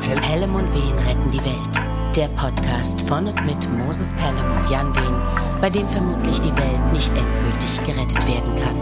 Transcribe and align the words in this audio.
Pelham 0.00 0.54
und 0.54 0.74
Wehen 0.74 0.98
retten 1.06 1.30
die 1.30 1.44
Welt. 1.44 2.16
Der 2.16 2.28
Podcast 2.28 3.02
von 3.02 3.26
und 3.26 3.44
mit 3.44 3.70
Moses 3.76 4.14
Pelham 4.14 4.56
und 4.56 4.70
Jan 4.70 4.94
Wehen, 4.96 5.60
bei 5.60 5.68
dem 5.68 5.86
vermutlich 5.86 6.40
die 6.40 6.56
Welt 6.56 6.92
nicht 6.94 7.12
endgültig 7.14 7.78
gerettet 7.84 8.26
werden 8.26 8.56
kann. 8.56 8.74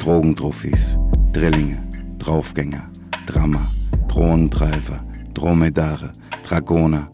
Drogentrophys, 0.00 0.98
Drillinge, 1.34 1.76
Draufgänger, 2.18 2.88
Drama, 3.26 3.70
Drohnentreiber, 4.08 5.04
Dromedare, 5.34 6.10
Dragoner, 6.42 7.10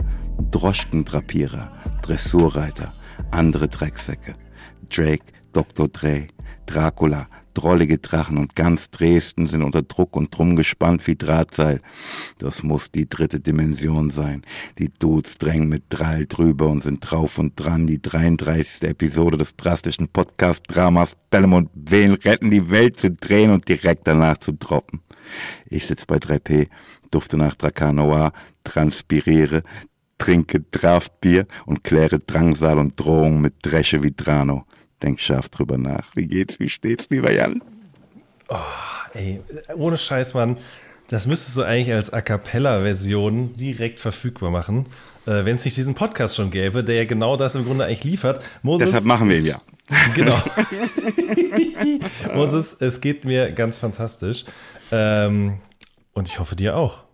Droschkentrapierer, 0.52 1.72
Dressurreiter, 2.02 2.92
andere 3.32 3.66
Drecksäcke. 3.66 4.34
Drake, 4.88 5.32
Dr. 5.54 5.88
Dre, 5.88 6.26
Dracula, 6.66 7.28
drollige 7.54 7.98
Drachen 7.98 8.38
und 8.38 8.56
ganz 8.56 8.90
Dresden 8.90 9.46
sind 9.46 9.62
unter 9.62 9.82
Druck 9.82 10.16
und 10.16 10.36
drum 10.36 10.56
gespannt 10.56 11.06
wie 11.06 11.14
Drahtseil. 11.14 11.80
Das 12.38 12.62
muss 12.62 12.90
die 12.90 13.08
dritte 13.08 13.40
Dimension 13.40 14.10
sein. 14.10 14.42
Die 14.78 14.92
Dudes 14.92 15.36
drängen 15.36 15.68
mit 15.68 15.84
Drall 15.88 16.26
drüber 16.26 16.66
und 16.66 16.82
sind 16.82 17.08
drauf 17.08 17.38
und 17.38 17.54
dran. 17.54 17.86
Die 17.86 18.02
33. 18.02 18.88
Episode 18.88 19.38
des 19.38 19.56
drastischen 19.56 20.08
Podcast-Dramas 20.08 21.16
Bellem 21.30 21.52
und 21.52 21.70
Wehen 21.74 22.14
retten 22.14 22.50
die 22.50 22.70
Welt 22.70 22.98
zu 22.98 23.10
drehen 23.10 23.50
und 23.50 23.68
direkt 23.68 24.06
danach 24.06 24.38
zu 24.38 24.52
droppen. 24.52 25.00
Ich 25.66 25.86
sitz 25.86 26.04
bei 26.04 26.16
3P, 26.16 26.68
dufte 27.10 27.36
nach 27.36 27.54
Dracanoa, 27.54 28.32
transpiriere, 28.64 29.62
trinke 30.18 30.60
Draftbier 30.60 31.46
und 31.66 31.84
kläre 31.84 32.18
Drangsal 32.18 32.78
und 32.78 32.98
Drohung 32.98 33.40
mit 33.40 33.54
Dresche 33.62 34.02
wie 34.02 34.12
Drano. 34.12 34.64
Denk 35.02 35.20
scharf 35.20 35.48
drüber 35.48 35.78
nach. 35.78 36.14
Wie 36.14 36.26
geht's, 36.26 36.60
wie 36.60 36.68
steht's, 36.68 37.06
lieber 37.10 37.32
Jan? 37.32 37.62
Oh, 38.48 38.56
ey, 39.14 39.40
ohne 39.74 39.98
Scheiß, 39.98 40.34
Mann. 40.34 40.58
Das 41.08 41.26
müsstest 41.26 41.56
du 41.56 41.62
eigentlich 41.62 41.94
als 41.94 42.12
A 42.12 42.22
Cappella-Version 42.22 43.54
direkt 43.54 44.00
verfügbar 44.00 44.50
machen, 44.50 44.86
äh, 45.26 45.44
wenn 45.44 45.56
es 45.56 45.64
nicht 45.64 45.76
diesen 45.76 45.94
Podcast 45.94 46.36
schon 46.36 46.50
gäbe, 46.50 46.82
der 46.82 46.96
ja 46.96 47.04
genau 47.04 47.36
das 47.36 47.54
im 47.54 47.64
Grunde 47.64 47.84
eigentlich 47.84 48.04
liefert. 48.04 48.42
Moses, 48.62 48.86
Deshalb 48.86 49.04
machen 49.04 49.28
wir 49.28 49.38
ihn 49.38 49.46
ja. 49.46 49.60
Genau. 50.14 50.42
Moses, 52.34 52.74
es 52.80 53.00
geht 53.02 53.26
mir 53.26 53.52
ganz 53.52 53.78
fantastisch. 53.78 54.46
Ähm, 54.90 55.58
und 56.14 56.28
ich 56.28 56.38
hoffe 56.38 56.56
dir 56.56 56.76
auch. 56.76 57.04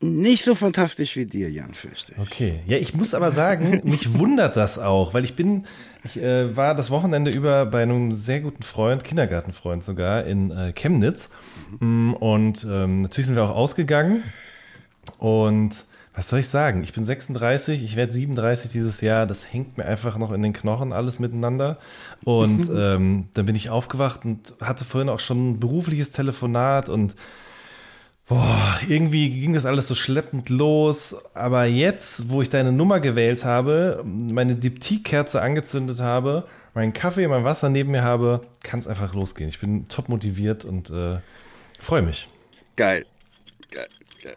Nicht 0.00 0.44
so 0.44 0.54
fantastisch 0.54 1.16
wie 1.16 1.26
dir, 1.26 1.50
Jan, 1.50 1.74
fürchte 1.74 2.12
ich. 2.12 2.18
Okay. 2.18 2.60
Ja, 2.66 2.78
ich 2.78 2.94
muss 2.94 3.14
aber 3.14 3.32
sagen, 3.32 3.80
mich 3.84 4.16
wundert 4.16 4.56
das 4.56 4.78
auch, 4.78 5.12
weil 5.12 5.24
ich 5.24 5.34
bin, 5.34 5.66
ich 6.04 6.20
äh, 6.20 6.56
war 6.56 6.74
das 6.74 6.90
Wochenende 6.90 7.30
über 7.30 7.66
bei 7.66 7.82
einem 7.82 8.12
sehr 8.12 8.40
guten 8.40 8.62
Freund, 8.62 9.04
Kindergartenfreund 9.04 9.84
sogar, 9.84 10.24
in 10.24 10.50
äh, 10.50 10.72
Chemnitz. 10.72 11.30
Mhm. 11.80 12.14
Und 12.14 12.64
ähm, 12.64 13.02
natürlich 13.02 13.26
sind 13.26 13.36
wir 13.36 13.44
auch 13.44 13.56
ausgegangen. 13.56 14.22
Und 15.18 15.84
was 16.14 16.28
soll 16.28 16.40
ich 16.40 16.48
sagen? 16.48 16.82
Ich 16.82 16.92
bin 16.92 17.04
36, 17.04 17.82
ich 17.82 17.94
werde 17.94 18.12
37 18.12 18.72
dieses 18.72 19.00
Jahr. 19.00 19.26
Das 19.26 19.52
hängt 19.52 19.78
mir 19.78 19.84
einfach 19.84 20.18
noch 20.18 20.32
in 20.32 20.42
den 20.42 20.52
Knochen, 20.52 20.92
alles 20.92 21.18
miteinander. 21.18 21.78
Und 22.24 22.68
ähm, 22.74 23.28
dann 23.34 23.46
bin 23.46 23.54
ich 23.54 23.70
aufgewacht 23.70 24.24
und 24.24 24.54
hatte 24.60 24.84
vorhin 24.84 25.08
auch 25.08 25.20
schon 25.20 25.50
ein 25.50 25.60
berufliches 25.60 26.10
Telefonat 26.10 26.88
und 26.88 27.14
Boah, 28.28 28.78
irgendwie 28.86 29.30
ging 29.30 29.54
das 29.54 29.64
alles 29.64 29.86
so 29.86 29.94
schleppend 29.94 30.50
los. 30.50 31.16
Aber 31.32 31.64
jetzt, 31.64 32.28
wo 32.28 32.42
ich 32.42 32.50
deine 32.50 32.72
Nummer 32.72 33.00
gewählt 33.00 33.44
habe, 33.44 34.04
meine 34.04 34.54
Diptyque-Kerze 34.54 35.40
angezündet 35.40 36.00
habe, 36.00 36.44
meinen 36.74 36.92
Kaffee, 36.92 37.26
mein 37.26 37.44
Wasser 37.44 37.70
neben 37.70 37.90
mir 37.90 38.02
habe, 38.02 38.42
kann 38.62 38.80
es 38.80 38.86
einfach 38.86 39.14
losgehen. 39.14 39.48
Ich 39.48 39.60
bin 39.60 39.88
top 39.88 40.10
motiviert 40.10 40.66
und 40.66 40.90
äh, 40.90 41.20
freue 41.80 42.02
mich. 42.02 42.28
Geil. 42.76 43.06
Geil. 43.70 43.88
Geil. 44.22 44.36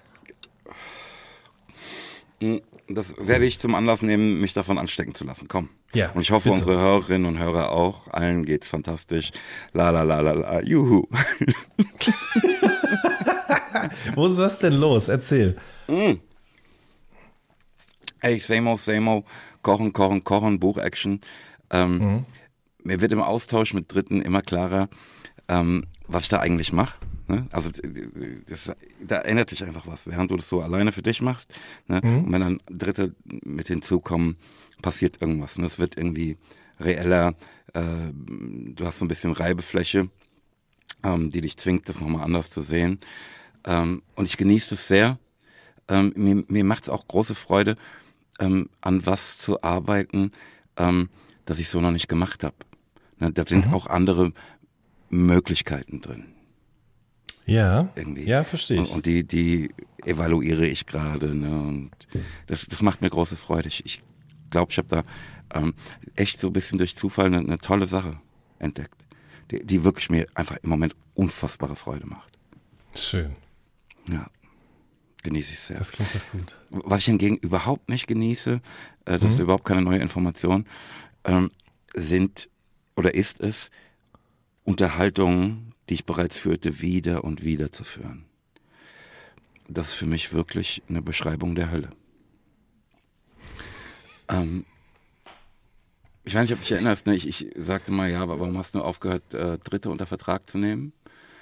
Hm, 2.40 2.62
das 2.88 3.14
werde 3.20 3.46
ich 3.46 3.60
zum 3.60 3.76
Anlass 3.76 4.02
nehmen, 4.04 4.40
mich 4.40 4.54
davon 4.54 4.78
anstecken 4.78 5.16
zu 5.16 5.26
lassen. 5.26 5.50
Komm. 5.50 5.68
Ja. 5.94 6.12
Und 6.12 6.22
ich 6.22 6.32
hoffe, 6.32 6.50
bitte. 6.50 6.62
unsere 6.62 6.80
Hörerinnen 6.80 7.28
und 7.28 7.40
Hörer 7.40 7.72
auch. 7.72 8.08
Allen 8.08 8.46
geht's 8.46 8.70
fantastisch. 8.70 9.32
La 9.74 9.90
la 9.90 10.04
la 10.04 10.22
la 10.22 10.32
la. 10.32 10.62
Juhu. 10.62 11.08
Wo 14.16 14.28
ist 14.28 14.38
das 14.38 14.60
denn 14.60 14.74
los? 14.74 15.08
Erzähl. 15.08 15.58
Mm. 15.88 16.14
Hey, 18.20 18.40
same 18.40 18.70
old, 18.70 18.80
same 18.80 19.10
old. 19.10 19.26
Kochen, 19.62 19.94
kochen, 19.94 20.24
kochen, 20.24 20.60
Buch-Action. 20.60 21.22
Ähm, 21.70 21.98
mhm. 21.98 22.26
Mir 22.84 23.02
wird 23.02 23.12
im 23.12 23.22
Austausch 23.22 23.74
mit 23.74 23.94
Dritten 23.94 24.22
immer 24.22 24.42
klarer, 24.42 24.90
ähm, 25.48 25.86
was 26.08 26.24
ich 26.24 26.30
da 26.30 26.40
eigentlich 26.40 26.74
mache. 26.74 26.96
Ne? 27.28 27.48
Also 27.52 27.70
das, 28.48 28.72
da 29.04 29.22
ändert 29.22 29.50
sich 29.50 29.64
einfach 29.64 29.88
was, 29.88 30.06
während 30.08 30.32
du 30.32 30.36
das 30.36 30.50
so 30.50 30.62
alleine 30.62 30.92
für 30.92 31.02
dich 31.02 31.22
machst. 31.22 31.54
Ne? 31.88 32.02
Mhm. 32.04 32.26
Und 32.26 32.32
wenn 32.32 32.42
dann 32.42 32.62
Dritte 32.70 33.16
mit 33.26 33.68
hinzukommen, 33.68 34.38
passiert 34.82 35.22
irgendwas. 35.22 35.56
Und 35.56 35.62
ne? 35.62 35.68
es 35.68 35.80
wird 35.80 35.98
irgendwie 35.98 36.38
reeller. 36.80 37.36
Äh, 37.74 38.12
du 38.14 38.86
hast 38.86 39.00
so 39.00 39.06
ein 39.06 39.08
bisschen 39.08 39.32
Reibefläche, 39.32 40.10
ähm, 41.04 41.32
die 41.32 41.42
dich 41.42 41.58
zwingt, 41.58 41.88
das 41.88 42.02
nochmal 42.02 42.24
anders 42.24 42.50
zu 42.50 42.62
sehen. 42.62 43.00
Ähm, 43.66 44.02
und 44.16 44.28
ich 44.28 44.38
genieße 44.38 44.76
es 44.76 44.88
sehr. 44.88 45.20
Ähm, 45.88 46.14
mir 46.16 46.44
mir 46.48 46.64
macht 46.64 46.84
es 46.84 46.90
auch 46.90 47.08
große 47.08 47.36
Freude, 47.36 47.76
ähm, 48.40 48.70
an 48.82 49.06
was 49.06 49.38
zu 49.38 49.62
arbeiten, 49.64 50.32
ähm, 50.78 51.10
das 51.46 51.60
ich 51.60 51.70
so 51.70 51.80
noch 51.82 51.92
nicht 51.92 52.08
gemacht 52.08 52.44
habe. 52.44 52.56
Ne, 53.20 53.32
da 53.32 53.44
sind 53.46 53.68
mhm. 53.68 53.74
auch 53.74 53.88
andere 53.88 54.34
Möglichkeiten 55.10 56.02
drin. 56.02 56.26
Ja, 57.46 57.90
irgendwie. 57.96 58.24
ja, 58.24 58.44
verstehe 58.44 58.82
ich. 58.82 58.92
Und, 58.92 59.06
die, 59.06 59.26
die 59.26 59.72
evaluiere 60.04 60.66
ich 60.66 60.86
gerade. 60.86 61.36
Ne? 61.36 61.50
Und 61.50 61.92
das, 62.48 62.66
das 62.66 62.82
macht 62.82 63.02
mir 63.02 63.10
große 63.10 63.36
Freude. 63.36 63.68
Ich, 63.68 63.86
ich 63.86 64.02
glaube, 64.50 64.72
ich 64.72 64.78
habe 64.78 64.88
da 64.88 65.04
ähm, 65.54 65.74
echt 66.16 66.40
so 66.40 66.48
ein 66.48 66.54
bisschen 66.54 66.78
durch 66.78 66.96
Zufall 66.96 67.26
eine, 67.26 67.40
eine 67.40 67.58
tolle 67.58 67.88
Sache 67.88 68.20
entdeckt, 68.60 68.96
die, 69.50 69.66
die 69.66 69.84
wirklich 69.84 70.10
mir 70.10 70.28
einfach 70.36 70.58
im 70.62 70.70
Moment 70.70 70.96
unfassbare 71.16 71.76
Freude 71.76 72.08
macht. 72.08 72.38
Schön. 72.96 73.36
Ja, 74.12 74.30
genieße 75.24 75.54
ich 75.54 75.60
sehr. 75.60 75.78
Das 75.78 75.92
klingt 75.92 76.14
doch 76.14 76.32
gut. 76.32 76.56
Was 76.70 77.00
ich 77.00 77.06
hingegen 77.06 77.38
überhaupt 77.38 77.90
nicht 77.90 78.08
genieße, 78.08 78.62
äh, 79.06 79.12
das 79.14 79.22
mhm. 79.22 79.28
ist 79.28 79.40
überhaupt 79.40 79.66
keine 79.66 79.82
neue 79.82 80.00
Information, 80.00 80.66
ähm, 81.24 81.52
sind 81.94 82.50
oder 82.96 83.14
ist 83.14 83.40
es 83.40 83.72
Unterhaltungen, 84.64 85.74
die 85.90 85.96
ich 85.96 86.06
bereits 86.06 86.38
führte, 86.38 86.82
wieder 86.82 87.24
und 87.24 87.44
wieder 87.44 87.72
zu 87.72 87.84
führen. 87.84 88.26
Das 89.68 89.90
ist 89.90 89.94
für 89.94 90.06
mich 90.06 90.34
wirklich 90.34 90.84
eine 90.90 91.02
Beschreibung 91.02 91.56
der 91.56 91.72
Hölle. 91.72 91.90
Ähm, 94.28 94.66
ich 96.24 96.36
weiß 96.36 96.44
nicht, 96.44 96.54
ob 96.54 96.60
du 96.60 96.64
dich 96.64 96.72
erinnerst, 96.74 97.08
ne? 97.08 97.16
ich, 97.16 97.28
ich 97.28 97.52
sagte 97.56 97.92
mal, 97.92 98.10
ja, 98.12 98.22
aber 98.22 98.40
warum 98.40 98.58
hast 98.58 98.76
du 98.76 98.82
aufgehört, 98.82 99.34
äh, 99.34 99.58
Dritte 99.60 99.90
unter 99.90 100.06
Vertrag 100.06 100.50
zu 100.50 100.58
nehmen? 100.58 100.94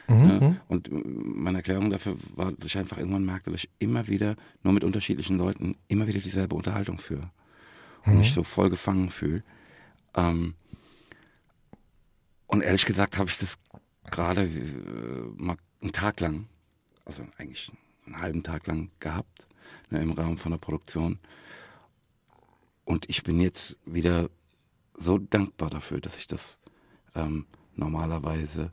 Mhm. 0.10 0.30
Ja, 0.30 0.40
mhm. 0.40 0.58
und 0.68 0.90
meine 0.92 1.60
Erklärung 1.60 1.92
dafür 1.92 2.18
war, 2.36 2.52
dass 2.52 2.68
ich 2.68 2.78
einfach 2.78 2.98
irgendwann 2.98 3.26
merkte, 3.26 3.52
dass 3.52 3.64
ich 3.64 3.70
immer 3.78 4.08
wieder, 4.08 4.36
nur 4.64 4.74
mit 4.74 4.84
unterschiedlichen 4.84 5.38
Leuten, 5.38 5.78
immer 5.88 6.08
wieder 6.08 6.20
dieselbe 6.20 6.56
Unterhaltung 6.56 6.98
führe. 6.98 7.32
Und 8.06 8.14
mhm. 8.14 8.20
mich 8.20 8.34
so 8.34 8.44
voll 8.44 8.70
gefangen 8.70 9.10
fühle. 9.10 9.44
Ähm, 10.16 10.56
und 12.48 12.62
ehrlich 12.62 12.86
gesagt 12.86 13.18
habe 13.18 13.30
ich 13.30 13.38
das 13.38 13.60
gerade 14.10 14.46
äh, 14.46 14.48
mal 15.38 15.58
einen 15.82 15.92
Tag 15.92 16.20
lang, 16.20 16.48
also 17.06 17.24
eigentlich 17.38 17.72
einen 18.06 18.20
halben 18.20 18.44
Tag 18.44 18.66
lang 18.66 18.90
gehabt, 19.00 19.48
ne, 19.92 20.02
im 20.02 20.14
Rahmen 20.14 20.40
von 20.40 20.52
der 20.52 20.60
Produktion. 20.60 21.20
Und 22.84 23.08
ich 23.08 23.22
bin 23.22 23.40
jetzt 23.40 23.78
wieder 23.86 24.30
so 24.98 25.20
dankbar 25.20 25.70
dafür, 25.70 26.02
dass 26.02 26.18
ich 26.18 26.26
das 26.26 26.58
ähm, 27.14 27.46
normalerweise 27.76 28.72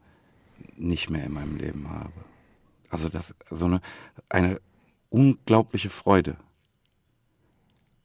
nicht 0.76 1.10
mehr 1.10 1.24
in 1.24 1.32
meinem 1.32 1.56
Leben 1.56 1.88
habe. 1.90 2.12
Also 2.90 3.08
das 3.08 3.34
so 3.50 3.66
eine, 3.66 3.80
eine 4.28 4.60
unglaubliche 5.10 5.90
Freude, 5.90 6.36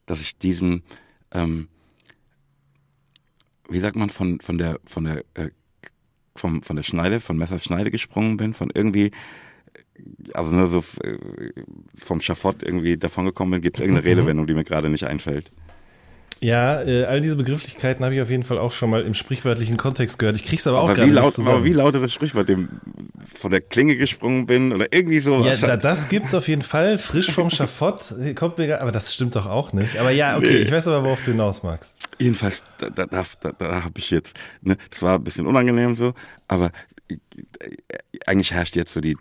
dass 0.06 0.22
ich 0.22 0.38
diesen, 0.38 0.84
ähm, 1.32 1.68
wie 3.70 3.80
sagt 3.80 3.96
man, 3.96 4.10
von, 4.10 4.40
von 4.42 4.58
der, 4.58 4.80
von 4.86 5.04
der, 5.06 5.24
äh, 5.36 5.50
vom, 6.36 6.64
von 6.64 6.76
der 6.76 6.84
Schneide, 6.84 7.20
von 7.20 7.38
Messers 7.38 7.64
Schneide 7.64 7.92
gesprungen 7.92 8.38
bin, 8.38 8.54
von 8.54 8.72
irgendwie, 8.74 9.12
also 10.34 10.52
nur 10.52 10.68
so 10.68 10.80
äh, 11.04 11.18
vom 11.98 12.22
Schafott 12.22 12.64
irgendwie 12.64 12.98
davongekommen 12.98 13.52
bin, 13.54 13.62
gibt 13.62 13.78
es 13.78 13.82
irgendeine 13.82 14.06
Redewendung, 14.10 14.48
die 14.48 14.54
mir 14.54 14.64
gerade 14.64 14.90
nicht 14.90 15.06
einfällt. 15.06 15.52
Ja, 16.44 16.82
äh, 16.82 17.04
all 17.04 17.22
diese 17.22 17.36
Begrifflichkeiten 17.36 18.04
habe 18.04 18.16
ich 18.16 18.22
auf 18.22 18.32
jeden 18.32 18.42
Fall 18.42 18.58
auch 18.58 18.72
schon 18.72 18.90
mal 18.90 19.04
im 19.04 19.14
sprichwörtlichen 19.14 19.78
Kontext 19.78 20.18
gehört. 20.18 20.38
Ich 20.38 20.44
krieg's 20.44 20.66
aber, 20.66 20.80
aber 20.80 20.94
auch 20.94 20.98
wie 20.98 21.12
laut, 21.12 21.38
Aber 21.38 21.64
wie 21.64 21.74
lautet 21.74 22.04
das 22.04 22.12
Sprichwort, 22.12 22.50
dem 22.50 22.68
von 23.36 23.52
der 23.52 23.62
Klinge 23.62 23.96
gesprungen 23.96 24.48
bin 24.48 24.74
oder 24.74 24.92
irgendwie 24.92 25.20
so? 25.20 25.46
Ja, 25.46 25.56
da, 25.56 25.78
das 25.78 26.10
gibt's 26.10 26.34
auf 26.34 26.48
jeden 26.48 26.64
Fall. 26.64 26.98
Frisch 26.98 27.30
vom 27.32 27.52
Schafott 27.52 28.16
kommt 28.34 28.58
mir, 28.58 28.82
aber 28.82 28.92
das 28.92 29.14
stimmt 29.14 29.36
doch 29.36 29.46
auch 29.46 29.72
nicht. 29.72 30.00
Aber 30.00 30.10
ja, 30.10 30.36
okay, 30.36 30.54
nee. 30.54 30.58
ich 30.62 30.72
weiß 30.72 30.88
aber, 30.88 31.04
worauf 31.04 31.22
du 31.22 31.30
hinaus 31.30 31.62
magst. 31.62 31.96
Jedenfalls, 32.18 32.64
da, 32.80 32.90
da, 32.90 33.06
da, 33.06 33.52
da 33.52 33.84
habe 33.84 34.00
ich 34.00 34.10
jetzt, 34.10 34.36
ne, 34.62 34.78
das 34.90 35.04
war 35.04 35.20
ein 35.20 35.24
bisschen 35.24 35.46
unangenehm 35.46 35.96
so, 35.96 36.16
aber 36.48 36.72
eigentlich 38.26 38.52
herrscht 38.52 38.76
jetzt 38.76 38.94
so 38.94 39.00
die 39.02 39.16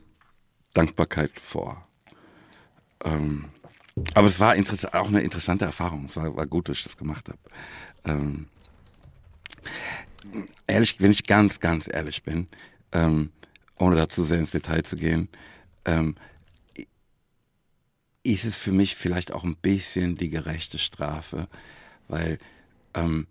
Dankbarkeit 0.72 1.32
vor. 1.38 1.86
Ähm, 3.04 3.46
aber 4.14 4.28
es 4.28 4.40
war 4.40 4.54
auch 4.92 5.08
eine 5.08 5.20
interessante 5.20 5.64
Erfahrung. 5.64 6.06
Es 6.06 6.16
war, 6.16 6.34
war 6.36 6.46
gut, 6.46 6.68
dass 6.68 6.78
ich 6.78 6.84
das 6.84 6.96
gemacht 6.96 7.28
habe. 7.28 7.38
Ähm, 8.04 8.46
ehrlich, 10.66 11.00
wenn 11.00 11.10
ich 11.10 11.24
ganz, 11.24 11.60
ganz 11.60 11.88
ehrlich 11.92 12.22
bin, 12.22 12.46
ähm, 12.92 13.30
ohne 13.78 13.96
dazu 13.96 14.22
sehr 14.22 14.38
ins 14.38 14.50
Detail 14.50 14.82
zu 14.82 14.96
gehen, 14.96 15.28
ähm, 15.84 16.16
ist 18.22 18.44
es 18.44 18.56
für 18.56 18.72
mich 18.72 18.96
vielleicht 18.96 19.32
auch 19.32 19.44
ein 19.44 19.56
bisschen 19.56 20.16
die 20.16 20.28
gerechte 20.28 20.78
Strafe, 20.78 21.48
weil 22.08 22.38
ähm, 22.94 23.26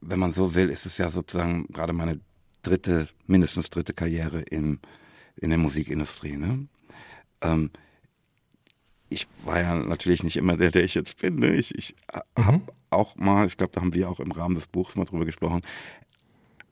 wenn 0.00 0.18
man 0.18 0.32
so 0.32 0.54
will, 0.54 0.70
ist 0.70 0.86
es 0.86 0.98
ja 0.98 1.10
sozusagen 1.10 1.66
gerade 1.68 1.92
meine 1.92 2.20
dritte, 2.62 3.08
mindestens 3.26 3.70
dritte 3.70 3.92
Karriere 3.92 4.42
im, 4.42 4.78
in 5.36 5.50
der 5.50 5.58
Musikindustrie. 5.58 6.36
Ne? 6.36 6.68
Ähm, 7.40 7.70
ich 9.10 9.26
war 9.44 9.60
ja 9.60 9.74
natürlich 9.74 10.22
nicht 10.22 10.36
immer 10.36 10.56
der, 10.56 10.70
der 10.70 10.84
ich 10.84 10.94
jetzt 10.94 11.18
bin. 11.18 11.36
Ne? 11.36 11.54
Ich, 11.54 11.74
ich 11.74 11.94
mhm. 12.36 12.46
habe 12.46 12.62
auch 12.90 13.16
mal, 13.16 13.46
ich 13.46 13.56
glaube, 13.56 13.72
da 13.74 13.80
haben 13.80 13.94
wir 13.94 14.08
auch 14.08 14.20
im 14.20 14.32
Rahmen 14.32 14.54
des 14.54 14.68
Buchs 14.68 14.96
mal 14.96 15.04
drüber 15.04 15.24
gesprochen, 15.24 15.62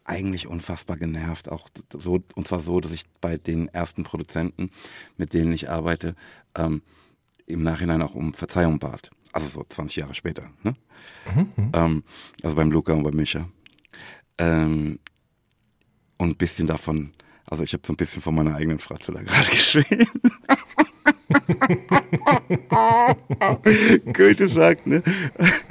eigentlich 0.04 0.46
unfassbar 0.46 0.96
genervt. 0.96 1.48
Auch 1.50 1.68
so, 1.92 2.22
und 2.34 2.48
zwar 2.48 2.60
so, 2.60 2.80
dass 2.80 2.92
ich 2.92 3.04
bei 3.20 3.36
den 3.36 3.68
ersten 3.68 4.04
Produzenten, 4.04 4.70
mit 5.16 5.34
denen 5.34 5.52
ich 5.52 5.68
arbeite, 5.68 6.14
ähm, 6.56 6.82
im 7.46 7.62
Nachhinein 7.62 8.02
auch 8.02 8.14
um 8.14 8.32
Verzeihung 8.34 8.78
bat. 8.78 9.10
Also 9.32 9.48
so 9.48 9.66
20 9.68 9.96
Jahre 9.96 10.14
später. 10.14 10.50
Ne? 10.62 10.74
Mhm, 11.34 11.52
mhm. 11.56 11.72
ähm, 11.74 12.04
also 12.42 12.56
beim 12.56 12.70
Luca 12.70 12.92
und 12.92 13.02
beim 13.02 13.14
Micha. 13.14 13.48
Ähm, 14.38 14.98
und 16.16 16.30
ein 16.30 16.36
bisschen 16.36 16.66
davon, 16.66 17.12
also 17.44 17.64
ich 17.64 17.72
habe 17.72 17.82
so 17.86 17.92
ein 17.92 17.96
bisschen 17.96 18.22
von 18.22 18.34
meiner 18.34 18.54
eigenen 18.54 18.78
Fratze 18.78 19.12
da 19.12 19.22
gerade 19.22 19.50
geschrieben. 19.50 20.06
Goethe 24.12 24.48
sagt, 24.48 24.86
ne? 24.86 25.02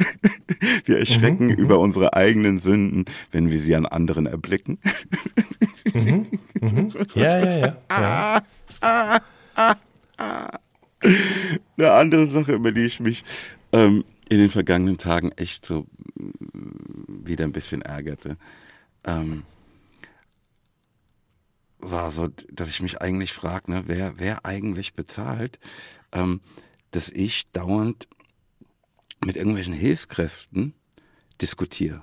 wir 0.85 0.99
erschrecken 0.99 1.47
mhm, 1.47 1.53
mhm, 1.53 1.57
über 1.57 1.79
unsere 1.79 2.13
eigenen 2.13 2.59
Sünden, 2.59 3.05
wenn 3.31 3.49
wir 3.51 3.59
sie 3.59 3.75
an 3.75 3.85
anderen 3.85 4.27
erblicken. 4.27 4.79
Mhm, 5.93 6.27
mhm. 6.61 6.93
Ja, 7.15 7.39
ja, 7.39 7.57
ja. 7.57 7.77
ja. 8.81 9.21
Eine 11.77 11.91
andere 11.91 12.27
Sache, 12.27 12.53
über 12.53 12.71
die 12.71 12.85
ich 12.85 12.99
mich 12.99 13.23
ähm, 13.71 14.03
in 14.29 14.39
den 14.39 14.49
vergangenen 14.49 14.97
Tagen 14.97 15.31
echt 15.33 15.65
so 15.65 15.85
mm, 16.15 17.25
wieder 17.25 17.45
ein 17.45 17.51
bisschen 17.51 17.81
ärgerte, 17.81 18.37
ähm, 19.05 19.43
war 21.79 22.11
so, 22.11 22.27
dass 22.51 22.69
ich 22.69 22.81
mich 22.81 23.01
eigentlich 23.01 23.33
frage, 23.33 23.71
ne, 23.71 23.83
wer, 23.85 24.19
wer 24.19 24.45
eigentlich 24.45 24.93
bezahlt, 24.93 25.59
ähm, 26.11 26.41
dass 26.91 27.09
ich 27.09 27.51
dauernd 27.51 28.07
mit 29.23 29.35
irgendwelchen 29.35 29.73
Hilfskräften 29.73 30.73
diskutiere. 31.41 32.01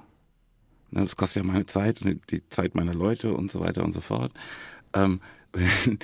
Ne, 0.91 1.03
das 1.03 1.17
kostet 1.17 1.45
ja 1.45 1.51
meine 1.51 1.67
Zeit 1.67 2.01
die 2.31 2.49
Zeit 2.49 2.75
meiner 2.75 2.95
Leute 2.95 3.35
und 3.35 3.51
so 3.51 3.61
weiter 3.61 3.85
und 3.85 3.93
so 3.93 4.01
fort. 4.01 4.33
Ähm, 4.93 5.21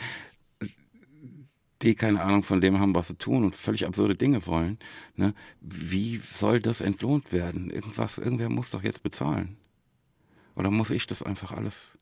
die 1.83 1.95
keine 1.95 2.21
Ahnung 2.23 2.43
von 2.43 2.61
dem 2.61 2.79
haben, 2.79 2.95
was 2.95 3.09
sie 3.09 3.17
tun 3.17 3.45
und 3.45 3.57
völlig 3.57 3.87
absurde 3.87 4.15
Dinge 4.15 4.47
wollen, 4.47 4.79
ne? 5.17 5.35
wie 5.61 6.21
soll 6.33 6.61
das 6.61 6.81
entlohnt 6.83 7.33
werden? 7.33 7.71
Irgendwas, 7.71 8.19
irgendwer 8.19 8.51
muss 8.51 8.71
doch 8.71 8.83
jetzt 8.83 9.03
bezahlen. 9.03 9.57
Oder 10.57 10.71
muss 10.71 10.91
ich 10.91 11.07
das 11.07 11.23
einfach 11.23 11.53
alles, 11.53 11.97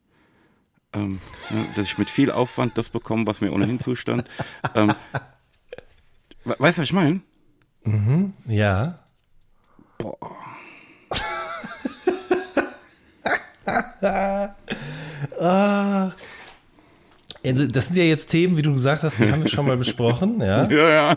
ähm, 0.93 1.21
ne? 1.51 1.67
dass 1.77 1.87
ich 1.87 1.99
mit 1.99 2.11
viel 2.11 2.31
Aufwand 2.31 2.79
das 2.79 2.89
bekomme, 2.89 3.27
was 3.27 3.41
mir 3.41 3.53
ohnehin 3.53 3.79
zustand? 3.79 4.29
ähm, 4.75 4.95
weißt 6.45 6.79
du, 6.79 6.83
was 6.83 6.89
ich 6.89 6.93
meine? 6.93 7.21
Mhm, 7.85 8.33
ja. 8.47 8.99
Boah. 9.99 10.17
ah, 15.41 16.13
das 17.43 17.87
sind 17.87 17.97
ja 17.97 18.05
jetzt 18.05 18.29
Themen, 18.29 18.57
wie 18.57 18.63
du 18.63 18.73
gesagt 18.73 19.03
hast, 19.03 19.19
die 19.19 19.31
haben 19.31 19.43
wir 19.43 19.51
schon 19.51 19.67
mal 19.67 19.77
besprochen. 19.77 20.41
Ja, 20.41 20.69
ja. 20.71 20.91
ja. 20.91 21.17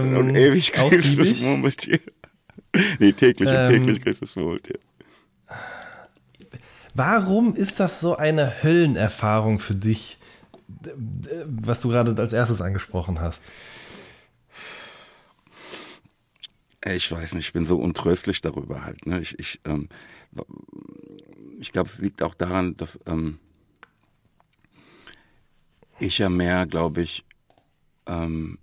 Ähm, 0.00 0.16
und 0.16 0.34
ewig 0.34 0.72
kriegst 0.72 1.16
du 1.16 1.24
das 1.24 1.40
Murmeltier. 1.40 2.00
Nee, 2.98 3.12
täglich 3.12 3.48
ähm, 3.50 3.56
und 3.56 3.72
täglich 3.72 4.00
kriegst 4.00 4.20
du 4.20 4.26
das 4.26 4.36
Murmeltier. 4.36 4.78
Warum 6.98 7.54
ist 7.54 7.78
das 7.78 8.00
so 8.00 8.16
eine 8.16 8.64
Höllenerfahrung 8.64 9.60
für 9.60 9.76
dich, 9.76 10.18
was 11.46 11.78
du 11.78 11.90
gerade 11.90 12.20
als 12.20 12.32
erstes 12.32 12.60
angesprochen 12.60 13.20
hast? 13.20 13.52
Ich 16.84 17.12
weiß 17.12 17.34
nicht, 17.34 17.46
ich 17.46 17.52
bin 17.52 17.66
so 17.66 17.78
untröstlich 17.78 18.40
darüber 18.40 18.84
halt. 18.84 19.06
Ne? 19.06 19.20
Ich, 19.20 19.38
ich, 19.38 19.60
ähm, 19.64 19.88
ich 21.60 21.70
glaube, 21.70 21.88
es 21.88 21.98
liegt 21.98 22.20
auch 22.20 22.34
daran, 22.34 22.76
dass 22.76 22.98
ähm, 23.06 23.38
ich 26.00 26.18
ja 26.18 26.28
mehr, 26.28 26.66
glaube 26.66 27.02
ich, 27.02 27.24
ähm, 28.06 28.58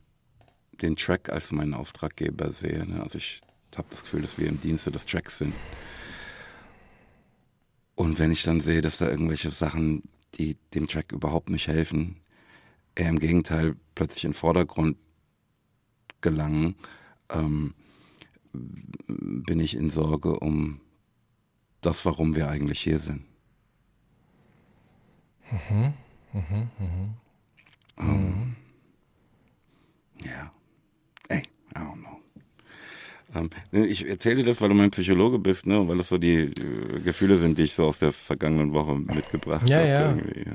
den 0.82 0.98
Track 0.98 1.30
als 1.30 1.54
meinen 1.54 1.74
Auftraggeber 1.74 2.52
sehe. 2.52 2.86
Ne? 2.86 3.02
Also 3.02 3.18
ich 3.18 3.40
habe 3.78 3.88
das 3.90 4.04
Gefühl, 4.04 4.24
dass 4.24 4.38
wir 4.38 4.50
im 4.50 4.60
Dienste 4.60 4.92
des 4.92 5.06
Tracks 5.06 5.38
sind. 5.38 5.54
Und 7.96 8.20
wenn 8.20 8.32
ich 8.32 8.44
dann 8.44 8.62
sehe, 8.62 8.82
dass 8.82 8.98
da 8.98 9.10
irgendwelche 9.10 9.50
Sachen, 9.52 10.04
die 10.36 10.58
dem 10.74 10.88
Track 10.88 11.12
überhaupt 11.12 11.50
nicht 11.50 11.68
helfen, 11.68 12.18
eher 12.94 13.10
im 13.10 13.20
Gegenteil 13.20 13.76
plötzlich 13.96 14.26
in 14.26 14.32
den 14.32 14.36
Vordergrund 14.36 14.98
gelangen, 16.22 16.76
ähm, 17.30 17.74
bin 18.54 19.60
ich 19.60 19.76
in 19.76 19.90
Sorge 19.90 20.40
um 20.40 20.82
das, 21.82 22.06
warum 22.06 22.36
wir 22.36 22.50
eigentlich 22.50 22.82
hier 22.82 23.00
sind. 23.00 23.24
Mhm. 25.52 25.94
Mhm, 26.34 26.70
mhm. 26.80 27.14
Um, 27.98 28.56
ja. 30.24 30.52
Ey, 31.30 31.44
I 31.74 31.80
don't 31.80 32.02
know. 32.02 32.15
Ne, 33.72 33.86
ich 33.86 34.08
erzähle 34.08 34.38
dir 34.38 34.46
das, 34.46 34.62
weil 34.62 34.70
du 34.70 34.76
mein 34.76 34.92
Psychologe 34.92 35.40
bist, 35.40 35.66
ne? 35.66 35.88
weil 35.88 35.98
das 35.98 36.10
so 36.10 36.18
die 36.18 36.36
äh, 36.36 37.00
Gefühle 37.04 37.38
sind, 37.38 37.58
die 37.58 37.64
ich 37.64 37.74
so 37.74 37.86
aus 37.86 38.00
der 38.00 38.12
vergangenen 38.12 38.74
Woche 38.74 38.96
mitgebracht 38.96 39.68
ja, 39.70 39.78
habe. 39.78 39.88
Ja. 39.88 40.10
Irgendwie. 40.10 40.46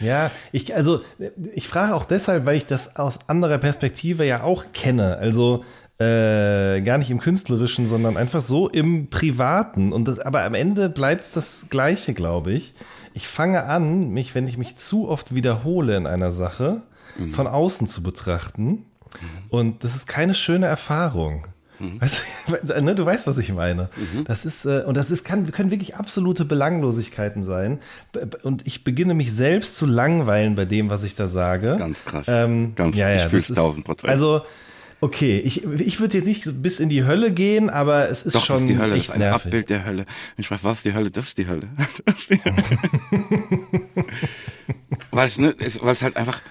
Ja, 0.00 0.30
ich, 0.52 0.74
also, 0.74 1.00
ich 1.52 1.68
frage 1.68 1.94
auch 1.94 2.04
deshalb, 2.04 2.46
weil 2.46 2.56
ich 2.56 2.64
das 2.64 2.96
aus 2.96 3.28
anderer 3.28 3.58
Perspektive 3.58 4.24
ja 4.24 4.42
auch 4.42 4.66
kenne. 4.72 5.18
Also, 5.18 5.64
äh, 5.98 6.80
gar 6.80 6.96
nicht 6.96 7.10
im 7.10 7.20
Künstlerischen, 7.20 7.86
sondern 7.86 8.16
einfach 8.16 8.40
so 8.40 8.68
im 8.68 9.10
Privaten. 9.10 9.92
Und 9.92 10.08
das, 10.08 10.18
aber 10.18 10.44
am 10.44 10.54
Ende 10.54 10.88
bleibt 10.88 11.22
es 11.22 11.30
das 11.32 11.66
Gleiche, 11.68 12.14
glaube 12.14 12.52
ich 12.52 12.72
ich 13.14 13.28
fange 13.28 13.64
an, 13.64 14.10
mich, 14.10 14.34
wenn 14.34 14.46
ich 14.46 14.58
mich 14.58 14.76
zu 14.76 15.08
oft 15.08 15.34
wiederhole 15.34 15.96
in 15.96 16.06
einer 16.06 16.32
Sache, 16.32 16.82
mhm. 17.16 17.30
von 17.32 17.46
außen 17.46 17.86
zu 17.86 18.02
betrachten. 18.02 18.64
Mhm. 18.66 18.84
Und 19.48 19.84
das 19.84 19.96
ist 19.96 20.06
keine 20.06 20.34
schöne 20.34 20.66
Erfahrung. 20.66 21.46
Mhm. 21.80 22.00
Weißt, 22.00 22.24
ne, 22.82 22.94
du 22.94 23.04
weißt, 23.04 23.26
was 23.26 23.38
ich 23.38 23.52
meine. 23.52 23.88
Mhm. 23.96 24.24
Das 24.24 24.44
ist, 24.44 24.64
äh, 24.66 24.82
und 24.86 24.96
das 24.96 25.10
ist, 25.10 25.24
kann, 25.24 25.50
können 25.50 25.70
wirklich 25.70 25.96
absolute 25.96 26.44
Belanglosigkeiten 26.44 27.42
sein. 27.42 27.78
Und 28.42 28.66
ich 28.66 28.84
beginne 28.84 29.14
mich 29.14 29.32
selbst 29.32 29.76
zu 29.76 29.86
langweilen 29.86 30.54
bei 30.54 30.66
dem, 30.66 30.90
was 30.90 31.04
ich 31.04 31.14
da 31.14 31.26
sage. 31.26 31.76
Ganz 31.78 32.04
krass. 32.04 32.26
Ähm, 32.28 32.74
Ganz, 32.76 32.96
ja, 32.96 33.10
ja, 33.10 33.24
ich 33.24 33.30
fühle 33.30 33.42
es 33.42 33.82
Prozent. 33.82 34.04
Also, 34.10 34.42
Okay, 35.02 35.38
ich, 35.38 35.64
ich 35.64 35.98
würde 35.98 36.18
jetzt 36.18 36.26
nicht 36.26 36.62
bis 36.62 36.78
in 36.78 36.90
die 36.90 37.04
Hölle 37.04 37.32
gehen, 37.32 37.70
aber 37.70 38.10
es 38.10 38.22
ist 38.22 38.34
Doch, 38.36 38.44
schon 38.44 38.56
das 38.56 38.62
ist 38.64 38.68
die 38.68 38.78
Hölle, 38.78 38.96
echt 38.96 39.08
das 39.08 39.08
ist 39.08 39.12
ein 39.14 39.18
nervig. 39.20 39.46
Abbild 39.46 39.70
der 39.70 39.84
Hölle. 39.86 40.06
Ich 40.36 40.48
frage, 40.48 40.62
was 40.62 40.76
ist 40.78 40.84
die 40.84 40.92
Hölle? 40.92 41.10
Das 41.10 41.24
ist 41.24 41.38
die 41.38 41.48
Hölle. 41.48 41.68
Hölle. 42.28 42.58
weil 45.10 45.26
es 45.26 45.38
ne, 45.38 45.54
weil 45.80 45.92
es 45.92 46.02
halt 46.02 46.16
einfach, 46.18 46.42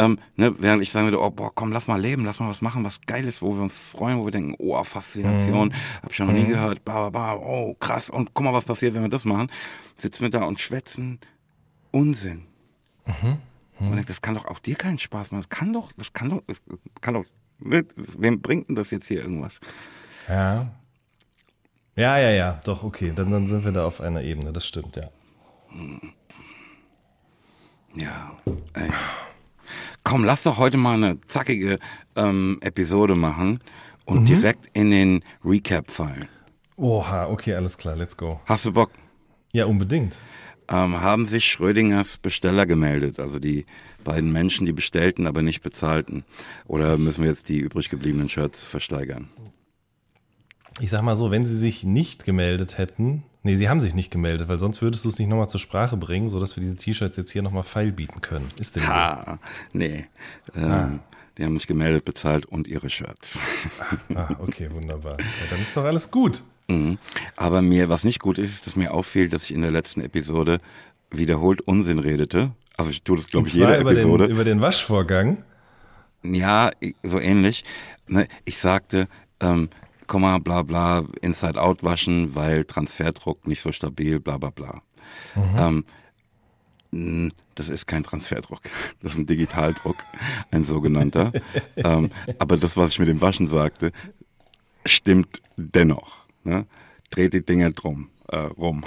ähm, 0.00 0.18
ne, 0.36 0.54
während 0.58 0.82
ich 0.82 0.92
sagen 0.92 1.06
würde, 1.06 1.20
oh 1.20 1.30
boah, 1.30 1.54
komm, 1.54 1.72
lass 1.72 1.86
mal 1.86 2.00
leben, 2.00 2.24
lass 2.24 2.40
mal 2.40 2.48
was 2.48 2.62
machen, 2.62 2.84
was 2.84 3.00
geil 3.02 3.26
ist, 3.28 3.42
wo 3.42 3.54
wir 3.54 3.62
uns 3.62 3.78
freuen, 3.78 4.18
wo 4.18 4.24
wir 4.24 4.32
denken, 4.32 4.54
oh, 4.58 4.82
Faszination, 4.82 5.68
mhm. 5.68 6.02
hab 6.02 6.10
ich 6.10 6.16
schon 6.16 6.26
noch 6.26 6.34
nie 6.34 6.44
mhm. 6.44 6.48
gehört, 6.48 6.84
bla 6.84 7.08
bla 7.08 7.34
bla, 7.34 7.34
oh, 7.36 7.74
krass, 7.74 8.10
und 8.10 8.34
guck 8.34 8.44
mal, 8.44 8.52
was 8.54 8.64
passiert, 8.64 8.94
wenn 8.94 9.02
wir 9.02 9.10
das 9.10 9.24
machen. 9.24 9.50
Sitzen 9.96 10.22
wir 10.22 10.30
da 10.30 10.44
und 10.44 10.60
schwätzen 10.60 11.20
Unsinn. 11.90 12.46
Mhm. 13.06 13.38
Mhm. 13.78 13.86
Und 13.88 13.90
denke, 13.96 14.06
das 14.06 14.22
kann 14.22 14.34
doch 14.34 14.46
auch 14.46 14.58
dir 14.58 14.76
keinen 14.76 14.98
Spaß 14.98 15.32
machen. 15.32 15.42
Das 15.42 15.50
kann 15.50 15.72
doch, 15.72 15.92
das 15.96 16.12
kann 16.12 16.30
doch, 16.30 16.42
das 16.46 16.62
kann 17.00 17.14
doch 17.14 17.24
wem 17.60 18.40
bringt 18.40 18.68
denn 18.68 18.76
das 18.76 18.90
jetzt 18.90 19.08
hier 19.08 19.22
irgendwas? 19.22 19.60
Ja. 20.28 20.70
Ja, 21.96 22.18
ja, 22.18 22.30
ja, 22.30 22.60
doch, 22.64 22.82
okay. 22.82 23.12
Dann, 23.14 23.30
dann 23.30 23.46
sind 23.46 23.64
wir 23.64 23.72
da 23.72 23.84
auf 23.84 24.00
einer 24.00 24.22
Ebene, 24.22 24.52
das 24.52 24.66
stimmt, 24.66 24.96
ja. 24.96 25.10
Ja, 27.94 28.36
ey. 28.74 28.90
Komm, 30.04 30.24
lass 30.24 30.42
doch 30.42 30.58
heute 30.58 30.76
mal 30.76 30.94
eine 30.94 31.20
zackige 31.28 31.78
ähm, 32.16 32.58
Episode 32.62 33.14
machen 33.14 33.60
und 34.06 34.22
mhm. 34.22 34.26
direkt 34.26 34.68
in 34.72 34.90
den 34.90 35.24
Recap 35.44 35.90
fallen. 35.90 36.26
Oha, 36.76 37.26
okay, 37.26 37.54
alles 37.54 37.76
klar, 37.76 37.96
let's 37.96 38.16
go. 38.16 38.40
Hast 38.46 38.64
du 38.64 38.72
Bock? 38.72 38.90
Ja, 39.52 39.66
unbedingt. 39.66 40.16
ähm, 40.70 41.00
haben 41.00 41.26
sich 41.26 41.46
Schrödingers 41.46 42.16
Besteller 42.16 42.64
gemeldet, 42.64 43.18
also 43.20 43.38
die 43.38 43.66
beiden 44.04 44.32
Menschen, 44.32 44.66
die 44.66 44.72
bestellten, 44.72 45.26
aber 45.26 45.42
nicht 45.42 45.62
bezahlten. 45.62 46.24
Oder 46.66 46.96
müssen 46.96 47.22
wir 47.22 47.30
jetzt 47.30 47.48
die 47.48 47.58
übrig 47.58 47.90
gebliebenen 47.90 48.28
Shirts 48.28 48.66
versteigern? 48.68 49.28
Ich 50.80 50.90
sag 50.90 51.02
mal 51.02 51.16
so, 51.16 51.30
wenn 51.30 51.44
sie 51.44 51.58
sich 51.58 51.84
nicht 51.84 52.24
gemeldet 52.24 52.78
hätten, 52.78 53.24
nee, 53.42 53.56
sie 53.56 53.68
haben 53.68 53.80
sich 53.80 53.94
nicht 53.94 54.10
gemeldet, 54.10 54.48
weil 54.48 54.58
sonst 54.58 54.82
würdest 54.82 55.04
du 55.04 55.08
es 55.08 55.18
nicht 55.18 55.28
nochmal 55.28 55.48
zur 55.48 55.60
Sprache 55.60 55.96
bringen, 55.96 56.28
sodass 56.28 56.56
wir 56.56 56.62
diese 56.62 56.76
T-Shirts 56.76 57.16
jetzt 57.16 57.30
hier 57.30 57.42
nochmal 57.42 57.62
feil 57.62 57.92
bieten 57.92 58.20
können. 58.20 58.48
Ist 58.60 58.76
denn 58.76 58.86
Ha, 58.88 59.38
nee. 59.72 60.06
Ähm, 60.54 60.64
Ah. 60.70 60.98
Die 61.38 61.44
haben 61.46 61.56
sich 61.56 61.66
gemeldet, 61.68 62.04
bezahlt 62.04 62.44
und 62.44 62.68
ihre 62.68 62.90
Shirts. 62.90 63.38
Ah, 64.14 64.34
okay, 64.40 64.68
wunderbar. 64.72 65.18
Ja, 65.18 65.24
dann 65.48 65.62
ist 65.62 65.74
doch 65.74 65.84
alles 65.84 66.10
gut. 66.10 66.42
Mhm. 66.68 66.98
Aber 67.36 67.62
mir, 67.62 67.88
was 67.88 68.04
nicht 68.04 68.20
gut 68.20 68.38
ist, 68.38 68.50
ist, 68.52 68.66
dass 68.66 68.76
mir 68.76 68.92
auffiel, 68.92 69.28
dass 69.30 69.44
ich 69.44 69.52
in 69.54 69.62
der 69.62 69.70
letzten 69.70 70.02
Episode 70.02 70.58
wiederholt 71.10 71.62
Unsinn 71.62 71.98
redete. 71.98 72.50
Also 72.76 72.90
ich 72.90 73.02
tue 73.04 73.16
das, 73.16 73.28
glaube 73.28 73.48
ich, 73.48 73.54
jede 73.54 73.78
über 73.80 73.90
den, 73.94 73.98
Episode. 74.00 74.24
über 74.26 74.44
den 74.44 74.60
Waschvorgang. 74.60 75.38
Ja, 76.22 76.70
so 77.02 77.18
ähnlich. 77.18 77.64
Ne, 78.06 78.26
Ich 78.44 78.58
sagte, 78.58 79.08
ähm, 79.40 79.70
Komma, 80.10 80.38
bla 80.38 80.64
bla, 80.64 81.04
Inside 81.20 81.62
Out 81.62 81.84
waschen, 81.84 82.34
weil 82.34 82.64
Transferdruck 82.64 83.46
nicht 83.46 83.62
so 83.62 83.70
stabil, 83.70 84.18
bla 84.18 84.38
bla 84.38 84.50
bla. 84.50 84.82
Ähm, 85.56 85.84
mh, 86.90 87.30
das 87.54 87.68
ist 87.68 87.86
kein 87.86 88.02
Transferdruck, 88.02 88.60
das 89.02 89.12
ist 89.12 89.18
ein 89.18 89.26
Digitaldruck, 89.26 89.98
ein 90.50 90.64
sogenannter. 90.64 91.30
ähm, 91.76 92.10
aber 92.40 92.56
das, 92.56 92.76
was 92.76 92.90
ich 92.90 92.98
mit 92.98 93.06
dem 93.06 93.20
Waschen 93.20 93.46
sagte, 93.46 93.92
stimmt 94.84 95.40
dennoch. 95.56 96.16
Ne? 96.42 96.66
Dreht 97.10 97.32
die 97.32 97.46
Dinger 97.46 97.70
drum, 97.70 98.10
äh, 98.32 98.36
rum. 98.36 98.84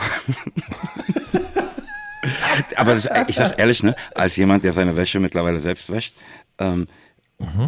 aber 2.76 2.96
das, 2.96 3.08
ich 3.30 3.38
sag 3.38 3.58
ehrlich, 3.58 3.82
ne, 3.82 3.96
als 4.14 4.36
jemand, 4.36 4.66
der 4.66 4.74
seine 4.74 4.98
Wäsche 4.98 5.22
mittlerweile 5.22 5.62
selbst 5.62 5.90
wäscht, 5.90 6.16
ähm, 6.60 6.86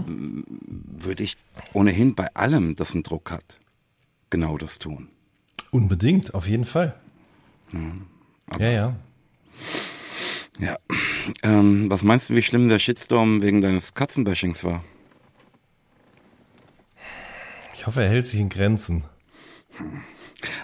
würde 0.06 1.24
ich 1.24 1.38
ohnehin 1.74 2.16
bei 2.16 2.34
allem, 2.36 2.76
das 2.76 2.94
einen 2.94 3.04
Druck 3.04 3.32
hat, 3.32 3.60
genau 4.30 4.58
das 4.58 4.80
tun. 4.80 5.10
Unbedingt, 5.72 6.34
auf 6.34 6.48
jeden 6.48 6.66
Fall. 6.66 6.96
ja, 8.60 8.70
ja. 8.70 8.96
Ja. 10.60 10.78
Ähm, 11.44 11.90
was 11.90 12.04
meinst 12.04 12.30
du, 12.30 12.36
wie 12.36 12.44
schlimm 12.44 12.70
der 12.70 12.80
Shitstorm 12.80 13.42
wegen 13.42 13.62
deines 13.62 13.94
Katzenbashings 13.94 14.64
war? 14.64 14.84
Ich 17.74 17.86
hoffe, 17.86 18.04
er 18.04 18.10
hält 18.10 18.28
sich 18.28 18.40
in 18.40 18.50
Grenzen. 18.50 19.04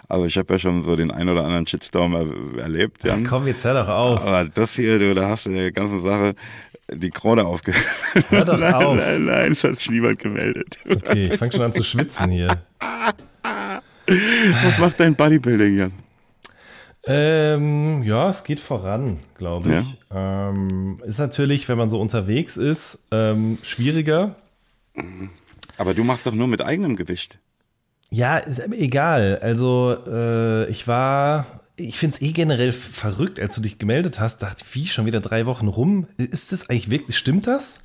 Also 0.07 0.25
ich 0.25 0.37
habe 0.37 0.53
ja 0.53 0.59
schon 0.59 0.83
so 0.83 0.95
den 0.95 1.11
ein 1.11 1.29
oder 1.29 1.43
anderen 1.43 1.67
Shitstorm 1.67 2.15
er 2.15 2.61
erlebt, 2.61 3.03
Jan. 3.03 3.25
Komm, 3.25 3.47
jetzt 3.47 3.63
hör 3.63 3.73
doch 3.73 3.87
auf. 3.87 4.21
Aber 4.25 4.45
das 4.45 4.75
hier, 4.75 4.99
du, 4.99 5.13
da 5.13 5.29
hast 5.29 5.45
du 5.45 5.49
der 5.49 5.71
ganzen 5.71 6.01
Sache 6.03 6.35
die 6.93 7.09
Krone 7.09 7.45
aufge... 7.45 7.73
Hör 8.29 8.45
doch 8.45 8.57
nein, 8.59 8.73
auf. 8.73 8.97
Nein, 8.97 9.25
nein, 9.25 9.51
es 9.51 9.63
hat 9.63 9.79
sich 9.79 9.91
niemand 9.91 10.19
gemeldet. 10.19 10.77
Okay, 10.89 11.29
ich 11.31 11.37
fange 11.37 11.51
schon 11.51 11.61
an 11.61 11.73
zu 11.73 11.83
schwitzen 11.83 12.29
hier. 12.29 12.49
Was 14.63 14.77
macht 14.79 14.99
dein 14.99 15.15
Bodybuilding, 15.15 15.77
Jan? 15.77 15.93
Ähm, 17.03 18.03
ja, 18.03 18.29
es 18.29 18.43
geht 18.43 18.59
voran, 18.59 19.19
glaube 19.35 19.79
ich. 19.79 19.97
Ähm, 20.13 20.97
ist 21.03 21.17
natürlich, 21.17 21.67
wenn 21.67 21.77
man 21.77 21.89
so 21.89 21.99
unterwegs 21.99 22.57
ist, 22.57 22.99
ähm, 23.11 23.57
schwieriger. 23.63 24.35
Aber 25.77 25.93
du 25.93 26.03
machst 26.03 26.27
doch 26.27 26.33
nur 26.33 26.47
mit 26.47 26.61
eigenem 26.61 26.95
Gewicht. 26.95 27.39
Ja, 28.11 28.41
egal. 28.71 29.39
Also 29.41 29.97
äh, 30.05 30.69
ich 30.69 30.87
war, 30.87 31.45
ich 31.81 31.97
finde 31.97 32.15
es 32.17 32.21
eh 32.21 32.31
generell 32.31 32.73
verrückt, 32.73 33.39
als 33.39 33.55
du 33.55 33.61
dich 33.61 33.77
gemeldet 33.77 34.19
hast, 34.19 34.39
dachte 34.39 34.63
ich, 34.65 34.75
wie, 34.75 34.85
schon 34.87 35.05
wieder 35.05 35.19
drei 35.21 35.45
Wochen 35.45 35.67
rum? 35.67 36.07
Ist 36.17 36.51
das 36.51 36.69
eigentlich 36.69 36.89
wirklich, 36.89 37.17
stimmt 37.17 37.47
das? 37.47 37.79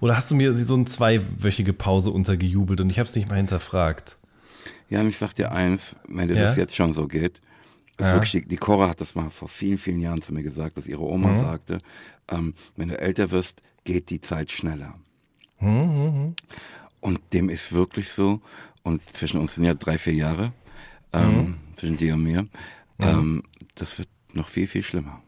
Oder 0.00 0.16
hast 0.16 0.30
du 0.30 0.34
mir 0.34 0.56
so 0.56 0.74
eine 0.74 0.84
zweiwöchige 0.84 1.72
Pause 1.72 2.10
untergejubelt 2.10 2.80
und 2.80 2.90
ich 2.90 2.98
habe 2.98 3.08
es 3.08 3.14
nicht 3.14 3.28
mal 3.28 3.36
hinterfragt? 3.36 4.18
Jan, 4.88 5.08
ich 5.08 5.18
sag 5.18 5.34
dir 5.34 5.52
eins, 5.52 5.96
wenn 6.08 6.28
dir 6.28 6.36
Ja? 6.36 6.42
das 6.42 6.56
jetzt 6.56 6.76
schon 6.76 6.92
so 6.92 7.06
geht, 7.08 7.40
ist 7.98 8.08
Ja. 8.08 8.14
wirklich, 8.14 8.30
die, 8.42 8.48
die 8.48 8.56
Cora 8.56 8.88
hat 8.88 9.00
das 9.00 9.14
mal 9.14 9.30
vor 9.30 9.48
vielen, 9.48 9.78
vielen 9.78 10.00
Jahren 10.00 10.22
zu 10.22 10.32
mir 10.32 10.42
gesagt, 10.42 10.76
dass 10.76 10.86
ihre 10.86 11.02
Oma 11.02 11.30
Mhm. 11.30 11.40
sagte, 11.40 11.78
ähm, 12.28 12.54
wenn 12.76 12.88
du 12.88 13.00
älter 13.00 13.30
wirst, 13.30 13.62
geht 13.84 14.10
die 14.10 14.20
Zeit 14.20 14.50
schneller. 14.52 14.94
Mhm, 15.60 16.34
Und 17.00 17.20
dem 17.32 17.48
ist 17.48 17.72
wirklich 17.72 18.10
so. 18.10 18.40
Und 18.82 19.02
zwischen 19.16 19.40
uns 19.40 19.54
sind 19.54 19.64
ja 19.64 19.74
drei, 19.74 19.96
vier 19.98 20.12
Jahre, 20.14 20.52
ähm, 21.12 21.36
Mhm. 21.36 21.54
zwischen 21.76 21.96
dir 21.96 22.14
und 22.14 22.22
mir. 22.22 22.46
Ähm, 22.98 23.42
das 23.74 23.98
wird 23.98 24.08
noch 24.32 24.48
viel, 24.48 24.66
viel 24.66 24.82
schlimmer. 24.82 25.22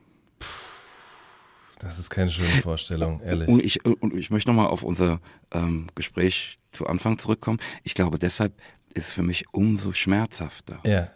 Das 1.81 1.99
ist 1.99 2.11
keine 2.11 2.31
schöne 2.31 2.49
Vorstellung, 2.63 3.21
ehrlich. 3.21 3.49
Und 3.49 3.63
ich, 3.65 3.85
und 3.85 4.13
ich 4.15 4.31
möchte 4.31 4.51
nochmal 4.51 4.67
auf 4.67 4.83
unser 4.83 5.21
ähm, 5.53 5.87
Gespräch 5.95 6.59
zu 6.73 6.87
Anfang 6.89 7.19
zurückkommen. 7.19 7.59
Ich 7.85 7.95
glaube, 7.95 8.19
deshalb 8.19 8.53
ist 8.95 9.09
es 9.09 9.13
für 9.13 9.23
mich 9.23 9.45
umso 9.53 9.93
schmerzhafter. 9.93 10.81
ja. 10.85 11.11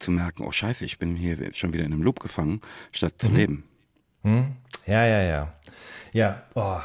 zu 0.00 0.10
merken, 0.10 0.42
oh 0.44 0.50
scheiße, 0.50 0.84
ich 0.84 0.98
bin 0.98 1.14
hier 1.14 1.36
schon 1.54 1.72
wieder 1.72 1.84
in 1.84 1.92
einem 1.92 2.02
Loop 2.02 2.18
gefangen, 2.18 2.60
statt 2.90 3.14
Mhm. 3.22 3.26
zu 3.26 3.30
leben. 3.32 3.64
Ja, 4.86 5.06
ja, 5.06 5.22
ja. 5.22 5.52
Ja, 6.12 6.42
oh, 6.54 6.80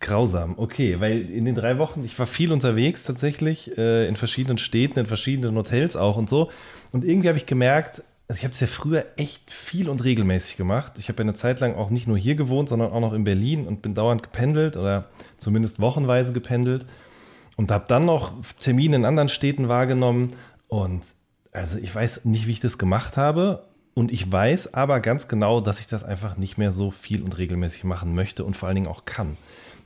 grausam. 0.00 0.54
Okay, 0.56 0.98
weil 0.98 1.30
in 1.30 1.44
den 1.44 1.54
drei 1.54 1.78
Wochen, 1.78 2.04
ich 2.04 2.18
war 2.18 2.26
viel 2.26 2.52
unterwegs 2.52 3.04
tatsächlich, 3.04 3.76
äh, 3.78 4.08
in 4.08 4.16
verschiedenen 4.16 4.58
Städten, 4.58 4.98
in 4.98 5.06
verschiedenen 5.06 5.54
Hotels 5.56 5.96
auch 5.96 6.16
und 6.16 6.28
so. 6.28 6.50
Und 6.92 7.04
irgendwie 7.04 7.28
habe 7.28 7.38
ich 7.38 7.46
gemerkt, 7.46 8.02
also 8.26 8.38
ich 8.38 8.44
habe 8.44 8.52
es 8.52 8.60
ja 8.60 8.66
früher 8.66 9.04
echt 9.16 9.50
viel 9.52 9.88
und 9.88 10.04
regelmäßig 10.04 10.56
gemacht. 10.56 10.92
Ich 10.98 11.08
habe 11.08 11.20
eine 11.20 11.34
Zeit 11.34 11.60
lang 11.60 11.74
auch 11.74 11.90
nicht 11.90 12.06
nur 12.06 12.16
hier 12.16 12.36
gewohnt, 12.36 12.68
sondern 12.68 12.92
auch 12.92 13.00
noch 13.00 13.12
in 13.12 13.24
Berlin 13.24 13.66
und 13.66 13.82
bin 13.82 13.94
dauernd 13.94 14.22
gependelt 14.22 14.76
oder 14.76 15.08
zumindest 15.36 15.80
wochenweise 15.80 16.32
gependelt 16.32 16.86
und 17.56 17.70
habe 17.70 17.86
dann 17.88 18.06
noch 18.06 18.32
Termine 18.60 18.96
in 18.96 19.04
anderen 19.04 19.28
Städten 19.28 19.68
wahrgenommen 19.68 20.28
und 20.68 21.02
also 21.52 21.76
ich 21.78 21.92
weiß 21.92 22.24
nicht, 22.24 22.46
wie 22.46 22.52
ich 22.52 22.60
das 22.60 22.78
gemacht 22.78 23.16
habe 23.16 23.64
und 23.94 24.12
ich 24.12 24.30
weiß 24.30 24.74
aber 24.74 25.00
ganz 25.00 25.26
genau, 25.26 25.60
dass 25.60 25.80
ich 25.80 25.88
das 25.88 26.04
einfach 26.04 26.36
nicht 26.36 26.56
mehr 26.56 26.70
so 26.70 26.92
viel 26.92 27.22
und 27.22 27.36
regelmäßig 27.36 27.82
machen 27.82 28.14
möchte 28.14 28.44
und 28.44 28.56
vor 28.56 28.68
allen 28.68 28.76
Dingen 28.76 28.86
auch 28.86 29.04
kann, 29.04 29.36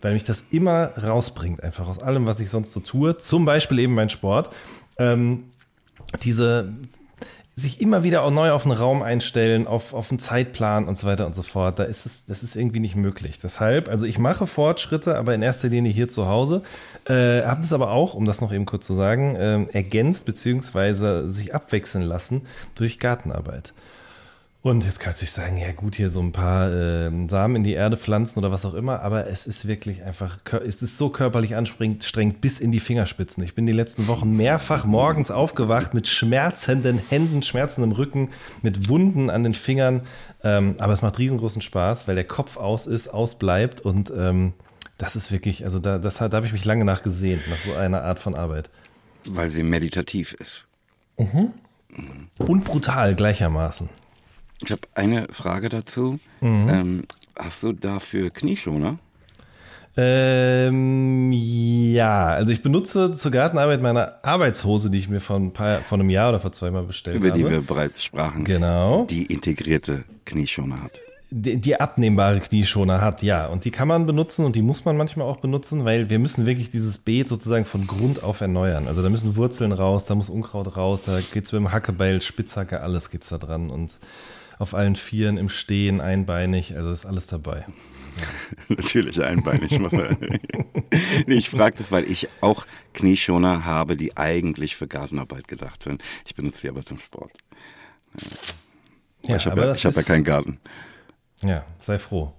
weil 0.05 0.13
mich 0.13 0.25
das 0.25 0.45
immer 0.51 0.99
rausbringt, 0.99 1.63
einfach 1.63 1.89
aus 1.89 1.99
allem, 1.99 2.27
was 2.27 2.39
ich 2.39 2.51
sonst 2.51 2.75
so 2.75 2.81
tue, 2.81 3.17
zum 3.17 3.47
Beispiel 3.47 3.79
eben 3.79 3.95
mein 3.95 4.11
Sport, 4.11 4.51
ähm, 4.99 5.45
diese 6.23 6.75
sich 7.57 7.81
immer 7.81 8.03
wieder 8.03 8.23
auch 8.23 8.31
neu 8.31 8.51
auf 8.51 8.67
einen 8.67 8.77
Raum 8.77 9.03
einstellen, 9.03 9.67
auf, 9.67 9.95
auf 9.95 10.11
einen 10.11 10.19
Zeitplan 10.19 10.89
und 10.89 10.99
so 10.99 11.07
weiter 11.07 11.25
und 11.25 11.35
so 11.35 11.43
fort. 11.43 11.79
Da 11.79 11.85
ist 11.85 12.05
es, 12.05 12.27
das 12.27 12.43
ist 12.43 12.55
irgendwie 12.55 12.81
nicht 12.81 12.97
möglich. 12.97 13.39
Deshalb, 13.43 13.89
also 13.89 14.05
ich 14.05 14.19
mache 14.19 14.47
Fortschritte, 14.47 15.17
aber 15.17 15.35
in 15.35 15.41
erster 15.41 15.69
Linie 15.69 15.91
hier 15.91 16.09
zu 16.09 16.27
Hause. 16.27 16.63
Äh, 17.07 17.43
habe 17.43 17.63
das 17.63 17.73
aber 17.73 17.91
auch, 17.91 18.13
um 18.13 18.27
das 18.27 18.43
noch 18.43 18.53
eben 18.53 18.67
kurz 18.67 18.87
zu 18.87 18.95
sagen, 18.95 19.37
ähm, 19.39 19.69
ergänzt 19.73 20.27
beziehungsweise 20.27 21.31
sich 21.31 21.55
abwechseln 21.55 22.05
lassen 22.05 22.43
durch 22.77 22.99
Gartenarbeit. 22.99 23.73
Und 24.65 24.83
jetzt 24.83 24.99
kannst 24.99 25.21
du 25.21 25.27
sagen, 25.27 25.59
ja 25.59 25.73
gut, 25.73 25.95
hier 25.95 26.11
so 26.11 26.21
ein 26.21 26.33
paar 26.33 26.73
ähm, 26.73 27.29
Samen 27.29 27.57
in 27.57 27.65
die 27.65 27.75
Erde 27.75 27.99
pflanzen 27.99 28.39
oder 28.39 28.51
was 28.51 28.65
auch 28.65 28.73
immer, 28.73 29.03
aber 29.03 29.27
es 29.27 29.47
ist 29.47 29.69
wirklich 29.69 30.05
einfach, 30.05 30.39
es 30.67 30.81
ist 30.81 30.97
so 30.97 31.11
körperlich 31.11 31.55
anstrengend 31.55 32.41
bis 32.41 32.61
in 32.61 32.73
die 32.73 32.81
Fingerspitzen. 32.81 33.45
Ich 33.45 33.55
bin 33.55 33.67
die 33.67 33.75
letzten 33.75 34.07
Wochen 34.07 34.35
mehrfach 34.39 34.87
morgens 34.87 35.31
aufgewacht 35.31 35.93
mit 35.93 36.09
schmerzenden 36.09 36.97
Händen, 36.97 37.43
schmerzendem 37.43 37.93
Rücken, 37.93 38.31
mit 38.63 38.89
Wunden 38.89 39.29
an 39.29 39.43
den 39.43 39.53
Fingern. 39.53 40.01
Ähm, 40.43 40.77
aber 40.79 40.95
es 40.95 41.03
macht 41.03 41.19
riesengroßen 41.19 41.61
Spaß, 41.61 42.09
weil 42.09 42.15
der 42.15 42.25
Kopf 42.25 42.57
aus 42.57 42.87
ist, 42.87 43.09
ausbleibt 43.09 43.83
und 43.83 44.15
ähm, 44.17 44.55
das 44.97 45.15
ist 45.15 45.31
wirklich, 45.31 45.67
also 45.67 45.79
da, 45.79 45.99
das, 45.99 46.17
da 46.17 46.33
habe 46.33 46.47
ich 46.47 46.55
mich 46.55 46.65
lange 46.65 46.87
nach 46.87 47.03
gesehnt, 47.03 47.43
nach 47.51 47.59
so 47.59 47.75
einer 47.75 48.03
Art 48.03 48.19
von 48.19 48.35
Arbeit. 48.35 48.71
Weil 49.29 49.51
sie 49.51 49.63
meditativ 49.63 50.33
ist. 50.33 50.67
Und 52.39 52.65
brutal 52.65 53.15
gleichermaßen. 53.15 53.91
Ich 54.65 54.73
habe 54.73 54.83
eine 54.95 55.27
Frage 55.31 55.69
dazu. 55.69 56.19
Mhm. 56.41 56.69
Ähm, 56.69 57.03
hast 57.39 57.63
du 57.63 57.73
dafür 57.73 58.31
Knieschoner? 58.31 58.97
Ähm, 59.97 61.31
ja, 61.33 62.27
also 62.29 62.53
ich 62.53 62.63
benutze 62.63 63.15
zur 63.15 63.31
Gartenarbeit 63.31 63.81
meine 63.81 64.25
Arbeitshose, 64.25 64.91
die 64.91 64.99
ich 64.99 65.09
mir 65.09 65.21
vor, 65.21 65.37
ein 65.37 65.53
paar, 65.53 65.81
vor 65.81 65.99
einem 65.99 66.11
Jahr 66.11 66.31
oder 66.31 66.41
vor 66.41 66.51
zweimal 66.53 66.83
bestellt 66.83 67.17
über 67.19 67.29
habe. 67.29 67.39
die 67.39 67.49
wir 67.49 67.61
bereits 67.61 68.03
sprachen, 68.03 68.45
Genau. 68.45 69.05
die 69.05 69.27
integrierte 69.27 70.05
Knieschoner 70.25 70.83
hat. 70.83 71.01
die, 71.31 71.57
die 71.59 71.81
abnehmbare 71.81 72.41
Knieschoner 72.41 73.01
hat, 73.01 73.23
ja. 73.23 73.47
Und 73.47 73.65
die 73.65 73.71
kann 73.71 73.87
man 73.89 74.05
benutzen 74.07 74.45
und 74.45 74.57
die 74.57 74.63
muss 74.63 74.85
man 74.85 74.97
manchmal 74.97 75.27
auch 75.29 75.39
benutzen, 75.39 75.85
weil 75.85 76.11
wir 76.11 76.19
müssen 76.19 76.45
wirklich 76.47 76.71
dieses 76.71 76.99
Beet 76.99 77.29
sozusagen 77.29 77.65
von 77.65 77.87
Grund 77.87 78.23
auf 78.23 78.41
erneuern. 78.41 78.87
Also 78.89 79.01
da 79.03 79.09
müssen 79.11 79.37
Wurzeln 79.37 79.73
raus, 79.73 80.05
da 80.07 80.15
muss 80.17 80.29
Unkraut 80.29 80.77
raus, 80.77 81.03
da 81.07 81.21
geht's 81.33 81.53
mit 81.53 81.61
dem 81.61 81.73
Hackebeil, 81.73 82.21
Spitzhacke, 82.21 82.81
alles 82.81 83.11
geht's 83.11 83.29
da 83.29 83.39
dran. 83.39 83.71
Und 83.71 83.97
auf 84.59 84.75
allen 84.75 84.97
Vieren, 84.97 85.37
im 85.37 85.49
Stehen, 85.49 86.01
einbeinig, 86.01 86.77
also 86.77 86.91
ist 86.93 87.07
alles 87.07 87.27
dabei. 87.27 87.67
Natürlich 88.69 89.23
einbeinig. 89.23 89.79
nee, 91.27 91.35
ich 91.35 91.51
frage 91.51 91.77
das, 91.79 91.91
weil 91.91 92.05
ich 92.05 92.29
auch 92.41 92.67
Knieschoner 92.93 93.65
habe, 93.65 93.97
die 93.97 94.17
eigentlich 94.17 94.77
für 94.77 94.87
Gartenarbeit 94.87 95.49
gedacht 95.49 95.83
sind. 95.83 96.03
Ich 96.27 96.35
benutze 96.35 96.63
die 96.63 96.69
aber 96.69 96.85
zum 96.85 96.99
Sport. 96.99 97.33
Ja, 99.27 99.37
ich 99.37 99.47
habe 99.47 99.61
ja, 99.63 99.75
hab 99.75 99.95
ja 99.95 100.03
keinen 100.03 100.25
Garten. 100.25 100.61
Ja, 101.43 101.65
sei 101.81 101.99
froh. 101.99 102.33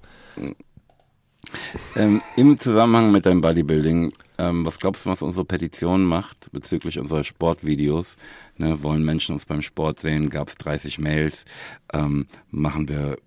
Ähm, 1.96 2.22
Im 2.36 2.60
Zusammenhang 2.60 3.12
mit 3.12 3.26
deinem 3.26 3.42
Bodybuilding, 3.42 4.12
ähm, 4.38 4.66
was 4.66 4.80
glaubst 4.80 5.06
du, 5.06 5.10
was 5.10 5.22
unsere 5.22 5.46
Petition 5.46 6.04
macht 6.04 6.52
bezüglich 6.52 7.00
unserer 7.00 7.24
Sportvideos? 7.24 8.18
Ne, 8.58 8.84
wollen 8.84 9.04
Menschen 9.04 9.34
uns 9.34 9.46
beim 9.46 9.62
Sport 9.62 10.00
sehen? 10.00 10.30
Gab 10.30 10.50
es 10.50 10.56
30 10.56 11.00
Mails? 11.00 11.46
Ähm, 11.94 12.28
machen 12.52 12.90
wir 12.90 13.18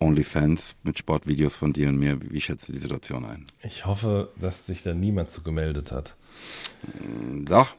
OnlyFans 0.00 0.76
mit 0.82 0.98
Sportvideos 0.98 1.54
von 1.54 1.72
dir 1.72 1.88
und 1.88 1.98
mir? 1.98 2.18
Wie 2.20 2.40
schätzt 2.40 2.68
du 2.68 2.72
die 2.72 2.78
Situation 2.78 3.24
ein? 3.24 3.46
Ich 3.62 3.86
hoffe, 3.86 4.30
dass 4.40 4.66
sich 4.66 4.82
da 4.82 4.94
niemand 4.94 5.30
zu 5.30 5.42
gemeldet 5.42 5.92
hat. 5.92 6.16
Doch. 7.44 7.74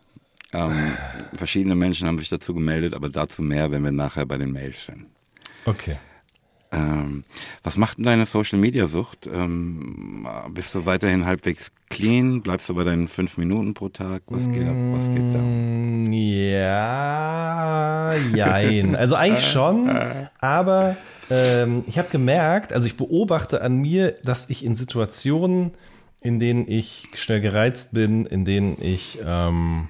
Ähm, 0.54 0.94
verschiedene 1.36 1.76
Menschen 1.76 2.08
haben 2.08 2.18
sich 2.18 2.30
dazu 2.30 2.54
gemeldet, 2.54 2.94
aber 2.94 3.10
dazu 3.10 3.42
mehr, 3.42 3.72
wenn 3.72 3.84
wir 3.84 3.92
nachher 3.92 4.26
bei 4.26 4.38
den 4.38 4.52
Mails 4.52 4.86
sind. 4.86 5.08
Okay. 5.66 5.98
Ähm, 6.76 7.24
was 7.64 7.78
macht 7.78 7.98
denn 7.98 8.06
deine 8.06 8.26
Social 8.26 8.60
Media 8.60 8.88
Sucht? 8.88 9.28
Ähm, 9.28 10.28
bist 10.50 10.76
du 10.76 10.86
weiterhin 10.86 11.26
halbwegs 11.26 11.72
clean? 11.90 12.42
Bleibst 12.42 12.70
du 12.70 12.76
bei 12.76 12.84
deinen 12.84 13.08
fünf 13.08 13.38
Minuten 13.38 13.74
pro 13.74 13.90
Tag? 13.90 14.24
Was 14.28 14.52
geht 14.52 14.68
ab? 14.68 14.76
Was 14.94 15.08
geht 15.08 15.34
da? 15.34 15.40
Mm, 15.40 16.12
ja, 16.12 18.14
jein. 18.36 18.96
Also 18.96 19.16
eigentlich 19.16 19.48
schon, 19.48 19.90
aber 20.40 20.98
ähm, 21.30 21.84
ich 21.88 21.98
habe 21.98 22.10
gemerkt, 22.10 22.74
also 22.74 22.88
ich 22.88 22.98
beobachte 22.98 23.62
an 23.62 23.78
mir, 23.78 24.12
dass 24.24 24.50
ich 24.50 24.66
in 24.66 24.76
Situationen, 24.76 25.72
in 26.22 26.40
denen 26.40 26.68
ich 26.68 27.08
schnell 27.16 27.40
gereizt 27.40 27.94
bin, 27.94 28.26
in 28.26 28.46
denen 28.46 28.78
ich 28.82 29.20
ähm, 29.26 29.88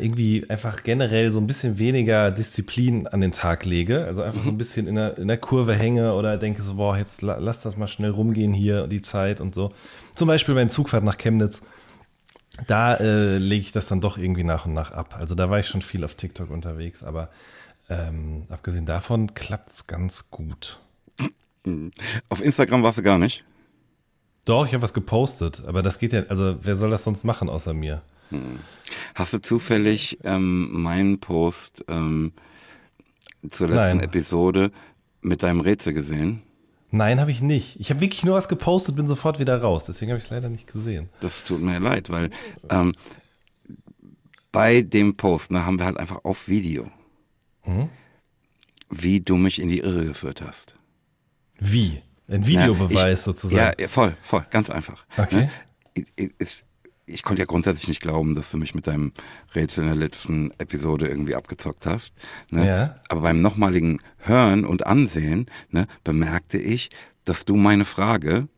irgendwie 0.00 0.48
einfach 0.48 0.82
generell 0.82 1.30
so 1.30 1.40
ein 1.40 1.46
bisschen 1.46 1.78
weniger 1.78 2.30
Disziplin 2.30 3.06
an 3.06 3.20
den 3.20 3.32
Tag 3.32 3.64
lege. 3.64 4.04
Also 4.04 4.22
einfach 4.22 4.42
so 4.42 4.50
ein 4.50 4.54
mhm. 4.54 4.58
bisschen 4.58 4.86
in 4.86 4.94
der, 4.94 5.18
in 5.18 5.28
der 5.28 5.38
Kurve 5.38 5.74
hänge 5.74 6.14
oder 6.14 6.36
denke 6.36 6.62
so, 6.62 6.74
boah, 6.74 6.96
jetzt 6.96 7.22
lass 7.22 7.62
das 7.62 7.76
mal 7.76 7.88
schnell 7.88 8.10
rumgehen 8.10 8.52
hier, 8.52 8.86
die 8.86 9.02
Zeit 9.02 9.40
und 9.40 9.54
so. 9.54 9.72
Zum 10.12 10.28
Beispiel 10.28 10.54
meine 10.54 10.70
Zugfahrt 10.70 11.04
nach 11.04 11.18
Chemnitz. 11.18 11.60
Da 12.66 12.94
äh, 12.94 13.38
lege 13.38 13.60
ich 13.60 13.72
das 13.72 13.88
dann 13.88 14.00
doch 14.00 14.16
irgendwie 14.16 14.44
nach 14.44 14.66
und 14.66 14.72
nach 14.72 14.90
ab. 14.92 15.16
Also 15.18 15.34
da 15.34 15.50
war 15.50 15.58
ich 15.58 15.66
schon 15.66 15.82
viel 15.82 16.04
auf 16.04 16.14
TikTok 16.14 16.50
unterwegs, 16.50 17.04
aber 17.04 17.28
ähm, 17.88 18.44
abgesehen 18.48 18.86
davon 18.86 19.34
klappt 19.34 19.72
es 19.72 19.86
ganz 19.86 20.30
gut. 20.30 20.80
Auf 22.28 22.42
Instagram 22.42 22.82
warst 22.82 22.98
du 22.98 23.02
gar 23.02 23.18
nicht? 23.18 23.44
Doch, 24.44 24.66
ich 24.66 24.74
habe 24.74 24.82
was 24.82 24.94
gepostet, 24.94 25.62
aber 25.66 25.82
das 25.82 25.98
geht 25.98 26.12
ja, 26.12 26.22
also 26.28 26.56
wer 26.62 26.76
soll 26.76 26.90
das 26.90 27.04
sonst 27.04 27.24
machen 27.24 27.48
außer 27.48 27.74
mir? 27.74 28.02
Hast 29.14 29.32
du 29.32 29.38
zufällig 29.38 30.18
ähm, 30.24 30.82
meinen 30.82 31.20
Post 31.20 31.84
ähm, 31.88 32.32
zur 33.48 33.68
letzten 33.68 33.98
Nein. 33.98 34.04
Episode 34.04 34.70
mit 35.20 35.42
deinem 35.42 35.60
Rätsel 35.60 35.92
gesehen? 35.92 36.42
Nein, 36.90 37.20
habe 37.20 37.30
ich 37.30 37.40
nicht. 37.40 37.78
Ich 37.80 37.90
habe 37.90 38.00
wirklich 38.00 38.24
nur 38.24 38.36
was 38.36 38.48
gepostet, 38.48 38.96
bin 38.96 39.06
sofort 39.06 39.38
wieder 39.38 39.60
raus. 39.60 39.84
Deswegen 39.86 40.10
habe 40.10 40.18
ich 40.18 40.24
es 40.24 40.30
leider 40.30 40.48
nicht 40.48 40.66
gesehen. 40.66 41.08
Das 41.20 41.44
tut 41.44 41.60
mir 41.60 41.78
leid, 41.78 42.10
weil 42.10 42.30
ähm, 42.70 42.92
bei 44.52 44.82
dem 44.82 45.16
Post 45.16 45.50
ne, 45.50 45.66
haben 45.66 45.78
wir 45.78 45.86
halt 45.86 45.98
einfach 45.98 46.24
auf 46.24 46.48
Video, 46.48 46.90
mhm. 47.64 47.88
wie 48.88 49.20
du 49.20 49.36
mich 49.36 49.60
in 49.60 49.68
die 49.68 49.80
Irre 49.80 50.06
geführt 50.06 50.42
hast. 50.42 50.76
Wie? 51.58 52.02
Ein 52.28 52.46
Videobeweis 52.46 52.94
ja, 52.94 53.12
ich, 53.12 53.20
sozusagen. 53.20 53.80
Ja, 53.80 53.88
voll, 53.88 54.16
voll, 54.22 54.46
ganz 54.50 54.70
einfach. 54.70 55.04
Okay. 55.16 55.48
Ne? 55.96 56.04
Es, 56.38 56.38
ich 56.38 56.64
konnte 57.22 57.42
ja 57.42 57.46
grundsätzlich 57.46 57.88
nicht 57.88 58.02
glauben, 58.02 58.34
dass 58.34 58.50
du 58.50 58.58
mich 58.58 58.74
mit 58.74 58.86
deinem 58.86 59.12
Rätsel 59.54 59.84
in 59.84 59.90
der 59.90 59.96
letzten 59.96 60.50
Episode 60.58 61.06
irgendwie 61.06 61.34
abgezockt 61.34 61.86
hast. 61.86 62.12
Ne? 62.50 62.66
Ja. 62.66 62.96
Aber 63.08 63.20
beim 63.20 63.40
nochmaligen 63.40 64.00
Hören 64.18 64.64
und 64.64 64.86
Ansehen 64.86 65.46
ne, 65.70 65.86
bemerkte 66.02 66.58
ich, 66.58 66.90
dass 67.24 67.44
du 67.44 67.56
meine 67.56 67.84
Frage, 67.84 68.48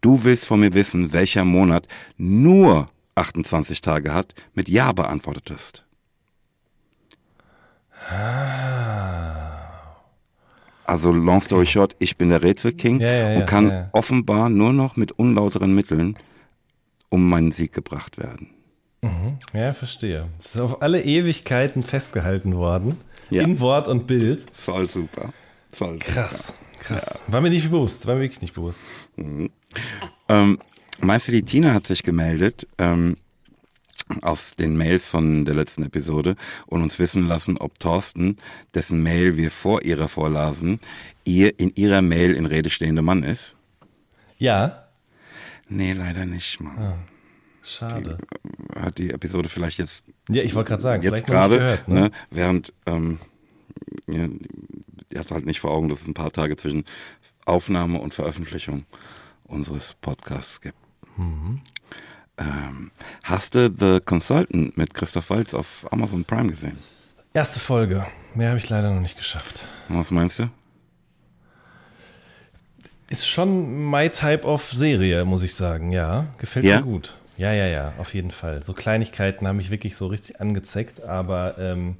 du 0.00 0.24
willst 0.24 0.46
von 0.46 0.60
mir 0.60 0.74
wissen, 0.74 1.12
welcher 1.12 1.44
Monat 1.44 1.88
nur 2.16 2.88
28 3.16 3.80
Tage 3.80 4.14
hat, 4.14 4.34
mit 4.54 4.68
Ja 4.68 4.92
beantwortetest. 4.92 5.84
Ah. 8.10 9.46
Also 10.84 11.10
long 11.10 11.40
story 11.40 11.62
okay. 11.62 11.70
short, 11.72 11.96
ich 11.98 12.16
bin 12.16 12.28
der 12.28 12.42
Rätselking 12.42 13.00
ja, 13.00 13.30
ja, 13.30 13.38
und 13.38 13.46
kann 13.46 13.88
offenbar 13.90 14.48
nur 14.48 14.72
noch 14.72 14.96
mit 14.96 15.10
unlauteren 15.12 15.74
Mitteln 15.74 16.16
um 17.16 17.30
meinen 17.30 17.50
Sieg 17.50 17.72
gebracht 17.72 18.18
werden. 18.18 18.50
Mhm. 19.00 19.38
Ja, 19.54 19.72
verstehe. 19.72 20.28
Es 20.38 20.54
ist 20.54 20.60
auf 20.60 20.82
alle 20.82 21.02
Ewigkeiten 21.02 21.82
festgehalten 21.82 22.56
worden. 22.56 22.98
Ja. 23.30 23.42
In 23.42 23.58
Wort 23.58 23.88
und 23.88 24.06
Bild. 24.06 24.44
Voll 24.52 24.90
super. 24.90 25.32
Voll 25.72 25.98
krass, 25.98 26.48
super. 26.48 26.58
krass. 26.78 27.22
Ja. 27.26 27.32
War 27.32 27.40
mir 27.40 27.48
nicht 27.48 27.70
bewusst, 27.70 28.06
war 28.06 28.16
mir 28.16 28.20
wirklich 28.20 28.42
nicht 28.42 28.54
bewusst. 28.54 28.80
Mhm. 29.16 29.50
Ähm, 30.28 30.58
meinst 31.00 31.26
du, 31.28 31.32
die 31.32 31.42
Tina 31.42 31.72
hat 31.72 31.86
sich 31.86 32.02
gemeldet 32.02 32.68
ähm, 32.76 33.16
aus 34.20 34.54
den 34.54 34.76
Mails 34.76 35.06
von 35.06 35.46
der 35.46 35.54
letzten 35.54 35.84
Episode 35.84 36.36
und 36.66 36.82
uns 36.82 36.98
wissen 36.98 37.26
lassen, 37.26 37.56
ob 37.56 37.78
Thorsten, 37.78 38.36
dessen 38.74 39.02
Mail 39.02 39.38
wir 39.38 39.50
vor 39.50 39.86
ihrer 39.86 40.08
vorlasen, 40.08 40.80
ihr 41.24 41.58
in 41.58 41.72
ihrer 41.76 42.02
Mail 42.02 42.34
in 42.34 42.44
Rede 42.44 42.68
stehende 42.68 43.00
Mann 43.00 43.22
ist? 43.22 43.54
Ja, 44.38 44.85
Nee, 45.68 45.92
leider 45.92 46.24
nicht, 46.26 46.60
Mann. 46.60 46.78
Ah, 46.78 46.98
schade. 47.62 48.18
Die, 48.74 48.80
hat 48.80 48.98
die 48.98 49.10
Episode 49.10 49.48
vielleicht 49.48 49.78
jetzt. 49.78 50.04
Ja, 50.28 50.42
ich 50.42 50.54
wollte 50.54 50.68
gerade 50.68 50.82
sagen, 50.82 51.02
jetzt 51.02 51.26
gerade, 51.26 51.80
ne? 51.86 52.00
ne? 52.00 52.10
während 52.30 52.72
ähm, 52.86 53.18
ja, 54.06 54.28
die 55.12 55.18
hat 55.18 55.30
halt 55.30 55.46
nicht 55.46 55.60
vor 55.60 55.72
Augen, 55.72 55.88
dass 55.88 56.02
es 56.02 56.06
ein 56.06 56.14
paar 56.14 56.32
Tage 56.32 56.56
zwischen 56.56 56.84
Aufnahme 57.44 57.98
und 57.98 58.14
Veröffentlichung 58.14 58.84
unseres 59.44 59.94
Podcasts 60.00 60.60
gibt. 60.60 60.78
Mhm. 61.16 61.60
Ähm, 62.38 62.90
hast 63.24 63.54
du 63.54 63.74
The 63.74 64.00
Consultant 64.04 64.76
mit 64.76 64.92
Christoph 64.94 65.30
Waltz 65.30 65.54
auf 65.54 65.86
Amazon 65.90 66.24
Prime 66.24 66.48
gesehen? 66.48 66.76
Erste 67.32 67.60
Folge. 67.60 68.06
Mehr 68.34 68.48
habe 68.50 68.58
ich 68.58 68.68
leider 68.68 68.92
noch 68.92 69.00
nicht 69.00 69.16
geschafft. 69.16 69.64
Was 69.88 70.10
meinst 70.10 70.38
du? 70.38 70.50
Ist 73.08 73.28
schon 73.28 73.88
my 73.88 74.10
type 74.10 74.44
of 74.44 74.62
Serie, 74.62 75.24
muss 75.24 75.42
ich 75.42 75.54
sagen, 75.54 75.92
ja. 75.92 76.26
Gefällt 76.38 76.64
ja? 76.64 76.78
mir 76.78 76.82
gut. 76.82 77.16
Ja, 77.36 77.52
ja, 77.52 77.66
ja, 77.66 77.92
auf 77.98 78.14
jeden 78.14 78.30
Fall. 78.30 78.62
So 78.62 78.72
Kleinigkeiten 78.72 79.46
haben 79.46 79.58
mich 79.58 79.70
wirklich 79.70 79.96
so 79.96 80.06
richtig 80.06 80.40
angezeckt, 80.40 81.02
aber 81.04 81.56
ähm, 81.58 81.96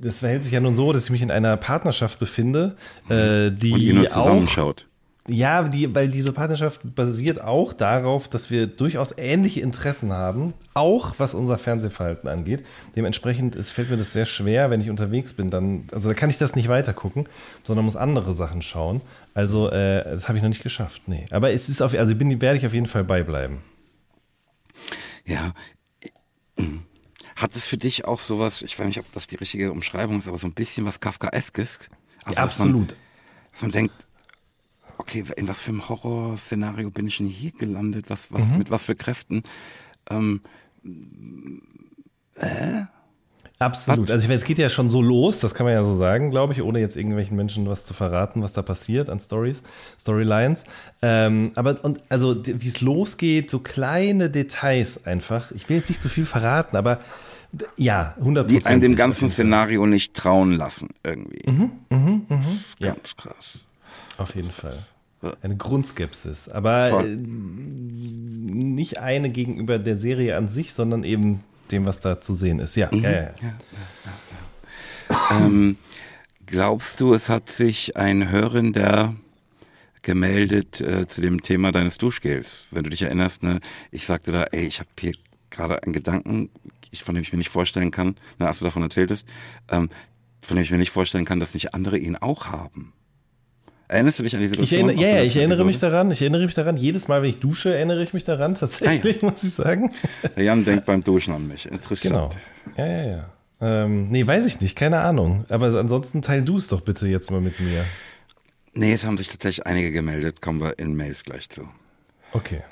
das 0.00 0.20
verhält 0.20 0.42
sich 0.42 0.52
ja 0.52 0.60
nun 0.60 0.74
so, 0.74 0.92
dass 0.92 1.04
ich 1.04 1.10
mich 1.10 1.22
in 1.22 1.30
einer 1.30 1.56
Partnerschaft 1.56 2.18
befinde, 2.18 2.76
äh, 3.08 3.50
die 3.50 3.72
Und 3.72 3.80
ihr 3.80 3.94
nur 3.94 4.08
zusammenschaut. 4.08 4.86
Ja, 5.28 5.62
die, 5.64 5.94
weil 5.94 6.08
diese 6.08 6.32
Partnerschaft 6.32 6.94
basiert 6.94 7.42
auch 7.42 7.74
darauf, 7.74 8.26
dass 8.28 8.50
wir 8.50 8.66
durchaus 8.66 9.12
ähnliche 9.16 9.60
Interessen 9.60 10.12
haben, 10.12 10.54
auch 10.72 11.14
was 11.18 11.34
unser 11.34 11.58
Fernsehverhalten 11.58 12.28
angeht. 12.28 12.64
Dementsprechend 12.96 13.54
ist, 13.54 13.70
fällt 13.70 13.90
mir 13.90 13.98
das 13.98 14.12
sehr 14.12 14.24
schwer, 14.24 14.70
wenn 14.70 14.80
ich 14.80 14.88
unterwegs 14.88 15.34
bin, 15.34 15.50
dann, 15.50 15.84
also 15.92 16.08
da 16.08 16.14
kann 16.14 16.30
ich 16.30 16.38
das 16.38 16.56
nicht 16.56 16.68
weiter 16.68 16.94
gucken, 16.94 17.28
sondern 17.64 17.84
muss 17.84 17.96
andere 17.96 18.32
Sachen 18.32 18.62
schauen. 18.62 19.02
Also, 19.34 19.70
äh, 19.70 20.04
das 20.04 20.26
habe 20.28 20.38
ich 20.38 20.42
noch 20.42 20.48
nicht 20.48 20.62
geschafft, 20.62 21.02
nee. 21.06 21.26
Aber 21.30 21.52
es 21.52 21.68
ist 21.68 21.82
auf, 21.82 21.94
also 21.94 22.14
bin, 22.14 22.40
werde 22.40 22.58
ich 22.58 22.66
auf 22.66 22.74
jeden 22.74 22.86
Fall 22.86 23.04
beibleiben. 23.04 23.58
Ja. 25.26 25.52
Hat 27.36 27.54
es 27.54 27.66
für 27.66 27.76
dich 27.76 28.06
auch 28.06 28.20
sowas, 28.20 28.62
ich 28.62 28.78
weiß 28.78 28.86
nicht, 28.86 28.98
ob 28.98 29.12
das 29.12 29.26
die 29.26 29.36
richtige 29.36 29.70
Umschreibung 29.70 30.18
ist, 30.18 30.28
aber 30.28 30.38
so 30.38 30.46
ein 30.46 30.54
bisschen 30.54 30.86
was 30.86 30.98
Kafkaeskes? 30.98 31.78
Also, 32.24 32.36
ja, 32.36 32.42
absolut. 32.42 32.92
Dass 32.92 32.96
man, 32.96 33.50
dass 33.52 33.62
man 33.62 33.70
denkt, 33.70 33.94
okay, 35.00 35.24
in 35.36 35.48
was 35.48 35.62
für 35.62 35.70
einem 35.70 35.88
Horrorszenario 35.88 36.90
bin 36.90 37.08
ich 37.08 37.16
denn 37.16 37.26
hier 37.26 37.52
gelandet? 37.52 38.06
Was, 38.08 38.30
was, 38.30 38.48
mhm. 38.48 38.58
mit 38.58 38.70
was 38.70 38.84
für 38.84 38.94
Kräften? 38.94 39.42
Ähm, 40.08 40.42
äh? 42.36 42.82
Absolut. 43.58 44.04
Was? 44.04 44.10
Also 44.10 44.24
ich 44.24 44.28
meine, 44.28 44.40
es 44.40 44.44
geht 44.44 44.58
ja 44.58 44.68
schon 44.70 44.88
so 44.88 45.02
los, 45.02 45.38
das 45.40 45.54
kann 45.54 45.64
man 45.64 45.74
ja 45.74 45.84
so 45.84 45.94
sagen, 45.94 46.30
glaube 46.30 46.52
ich, 46.54 46.62
ohne 46.62 46.80
jetzt 46.80 46.96
irgendwelchen 46.96 47.36
Menschen 47.36 47.68
was 47.68 47.84
zu 47.84 47.92
verraten, 47.92 48.42
was 48.42 48.52
da 48.52 48.62
passiert 48.62 49.10
an 49.10 49.20
Stories, 49.20 49.62
Storylines. 50.00 50.64
Ähm, 51.02 51.52
aber 51.56 51.82
und 51.84 52.00
also 52.08 52.42
wie 52.44 52.68
es 52.68 52.80
losgeht, 52.80 53.50
so 53.50 53.58
kleine 53.58 54.30
Details 54.30 55.06
einfach. 55.06 55.52
Ich 55.52 55.68
will 55.68 55.76
jetzt 55.76 55.90
nicht 55.90 56.02
zu 56.02 56.08
viel 56.08 56.24
verraten, 56.24 56.76
aber 56.76 57.00
ja, 57.76 58.14
100% 58.22 58.44
Die 58.44 58.64
einem 58.64 58.80
dem 58.80 58.96
ganzen 58.96 59.28
Szenario 59.28 59.84
nicht 59.86 60.14
trauen 60.14 60.52
lassen, 60.52 60.88
irgendwie. 61.02 61.50
Mhm, 61.50 61.72
mhm, 61.90 62.26
mhm. 62.28 62.58
Ganz 62.78 62.78
ja. 62.78 62.94
krass. 63.16 63.64
Auf 64.20 64.34
jeden 64.34 64.50
Fall. 64.50 64.84
Eine 65.42 65.56
Grundskepsis, 65.56 66.48
aber 66.48 66.88
Voll. 66.88 67.12
Äh, 67.12 67.16
nicht 67.16 68.98
eine 68.98 69.30
gegenüber 69.30 69.78
der 69.78 69.96
Serie 69.96 70.36
an 70.36 70.48
sich, 70.48 70.72
sondern 70.72 71.04
eben 71.04 71.44
dem, 71.70 71.84
was 71.84 72.00
da 72.00 72.20
zu 72.20 72.34
sehen 72.34 72.58
ist. 72.58 72.76
Ja, 72.76 72.88
mhm. 72.90 73.02
ja, 73.02 73.10
ja. 73.10 73.20
ja, 73.20 73.32
ja 73.42 75.30
ähm, 75.30 75.76
glaubst 76.46 77.00
du, 77.00 77.14
es 77.14 77.28
hat 77.28 77.50
sich 77.50 77.96
ein 77.96 78.30
Hörender 78.30 79.14
gemeldet 80.02 80.80
äh, 80.80 81.06
zu 81.06 81.20
dem 81.20 81.42
Thema 81.42 81.72
deines 81.72 81.98
Duschgels? 81.98 82.66
Wenn 82.70 82.84
du 82.84 82.90
dich 82.90 83.02
erinnerst, 83.02 83.42
ne, 83.42 83.60
ich 83.90 84.06
sagte 84.06 84.32
da, 84.32 84.44
ey, 84.44 84.66
ich 84.66 84.80
habe 84.80 84.88
hier 84.98 85.12
gerade 85.50 85.82
einen 85.82 85.92
Gedanken, 85.92 86.50
von 87.02 87.14
dem 87.14 87.22
ich 87.22 87.32
mir 87.32 87.38
nicht 87.38 87.50
vorstellen 87.50 87.90
kann, 87.90 88.16
ne, 88.38 88.48
als 88.48 88.58
du 88.58 88.64
davon 88.64 88.82
erzähltest, 88.82 89.26
ähm, 89.68 89.90
von 90.42 90.56
dem 90.56 90.64
ich 90.64 90.70
mir 90.70 90.78
nicht 90.78 90.90
vorstellen 90.90 91.24
kann, 91.24 91.40
dass 91.40 91.54
nicht 91.54 91.74
andere 91.74 91.98
ihn 91.98 92.16
auch 92.16 92.46
haben. 92.46 92.92
Erinnerst 93.90 94.20
du 94.20 94.22
dich 94.22 94.34
an 94.36 94.40
die 94.40 94.46
Ich 94.46 94.50
Situation? 94.52 94.88
erinnere, 94.90 95.04
ja, 95.04 95.16
ja, 95.16 95.22
ich 95.24 95.34
erinnere 95.36 95.64
mich 95.64 95.78
daran. 95.80 96.12
Ich 96.12 96.20
erinnere 96.22 96.44
mich 96.44 96.54
daran. 96.54 96.76
Jedes 96.76 97.08
Mal, 97.08 97.22
wenn 97.22 97.30
ich 97.30 97.40
dusche, 97.40 97.74
erinnere 97.74 98.02
ich 98.04 98.12
mich 98.12 98.22
daran. 98.22 98.54
Tatsächlich, 98.54 99.20
muss 99.22 99.42
ich 99.42 99.52
sagen. 99.52 99.90
Der 100.36 100.44
Jan 100.44 100.64
denkt 100.64 100.86
beim 100.86 101.02
Duschen 101.02 101.34
an 101.34 101.48
mich. 101.48 101.66
Interessant. 101.66 102.02
Genau. 102.02 102.30
Ja, 102.76 102.86
ja, 102.86 103.02
ja. 103.10 103.30
Ähm, 103.60 104.08
nee, 104.08 104.24
weiß 104.24 104.46
ich 104.46 104.60
nicht. 104.60 104.76
Keine 104.76 105.00
Ahnung. 105.00 105.44
Aber 105.48 105.66
ansonsten 105.76 106.22
teil 106.22 106.42
du 106.42 106.56
es 106.56 106.68
doch 106.68 106.82
bitte 106.82 107.08
jetzt 107.08 107.32
mal 107.32 107.40
mit 107.40 107.58
mir. 107.58 107.84
Nee, 108.74 108.92
es 108.92 109.04
haben 109.04 109.18
sich 109.18 109.26
tatsächlich 109.28 109.66
einige 109.66 109.90
gemeldet. 109.90 110.40
Kommen 110.40 110.60
wir 110.60 110.78
in 110.78 110.94
Mails 110.96 111.24
gleich 111.24 111.50
zu. 111.50 111.62
Okay. 112.32 112.62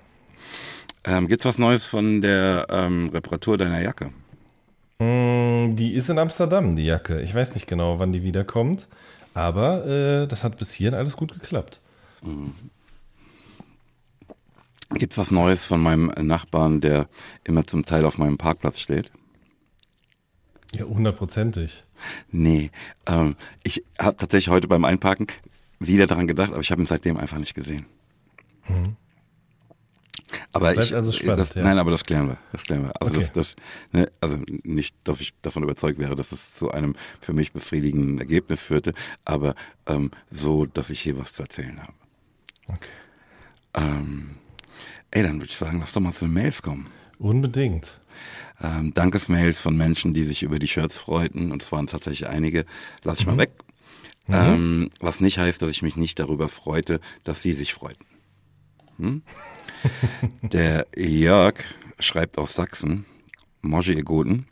Ähm, 1.05 1.27
gibt's 1.27 1.45
was 1.45 1.59
Neues 1.59 1.83
von 1.85 2.23
der 2.23 2.67
ähm, 2.71 3.09
Reparatur 3.09 3.59
deiner 3.59 3.83
Jacke? 3.83 4.11
Mm, 5.01 5.75
Die 5.75 5.95
ist 5.95 6.11
in 6.11 6.19
Amsterdam, 6.21 6.77
die 6.77 6.85
Jacke. 6.85 7.21
Ich 7.23 7.35
weiß 7.35 7.55
nicht 7.55 7.67
genau, 7.67 7.99
wann 7.99 8.13
die 8.13 8.23
wiederkommt. 8.23 8.87
Aber 9.35 9.87
äh, 9.87 10.27
das 10.27 10.45
hat 10.45 10.57
bis 10.57 10.73
hierhin 10.73 10.95
alles 10.99 11.17
gut 11.17 11.33
geklappt. 11.33 11.81
Gibt's 14.91 15.19
was 15.19 15.31
Neues 15.31 15.65
von 15.65 15.83
meinem 15.83 16.07
Nachbarn, 16.21 16.81
der 16.81 17.09
immer 17.45 17.67
zum 17.67 17.85
Teil 17.85 18.05
auf 18.05 18.19
meinem 18.19 18.39
Parkplatz 18.39 18.81
steht? 18.81 19.13
Ja, 20.75 20.85
hundertprozentig. 20.85 21.85
Nee, 22.31 22.71
ähm, 23.07 23.37
ich 23.63 23.85
habe 23.99 24.17
tatsächlich 24.17 24.49
heute 24.49 24.69
beim 24.69 24.85
Einparken 24.85 25.27
wieder 25.79 26.07
daran 26.07 26.27
gedacht, 26.27 26.51
aber 26.53 26.61
ich 26.61 26.71
habe 26.71 26.83
ihn 26.83 26.87
seitdem 26.87 27.17
einfach 27.17 27.39
nicht 27.39 27.55
gesehen. 27.55 27.87
Aber 30.53 30.73
bleibt 30.73 30.89
ich, 30.89 30.95
also 30.95 31.13
spannend, 31.13 31.41
das, 31.41 31.55
ja. 31.55 31.63
nein, 31.63 31.79
aber 31.79 31.91
das 31.91 32.05
klären 32.05 32.29
wir, 32.29 32.39
das 32.53 32.63
klären 32.63 32.85
wir. 32.85 33.01
Also 33.01 33.17
Okay. 33.17 33.31
das, 33.35 33.55
das, 33.55 33.57
ne, 33.93 34.11
also 34.21 34.39
nicht, 34.63 34.95
dass 35.05 35.21
ich 35.21 35.35
davon 35.43 35.63
überzeugt 35.63 35.99
wäre, 35.99 36.17
dass 36.17 36.33
es 36.33 36.53
zu 36.53 36.71
einem 36.71 36.95
für 37.21 37.33
mich 37.33 37.53
befriedigenden 37.53 38.19
Ergebnis 38.19 38.63
führte, 38.63 38.93
aber 39.25 39.55
ähm, 39.87 40.11
so, 40.31 40.67
dass 40.67 40.91
ich 40.91 41.01
hier 41.01 41.19
was 41.19 41.33
zu 41.33 41.43
erzählen 41.43 41.81
habe. 41.81 41.95
Okay. 42.67 42.79
Ähm, 43.75 44.37
ey, 45.11 45.23
dann 45.23 45.37
würde 45.37 45.47
ich 45.47 45.57
sagen, 45.57 45.81
lass 45.81 45.93
doch 45.93 46.01
mal 46.01 46.13
zu 46.13 46.27
den 46.27 46.35
Mails 46.35 46.63
kommen. 46.63 46.89
Unbedingt. 47.19 47.99
Ähm, 48.61 48.93
Dankesmails 48.93 49.61
von 49.61 49.77
Menschen, 49.77 50.15
die 50.15 50.25
sich 50.25 50.43
über 50.43 50.59
die 50.59 50.69
Shirts 50.69 50.99
freuten, 50.99 51.53
und 51.53 51.63
es 51.63 51.71
waren 51.73 51.87
tatsächlich 51.87 52.29
einige, 52.29 52.65
lass 53.05 53.21
ich 53.21 53.27
mal 53.27 53.39
weg. 53.39 53.53
Ähm, 54.29 54.91
was 55.01 55.21
nicht 55.21 55.39
heißt, 55.39 55.63
dass 55.63 55.71
ich 55.71 55.81
mich 55.83 55.97
nicht 55.97 56.19
darüber 56.19 56.49
freute, 56.51 57.01
dass 57.25 57.41
sie 57.41 57.53
sich 57.55 57.73
freuten. 57.73 58.05
Hm? 58.99 59.23
Der 60.43 60.87
Jörg 60.97 61.55
schreibt 61.99 62.39
aus 62.39 62.55
Sachsen, 62.55 63.05
Moji 63.63 63.95
ihr 63.95 64.05
Guten, 64.05 64.47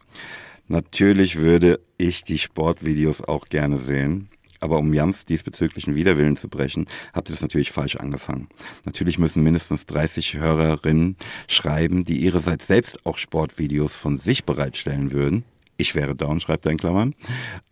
natürlich 0.69 1.37
würde 1.37 1.81
ich 1.99 2.25
die 2.25 2.39
Sportvideos 2.39 3.23
auch 3.23 3.47
gerne 3.47 3.79
sehen, 3.79 4.29
aber 4.61 4.79
um 4.79 4.93
Jans 4.93 5.25
diesbezüglichen 5.25 5.95
Widerwillen 5.95 6.37
zu 6.37 6.49
brechen, 6.49 6.87
habt 7.13 7.29
ihr 7.29 7.35
das 7.35 7.43
natürlich 7.43 7.73
falsch 7.73 7.97
angefangen. 7.97 8.49
Natürlich 8.85 9.19
müssen 9.19 9.43
mindestens 9.43 9.87
30 9.87 10.35
Hörerinnen 10.35 11.17
schreiben, 11.47 12.05
die 12.05 12.19
ihrerseits 12.19 12.67
selbst 12.67 13.05
auch 13.07 13.19
Sportvideos 13.19 13.95
von 13.95 14.19
sich 14.19 14.45
bereitstellen 14.45 15.13
würden. 15.13 15.45
Ich 15.77 15.95
wäre 15.95 16.15
down, 16.15 16.41
schreibt 16.41 16.65
er 16.67 16.73
in 16.73 16.79
Klammern. 16.79 17.15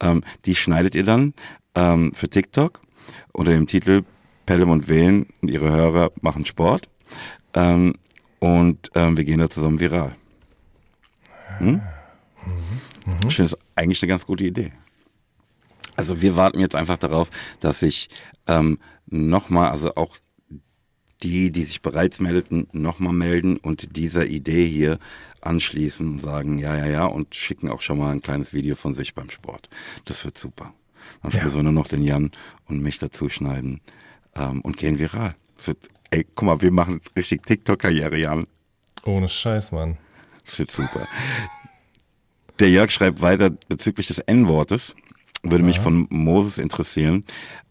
Ähm, 0.01 0.23
die 0.45 0.55
schneidet 0.55 0.95
ihr 0.95 1.05
dann 1.05 1.35
ähm, 1.75 2.12
für 2.14 2.29
TikTok 2.29 2.81
unter 3.33 3.53
dem 3.53 3.67
Titel 3.67 4.03
Pelham 4.47 4.71
und 4.71 4.88
Wehen 4.88 5.27
und 5.40 5.49
ihre 5.49 5.71
Hörer 5.73 6.12
machen 6.21 6.45
Sport. 6.45 6.88
Ähm, 7.55 7.95
und 8.40 8.90
ähm, 8.95 9.17
wir 9.17 9.25
gehen 9.25 9.38
da 9.38 9.49
zusammen 9.49 9.81
viral. 9.81 10.14
Hm? 11.59 11.81
Ich 13.29 13.37
finde 13.37 13.55
es 13.55 13.59
eigentlich 13.77 14.03
eine 14.03 14.09
ganz 14.09 14.27
gute 14.27 14.45
Idee. 14.45 14.73
Also 15.97 16.21
wir 16.21 16.37
warten 16.37 16.61
jetzt 16.61 16.75
einfach 16.75 16.99
darauf, 16.99 17.31
dass 17.61 17.81
sich 17.81 18.09
ähm, 18.47 18.79
nochmal, 19.07 19.71
also 19.71 19.95
auch 19.95 20.17
die, 21.23 21.51
die 21.53 21.62
sich 21.62 21.81
bereits 21.81 22.21
meldeten, 22.21 22.67
nochmal 22.73 23.12
melden 23.14 23.57
und 23.57 23.97
dieser 23.97 24.27
Idee 24.27 24.67
hier 24.67 24.99
anschließen 25.40 26.07
und 26.07 26.19
sagen, 26.19 26.59
ja, 26.59 26.77
ja, 26.77 26.87
ja, 26.87 27.05
und 27.07 27.35
schicken 27.35 27.71
auch 27.71 27.81
schon 27.81 27.99
mal 27.99 28.11
ein 28.11 28.21
kleines 28.21 28.53
Video 28.53 28.75
von 28.77 28.95
sich 28.95 29.14
beim 29.14 29.31
Sport. 29.31 29.69
Das 30.05 30.25
wird 30.25 30.37
super. 30.37 30.75
Dann 31.23 31.33
Ja. 31.33 31.45
müssen 31.45 31.57
wir 31.57 31.62
nur 31.62 31.73
noch 31.73 31.88
den 31.88 32.03
Jan 32.03 32.33
und 32.67 32.83
mich 32.83 32.99
dazu 32.99 33.29
schneiden 33.29 33.81
ähm, 34.35 34.61
und 34.62 34.77
gehen 34.77 34.99
viral. 34.99 35.35
Das 35.57 35.69
wird, 35.69 35.79
ey, 36.14 36.27
guck 36.35 36.46
mal, 36.46 36.62
wir 36.62 36.70
machen 36.70 37.00
richtig 37.16 37.42
TikTok-Karriere, 37.42 38.16
Jan. 38.16 38.46
Ohne 39.05 39.29
Scheiß, 39.29 39.72
Mann. 39.72 39.98
Das 40.46 40.59
wird 40.59 40.70
super. 40.70 41.09
Der 42.61 42.70
Jörg 42.70 42.90
schreibt 42.90 43.20
weiter 43.20 43.50
bezüglich 43.68 44.07
des 44.07 44.20
N-Wortes. 44.20 44.94
Würde 45.42 45.64
mich 45.64 45.81
von 45.81 46.07
Moses 46.11 46.59
interessieren, 46.59 47.24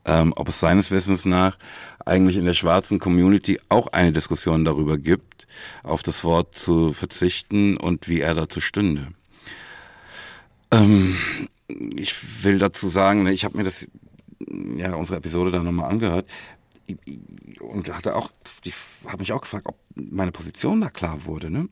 ähm, 0.05 0.33
ob 0.35 0.49
es 0.49 0.59
seines 0.59 0.91
Wissens 0.91 1.25
nach 1.25 1.57
eigentlich 2.05 2.37
in 2.37 2.45
der 2.45 2.53
schwarzen 2.53 2.99
Community 2.99 3.59
auch 3.69 3.87
eine 3.87 4.11
Diskussion 4.11 4.65
darüber 4.65 4.97
gibt, 4.97 5.47
auf 5.81 6.03
das 6.03 6.23
Wort 6.23 6.55
zu 6.57 6.93
verzichten 6.93 7.77
und 7.77 8.09
wie 8.09 8.19
er 8.19 8.35
dazu 8.35 8.59
stünde. 8.59 9.07
Ähm, 10.69 11.15
ich 11.95 12.43
will 12.43 12.59
dazu 12.59 12.89
sagen, 12.89 13.23
ne, 13.23 13.31
ich 13.31 13.45
habe 13.45 13.57
mir 13.57 13.63
das, 13.63 13.87
ja, 14.75 14.93
unsere 14.93 15.17
Episode 15.17 15.49
da 15.49 15.63
nochmal 15.63 15.89
angehört 15.89 16.27
und 17.59 17.93
hatte 17.93 18.15
auch, 18.15 18.31
ich 18.63 18.73
habe 19.05 19.19
mich 19.19 19.31
auch 19.31 19.41
gefragt, 19.41 19.67
ob 19.67 19.77
meine 19.95 20.31
Position 20.31 20.81
da 20.81 20.89
klar 20.89 21.25
wurde. 21.25 21.49
Ne? 21.49 21.69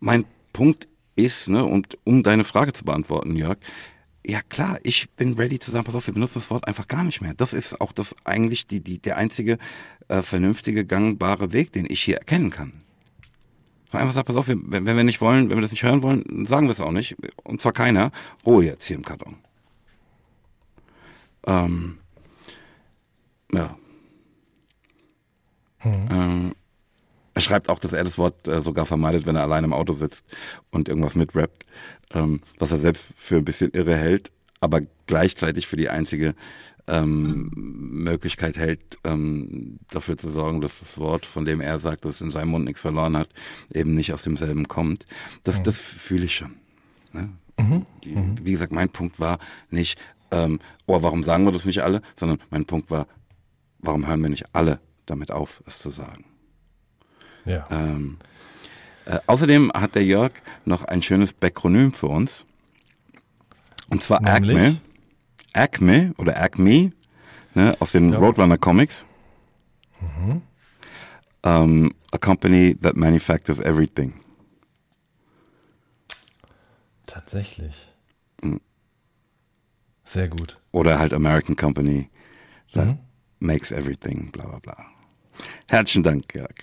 Mein 0.00 0.24
Punkt 0.52 0.88
ist, 1.16 1.48
ne, 1.48 1.64
und 1.64 1.98
um 2.04 2.22
deine 2.22 2.44
Frage 2.44 2.72
zu 2.72 2.84
beantworten, 2.84 3.36
Jörg, 3.36 3.58
ja 4.24 4.40
klar, 4.42 4.78
ich 4.82 5.10
bin 5.10 5.34
ready 5.34 5.58
zu 5.58 5.70
sagen, 5.70 5.84
pass 5.84 5.94
auf, 5.94 6.06
wir 6.06 6.14
benutzen 6.14 6.34
das 6.34 6.50
Wort 6.50 6.66
einfach 6.68 6.86
gar 6.86 7.04
nicht 7.04 7.20
mehr. 7.20 7.34
Das 7.34 7.52
ist 7.52 7.80
auch 7.80 7.92
das 7.92 8.14
eigentlich 8.24 8.66
die, 8.66 8.80
die, 8.80 8.98
der 8.98 9.16
einzige 9.16 9.58
äh, 10.08 10.22
vernünftige, 10.22 10.84
gangbare 10.84 11.52
Weg, 11.52 11.72
den 11.72 11.86
ich 11.88 12.02
hier 12.02 12.18
erkennen 12.18 12.50
kann. 12.50 12.82
Einfach 13.90 14.14
sagt, 14.14 14.26
pass 14.26 14.36
auf, 14.36 14.48
wir, 14.48 14.56
wenn, 14.62 14.86
wenn 14.86 14.96
wir 14.96 15.04
nicht 15.04 15.20
wollen, 15.20 15.50
wenn 15.50 15.58
wir 15.58 15.62
das 15.62 15.70
nicht 15.70 15.82
hören 15.82 16.02
wollen, 16.02 16.46
sagen 16.46 16.66
wir 16.66 16.72
es 16.72 16.80
auch 16.80 16.92
nicht. 16.92 17.16
Und 17.42 17.60
zwar 17.60 17.72
keiner. 17.72 18.10
Ruhe 18.46 18.64
jetzt 18.64 18.86
hier 18.86 18.96
im 18.96 19.04
Karton. 19.04 19.36
Ähm, 21.46 21.98
ja. 23.54 23.76
Ähm, 25.84 26.54
er 27.34 27.40
schreibt 27.40 27.68
auch, 27.68 27.78
dass 27.78 27.92
er 27.92 28.04
das 28.04 28.18
Wort 28.18 28.46
äh, 28.46 28.60
sogar 28.60 28.86
vermeidet, 28.86 29.26
wenn 29.26 29.36
er 29.36 29.42
allein 29.42 29.64
im 29.64 29.72
Auto 29.72 29.92
sitzt 29.92 30.24
und 30.70 30.88
irgendwas 30.88 31.14
mitrappt, 31.14 31.64
ähm, 32.14 32.40
was 32.58 32.70
er 32.70 32.78
selbst 32.78 33.06
für 33.16 33.36
ein 33.36 33.44
bisschen 33.44 33.70
irre 33.72 33.96
hält, 33.96 34.30
aber 34.60 34.80
gleichzeitig 35.06 35.66
für 35.66 35.76
die 35.76 35.88
einzige 35.88 36.34
ähm, 36.86 37.50
Möglichkeit 37.54 38.56
hält, 38.56 38.98
ähm, 39.04 39.78
dafür 39.90 40.18
zu 40.18 40.30
sorgen, 40.30 40.60
dass 40.60 40.80
das 40.80 40.98
Wort, 40.98 41.26
von 41.26 41.44
dem 41.44 41.60
er 41.60 41.78
sagt, 41.78 42.04
dass 42.04 42.16
es 42.16 42.20
in 42.20 42.30
seinem 42.30 42.48
Mund 42.48 42.64
nichts 42.64 42.80
verloren 42.80 43.16
hat, 43.16 43.28
eben 43.72 43.94
nicht 43.94 44.12
aus 44.12 44.22
demselben 44.22 44.68
kommt. 44.68 45.06
Das, 45.44 45.62
das 45.62 45.78
fühle 45.78 46.24
ich 46.24 46.36
schon. 46.36 46.54
Ne? 47.12 47.30
Die, 48.04 48.16
Wie 48.42 48.52
gesagt, 48.52 48.72
mein 48.72 48.88
Punkt 48.88 49.20
war 49.20 49.38
nicht, 49.70 49.98
ähm, 50.32 50.58
oh, 50.86 51.02
warum 51.02 51.22
sagen 51.22 51.44
wir 51.44 51.52
das 51.52 51.66
nicht 51.66 51.82
alle, 51.82 52.02
sondern 52.16 52.38
mein 52.50 52.64
Punkt 52.64 52.90
war, 52.90 53.06
warum 53.82 54.06
hören 54.06 54.22
wir 54.22 54.30
nicht 54.30 54.46
alle 54.54 54.80
damit 55.06 55.30
auf, 55.30 55.62
es 55.66 55.78
zu 55.78 55.90
sagen? 55.90 56.24
Ja. 57.44 57.66
Ähm, 57.70 58.18
äh, 59.04 59.18
außerdem 59.26 59.72
hat 59.74 59.94
der 59.94 60.04
Jörg 60.04 60.32
noch 60.64 60.84
ein 60.84 61.02
schönes 61.02 61.32
Bakronym 61.32 61.92
für 61.92 62.06
uns. 62.06 62.46
Und 63.88 64.02
zwar 64.02 64.22
Nämlich? 64.22 64.56
Acme. 64.56 64.80
Acme 65.52 66.14
oder 66.16 66.40
Acme 66.40 66.92
ne, 67.54 67.76
aus 67.80 67.92
den. 67.92 68.14
Roadrunner 68.14 68.58
Comics. 68.58 69.04
Um, 71.44 71.92
a 72.12 72.18
company 72.18 72.74
that 72.74 72.96
manufactures 72.96 73.60
everything. 73.60 74.14
Tatsächlich. 77.06 77.92
Mhm. 78.42 78.60
Sehr 80.04 80.28
gut. 80.28 80.60
Oder 80.72 80.98
halt 80.98 81.12
American 81.12 81.56
Company 81.56 82.08
that 82.72 82.96
makes 83.42 83.72
everything, 83.72 84.30
bla 84.30 84.46
bla 84.46 84.58
bla. 84.58 84.76
Herzlichen 85.68 86.02
Dank, 86.02 86.34
Jörg. 86.34 86.54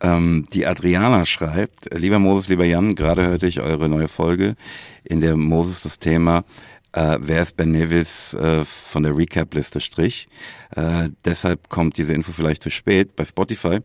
Ähm, 0.00 0.44
die 0.52 0.66
Adriana 0.66 1.26
schreibt, 1.26 1.94
lieber 1.94 2.18
Moses, 2.18 2.48
lieber 2.48 2.64
Jan, 2.64 2.94
gerade 2.94 3.26
hörte 3.26 3.46
ich 3.46 3.60
eure 3.60 3.88
neue 3.88 4.08
Folge, 4.08 4.56
in 5.04 5.20
der 5.20 5.36
Moses 5.36 5.80
das 5.80 5.98
Thema 5.98 6.44
äh, 6.92 7.18
Wer 7.20 7.42
ist 7.42 7.56
Ben 7.56 7.70
Nevis 7.70 8.34
äh, 8.34 8.64
von 8.64 9.02
der 9.02 9.16
Recap-Liste 9.16 9.80
strich. 9.80 10.28
Äh, 10.76 11.08
deshalb 11.24 11.68
kommt 11.68 11.96
diese 11.96 12.12
Info 12.12 12.32
vielleicht 12.32 12.62
zu 12.62 12.70
spät. 12.70 13.16
Bei 13.16 13.24
Spotify 13.24 13.80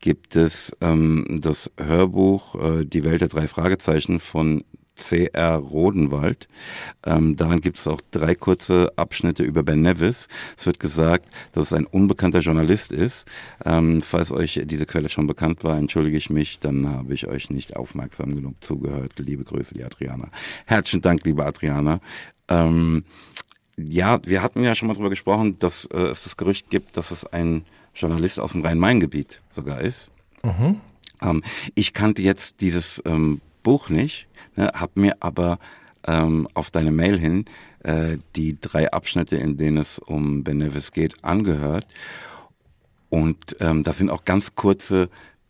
gibt 0.00 0.36
es 0.36 0.76
ähm, 0.80 1.38
das 1.40 1.70
Hörbuch 1.78 2.54
äh, 2.56 2.84
Die 2.84 3.04
Welt 3.04 3.20
der 3.20 3.28
drei 3.28 3.48
Fragezeichen 3.48 4.20
von 4.20 4.64
CR 4.98 5.54
Rodenwald. 5.56 6.48
Ähm, 7.06 7.36
darin 7.36 7.60
gibt 7.60 7.78
es 7.78 7.86
auch 7.86 8.00
drei 8.10 8.34
kurze 8.34 8.92
Abschnitte 8.96 9.42
über 9.42 9.62
Ben 9.62 9.80
Nevis. 9.80 10.28
Es 10.56 10.66
wird 10.66 10.80
gesagt, 10.80 11.28
dass 11.52 11.66
es 11.66 11.72
ein 11.72 11.86
unbekannter 11.86 12.40
Journalist 12.40 12.92
ist. 12.92 13.26
Ähm, 13.64 14.02
falls 14.02 14.32
euch 14.32 14.60
diese 14.64 14.86
Quelle 14.86 15.08
schon 15.08 15.26
bekannt 15.26 15.64
war, 15.64 15.78
entschuldige 15.78 16.18
ich 16.18 16.30
mich, 16.30 16.60
dann 16.60 16.88
habe 16.88 17.14
ich 17.14 17.26
euch 17.26 17.50
nicht 17.50 17.76
aufmerksam 17.76 18.34
genug 18.34 18.54
zugehört. 18.60 19.14
Liebe 19.18 19.44
Grüße, 19.44 19.74
die 19.74 19.84
Adriana. 19.84 20.28
Herzlichen 20.66 21.02
Dank, 21.02 21.24
liebe 21.24 21.44
Adriana. 21.44 22.00
Ähm, 22.48 23.04
ja, 23.76 24.20
wir 24.24 24.42
hatten 24.42 24.62
ja 24.64 24.74
schon 24.74 24.88
mal 24.88 24.94
darüber 24.94 25.10
gesprochen, 25.10 25.58
dass 25.58 25.84
äh, 25.86 25.98
es 25.98 26.24
das 26.24 26.36
Gerücht 26.36 26.68
gibt, 26.70 26.96
dass 26.96 27.10
es 27.10 27.24
ein 27.24 27.64
Journalist 27.94 28.40
aus 28.40 28.52
dem 28.52 28.62
Rhein-Main-Gebiet 28.62 29.40
sogar 29.50 29.80
ist. 29.80 30.10
Mhm. 30.42 30.80
Ähm, 31.22 31.42
ich 31.74 31.92
kannte 31.92 32.22
jetzt 32.22 32.60
dieses 32.60 33.02
ähm, 33.04 33.40
Buch 33.62 33.88
nicht, 33.88 34.27
ne, 34.58 34.72
habe 34.74 35.00
mir 35.00 35.16
aber 35.20 35.58
ähm, 36.06 36.48
auf 36.54 36.70
deine 36.70 36.90
Mail 36.90 37.18
hin 37.18 37.44
äh, 37.84 38.18
die 38.36 38.60
drei 38.60 38.90
Abschnitte, 38.90 39.36
in 39.36 39.56
denen 39.56 39.78
es 39.78 39.98
um 39.98 40.44
Ben 40.44 40.58
Nevis 40.58 40.92
geht, 40.92 41.24
angehört. 41.24 41.86
Und 43.08 43.56
ähm, 43.60 43.84
das 43.84 43.98
sind 43.98 44.10
auch 44.10 44.24
ganz 44.24 44.54
kurze 44.54 45.08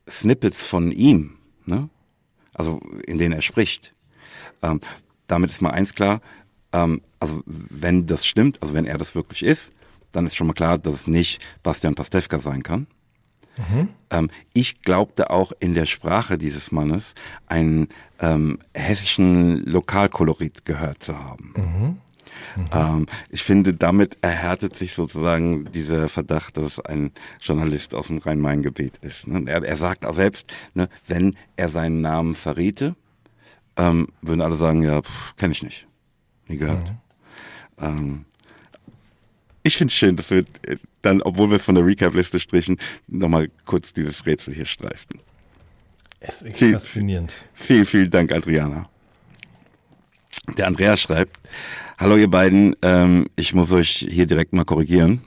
Snippets 0.08 0.64
von 0.64 0.92
ihm, 0.92 1.38
ne? 1.66 1.88
also 2.54 2.80
in 3.06 3.18
denen 3.18 3.32
er 3.32 3.42
spricht. 3.42 3.94
Ähm, 4.62 4.80
damit 5.26 5.50
ist 5.50 5.62
mal 5.62 5.70
eins 5.70 5.94
klar, 5.94 6.20
ähm, 6.72 7.00
also 7.18 7.42
wenn 7.46 8.06
das 8.06 8.26
stimmt, 8.26 8.62
also 8.62 8.74
wenn 8.74 8.84
er 8.84 8.98
das 8.98 9.14
wirklich 9.14 9.42
ist, 9.42 9.72
dann 10.12 10.26
ist 10.26 10.36
schon 10.36 10.46
mal 10.46 10.52
klar, 10.52 10.78
dass 10.78 10.94
es 10.94 11.06
nicht 11.06 11.40
Bastian 11.62 11.94
Pastewka 11.94 12.38
sein 12.38 12.62
kann. 12.62 12.86
Mhm. 13.58 13.88
Ähm, 14.10 14.30
ich 14.52 14.82
glaubte 14.82 15.30
auch 15.30 15.52
in 15.58 15.74
der 15.74 15.86
Sprache 15.86 16.38
dieses 16.38 16.72
Mannes 16.72 17.14
einen 17.46 17.88
ähm, 18.20 18.58
hessischen 18.74 19.64
Lokalkolorit 19.64 20.64
gehört 20.64 21.02
zu 21.02 21.18
haben. 21.18 21.52
Mhm. 21.56 21.98
Mhm. 22.56 22.68
Ähm, 22.72 23.06
ich 23.30 23.42
finde, 23.42 23.72
damit 23.72 24.18
erhärtet 24.22 24.76
sich 24.76 24.94
sozusagen 24.94 25.70
dieser 25.72 26.08
Verdacht, 26.08 26.56
dass 26.56 26.64
es 26.64 26.80
ein 26.80 27.12
Journalist 27.40 27.94
aus 27.94 28.08
dem 28.08 28.18
Rhein-Main-Gebiet 28.18 28.98
ist. 28.98 29.26
Ne? 29.26 29.50
Er, 29.50 29.62
er, 29.62 29.76
sagt 29.76 30.06
auch 30.06 30.14
selbst, 30.14 30.52
ne, 30.74 30.88
wenn 31.06 31.36
er 31.56 31.68
seinen 31.68 32.00
Namen 32.00 32.34
verriete, 32.34 32.94
ähm, 33.76 34.08
würden 34.22 34.40
alle 34.40 34.56
sagen, 34.56 34.82
ja, 34.82 35.00
kenne 35.36 35.52
ich 35.52 35.62
nicht, 35.62 35.86
nie 36.48 36.58
gehört. 36.58 36.92
Mhm. 37.78 37.84
Ähm, 37.84 38.24
ich 39.68 39.76
finde 39.76 39.92
es 39.92 39.94
schön, 39.94 40.16
dass 40.16 40.30
wir 40.30 40.44
äh, 40.62 40.76
dann, 41.02 41.22
obwohl 41.22 41.50
wir 41.50 41.56
es 41.56 41.64
von 41.64 41.74
der 41.74 41.86
Recap-Liste 41.86 42.40
strichen, 42.40 42.78
nochmal 43.06 43.48
kurz 43.64 43.92
dieses 43.92 44.26
Rätsel 44.26 44.54
hier 44.54 44.66
streifen. 44.66 45.20
Es 46.20 46.36
ist 46.36 46.44
wirklich 46.44 46.58
viel, 46.58 46.72
faszinierend. 46.72 47.36
Vielen, 47.54 47.84
vielen 47.84 48.10
Dank, 48.10 48.32
Adriana. 48.32 48.88
Der 50.56 50.66
Andreas 50.66 51.00
schreibt, 51.00 51.38
hallo 51.98 52.16
ihr 52.16 52.28
beiden, 52.28 52.74
ähm, 52.82 53.26
ich 53.36 53.54
muss 53.54 53.70
euch 53.70 54.06
hier 54.10 54.26
direkt 54.26 54.52
mal 54.52 54.64
korrigieren. 54.64 55.20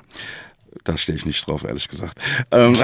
Da 0.83 0.97
stehe 0.97 1.15
ich 1.15 1.25
nicht 1.25 1.47
drauf, 1.47 1.63
ehrlich 1.63 1.87
gesagt. 1.87 2.19
Ähm, 2.49 2.75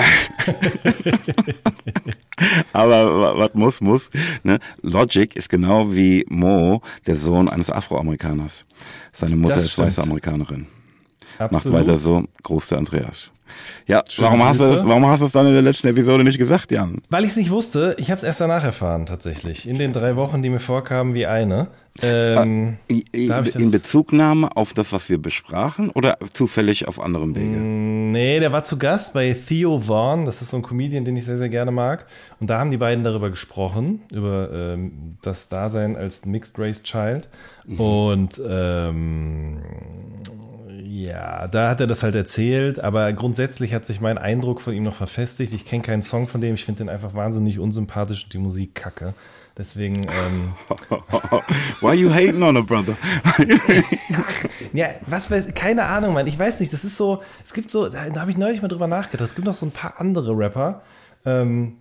aber 2.73 3.37
was 3.37 3.53
muss, 3.55 3.81
muss. 3.81 4.09
Ne? 4.43 4.59
Logic 4.83 5.35
ist 5.35 5.49
genau 5.49 5.95
wie 5.95 6.23
Mo, 6.29 6.83
der 7.07 7.15
Sohn 7.15 7.49
eines 7.49 7.71
Afroamerikaners. 7.71 8.65
Seine 9.11 9.35
Mutter 9.35 9.57
ist 9.57 9.77
weiße 9.77 10.03
Amerikanerin. 10.03 10.67
Absolut. 11.39 11.51
Macht 11.51 11.87
weiter 11.87 11.97
so. 11.97 12.23
Groß 12.43 12.69
der 12.69 12.77
Andreas. 12.79 13.31
Ja, 13.85 14.03
warum 14.17 14.43
hast, 14.43 14.59
du 14.59 14.65
das, 14.69 14.85
warum 14.85 15.05
hast 15.05 15.21
du 15.21 15.25
es 15.25 15.31
dann 15.31 15.47
in 15.47 15.53
der 15.53 15.61
letzten 15.61 15.87
Episode 15.87 16.23
nicht 16.23 16.37
gesagt, 16.37 16.71
Jan? 16.71 17.01
Weil 17.09 17.23
ich 17.23 17.31
es 17.31 17.37
nicht 17.37 17.51
wusste. 17.51 17.95
Ich 17.97 18.11
habe 18.11 18.17
es 18.17 18.23
erst 18.23 18.41
danach 18.41 18.63
erfahren, 18.63 19.05
tatsächlich. 19.05 19.67
In 19.67 19.77
den 19.77 19.93
drei 19.93 20.15
Wochen, 20.15 20.41
die 20.41 20.49
mir 20.49 20.59
vorkamen 20.59 21.13
wie 21.13 21.25
eine. 21.25 21.69
Ähm, 22.01 22.77
in, 22.87 23.31
ah, 23.31 23.43
in 23.55 23.71
Bezugnahme 23.71 24.55
auf 24.55 24.73
das, 24.73 24.93
was 24.93 25.09
wir 25.09 25.17
besprachen 25.17 25.89
oder 25.89 26.17
zufällig 26.31 26.87
auf 26.87 26.99
anderem 26.99 27.33
Wege? 27.33 27.57
Mm, 27.57 28.11
nee, 28.11 28.39
der 28.39 28.51
war 28.51 28.63
zu 28.63 28.77
Gast 28.77 29.13
bei 29.13 29.33
Theo 29.33 29.79
Vaughn. 29.79 30.25
Das 30.25 30.41
ist 30.41 30.49
so 30.49 30.57
ein 30.57 30.63
Comedian, 30.63 31.05
den 31.05 31.15
ich 31.15 31.25
sehr, 31.25 31.37
sehr 31.37 31.49
gerne 31.49 31.71
mag. 31.71 32.05
Und 32.39 32.49
da 32.49 32.59
haben 32.59 32.69
die 32.69 32.77
beiden 32.77 33.03
darüber 33.03 33.29
gesprochen, 33.29 34.01
über 34.11 34.51
ähm, 34.51 35.17
das 35.21 35.49
Dasein 35.49 35.95
als 35.95 36.25
Mixed 36.25 36.59
Race 36.59 36.83
Child. 36.83 37.29
Mhm. 37.65 37.79
Und 37.79 38.41
ähm, 38.47 39.57
ja, 40.97 41.47
da 41.47 41.69
hat 41.69 41.79
er 41.79 41.85
das 41.85 42.01
halt 42.01 42.15
erzählt, 42.15 42.79
aber 42.79 43.13
grundsätzlich 43.13 43.73
hat 43.73 43.85
sich 43.85 44.01
mein 44.01 44.17
Eindruck 44.17 44.61
von 44.61 44.73
ihm 44.73 44.81
noch 44.81 44.95
verfestigt. 44.95 45.53
Ich 45.53 45.63
kenne 45.63 45.83
keinen 45.83 46.01
Song 46.01 46.27
von 46.27 46.41
dem, 46.41 46.55
ich 46.55 46.65
finde 46.65 46.79
den 46.79 46.89
einfach 46.89 47.13
wahnsinnig 47.13 47.59
unsympathisch 47.59 48.23
und 48.23 48.33
die 48.33 48.39
Musik 48.39 48.73
kacke. 48.73 49.13
Deswegen. 49.55 49.95
Ähm, 50.03 50.53
Why 51.81 51.93
you 51.93 52.11
hating 52.11 52.41
on 52.41 52.57
a 52.57 52.61
brother? 52.61 52.95
ja, 54.73 54.89
was 55.05 55.29
weiß 55.29 55.53
keine 55.53 55.83
Ahnung, 55.83 56.15
Mann. 56.15 56.25
Ich 56.25 56.37
weiß 56.37 56.59
nicht, 56.59 56.73
das 56.73 56.83
ist 56.83 56.97
so, 56.97 57.21
es 57.45 57.53
gibt 57.53 57.69
so, 57.69 57.89
da, 57.89 58.05
habe 58.15 58.31
ich 58.31 58.37
neulich 58.37 58.63
mal 58.63 58.67
drüber 58.67 58.87
nachgedacht. 58.87 59.29
Es 59.29 59.35
gibt 59.35 59.45
noch 59.45 59.55
so 59.55 59.67
ein 59.67 59.71
paar 59.71 59.99
andere 59.99 60.35
Rapper, 60.35 60.81
ähm, 61.25 61.77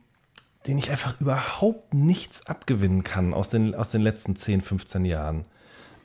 denen 0.66 0.78
ich 0.78 0.90
einfach 0.90 1.18
überhaupt 1.22 1.94
nichts 1.94 2.46
abgewinnen 2.46 3.02
kann 3.02 3.32
aus 3.32 3.48
den, 3.48 3.74
aus 3.74 3.92
den 3.92 4.02
letzten 4.02 4.36
10, 4.36 4.60
15 4.60 5.06
Jahren. 5.06 5.46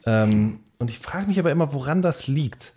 Ähm, 0.06 0.60
und 0.80 0.90
ich 0.90 1.00
frage 1.00 1.28
mich 1.28 1.40
aber 1.40 1.52
immer, 1.52 1.74
woran 1.74 2.02
das 2.02 2.28
liegt. 2.28 2.74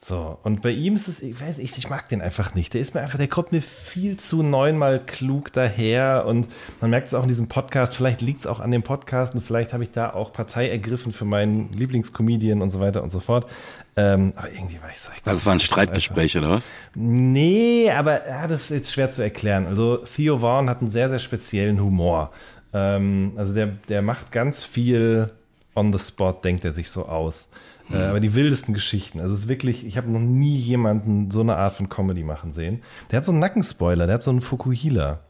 So, 0.00 0.38
und 0.44 0.62
bei 0.62 0.70
ihm 0.70 0.94
ist 0.94 1.08
es, 1.08 1.20
ich 1.20 1.40
weiß 1.40 1.58
nicht, 1.58 1.76
ich 1.76 1.90
mag 1.90 2.08
den 2.08 2.22
einfach 2.22 2.54
nicht. 2.54 2.72
Der 2.72 2.80
ist 2.80 2.94
mir 2.94 3.00
einfach, 3.00 3.18
der 3.18 3.26
kommt 3.26 3.50
mir 3.50 3.60
viel 3.60 4.16
zu 4.16 4.44
neunmal 4.44 5.00
klug 5.04 5.52
daher 5.52 6.24
und 6.24 6.46
man 6.80 6.90
merkt 6.90 7.08
es 7.08 7.14
auch 7.14 7.24
in 7.24 7.28
diesem 7.28 7.48
Podcast, 7.48 7.96
vielleicht 7.96 8.20
liegt 8.20 8.40
es 8.40 8.46
auch 8.46 8.60
an 8.60 8.70
dem 8.70 8.84
Podcast 8.84 9.34
und 9.34 9.40
vielleicht 9.40 9.72
habe 9.72 9.82
ich 9.82 9.90
da 9.90 10.10
auch 10.14 10.32
Partei 10.32 10.68
ergriffen 10.68 11.10
für 11.10 11.24
meinen 11.24 11.72
Lieblingscomedian 11.72 12.62
und 12.62 12.70
so 12.70 12.78
weiter 12.78 13.02
und 13.02 13.10
so 13.10 13.18
fort. 13.18 13.50
Ähm, 13.96 14.34
aber 14.36 14.52
irgendwie 14.52 14.80
war 14.80 14.90
ich 14.90 15.00
so. 15.00 15.10
Ich 15.16 15.22
das 15.24 15.44
war 15.44 15.52
ein 15.52 15.58
Streitgespräch, 15.58 16.36
oder 16.36 16.50
was? 16.50 16.70
Nee, 16.94 17.90
aber 17.90 18.28
ja, 18.28 18.46
das 18.46 18.62
ist 18.62 18.70
jetzt 18.70 18.92
schwer 18.92 19.10
zu 19.10 19.22
erklären. 19.22 19.66
Also 19.66 19.96
Theo 19.96 20.38
Vaughn 20.38 20.70
hat 20.70 20.78
einen 20.80 20.90
sehr, 20.90 21.08
sehr 21.08 21.18
speziellen 21.18 21.80
Humor. 21.82 22.30
Ähm, 22.72 23.32
also 23.34 23.52
der, 23.52 23.66
der 23.88 24.02
macht 24.02 24.30
ganz 24.30 24.62
viel 24.62 25.32
on 25.74 25.92
the 25.92 25.98
spot, 25.98 26.34
denkt 26.44 26.64
er 26.64 26.70
sich 26.70 26.88
so 26.88 27.06
aus. 27.06 27.48
Äh, 27.90 27.96
aber 27.96 28.20
die 28.20 28.34
wildesten 28.34 28.74
Geschichten. 28.74 29.20
Also 29.20 29.34
es 29.34 29.40
ist 29.40 29.48
wirklich, 29.48 29.86
ich 29.86 29.96
habe 29.96 30.10
noch 30.10 30.20
nie 30.20 30.56
jemanden 30.56 31.30
so 31.30 31.40
eine 31.40 31.56
Art 31.56 31.74
von 31.74 31.88
Comedy 31.88 32.22
machen 32.22 32.52
sehen. 32.52 32.82
Der 33.10 33.18
hat 33.18 33.24
so 33.24 33.32
einen 33.32 33.40
Nackenspoiler, 33.40 34.06
der 34.06 34.14
hat 34.14 34.22
so 34.22 34.30
einen 34.30 34.40
Fukuhila. 34.40 35.20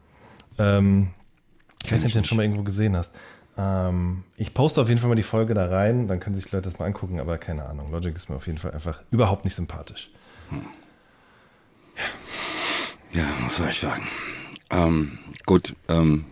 Ähm, 0.58 1.10
ich 1.84 1.92
weiß 1.92 2.04
nicht, 2.04 2.12
ob 2.12 2.14
du 2.14 2.18
den 2.20 2.24
schon 2.24 2.36
mal 2.36 2.42
irgendwo 2.42 2.64
gesehen 2.64 2.96
hast. 2.96 3.14
Ähm, 3.56 4.24
ich 4.36 4.54
poste 4.54 4.80
auf 4.80 4.88
jeden 4.88 5.00
Fall 5.00 5.08
mal 5.08 5.14
die 5.14 5.22
Folge 5.22 5.54
da 5.54 5.66
rein, 5.66 6.06
dann 6.08 6.20
können 6.20 6.36
sich 6.36 6.50
Leute 6.52 6.68
das 6.68 6.78
mal 6.78 6.86
angucken, 6.86 7.20
aber 7.20 7.38
keine 7.38 7.66
Ahnung. 7.66 7.90
Logic 7.90 8.14
ist 8.14 8.28
mir 8.28 8.36
auf 8.36 8.46
jeden 8.46 8.58
Fall 8.58 8.72
einfach 8.72 9.02
überhaupt 9.10 9.44
nicht 9.44 9.54
sympathisch. 9.54 10.10
Hm. 10.50 10.62
Ja, 13.12 13.24
was 13.44 13.56
soll 13.56 13.68
ich 13.68 13.80
sagen? 13.80 14.02
Ähm, 14.70 15.18
gut, 15.46 15.74
ähm, 15.88 16.24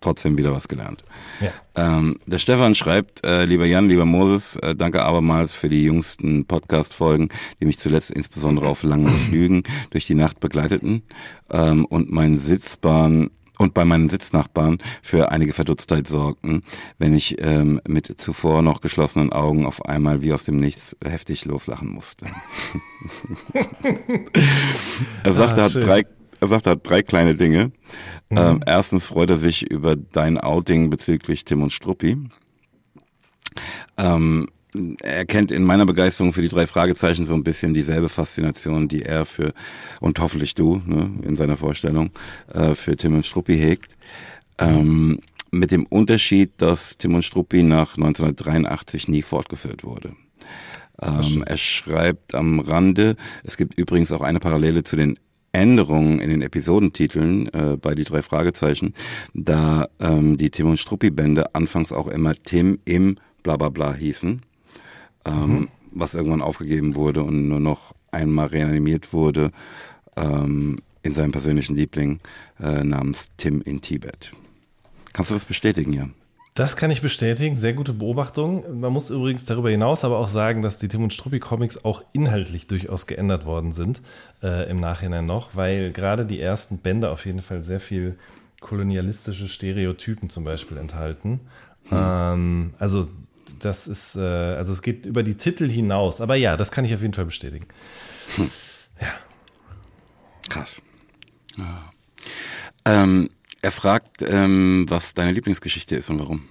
trotzdem 0.00 0.36
wieder 0.38 0.52
was 0.52 0.68
gelernt. 0.68 1.02
Ja. 1.40 1.52
Ähm, 1.76 2.18
der 2.26 2.38
Stefan 2.38 2.74
schreibt, 2.74 3.24
äh, 3.24 3.44
lieber 3.44 3.66
Jan, 3.66 3.88
lieber 3.88 4.04
Moses, 4.04 4.56
äh, 4.56 4.74
danke 4.74 5.04
abermals 5.04 5.54
für 5.54 5.68
die 5.68 5.84
jüngsten 5.84 6.44
Podcast-Folgen, 6.44 7.28
die 7.60 7.66
mich 7.66 7.78
zuletzt 7.78 8.10
insbesondere 8.10 8.68
auf 8.68 8.82
langen 8.82 9.14
Flügen 9.14 9.62
durch 9.90 10.06
die 10.06 10.14
Nacht 10.14 10.40
begleiteten 10.40 11.02
ähm, 11.50 11.84
und 11.84 12.10
meinen 12.10 12.38
Sitzbahn 12.38 13.30
und 13.58 13.74
bei 13.74 13.84
meinen 13.84 14.08
Sitznachbarn 14.08 14.78
für 15.02 15.30
einige 15.30 15.52
Verdutztheit 15.52 16.06
sorgten, 16.06 16.62
wenn 16.96 17.12
ich 17.12 17.36
ähm, 17.42 17.78
mit 17.86 18.18
zuvor 18.18 18.62
noch 18.62 18.80
geschlossenen 18.80 19.34
Augen 19.34 19.66
auf 19.66 19.84
einmal 19.84 20.22
wie 20.22 20.32
aus 20.32 20.44
dem 20.44 20.58
Nichts 20.58 20.96
heftig 21.04 21.44
loslachen 21.44 21.88
musste. 21.90 22.24
er 25.24 25.32
sagt, 25.32 25.58
ah, 25.58 25.62
er 25.62 25.64
hat 25.64 25.74
drei 25.74 26.04
er 26.40 26.48
sagt, 26.48 26.66
er 26.66 26.72
hat 26.72 26.86
drei 26.88 27.02
kleine 27.02 27.34
Dinge. 27.34 27.72
Mhm. 28.30 28.38
Ähm, 28.38 28.60
erstens 28.66 29.06
freut 29.06 29.30
er 29.30 29.36
sich 29.36 29.70
über 29.70 29.96
dein 29.96 30.38
Outing 30.38 30.90
bezüglich 30.90 31.44
Tim 31.44 31.62
und 31.62 31.72
Struppi. 31.72 32.16
Ähm, 33.96 34.48
er 35.02 35.26
kennt 35.26 35.50
in 35.50 35.64
meiner 35.64 35.84
Begeisterung 35.84 36.32
für 36.32 36.42
die 36.42 36.48
drei 36.48 36.66
Fragezeichen 36.66 37.26
so 37.26 37.34
ein 37.34 37.42
bisschen 37.42 37.74
dieselbe 37.74 38.08
Faszination, 38.08 38.88
die 38.88 39.02
er 39.02 39.24
für, 39.24 39.52
und 40.00 40.18
hoffentlich 40.20 40.54
du, 40.54 40.80
ne, 40.86 41.10
in 41.22 41.36
seiner 41.36 41.56
Vorstellung, 41.56 42.10
äh, 42.54 42.74
für 42.74 42.96
Tim 42.96 43.14
und 43.14 43.26
Struppi 43.26 43.58
hegt. 43.58 43.96
Ähm, 44.58 45.20
mit 45.50 45.72
dem 45.72 45.86
Unterschied, 45.86 46.52
dass 46.58 46.96
Tim 46.96 47.16
und 47.16 47.24
Struppi 47.24 47.62
nach 47.62 47.96
1983 47.96 49.08
nie 49.08 49.22
fortgeführt 49.22 49.82
wurde. 49.82 50.14
Ähm, 51.02 51.42
er 51.46 51.56
schreibt 51.56 52.34
am 52.34 52.60
Rande, 52.60 53.16
es 53.42 53.56
gibt 53.56 53.78
übrigens 53.78 54.12
auch 54.12 54.20
eine 54.20 54.38
Parallele 54.38 54.82
zu 54.82 54.96
den 54.96 55.18
Änderungen 55.52 56.20
in 56.20 56.30
den 56.30 56.42
Episodentiteln 56.42 57.48
äh, 57.52 57.76
bei 57.76 57.94
die 57.94 58.04
drei 58.04 58.22
Fragezeichen, 58.22 58.94
da 59.34 59.88
ähm, 59.98 60.36
die 60.36 60.50
Tim 60.50 60.70
und 60.70 60.78
Struppi 60.78 61.10
Bände 61.10 61.54
anfangs 61.54 61.92
auch 61.92 62.06
immer 62.06 62.34
Tim 62.34 62.78
im 62.84 63.16
Blablabla 63.42 63.94
hießen, 63.94 64.42
ähm, 65.24 65.34
mhm. 65.34 65.68
was 65.92 66.14
irgendwann 66.14 66.42
aufgegeben 66.42 66.94
wurde 66.94 67.22
und 67.22 67.48
nur 67.48 67.60
noch 67.60 67.94
einmal 68.12 68.46
reanimiert 68.46 69.12
wurde 69.12 69.50
ähm, 70.16 70.78
in 71.02 71.14
seinem 71.14 71.32
persönlichen 71.32 71.76
Liebling 71.76 72.20
äh, 72.60 72.84
namens 72.84 73.28
Tim 73.36 73.62
in 73.62 73.80
Tibet. 73.80 74.32
Kannst 75.12 75.30
du 75.30 75.34
das 75.34 75.44
bestätigen, 75.44 75.92
Jan? 75.92 76.14
Das 76.60 76.76
kann 76.76 76.90
ich 76.90 77.00
bestätigen, 77.00 77.56
sehr 77.56 77.72
gute 77.72 77.94
Beobachtung. 77.94 78.80
Man 78.80 78.92
muss 78.92 79.08
übrigens 79.08 79.46
darüber 79.46 79.70
hinaus 79.70 80.04
aber 80.04 80.18
auch 80.18 80.28
sagen, 80.28 80.60
dass 80.60 80.76
die 80.76 80.88
Tim 80.88 81.02
und 81.02 81.14
Struppi 81.14 81.40
Comics 81.40 81.86
auch 81.86 82.04
inhaltlich 82.12 82.66
durchaus 82.66 83.06
geändert 83.06 83.46
worden 83.46 83.72
sind 83.72 84.02
äh, 84.42 84.68
im 84.68 84.78
Nachhinein 84.78 85.24
noch, 85.24 85.56
weil 85.56 85.90
gerade 85.90 86.26
die 86.26 86.38
ersten 86.38 86.76
Bände 86.76 87.08
auf 87.08 87.24
jeden 87.24 87.40
Fall 87.40 87.64
sehr 87.64 87.80
viel 87.80 88.18
kolonialistische 88.60 89.48
Stereotypen 89.48 90.28
zum 90.28 90.44
Beispiel 90.44 90.76
enthalten. 90.76 91.40
Hm. 91.84 91.98
Ähm, 91.98 92.74
also 92.78 93.08
das 93.58 93.88
ist, 93.88 94.16
äh, 94.16 94.20
also 94.20 94.74
es 94.74 94.82
geht 94.82 95.06
über 95.06 95.22
die 95.22 95.38
Titel 95.38 95.66
hinaus. 95.66 96.20
Aber 96.20 96.34
ja, 96.34 96.58
das 96.58 96.70
kann 96.70 96.84
ich 96.84 96.94
auf 96.94 97.00
jeden 97.00 97.14
Fall 97.14 97.24
bestätigen. 97.24 97.64
Hm. 98.36 98.50
Ja. 99.00 99.14
Krass. 100.50 100.82
Ja. 101.56 101.90
Ähm, 102.84 103.30
er 103.62 103.70
fragt, 103.70 104.22
ähm, 104.22 104.86
was 104.88 105.14
deine 105.14 105.32
Lieblingsgeschichte 105.32 105.96
ist 105.96 106.10
und 106.10 106.18
warum. 106.18 106.42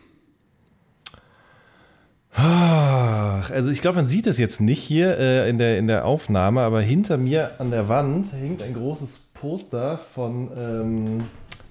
Also 2.31 3.71
ich 3.71 3.81
glaube, 3.81 3.97
man 3.97 4.05
sieht 4.05 4.27
es 4.27 4.37
jetzt 4.37 4.61
nicht 4.61 4.81
hier 4.81 5.17
äh, 5.17 5.49
in, 5.49 5.57
der, 5.57 5.77
in 5.77 5.87
der 5.87 6.05
Aufnahme, 6.05 6.61
aber 6.61 6.79
hinter 6.81 7.17
mir 7.17 7.59
an 7.59 7.71
der 7.71 7.89
Wand 7.89 8.31
hängt 8.33 8.61
ein 8.61 8.73
großes 8.73 9.29
Poster 9.33 9.97
von 9.97 10.49
ähm, 10.55 11.17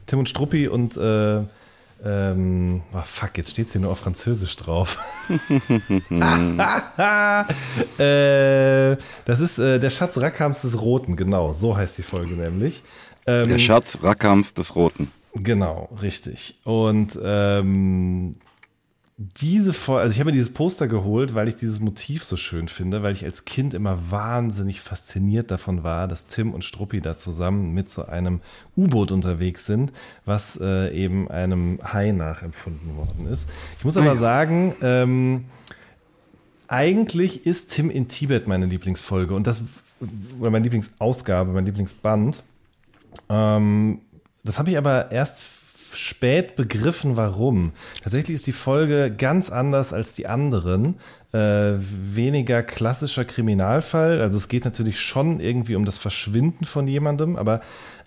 Tim 0.07 0.18
und 0.18 0.29
Struppi 0.29 0.68
und 0.68 0.96
äh, 0.96 1.42
ähm, 2.05 2.83
oh 2.92 3.03
fuck, 3.03 3.38
jetzt 3.38 3.53
steht 3.53 3.66
es 3.68 3.72
hier 3.72 3.81
nur 3.81 3.90
auf 3.92 4.01
Französisch 4.01 4.57
drauf. 4.57 4.98
äh, 7.98 8.96
das 9.24 9.40
ist 9.40 9.59
äh, 9.59 9.81
der 9.81 9.90
Schatz 9.90 10.18
Rackams 10.18 10.61
des 10.62 10.81
Roten, 10.81 11.16
genau, 11.16 11.53
so 11.53 11.77
heißt 11.77 11.98
die 11.98 12.03
Folge 12.03 12.35
nämlich. 12.35 12.83
Ähm, 13.27 13.48
der 13.48 13.59
Schatz 13.59 13.98
Rackams 14.03 14.55
des 14.55 14.74
Roten. 14.74 15.11
Genau, 15.35 15.88
richtig. 16.01 16.59
Und 16.64 17.19
ähm, 17.23 18.37
diese 19.19 19.73
Folge, 19.73 20.03
also 20.03 20.12
ich 20.12 20.21
habe 20.21 20.31
mir 20.31 20.37
dieses 20.37 20.53
Poster 20.53 20.87
geholt, 20.87 21.35
weil 21.35 21.49
ich 21.49 21.57
dieses 21.57 21.81
Motiv 21.81 22.23
so 22.23 22.37
schön 22.37 22.69
finde, 22.69 23.03
weil 23.03 23.12
ich 23.12 23.25
als 23.25 23.45
Kind 23.45 23.75
immer 23.75 24.11
wahnsinnig 24.12 24.81
fasziniert 24.81 25.51
davon 25.51 25.83
war, 25.83 26.07
dass 26.07 26.29
Tim 26.29 26.55
und 26.55 26.64
Struppi 26.64 27.01
da 27.01 27.17
zusammen 27.17 27.75
mit 27.75 27.91
so 27.91 28.07
einem 28.07 28.41
U-Boot 28.77 29.11
unterwegs 29.11 29.67
sind, 29.67 29.93
was 30.25 30.57
äh, 30.62 30.95
eben 30.95 31.29
einem 31.31 31.81
Hai 31.83 32.12
nachempfunden 32.12 32.97
worden 32.97 33.27
ist. 33.27 33.49
Ich 33.79 33.85
muss 33.85 33.97
aber 33.97 34.17
sagen, 34.17 34.75
ähm, 34.83 35.47
eigentlich 36.69 37.45
ist 37.45 37.73
Tim 37.73 37.91
in 37.91 38.07
Tibet 38.07 38.47
meine 38.47 38.67
Lieblingsfolge 38.67 39.35
und 39.35 39.49
das, 39.49 39.64
oder 40.38 40.51
meine 40.51 40.62
Lieblingsausgabe, 40.62 41.51
mein 41.51 41.67
Lieblingsband. 41.67 42.45
Ähm, 43.29 44.01
das 44.48 44.58
habe 44.58 44.70
ich 44.70 44.78
aber 44.78 45.12
erst 45.12 45.42
spät 45.94 46.56
begriffen, 46.56 47.16
warum. 47.16 47.72
Tatsächlich 48.02 48.34
ist 48.34 48.46
die 48.46 48.52
Folge 48.52 49.14
ganz 49.16 49.50
anders 49.50 49.92
als 49.92 50.12
die 50.12 50.26
anderen. 50.26 50.96
Äh, 51.32 51.74
weniger 51.78 52.62
klassischer 52.62 53.24
Kriminalfall. 53.24 54.20
Also 54.20 54.37
es 54.37 54.48
geht 54.48 54.64
natürlich 54.64 55.00
schon 55.00 55.40
irgendwie 55.40 55.76
um 55.76 55.84
das 55.84 55.98
Verschwinden 55.98 56.64
von 56.64 56.87
jemandem, 56.88 57.37
aber 57.37 57.61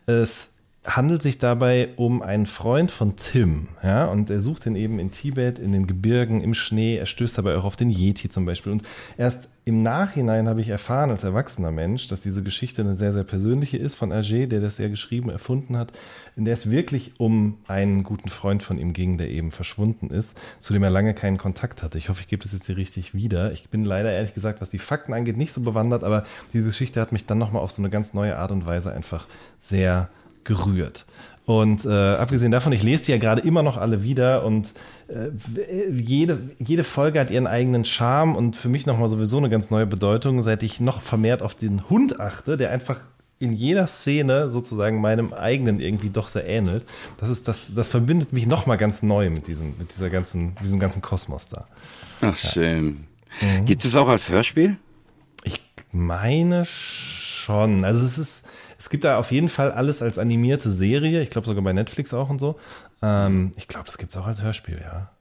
es 0.07 0.50
handelt 0.83 1.21
sich 1.21 1.37
dabei 1.37 1.89
um 1.95 2.23
einen 2.23 2.47
Freund 2.47 2.89
von 2.89 3.15
Tim, 3.15 3.67
ja, 3.83 4.05
und 4.05 4.31
er 4.31 4.41
sucht 4.41 4.65
ihn 4.65 4.75
eben 4.75 4.97
in 4.97 5.11
Tibet, 5.11 5.59
in 5.59 5.71
den 5.73 5.85
Gebirgen, 5.85 6.41
im 6.41 6.55
Schnee, 6.55 6.97
er 6.97 7.05
stößt 7.05 7.37
dabei 7.37 7.55
auch 7.55 7.65
auf 7.65 7.75
den 7.75 7.91
Yeti 7.91 8.29
zum 8.29 8.45
Beispiel 8.45 8.71
und 8.71 8.83
erst 9.15 9.47
im 9.63 9.83
Nachhinein 9.83 10.47
habe 10.47 10.59
ich 10.59 10.69
erfahren 10.69 11.11
als 11.11 11.23
erwachsener 11.23 11.71
Mensch, 11.71 12.07
dass 12.07 12.21
diese 12.21 12.41
Geschichte 12.41 12.81
eine 12.81 12.95
sehr, 12.95 13.13
sehr 13.13 13.23
persönliche 13.23 13.77
ist 13.77 13.93
von 13.93 14.11
Hergé, 14.11 14.47
der 14.47 14.59
das 14.59 14.79
ja 14.79 14.87
geschrieben, 14.87 15.29
erfunden 15.29 15.77
hat, 15.77 15.91
in 16.35 16.45
der 16.45 16.55
es 16.55 16.71
wirklich 16.71 17.11
um 17.19 17.59
einen 17.67 18.03
guten 18.03 18.29
Freund 18.29 18.63
von 18.63 18.79
ihm 18.79 18.93
ging, 18.93 19.19
der 19.19 19.29
eben 19.29 19.51
verschwunden 19.51 20.09
ist, 20.09 20.35
zu 20.59 20.73
dem 20.73 20.81
er 20.81 20.89
lange 20.89 21.13
keinen 21.13 21.37
Kontakt 21.37 21.83
hatte. 21.83 21.99
Ich 21.99 22.09
hoffe, 22.09 22.21
ich 22.21 22.27
gebe 22.27 22.41
das 22.41 22.53
jetzt 22.53 22.65
hier 22.65 22.77
richtig 22.77 23.13
wieder. 23.13 23.51
Ich 23.51 23.69
bin 23.69 23.85
leider 23.85 24.11
ehrlich 24.11 24.33
gesagt, 24.33 24.61
was 24.61 24.69
die 24.71 24.79
Fakten 24.79 25.13
angeht, 25.13 25.37
nicht 25.37 25.53
so 25.53 25.61
bewandert, 25.61 26.03
aber 26.03 26.23
diese 26.53 26.65
Geschichte 26.65 26.99
hat 26.99 27.11
mich 27.11 27.27
dann 27.27 27.37
nochmal 27.37 27.61
auf 27.61 27.71
so 27.71 27.83
eine 27.83 27.91
ganz 27.91 28.15
neue 28.15 28.37
Art 28.37 28.51
und 28.51 28.65
Weise 28.65 28.91
einfach 28.91 29.27
sehr 29.59 30.09
gerührt. 30.43 31.05
Und 31.45 31.85
äh, 31.85 31.89
abgesehen 31.89 32.51
davon, 32.51 32.71
ich 32.71 32.83
lese 32.83 33.05
die 33.05 33.11
ja 33.11 33.17
gerade 33.17 33.41
immer 33.41 33.63
noch 33.63 33.77
alle 33.77 34.03
wieder 34.03 34.45
und 34.45 34.69
äh, 35.07 35.31
jede, 35.91 36.39
jede 36.59 36.83
Folge 36.83 37.19
hat 37.19 37.31
ihren 37.31 37.47
eigenen 37.47 37.83
Charme 37.83 38.35
und 38.35 38.55
für 38.55 38.69
mich 38.69 38.85
nochmal 38.85 39.09
sowieso 39.09 39.37
eine 39.37 39.49
ganz 39.49 39.69
neue 39.69 39.87
Bedeutung, 39.87 40.43
seit 40.43 40.63
ich 40.63 40.79
noch 40.79 41.01
vermehrt 41.01 41.41
auf 41.41 41.55
den 41.55 41.89
Hund 41.89 42.19
achte, 42.19 42.57
der 42.57 42.71
einfach 42.71 43.01
in 43.39 43.53
jeder 43.53 43.87
Szene 43.87 44.51
sozusagen 44.51 45.01
meinem 45.01 45.33
eigenen 45.33 45.79
irgendwie 45.79 46.11
doch 46.11 46.27
sehr 46.27 46.47
ähnelt. 46.47 46.85
Das 47.17 47.29
ist 47.29 47.47
das, 47.47 47.73
das 47.73 47.89
verbindet 47.89 48.33
mich 48.33 48.45
nochmal 48.45 48.77
ganz 48.77 49.01
neu 49.01 49.31
mit 49.31 49.47
diesem, 49.47 49.73
mit 49.79 49.91
dieser 49.91 50.11
ganzen, 50.11 50.55
diesem 50.61 50.79
ganzen 50.79 51.01
Kosmos 51.01 51.49
da. 51.49 51.65
Ach, 52.21 52.37
ja. 52.43 52.49
schön. 52.51 53.07
Mhm. 53.41 53.65
Gibt 53.65 53.83
es 53.83 53.95
auch 53.95 54.07
als 54.07 54.29
Hörspiel? 54.29 54.77
Ich 55.43 55.59
meine 55.91 56.65
schon. 56.65 57.83
Also 57.83 58.05
es 58.05 58.19
ist, 58.19 58.45
es 58.81 58.89
gibt 58.89 59.03
da 59.03 59.19
auf 59.19 59.31
jeden 59.31 59.47
Fall 59.47 59.71
alles 59.71 60.01
als 60.01 60.17
animierte 60.17 60.71
Serie. 60.71 61.21
Ich 61.21 61.29
glaube 61.29 61.45
sogar 61.45 61.63
bei 61.63 61.71
Netflix 61.71 62.15
auch 62.15 62.31
und 62.31 62.39
so. 62.39 62.59
Ähm, 63.03 63.51
ich 63.55 63.67
glaube, 63.67 63.85
das 63.85 63.99
gibt 63.99 64.11
es 64.11 64.17
auch 64.17 64.25
als 64.25 64.41
Hörspiel, 64.41 64.81
ja. 64.81 65.11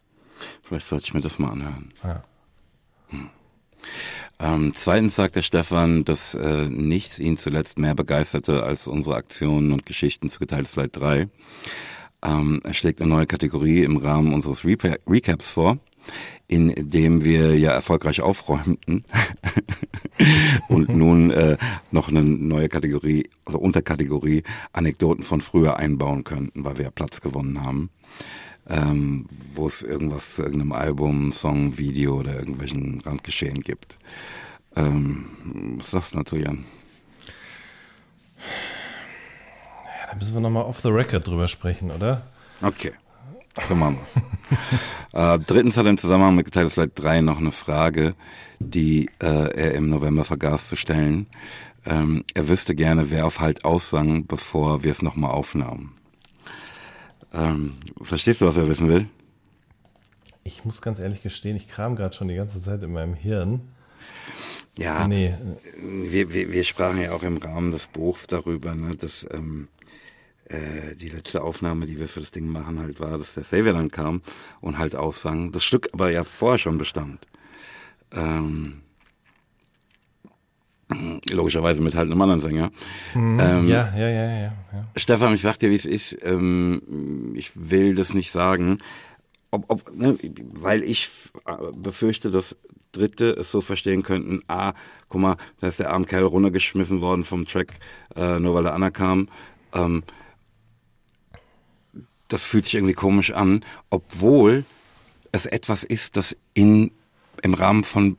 Vielleicht 0.62 0.86
sollte 0.86 1.04
ich 1.04 1.12
mir 1.12 1.20
das 1.20 1.38
mal 1.38 1.50
anhören. 1.50 1.92
Ja. 2.02 2.24
Hm. 3.08 3.28
Ähm, 4.38 4.72
zweitens 4.74 5.14
sagt 5.14 5.36
der 5.36 5.42
Stefan, 5.42 6.06
dass 6.06 6.32
äh, 6.32 6.70
nichts 6.70 7.18
ihn 7.18 7.36
zuletzt 7.36 7.78
mehr 7.78 7.94
begeisterte 7.94 8.62
als 8.62 8.86
unsere 8.86 9.16
Aktionen 9.16 9.72
und 9.72 9.84
Geschichten 9.84 10.30
zu 10.30 10.38
Geteiltes 10.38 10.76
Leid 10.76 10.96
3. 10.96 11.28
Ähm, 12.22 12.62
er 12.64 12.72
schlägt 12.72 13.02
eine 13.02 13.10
neue 13.10 13.26
Kategorie 13.26 13.84
im 13.84 13.98
Rahmen 13.98 14.32
unseres 14.32 14.64
Recaps 14.64 15.50
vor 15.50 15.76
in 16.50 16.74
dem 16.76 17.22
wir 17.22 17.56
ja 17.56 17.70
erfolgreich 17.70 18.22
aufräumten 18.22 19.04
und 20.68 20.88
nun 20.88 21.30
äh, 21.30 21.56
noch 21.92 22.08
eine 22.08 22.24
neue 22.24 22.68
Kategorie, 22.68 23.30
also 23.44 23.58
Unterkategorie 23.60 24.42
Anekdoten 24.72 25.22
von 25.22 25.42
früher 25.42 25.76
einbauen 25.76 26.24
könnten, 26.24 26.64
weil 26.64 26.76
wir 26.78 26.86
ja 26.86 26.90
Platz 26.90 27.20
gewonnen 27.20 27.62
haben. 27.62 27.90
Ähm, 28.68 29.26
wo 29.54 29.68
es 29.68 29.82
irgendwas 29.82 30.34
zu 30.34 30.42
irgendeinem 30.42 30.72
Album, 30.72 31.32
Song, 31.32 31.78
Video 31.78 32.18
oder 32.18 32.34
irgendwelchen 32.34 33.00
Randgeschehen 33.00 33.62
gibt. 33.62 33.98
Ähm, 34.74 35.26
was 35.78 35.92
sagst 35.92 36.14
du 36.14 36.18
dazu, 36.18 36.36
Jan? 36.36 36.64
Ja, 39.84 40.10
da 40.10 40.16
müssen 40.16 40.34
wir 40.34 40.40
nochmal 40.40 40.64
off 40.64 40.80
the 40.80 40.88
record 40.88 41.26
drüber 41.26 41.46
sprechen, 41.46 41.92
oder? 41.92 42.26
Okay. 42.60 42.92
So 43.68 43.74
machen 43.74 43.98
wir's. 43.98 44.24
äh, 45.12 45.38
drittens 45.38 45.76
hat 45.76 45.86
er 45.86 45.90
im 45.90 45.98
Zusammenhang 45.98 46.36
mit 46.36 46.46
Geteiltes 46.46 46.76
Leid 46.76 46.92
3 46.94 47.20
noch 47.20 47.38
eine 47.38 47.52
Frage, 47.52 48.14
die 48.58 49.08
äh, 49.20 49.26
er 49.26 49.74
im 49.74 49.88
November 49.88 50.24
vergaß 50.24 50.68
zu 50.68 50.76
stellen. 50.76 51.26
Ähm, 51.86 52.24
er 52.34 52.48
wüsste 52.48 52.74
gerne, 52.74 53.10
wer 53.10 53.26
auf 53.26 53.40
Halt 53.40 53.64
aussang, 53.64 54.26
bevor 54.26 54.84
wir 54.84 54.92
es 54.92 55.02
nochmal 55.02 55.30
aufnahmen. 55.30 55.94
Ähm, 57.32 57.78
verstehst 58.02 58.40
du, 58.40 58.46
was 58.46 58.56
er 58.56 58.68
wissen 58.68 58.88
will? 58.88 59.08
Ich 60.44 60.64
muss 60.64 60.82
ganz 60.82 60.98
ehrlich 60.98 61.22
gestehen, 61.22 61.56
ich 61.56 61.68
kram 61.68 61.96
gerade 61.96 62.14
schon 62.14 62.28
die 62.28 62.34
ganze 62.34 62.60
Zeit 62.60 62.82
in 62.82 62.92
meinem 62.92 63.14
Hirn. 63.14 63.60
Ja, 64.76 65.06
nee. 65.06 65.34
wir, 65.82 66.32
wir, 66.32 66.52
wir 66.52 66.64
sprachen 66.64 67.00
ja 67.00 67.12
auch 67.12 67.22
im 67.22 67.36
Rahmen 67.36 67.70
des 67.70 67.88
Buchs 67.88 68.26
darüber, 68.26 68.74
ne, 68.74 68.96
dass 68.96 69.26
ähm, 69.30 69.68
äh, 70.50 70.96
die 70.96 71.08
letzte 71.08 71.42
Aufnahme, 71.42 71.86
die 71.86 71.98
wir 71.98 72.08
für 72.08 72.20
das 72.20 72.32
Ding 72.32 72.48
machen, 72.48 72.80
halt 72.80 72.98
war, 72.98 73.18
dass 73.18 73.34
der 73.34 73.44
Xavier 73.44 73.72
dann 73.72 73.90
kam 73.90 74.22
und 74.60 74.78
halt 74.78 74.96
aussang. 74.96 75.52
Das 75.52 75.64
Stück 75.64 75.88
aber 75.92 76.10
ja 76.10 76.24
vorher 76.24 76.58
schon 76.58 76.76
bestand. 76.76 77.26
Ähm, 78.12 78.82
logischerweise 81.30 81.82
mit 81.82 81.94
halt 81.94 82.10
einem 82.10 82.20
anderen 82.20 82.40
Sänger. 82.40 82.72
Mhm, 83.14 83.38
ähm, 83.40 83.68
ja, 83.68 83.94
ja, 83.96 84.08
ja, 84.08 84.24
ja, 84.24 84.42
ja. 84.42 84.52
Stefan, 84.96 85.34
ich 85.34 85.42
sag 85.42 85.58
dir, 85.58 85.70
wie 85.70 85.76
es 85.76 85.84
ist. 85.84 86.16
Ähm, 86.22 87.32
ich 87.36 87.52
will 87.54 87.94
das 87.94 88.12
nicht 88.12 88.32
sagen, 88.32 88.80
ob, 89.52 89.70
ob, 89.70 89.96
ne, 89.96 90.18
weil 90.54 90.82
ich 90.82 91.10
äh, 91.46 91.54
befürchte, 91.76 92.30
dass 92.32 92.56
Dritte 92.90 93.30
es 93.30 93.52
so 93.52 93.60
verstehen 93.60 94.02
könnten, 94.02 94.42
ah, 94.48 94.72
guck 95.08 95.20
mal, 95.20 95.36
da 95.60 95.68
ist 95.68 95.78
der 95.78 95.92
arme 95.92 96.06
Kerl 96.06 96.24
runtergeschmissen 96.24 97.00
worden 97.00 97.22
vom 97.24 97.46
Track, 97.46 97.74
äh, 98.16 98.40
nur 98.40 98.54
weil 98.54 98.66
er 98.66 98.74
anerkam. 98.74 99.28
Ähm, 99.72 100.02
das 102.32 102.44
fühlt 102.44 102.64
sich 102.64 102.74
irgendwie 102.74 102.94
komisch 102.94 103.32
an, 103.32 103.64
obwohl 103.90 104.64
es 105.32 105.46
etwas 105.46 105.84
ist, 105.84 106.16
das 106.16 106.36
in, 106.54 106.90
im 107.42 107.54
Rahmen 107.54 107.84
von 107.84 108.16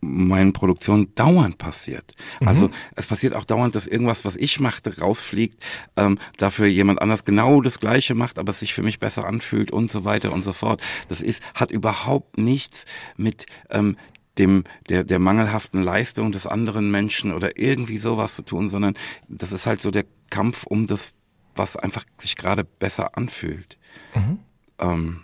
meinen 0.00 0.52
Produktionen 0.52 1.14
dauernd 1.14 1.58
passiert. 1.58 2.14
Mhm. 2.40 2.48
Also 2.48 2.70
es 2.94 3.06
passiert 3.06 3.34
auch 3.34 3.44
dauernd, 3.44 3.74
dass 3.74 3.86
irgendwas, 3.86 4.24
was 4.24 4.36
ich 4.36 4.60
machte, 4.60 5.00
rausfliegt, 5.00 5.62
ähm, 5.96 6.18
dafür 6.38 6.66
jemand 6.66 7.02
anders 7.02 7.24
genau 7.24 7.60
das 7.60 7.80
Gleiche 7.80 8.14
macht, 8.14 8.38
aber 8.38 8.50
es 8.50 8.60
sich 8.60 8.74
für 8.74 8.82
mich 8.82 8.98
besser 8.98 9.26
anfühlt 9.26 9.70
und 9.70 9.90
so 9.90 10.04
weiter 10.04 10.32
und 10.32 10.44
so 10.44 10.52
fort. 10.52 10.82
Das 11.08 11.20
ist 11.20 11.42
hat 11.54 11.70
überhaupt 11.70 12.38
nichts 12.38 12.84
mit 13.16 13.46
ähm, 13.70 13.96
dem 14.38 14.64
der 14.88 15.02
der 15.02 15.18
mangelhaften 15.18 15.82
Leistung 15.82 16.30
des 16.30 16.46
anderen 16.46 16.90
Menschen 16.90 17.32
oder 17.32 17.58
irgendwie 17.58 17.98
sowas 17.98 18.36
zu 18.36 18.42
tun, 18.42 18.68
sondern 18.68 18.94
das 19.28 19.50
ist 19.50 19.66
halt 19.66 19.80
so 19.80 19.90
der 19.90 20.04
Kampf 20.30 20.66
um 20.66 20.86
das 20.86 21.12
was 21.56 21.76
einfach 21.76 22.04
sich 22.18 22.36
gerade 22.36 22.64
besser 22.64 23.16
anfühlt. 23.16 23.78
Mhm. 24.14 24.38
Ähm, 24.78 25.20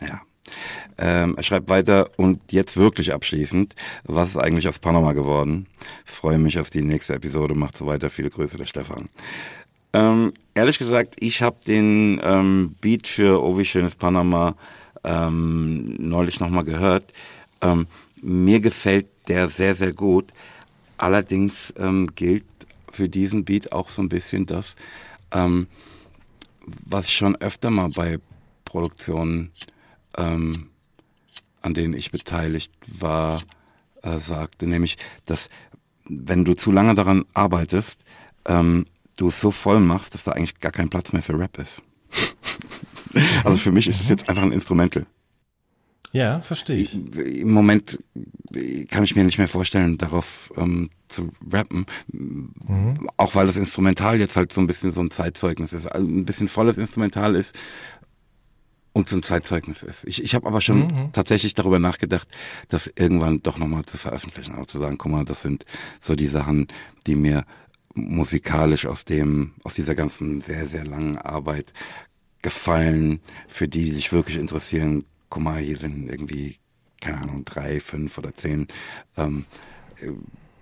Ja. 0.00 0.20
Ähm, 0.98 1.36
er 1.36 1.42
schreibt 1.42 1.68
weiter 1.68 2.10
und 2.16 2.52
jetzt 2.52 2.76
wirklich 2.76 3.12
abschließend, 3.12 3.74
was 4.04 4.30
ist 4.30 4.36
eigentlich 4.36 4.68
aus 4.68 4.78
Panama 4.78 5.12
geworden? 5.12 5.66
Freue 6.04 6.38
mich 6.38 6.58
auf 6.58 6.70
die 6.70 6.82
nächste 6.82 7.14
Episode, 7.14 7.54
macht 7.54 7.76
so 7.76 7.86
weiter, 7.86 8.10
viele 8.10 8.30
Grüße, 8.30 8.56
der 8.56 8.66
Stefan. 8.66 9.08
Ähm, 9.92 10.32
ehrlich 10.54 10.78
gesagt, 10.78 11.16
ich 11.18 11.42
habe 11.42 11.56
den 11.66 12.20
ähm, 12.22 12.76
Beat 12.80 13.06
für 13.06 13.42
Oh 13.42 13.58
wie 13.58 13.64
schönes 13.64 13.94
Panama 13.94 14.54
ähm, 15.04 15.94
neulich 15.98 16.40
nochmal 16.40 16.64
gehört. 16.64 17.12
Ähm, 17.60 17.86
mir 18.22 18.60
gefällt 18.60 19.06
der 19.28 19.48
sehr, 19.48 19.74
sehr 19.74 19.92
gut. 19.92 20.32
Allerdings 20.96 21.74
ähm, 21.78 22.10
gilt 22.14 22.44
für 22.90 23.08
diesen 23.08 23.44
Beat 23.44 23.72
auch 23.72 23.88
so 23.88 24.00
ein 24.00 24.08
bisschen 24.08 24.46
das, 24.46 24.76
ähm, 25.32 25.68
was 26.84 27.06
ich 27.06 27.14
schon 27.14 27.36
öfter 27.36 27.70
mal 27.70 27.90
bei 27.90 28.18
Produktionen 28.64 29.52
ähm, 30.16 30.70
an 31.66 31.74
denen 31.74 31.94
ich 31.94 32.10
beteiligt 32.10 32.72
war, 32.86 33.42
äh, 34.02 34.18
sagte, 34.18 34.66
nämlich, 34.66 34.96
dass 35.24 35.50
wenn 36.08 36.44
du 36.44 36.54
zu 36.54 36.70
lange 36.70 36.94
daran 36.94 37.24
arbeitest, 37.34 38.04
ähm, 38.46 38.86
du 39.16 39.28
es 39.28 39.40
so 39.40 39.50
voll 39.50 39.80
machst, 39.80 40.14
dass 40.14 40.24
da 40.24 40.32
eigentlich 40.32 40.58
gar 40.58 40.72
kein 40.72 40.88
Platz 40.88 41.12
mehr 41.12 41.22
für 41.22 41.38
Rap 41.38 41.58
ist. 41.58 41.82
also 43.44 43.58
für 43.58 43.72
mich 43.72 43.88
ist 43.88 44.00
es 44.00 44.08
jetzt 44.08 44.28
einfach 44.28 44.42
ein 44.42 44.52
Instrumental. 44.52 45.06
Ja, 46.16 46.40
verstehe 46.40 46.76
ich. 46.76 46.94
Im 47.14 47.52
Moment 47.52 48.02
kann 48.88 49.04
ich 49.04 49.14
mir 49.14 49.24
nicht 49.24 49.36
mehr 49.36 49.48
vorstellen, 49.48 49.98
darauf 49.98 50.50
ähm, 50.56 50.88
zu 51.08 51.28
rappen. 51.52 51.84
Mhm. 52.10 53.10
Auch 53.18 53.34
weil 53.34 53.46
das 53.46 53.58
Instrumental 53.58 54.18
jetzt 54.18 54.34
halt 54.34 54.50
so 54.50 54.62
ein 54.62 54.66
bisschen 54.66 54.92
so 54.92 55.02
ein 55.02 55.10
Zeitzeugnis 55.10 55.74
ist. 55.74 55.86
Also 55.86 56.08
ein 56.08 56.24
bisschen 56.24 56.48
volles 56.48 56.78
Instrumental 56.78 57.34
ist, 57.34 57.54
und 58.94 59.10
zum 59.10 59.22
Zeitzeugnis 59.22 59.82
ist. 59.82 60.04
Ich, 60.04 60.24
ich 60.24 60.34
habe 60.34 60.46
aber 60.46 60.62
schon 60.62 60.86
mhm. 60.86 61.12
tatsächlich 61.12 61.52
darüber 61.52 61.78
nachgedacht, 61.78 62.26
das 62.68 62.90
irgendwann 62.96 63.42
doch 63.42 63.58
nochmal 63.58 63.84
zu 63.84 63.98
veröffentlichen, 63.98 64.54
auch 64.54 64.64
zu 64.64 64.78
sagen, 64.78 64.96
guck 64.96 65.12
mal, 65.12 65.26
das 65.26 65.42
sind 65.42 65.66
so 66.00 66.14
die 66.14 66.28
Sachen, 66.28 66.68
die 67.06 67.14
mir 67.14 67.44
musikalisch 67.92 68.86
aus 68.86 69.04
dem, 69.04 69.52
aus 69.64 69.74
dieser 69.74 69.94
ganzen 69.94 70.40
sehr, 70.40 70.66
sehr 70.66 70.86
langen 70.86 71.18
Arbeit 71.18 71.74
gefallen, 72.40 73.20
für 73.48 73.68
die, 73.68 73.84
die 73.84 73.92
sich 73.92 74.12
wirklich 74.12 74.38
interessieren. 74.38 75.04
Guck 75.36 75.44
mal, 75.44 75.60
hier 75.60 75.76
sind 75.76 76.08
irgendwie, 76.08 76.56
keine 76.98 77.18
Ahnung, 77.18 77.44
drei, 77.44 77.78
fünf 77.78 78.16
oder 78.16 78.34
zehn 78.34 78.68
ähm, 79.18 79.44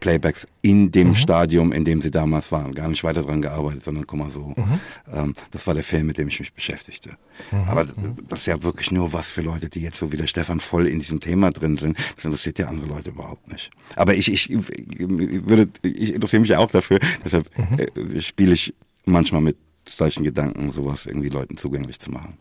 Playbacks 0.01 0.49
in 0.63 0.91
dem 0.91 1.11
mhm. 1.11 1.15
Stadium, 1.15 1.71
in 1.71 1.85
dem 1.85 2.03
sie 2.03 2.11
damals 2.11 2.51
waren. 2.51 2.75
Gar 2.75 2.89
nicht 2.89 3.05
weiter 3.05 3.23
dran 3.23 3.41
gearbeitet, 3.41 3.85
sondern 3.85 4.05
guck 4.05 4.19
mal 4.19 4.33
so. 4.33 4.53
Mhm. 4.57 4.81
Ähm, 5.13 5.33
das 5.53 5.69
war 5.69 5.75
der 5.75 5.85
Film, 5.85 6.09
mit 6.09 6.19
dem 6.19 6.27
ich 6.27 6.41
mich 6.41 6.53
beschäftigte. 6.53 7.11
Mhm. 7.53 7.69
Aber 7.69 7.85
mhm. 7.85 8.17
das 8.29 8.41
ist 8.41 8.47
ja 8.47 8.61
wirklich 8.65 8.91
nur 8.91 9.13
was 9.13 9.31
für 9.31 9.43
Leute, 9.43 9.69
die 9.69 9.79
jetzt 9.79 10.01
so 10.01 10.11
wie 10.11 10.17
der 10.17 10.27
Stefan 10.27 10.59
voll 10.59 10.89
in 10.89 10.99
diesem 10.99 11.21
Thema 11.21 11.53
drin 11.53 11.77
sind. 11.77 11.97
Das 12.17 12.25
interessiert 12.25 12.59
ja 12.59 12.67
andere 12.67 12.89
Leute 12.89 13.11
überhaupt 13.11 13.47
nicht. 13.53 13.71
Aber 13.95 14.17
ich, 14.17 14.29
ich, 14.29 14.51
ich 14.51 14.69
würde, 14.99 15.69
ich 15.83 16.15
interessiere 16.15 16.41
mich 16.41 16.51
ja 16.51 16.59
auch 16.59 16.73
dafür. 16.73 16.99
Deshalb 17.25 17.49
mhm. 17.57 17.79
äh, 17.79 18.21
spiele 18.21 18.55
ich 18.55 18.75
manchmal 19.05 19.41
mit 19.41 19.57
solchen 19.89 20.25
Gedanken, 20.25 20.73
sowas 20.73 21.07
irgendwie 21.07 21.29
Leuten 21.29 21.57
zugänglich 21.57 22.01
zu 22.01 22.11
machen. 22.11 22.39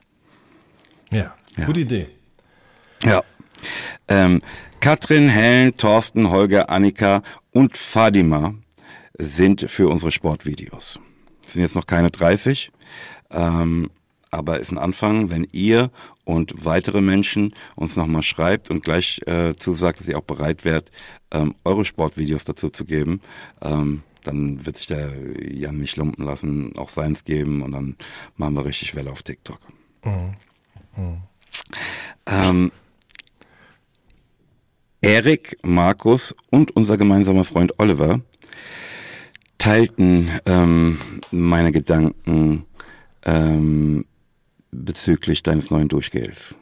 Ja, 1.12 1.36
ja. 1.58 1.66
gute 1.66 1.82
Idee. 1.82 2.08
Ja. 3.04 3.24
Ähm, 4.08 4.42
Katrin, 4.80 5.30
Helen, 5.30 5.76
Thorsten, 5.78 6.30
Holger, 6.30 6.70
Annika 6.70 7.24
und 7.52 7.78
Fadima 7.78 8.54
sind 9.18 9.70
für 9.70 9.88
unsere 9.88 10.12
Sportvideos. 10.12 11.00
Es 11.44 11.54
sind 11.54 11.62
jetzt 11.62 11.76
noch 11.76 11.88
keine 11.88 12.12
30, 12.12 12.72
ähm, 13.32 13.90
aber 14.32 14.60
ist 14.60 14.72
ein 14.72 14.78
Anfang, 14.78 15.30
wenn 15.30 15.48
ihr 15.52 15.92
und 16.26 16.66
weitere 16.66 17.02
Menschen 17.02 17.54
uns 17.76 17.96
nochmal 17.96 18.24
schreibt 18.24 18.70
und 18.70 18.84
gleich 18.84 19.22
äh, 19.26 19.56
zusagt, 19.56 20.00
dass 20.00 20.08
ihr 20.08 20.18
auch 20.18 20.24
bereit 20.24 20.66
wärt, 20.66 20.90
ähm, 21.32 21.56
eure 21.64 21.86
Sportvideos 21.86 22.46
dazu 22.46 22.70
zu 22.70 22.86
geben. 22.86 23.22
Ähm, 23.62 24.02
dann 24.24 24.66
wird 24.66 24.78
sich 24.78 24.88
der 24.88 25.12
Jan 25.50 25.78
nicht 25.78 25.98
lumpen 25.98 26.26
lassen, 26.26 26.78
auch 26.78 26.90
seins 26.90 27.26
geben 27.26 27.62
und 27.62 27.74
dann 27.74 27.98
machen 28.38 28.56
wir 28.56 28.66
richtig 28.66 28.96
Welle 28.96 29.12
auf 29.12 29.22
TikTok. 29.22 29.60
Mhm. 30.04 30.34
Mhm. 30.96 31.18
Ähm, 32.26 32.72
Erik, 35.04 35.58
Markus 35.64 36.34
und 36.50 36.72
unser 36.78 36.98
gemeinsamer 36.98 37.44
Freund 37.44 37.78
Oliver 37.78 38.22
teilten 39.58 40.32
ähm, 40.46 40.98
meine 41.30 41.74
Gedanken 41.74 42.66
ähm, 43.26 44.06
bezüglich 44.72 45.44
deines 45.44 45.72
neuen 45.72 45.90
Durchgehens 45.90 46.56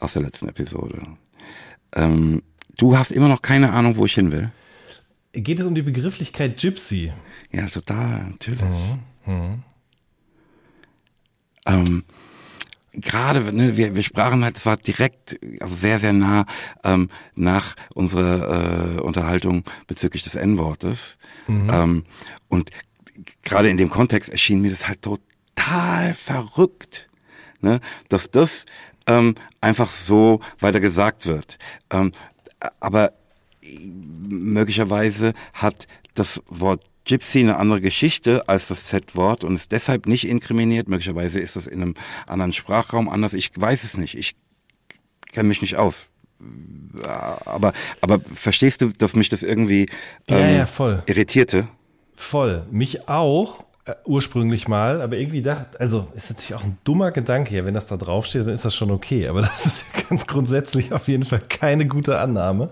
aus 0.00 0.12
der 0.12 0.22
letzten 0.22 0.50
Episode. 0.50 1.00
Ähm, 1.94 2.42
du 2.76 2.98
hast 2.98 3.10
immer 3.10 3.28
noch 3.28 3.40
keine 3.40 3.72
Ahnung, 3.72 3.96
wo 3.96 4.04
ich 4.04 4.12
hin 4.12 4.30
will. 4.30 4.50
Geht 5.32 5.60
es 5.60 5.64
um 5.64 5.74
die 5.74 5.80
Begrifflichkeit 5.80 6.60
Gypsy? 6.60 7.10
Ja, 7.52 7.66
total, 7.68 8.26
natürlich. 8.32 8.60
Mhm. 9.24 9.62
Mhm. 11.64 12.04
Gerade, 12.98 13.52
ne, 13.54 13.76
wir, 13.76 13.94
wir 13.94 14.02
sprachen 14.02 14.42
halt, 14.42 14.56
es 14.56 14.66
war 14.66 14.76
direkt, 14.76 15.38
also 15.60 15.74
sehr, 15.74 16.00
sehr 16.00 16.12
nah 16.12 16.46
ähm, 16.82 17.10
nach 17.34 17.76
unserer 17.94 18.96
äh, 18.96 19.00
Unterhaltung 19.00 19.64
bezüglich 19.86 20.22
des 20.22 20.34
N-Wortes. 20.34 21.18
Mhm. 21.46 21.70
Ähm, 21.72 22.04
und 22.48 22.70
gerade 23.42 23.68
in 23.68 23.76
dem 23.76 23.90
Kontext 23.90 24.30
erschien 24.30 24.62
mir 24.62 24.70
das 24.70 24.88
halt 24.88 25.02
total 25.02 26.14
verrückt, 26.14 27.08
ne, 27.60 27.80
dass 28.08 28.30
das 28.30 28.64
ähm, 29.06 29.34
einfach 29.60 29.90
so 29.90 30.40
weiter 30.58 30.80
gesagt 30.80 31.26
wird. 31.26 31.58
Ähm, 31.90 32.12
aber 32.80 33.12
möglicherweise 33.62 35.34
hat 35.52 35.86
das 36.14 36.40
Wort 36.48 36.84
Gypsy 37.06 37.40
eine 37.40 37.56
andere 37.56 37.80
Geschichte 37.80 38.48
als 38.48 38.68
das 38.68 38.84
Z-Wort 38.84 39.44
und 39.44 39.54
ist 39.54 39.72
deshalb 39.72 40.06
nicht 40.06 40.26
inkriminiert. 40.28 40.88
Möglicherweise 40.88 41.38
ist 41.38 41.56
das 41.56 41.66
in 41.66 41.80
einem 41.80 41.94
anderen 42.26 42.52
Sprachraum 42.52 43.08
anders. 43.08 43.32
Ich 43.32 43.50
weiß 43.54 43.84
es 43.84 43.96
nicht. 43.96 44.18
Ich 44.18 44.34
kenne 45.32 45.48
mich 45.48 45.62
nicht 45.62 45.76
aus. 45.76 46.08
Aber, 47.44 47.72
aber 48.00 48.20
verstehst 48.20 48.82
du, 48.82 48.88
dass 48.88 49.16
mich 49.16 49.28
das 49.28 49.42
irgendwie 49.42 49.88
ähm, 50.28 50.38
ja, 50.38 50.48
ja, 50.48 50.66
voll. 50.66 51.02
irritierte? 51.06 51.68
Voll. 52.14 52.66
Mich 52.70 53.08
auch 53.08 53.64
äh, 53.86 53.94
ursprünglich 54.04 54.68
mal, 54.68 55.00
aber 55.00 55.16
irgendwie 55.16 55.42
dachte, 55.42 55.78
also 55.78 56.08
ist 56.14 56.30
natürlich 56.30 56.54
auch 56.54 56.64
ein 56.64 56.76
dummer 56.84 57.12
Gedanke 57.12 57.50
hier, 57.50 57.64
wenn 57.64 57.74
das 57.74 57.86
da 57.86 57.96
draufsteht, 57.96 58.42
dann 58.42 58.52
ist 58.54 58.64
das 58.64 58.74
schon 58.74 58.90
okay, 58.90 59.28
aber 59.28 59.42
das 59.42 59.64
ist 59.64 59.84
ja 59.94 60.02
ganz 60.08 60.26
grundsätzlich 60.26 60.92
auf 60.92 61.08
jeden 61.08 61.24
Fall 61.24 61.40
keine 61.48 61.86
gute 61.86 62.18
Annahme. 62.18 62.70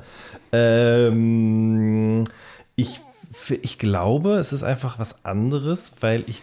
Ähm, 0.53 2.25
ich 2.77 3.01
ich 3.63 3.79
glaube, 3.79 4.33
es 4.35 4.53
ist 4.53 4.63
einfach 4.63 4.99
was 4.99 5.25
anderes, 5.25 5.93
weil 6.01 6.25
ich 6.27 6.43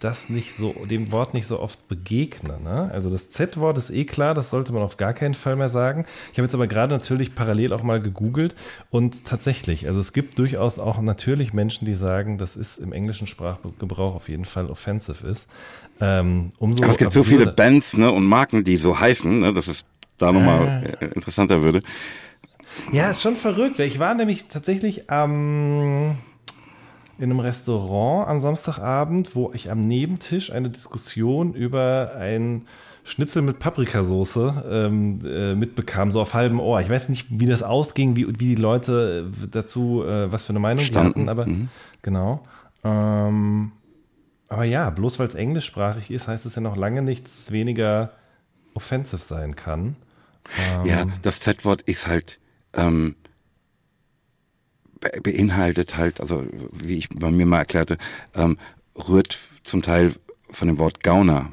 das 0.00 0.28
nicht 0.28 0.54
so, 0.54 0.74
dem 0.90 1.12
Wort 1.12 1.34
nicht 1.34 1.46
so 1.46 1.60
oft 1.60 1.88
begegne. 1.88 2.58
Ne? 2.62 2.90
Also 2.92 3.10
das 3.10 3.30
Z-Wort 3.30 3.78
ist 3.78 3.90
eh 3.90 4.04
klar, 4.04 4.34
das 4.34 4.50
sollte 4.50 4.72
man 4.72 4.82
auf 4.82 4.96
gar 4.96 5.12
keinen 5.12 5.34
Fall 5.34 5.56
mehr 5.56 5.68
sagen. 5.68 6.06
Ich 6.32 6.38
habe 6.38 6.44
jetzt 6.44 6.54
aber 6.54 6.66
gerade 6.66 6.92
natürlich 6.92 7.34
parallel 7.34 7.72
auch 7.72 7.82
mal 7.82 8.00
gegoogelt 8.00 8.54
und 8.90 9.24
tatsächlich, 9.24 9.86
also 9.86 10.00
es 10.00 10.12
gibt 10.12 10.38
durchaus 10.38 10.78
auch 10.78 11.00
natürlich 11.00 11.52
Menschen, 11.52 11.86
die 11.86 11.94
sagen, 11.94 12.38
dass 12.38 12.56
es 12.56 12.78
im 12.78 12.92
englischen 12.92 13.26
Sprachgebrauch 13.26 14.14
auf 14.14 14.28
jeden 14.28 14.44
Fall 14.44 14.66
offensive 14.66 15.26
ist. 15.26 15.48
Ähm, 16.00 16.52
umso 16.58 16.82
aber 16.82 16.92
es 16.92 16.98
gibt 16.98 17.12
so 17.12 17.22
viele 17.22 17.46
Bands 17.46 17.96
ne, 17.96 18.10
und 18.10 18.24
Marken, 18.26 18.64
die 18.64 18.76
so 18.76 18.98
heißen, 18.98 19.38
ne, 19.38 19.52
dass 19.52 19.68
es 19.68 19.84
da 20.18 20.32
nochmal 20.32 20.96
äh. 21.00 21.06
interessanter 21.06 21.62
würde. 21.62 21.82
Ja, 22.92 23.10
ist 23.10 23.22
schon 23.22 23.36
verrückt. 23.36 23.78
Ich 23.78 23.98
war 23.98 24.14
nämlich 24.14 24.46
tatsächlich 24.48 25.10
am. 25.10 26.16
in 27.18 27.24
einem 27.24 27.40
Restaurant 27.40 28.28
am 28.28 28.40
Samstagabend, 28.40 29.34
wo 29.34 29.52
ich 29.54 29.70
am 29.70 29.80
Nebentisch 29.80 30.52
eine 30.52 30.70
Diskussion 30.70 31.54
über 31.54 32.12
ein 32.18 32.66
Schnitzel 33.04 33.42
mit 33.42 33.58
Paprikasauce 33.58 34.38
ähm, 34.68 35.20
äh, 35.24 35.54
mitbekam, 35.54 36.12
so 36.12 36.20
auf 36.20 36.34
halbem 36.34 36.60
Ohr. 36.60 36.80
Ich 36.80 36.88
weiß 36.88 37.08
nicht, 37.08 37.26
wie 37.30 37.46
das 37.46 37.62
ausging, 37.62 38.14
wie, 38.16 38.28
wie 38.28 38.54
die 38.54 38.60
Leute 38.60 39.30
dazu, 39.50 40.04
äh, 40.04 40.30
was 40.30 40.44
für 40.44 40.50
eine 40.50 40.60
Meinung 40.60 40.84
Standen. 40.84 41.08
hatten, 41.08 41.28
aber 41.28 41.46
mhm. 41.46 41.68
genau. 42.02 42.44
Ähm, 42.84 43.72
aber 44.48 44.64
ja, 44.64 44.90
bloß 44.90 45.18
weil 45.18 45.28
es 45.28 45.34
englischsprachig 45.34 46.10
ist, 46.10 46.28
heißt 46.28 46.46
es 46.46 46.54
ja 46.54 46.60
noch 46.60 46.76
lange 46.76 47.02
nichts 47.02 47.50
weniger 47.50 48.12
offensive 48.74 49.22
sein 49.22 49.56
kann. 49.56 49.96
Ähm, 50.60 50.86
ja, 50.86 51.06
das 51.22 51.40
Z-Wort 51.40 51.82
ist 51.82 52.06
halt 52.06 52.38
ähm, 52.74 53.16
beinhaltet 55.22 55.96
halt, 55.96 56.20
also 56.20 56.44
wie 56.70 56.98
ich 56.98 57.08
bei 57.08 57.30
mir 57.30 57.46
mal 57.46 57.58
erklärte, 57.58 57.98
ähm, 58.34 58.58
rührt 58.96 59.38
zum 59.64 59.82
Teil 59.82 60.14
von 60.50 60.68
dem 60.68 60.78
Wort 60.78 61.02
Gauner. 61.02 61.50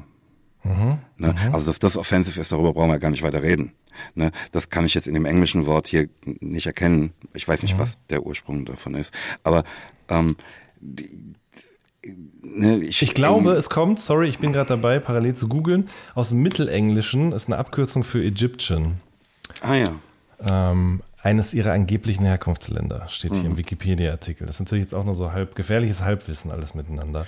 Mhm, 0.62 0.98
ne? 1.16 1.32
mhm. 1.32 1.54
Also 1.54 1.66
dass 1.66 1.78
das 1.78 1.96
offensiv 1.96 2.36
ist, 2.36 2.52
darüber 2.52 2.72
brauchen 2.72 2.90
wir 2.90 2.98
gar 2.98 3.10
nicht 3.10 3.22
weiter 3.22 3.42
reden. 3.42 3.72
Ne? 4.14 4.30
Das 4.52 4.70
kann 4.70 4.86
ich 4.86 4.94
jetzt 4.94 5.08
in 5.08 5.14
dem 5.14 5.26
englischen 5.26 5.66
Wort 5.66 5.88
hier 5.88 6.08
nicht 6.24 6.66
erkennen. 6.66 7.12
Ich 7.34 7.46
weiß 7.46 7.62
nicht, 7.62 7.74
mhm. 7.74 7.80
was 7.80 7.96
der 8.08 8.24
Ursprung 8.24 8.64
davon 8.64 8.94
ist. 8.94 9.12
Aber 9.42 9.64
ähm, 10.08 10.36
die, 10.80 11.34
ne, 12.42 12.78
ich, 12.78 13.02
ich, 13.02 13.14
glaube, 13.14 13.52
es 13.52 13.70
kommt, 13.70 14.00
sorry, 14.00 14.28
ich 14.28 14.38
bin 14.38 14.52
gerade 14.52 14.68
dabei, 14.68 14.98
parallel 14.98 15.34
zu 15.34 15.48
googeln, 15.48 15.88
aus 16.14 16.30
dem 16.30 16.42
Mittelenglischen 16.42 17.32
ist 17.32 17.48
eine 17.48 17.58
Abkürzung 17.58 18.04
für 18.04 18.22
Egyptian. 18.22 19.00
Ah 19.60 19.74
ja. 19.74 19.90
Ähm, 20.48 21.02
eines 21.22 21.54
ihrer 21.54 21.72
angeblichen 21.72 22.24
Herkunftsländer 22.24 23.08
steht 23.08 23.32
hier 23.32 23.44
mhm. 23.44 23.50
im 23.50 23.56
Wikipedia-Artikel. 23.56 24.46
Das 24.46 24.56
ist 24.56 24.60
natürlich 24.60 24.82
jetzt 24.82 24.94
auch 24.94 25.04
nur 25.04 25.14
so 25.14 25.32
halb 25.32 25.54
gefährliches 25.54 26.02
Halbwissen 26.02 26.50
alles 26.50 26.74
miteinander. 26.74 27.26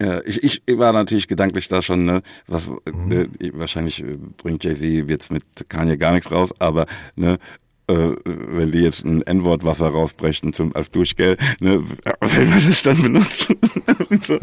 Ja, 0.00 0.20
ich, 0.24 0.42
ich 0.66 0.78
war 0.78 0.92
natürlich 0.92 1.28
gedanklich 1.28 1.68
da 1.68 1.80
schon, 1.80 2.04
ne, 2.04 2.22
was 2.46 2.68
mhm. 2.92 3.12
äh, 3.12 3.28
wahrscheinlich 3.54 4.02
äh, 4.02 4.18
bringt 4.36 4.64
Jay-Z 4.64 5.08
jetzt 5.08 5.32
mit 5.32 5.44
Kanye 5.68 5.96
gar 5.96 6.12
nichts 6.12 6.30
raus, 6.30 6.52
aber 6.58 6.86
ne, 7.16 7.38
äh, 7.86 8.14
wenn 8.24 8.72
die 8.72 8.80
jetzt 8.80 9.04
ein 9.04 9.22
N-Wort 9.22 9.64
Wasser 9.64 9.88
rausbrechen 9.88 10.52
zum, 10.52 10.74
als 10.74 10.90
Duschgel, 10.90 11.36
ne, 11.60 11.82
wenn 12.20 12.54
wir 12.54 12.60
das 12.60 12.82
dann 12.82 13.02
benutzen. 13.02 13.56
und, 14.08 14.26
so. 14.26 14.38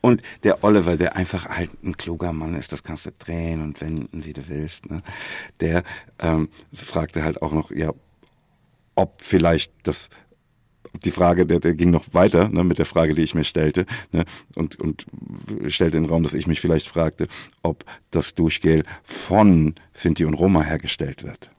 und 0.00 0.22
der 0.44 0.64
Oliver, 0.64 0.96
der 0.96 1.16
einfach 1.16 1.46
halt 1.48 1.70
ein 1.84 1.96
kluger 1.96 2.32
Mann 2.32 2.54
ist, 2.54 2.72
das 2.72 2.82
kannst 2.82 3.06
du 3.06 3.10
drehen 3.18 3.62
und 3.62 3.80
wenden, 3.80 4.24
wie 4.24 4.32
du 4.32 4.48
willst, 4.48 4.90
ne, 4.90 5.02
der 5.60 5.82
ähm, 6.20 6.48
fragte 6.74 7.22
halt 7.22 7.42
auch 7.42 7.52
noch, 7.52 7.70
ja, 7.70 7.92
ob 8.94 9.22
vielleicht 9.22 9.72
das 9.82 10.08
die 11.04 11.10
Frage, 11.10 11.44
der, 11.44 11.60
der 11.60 11.74
ging 11.74 11.90
noch 11.90 12.04
weiter 12.12 12.48
ne, 12.48 12.64
mit 12.64 12.78
der 12.78 12.86
Frage, 12.86 13.14
die 13.14 13.22
ich 13.22 13.34
mir 13.34 13.44
stellte, 13.44 13.84
ne, 14.12 14.24
und, 14.54 14.80
und 14.80 15.06
stellte 15.68 15.98
in 15.98 16.04
den 16.04 16.10
Raum, 16.10 16.22
dass 16.22 16.32
ich 16.32 16.46
mich 16.46 16.60
vielleicht 16.60 16.88
fragte, 16.88 17.28
ob 17.62 17.84
das 18.10 18.34
Duschgel 18.34 18.84
von 19.02 19.74
Sinti 19.92 20.24
und 20.24 20.34
Roma 20.34 20.62
hergestellt 20.62 21.24
wird. 21.24 21.50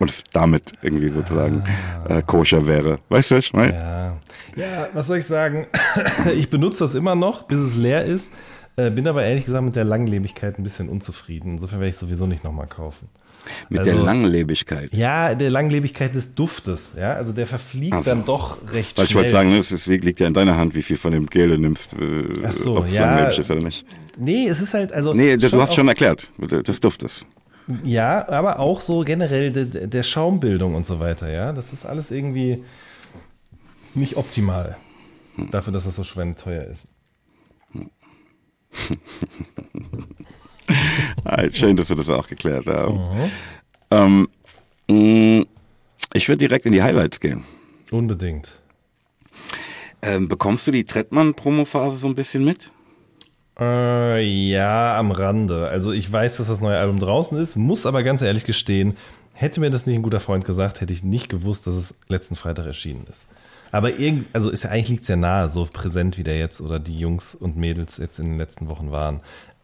Und 0.00 0.10
es 0.10 0.24
damit 0.32 0.72
irgendwie 0.82 1.10
sozusagen 1.10 1.62
ah. 2.08 2.16
äh, 2.16 2.22
koscher 2.22 2.66
wäre. 2.66 2.98
Weißt 3.10 3.30
du, 3.30 3.36
was 3.36 3.44
ich 3.44 3.52
meine? 3.52 3.74
Ja. 3.74 4.16
ja, 4.56 4.88
was 4.94 5.06
soll 5.06 5.18
ich 5.18 5.26
sagen? 5.26 5.66
ich 6.34 6.50
benutze 6.50 6.80
das 6.84 6.94
immer 6.94 7.14
noch, 7.14 7.42
bis 7.42 7.58
es 7.58 7.76
leer 7.76 8.04
ist. 8.04 8.32
Äh, 8.76 8.90
bin 8.90 9.06
aber 9.06 9.24
ehrlich 9.24 9.44
gesagt 9.44 9.62
mit 9.62 9.76
der 9.76 9.84
Langlebigkeit 9.84 10.58
ein 10.58 10.62
bisschen 10.62 10.88
unzufrieden. 10.88 11.52
Insofern 11.52 11.80
werde 11.80 11.90
ich 11.90 11.96
es 11.96 12.00
sowieso 12.00 12.26
nicht 12.26 12.44
nochmal 12.44 12.66
kaufen. 12.66 13.08
Mit 13.68 13.80
also, 13.80 13.90
der 13.90 14.00
Langlebigkeit. 14.00 14.92
Ja, 14.92 15.34
der 15.34 15.50
Langlebigkeit 15.50 16.14
des 16.14 16.34
Duftes. 16.34 16.92
Ja, 16.98 17.14
also 17.14 17.32
der 17.32 17.46
verfliegt 17.46 17.92
also, 17.92 18.10
dann 18.10 18.24
doch 18.24 18.58
recht 18.72 18.96
weil 18.96 19.06
schnell. 19.06 19.06
Ich 19.06 19.14
wollte 19.14 19.30
sagen, 19.30 19.52
es 19.54 19.86
liegt 19.86 20.20
ja 20.20 20.26
in 20.26 20.34
deiner 20.34 20.56
Hand, 20.56 20.74
wie 20.74 20.82
viel 20.82 20.96
von 20.96 21.12
dem 21.12 21.26
Gel 21.26 21.48
du 21.48 21.58
nimmst. 21.58 21.94
Äh, 21.94 22.52
so, 22.52 22.84
ja. 22.84 23.28
Ist 23.28 23.50
oder 23.50 23.62
nicht. 23.62 23.86
Nee, 24.18 24.48
es 24.48 24.60
ist 24.60 24.74
halt, 24.74 24.92
also. 24.92 25.14
Nee, 25.14 25.36
du 25.36 25.60
hast 25.60 25.74
schon 25.74 25.88
erklärt, 25.88 26.30
des 26.38 26.80
Duftes. 26.80 27.26
Ja, 27.84 28.28
aber 28.28 28.58
auch 28.58 28.80
so 28.80 29.00
generell 29.00 29.52
de, 29.52 29.86
der 29.86 30.02
Schaumbildung 30.02 30.74
und 30.74 30.86
so 30.86 30.98
weiter, 31.00 31.30
ja. 31.30 31.52
Das 31.52 31.72
ist 31.72 31.86
alles 31.86 32.10
irgendwie 32.10 32.64
nicht 33.94 34.16
optimal. 34.16 34.76
Dafür, 35.50 35.72
dass 35.72 35.84
das 35.84 35.96
so 35.96 36.04
schweineteuer 36.04 36.64
ist. 36.64 36.88
Schön, 41.52 41.76
dass 41.76 41.88
wir 41.88 41.96
das 41.96 42.10
auch 42.10 42.26
geklärt 42.26 42.66
haben. 42.66 43.30
Mhm. 43.90 44.28
Ähm, 44.88 45.46
ich 46.12 46.28
würde 46.28 46.38
direkt 46.38 46.66
in 46.66 46.72
die 46.72 46.82
Highlights 46.82 47.20
gehen. 47.20 47.44
Unbedingt. 47.90 48.50
Ähm, 50.02 50.28
bekommst 50.28 50.66
du 50.66 50.70
die 50.70 50.84
Trettmann-Promophase 50.84 51.96
so 51.96 52.06
ein 52.06 52.14
bisschen 52.14 52.44
mit? 52.44 52.70
Äh, 53.60 54.22
ja, 54.22 54.96
am 54.96 55.10
Rande. 55.10 55.68
Also 55.68 55.92
ich 55.92 56.10
weiß, 56.10 56.38
dass 56.38 56.48
das 56.48 56.60
neue 56.60 56.78
Album 56.78 56.98
draußen 56.98 57.36
ist, 57.38 57.56
muss 57.56 57.84
aber 57.84 58.02
ganz 58.02 58.22
ehrlich 58.22 58.44
gestehen, 58.44 58.96
hätte 59.34 59.60
mir 59.60 59.70
das 59.70 59.86
nicht 59.86 59.96
ein 59.96 60.02
guter 60.02 60.20
Freund 60.20 60.44
gesagt, 60.44 60.80
hätte 60.80 60.92
ich 60.92 61.04
nicht 61.04 61.28
gewusst, 61.28 61.66
dass 61.66 61.74
es 61.74 61.94
letzten 62.08 62.36
Freitag 62.36 62.66
erschienen 62.66 63.06
ist. 63.10 63.26
Aber 63.70 63.98
irgend, 63.98 64.26
also 64.32 64.50
ist 64.50 64.64
ja 64.64 64.70
eigentlich 64.70 64.88
liegt 64.88 65.02
es 65.02 65.08
ja 65.08 65.16
nahe, 65.16 65.48
so 65.48 65.68
präsent 65.70 66.18
wie 66.18 66.24
der 66.24 66.38
jetzt 66.38 66.60
oder 66.60 66.78
die 66.78 66.98
Jungs 66.98 67.34
und 67.34 67.56
Mädels 67.56 67.98
jetzt 67.98 68.18
in 68.18 68.26
den 68.26 68.38
letzten 68.38 68.68
Wochen 68.68 68.90
waren. 68.90 69.20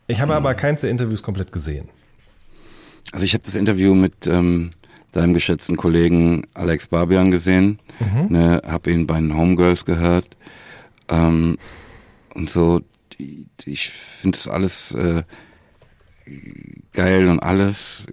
Ich 0.06 0.20
habe 0.20 0.32
mhm. 0.32 0.38
aber 0.38 0.54
keins 0.54 0.82
der 0.82 0.90
Interviews 0.90 1.22
komplett 1.22 1.50
gesehen. 1.50 1.88
Also 3.12 3.24
ich 3.24 3.34
habe 3.34 3.44
das 3.44 3.54
Interview 3.54 3.94
mit 3.94 4.26
ähm, 4.26 4.70
deinem 5.12 5.34
geschätzten 5.34 5.76
Kollegen 5.76 6.46
Alex 6.54 6.86
Barbian 6.86 7.30
gesehen, 7.30 7.78
mhm. 7.98 8.26
ne, 8.28 8.62
habe 8.66 8.90
ihn 8.90 9.06
bei 9.06 9.18
den 9.18 9.36
Homegirls 9.36 9.84
gehört 9.84 10.36
ähm, 11.08 11.56
und 12.34 12.50
so. 12.50 12.82
Ich 13.18 13.90
finde 13.90 14.38
das 14.38 14.48
alles 14.48 14.92
äh, 14.92 15.22
geil 16.92 17.28
und 17.28 17.40
alles, 17.40 18.06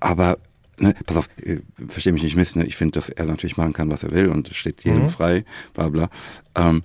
aber 0.00 0.38
ne, 0.78 0.94
pass 1.06 1.16
auf, 1.16 1.28
äh, 1.42 1.60
verstehe 1.88 2.12
mich 2.12 2.22
nicht 2.22 2.36
miss, 2.36 2.56
ne? 2.56 2.64
ich 2.64 2.76
finde, 2.76 2.92
dass 2.92 3.08
er 3.08 3.26
natürlich 3.26 3.56
machen 3.56 3.72
kann, 3.72 3.90
was 3.90 4.02
er 4.02 4.10
will 4.10 4.28
und 4.28 4.48
steht 4.54 4.84
jedem 4.84 5.04
mhm. 5.04 5.08
frei, 5.10 5.44
bla 5.74 5.88
bla. 5.88 6.10
Ähm, 6.54 6.82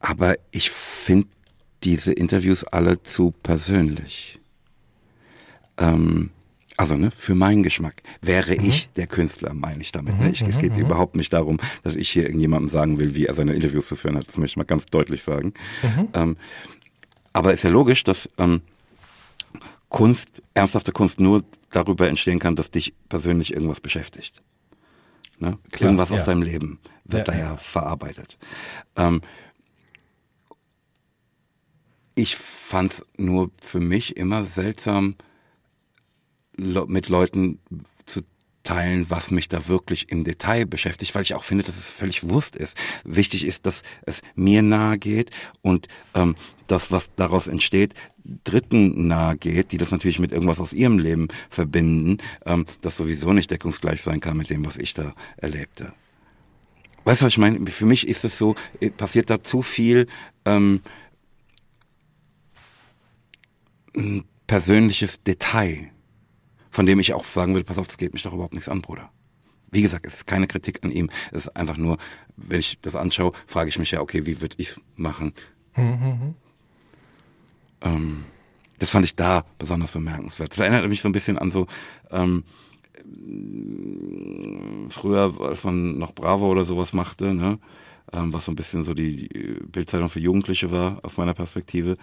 aber 0.00 0.36
ich 0.50 0.70
finde 0.70 1.28
diese 1.84 2.12
Interviews 2.12 2.64
alle 2.64 3.02
zu 3.02 3.30
persönlich. 3.30 4.40
Ähm, 5.76 6.30
also 6.78 6.94
ne, 6.94 7.10
für 7.10 7.34
meinen 7.34 7.64
Geschmack 7.64 8.02
wäre 8.22 8.52
mhm. 8.52 8.70
ich 8.70 8.88
der 8.96 9.08
Künstler, 9.08 9.52
meine 9.52 9.82
ich 9.82 9.90
damit. 9.90 10.16
Ne? 10.16 10.26
Mhm, 10.26 10.32
ich, 10.32 10.42
es 10.42 10.58
geht 10.58 10.74
mhm, 10.74 10.78
mhm. 10.78 10.86
überhaupt 10.86 11.16
nicht 11.16 11.32
darum, 11.32 11.58
dass 11.82 11.96
ich 11.96 12.08
hier 12.08 12.22
irgendjemandem 12.22 12.68
sagen 12.68 13.00
will, 13.00 13.16
wie 13.16 13.26
er 13.26 13.34
seine 13.34 13.52
Interviews 13.52 13.88
zu 13.88 13.96
führen 13.96 14.16
hat. 14.16 14.28
Das 14.28 14.38
möchte 14.38 14.52
ich 14.52 14.56
mal 14.58 14.64
ganz 14.64 14.86
deutlich 14.86 15.24
sagen. 15.24 15.54
Mhm. 15.82 16.08
Ähm, 16.14 16.36
aber 17.32 17.52
ist 17.52 17.64
ja 17.64 17.70
logisch, 17.70 18.04
dass 18.04 18.30
ähm, 18.38 18.62
Kunst, 19.88 20.40
ernsthafte 20.54 20.92
Kunst 20.92 21.18
nur 21.18 21.42
darüber 21.72 22.08
entstehen 22.08 22.38
kann, 22.38 22.54
dass 22.54 22.70
dich 22.70 22.94
persönlich 23.08 23.52
irgendwas 23.52 23.80
beschäftigt. 23.80 24.40
Ne? 25.40 25.58
Klar, 25.72 25.88
irgendwas 25.88 26.10
ja. 26.10 26.16
aus 26.16 26.26
deinem 26.26 26.42
Leben 26.42 26.78
wird 27.04 27.26
ja, 27.26 27.34
da 27.34 27.38
ja, 27.40 27.50
ja. 27.50 27.56
verarbeitet. 27.56 28.38
Ähm, 28.96 29.20
ich 32.14 32.36
fand 32.36 32.92
es 32.92 33.06
nur 33.16 33.50
für 33.60 33.80
mich 33.80 34.16
immer 34.16 34.44
seltsam, 34.44 35.16
mit 36.58 37.08
Leuten 37.08 37.60
zu 38.04 38.22
teilen, 38.62 39.06
was 39.08 39.30
mich 39.30 39.48
da 39.48 39.68
wirklich 39.68 40.10
im 40.10 40.24
Detail 40.24 40.66
beschäftigt, 40.66 41.14
weil 41.14 41.22
ich 41.22 41.34
auch 41.34 41.44
finde, 41.44 41.64
dass 41.64 41.78
es 41.78 41.88
völlig 41.88 42.28
Wurst 42.28 42.54
ist. 42.56 42.76
Wichtig 43.04 43.46
ist, 43.46 43.64
dass 43.64 43.82
es 44.02 44.20
mir 44.34 44.62
nahe 44.62 44.98
geht 44.98 45.30
und 45.62 45.88
ähm, 46.14 46.34
das, 46.66 46.90
was 46.90 47.14
daraus 47.14 47.46
entsteht, 47.46 47.94
Dritten 48.44 49.06
nahe 49.06 49.38
geht, 49.38 49.72
die 49.72 49.78
das 49.78 49.90
natürlich 49.90 50.18
mit 50.18 50.32
irgendwas 50.32 50.60
aus 50.60 50.74
ihrem 50.74 50.98
Leben 50.98 51.28
verbinden, 51.48 52.18
ähm, 52.44 52.66
das 52.82 52.98
sowieso 52.98 53.32
nicht 53.32 53.50
deckungsgleich 53.50 54.02
sein 54.02 54.20
kann 54.20 54.36
mit 54.36 54.50
dem, 54.50 54.66
was 54.66 54.76
ich 54.76 54.92
da 54.92 55.14
erlebte. 55.38 55.94
Weißt 57.04 57.22
du, 57.22 57.26
was 57.26 57.32
ich 57.32 57.38
meine? 57.38 57.64
Für 57.70 57.86
mich 57.86 58.06
ist 58.06 58.24
es 58.26 58.36
so, 58.36 58.54
äh, 58.80 58.90
passiert 58.90 59.30
da 59.30 59.42
zu 59.42 59.62
viel 59.62 60.08
ähm, 60.44 60.82
persönliches 64.46 65.22
Detail, 65.22 65.90
von 66.78 66.86
dem 66.86 67.00
ich 67.00 67.12
auch 67.12 67.24
sagen 67.24 67.54
würde, 67.54 67.66
pass 67.66 67.76
auf, 67.76 67.88
das 67.88 67.98
geht 67.98 68.12
mich 68.12 68.22
doch 68.22 68.32
überhaupt 68.32 68.54
nichts 68.54 68.68
an, 68.68 68.82
Bruder. 68.82 69.10
Wie 69.72 69.82
gesagt, 69.82 70.06
es 70.06 70.14
ist 70.14 70.26
keine 70.28 70.46
Kritik 70.46 70.84
an 70.84 70.92
ihm. 70.92 71.10
Es 71.32 71.46
ist 71.46 71.56
einfach 71.56 71.76
nur, 71.76 71.98
wenn 72.36 72.60
ich 72.60 72.78
das 72.80 72.94
anschaue, 72.94 73.32
frage 73.48 73.68
ich 73.68 73.80
mich 73.80 73.90
ja, 73.90 74.00
okay, 74.00 74.26
wie 74.26 74.40
würde 74.40 74.54
ich 74.58 74.68
es 74.68 74.80
machen? 74.94 75.32
Ähm, 77.80 78.24
das 78.78 78.90
fand 78.90 79.04
ich 79.06 79.16
da 79.16 79.44
besonders 79.58 79.90
bemerkenswert. 79.90 80.52
Das 80.52 80.60
erinnert 80.60 80.88
mich 80.88 81.02
so 81.02 81.08
ein 81.08 81.12
bisschen 81.12 81.36
an 81.36 81.50
so 81.50 81.66
ähm, 82.12 82.44
früher, 84.90 85.34
als 85.40 85.64
man 85.64 85.98
noch 85.98 86.12
Bravo 86.12 86.48
oder 86.48 86.64
sowas 86.64 86.92
machte, 86.92 87.34
ne? 87.34 87.58
ähm, 88.12 88.32
was 88.32 88.44
so 88.44 88.52
ein 88.52 88.56
bisschen 88.56 88.84
so 88.84 88.94
die 88.94 89.28
Bildzeitung 89.72 90.10
für 90.10 90.20
Jugendliche 90.20 90.70
war, 90.70 91.00
aus 91.02 91.16
meiner 91.16 91.34
Perspektive, 91.34 91.96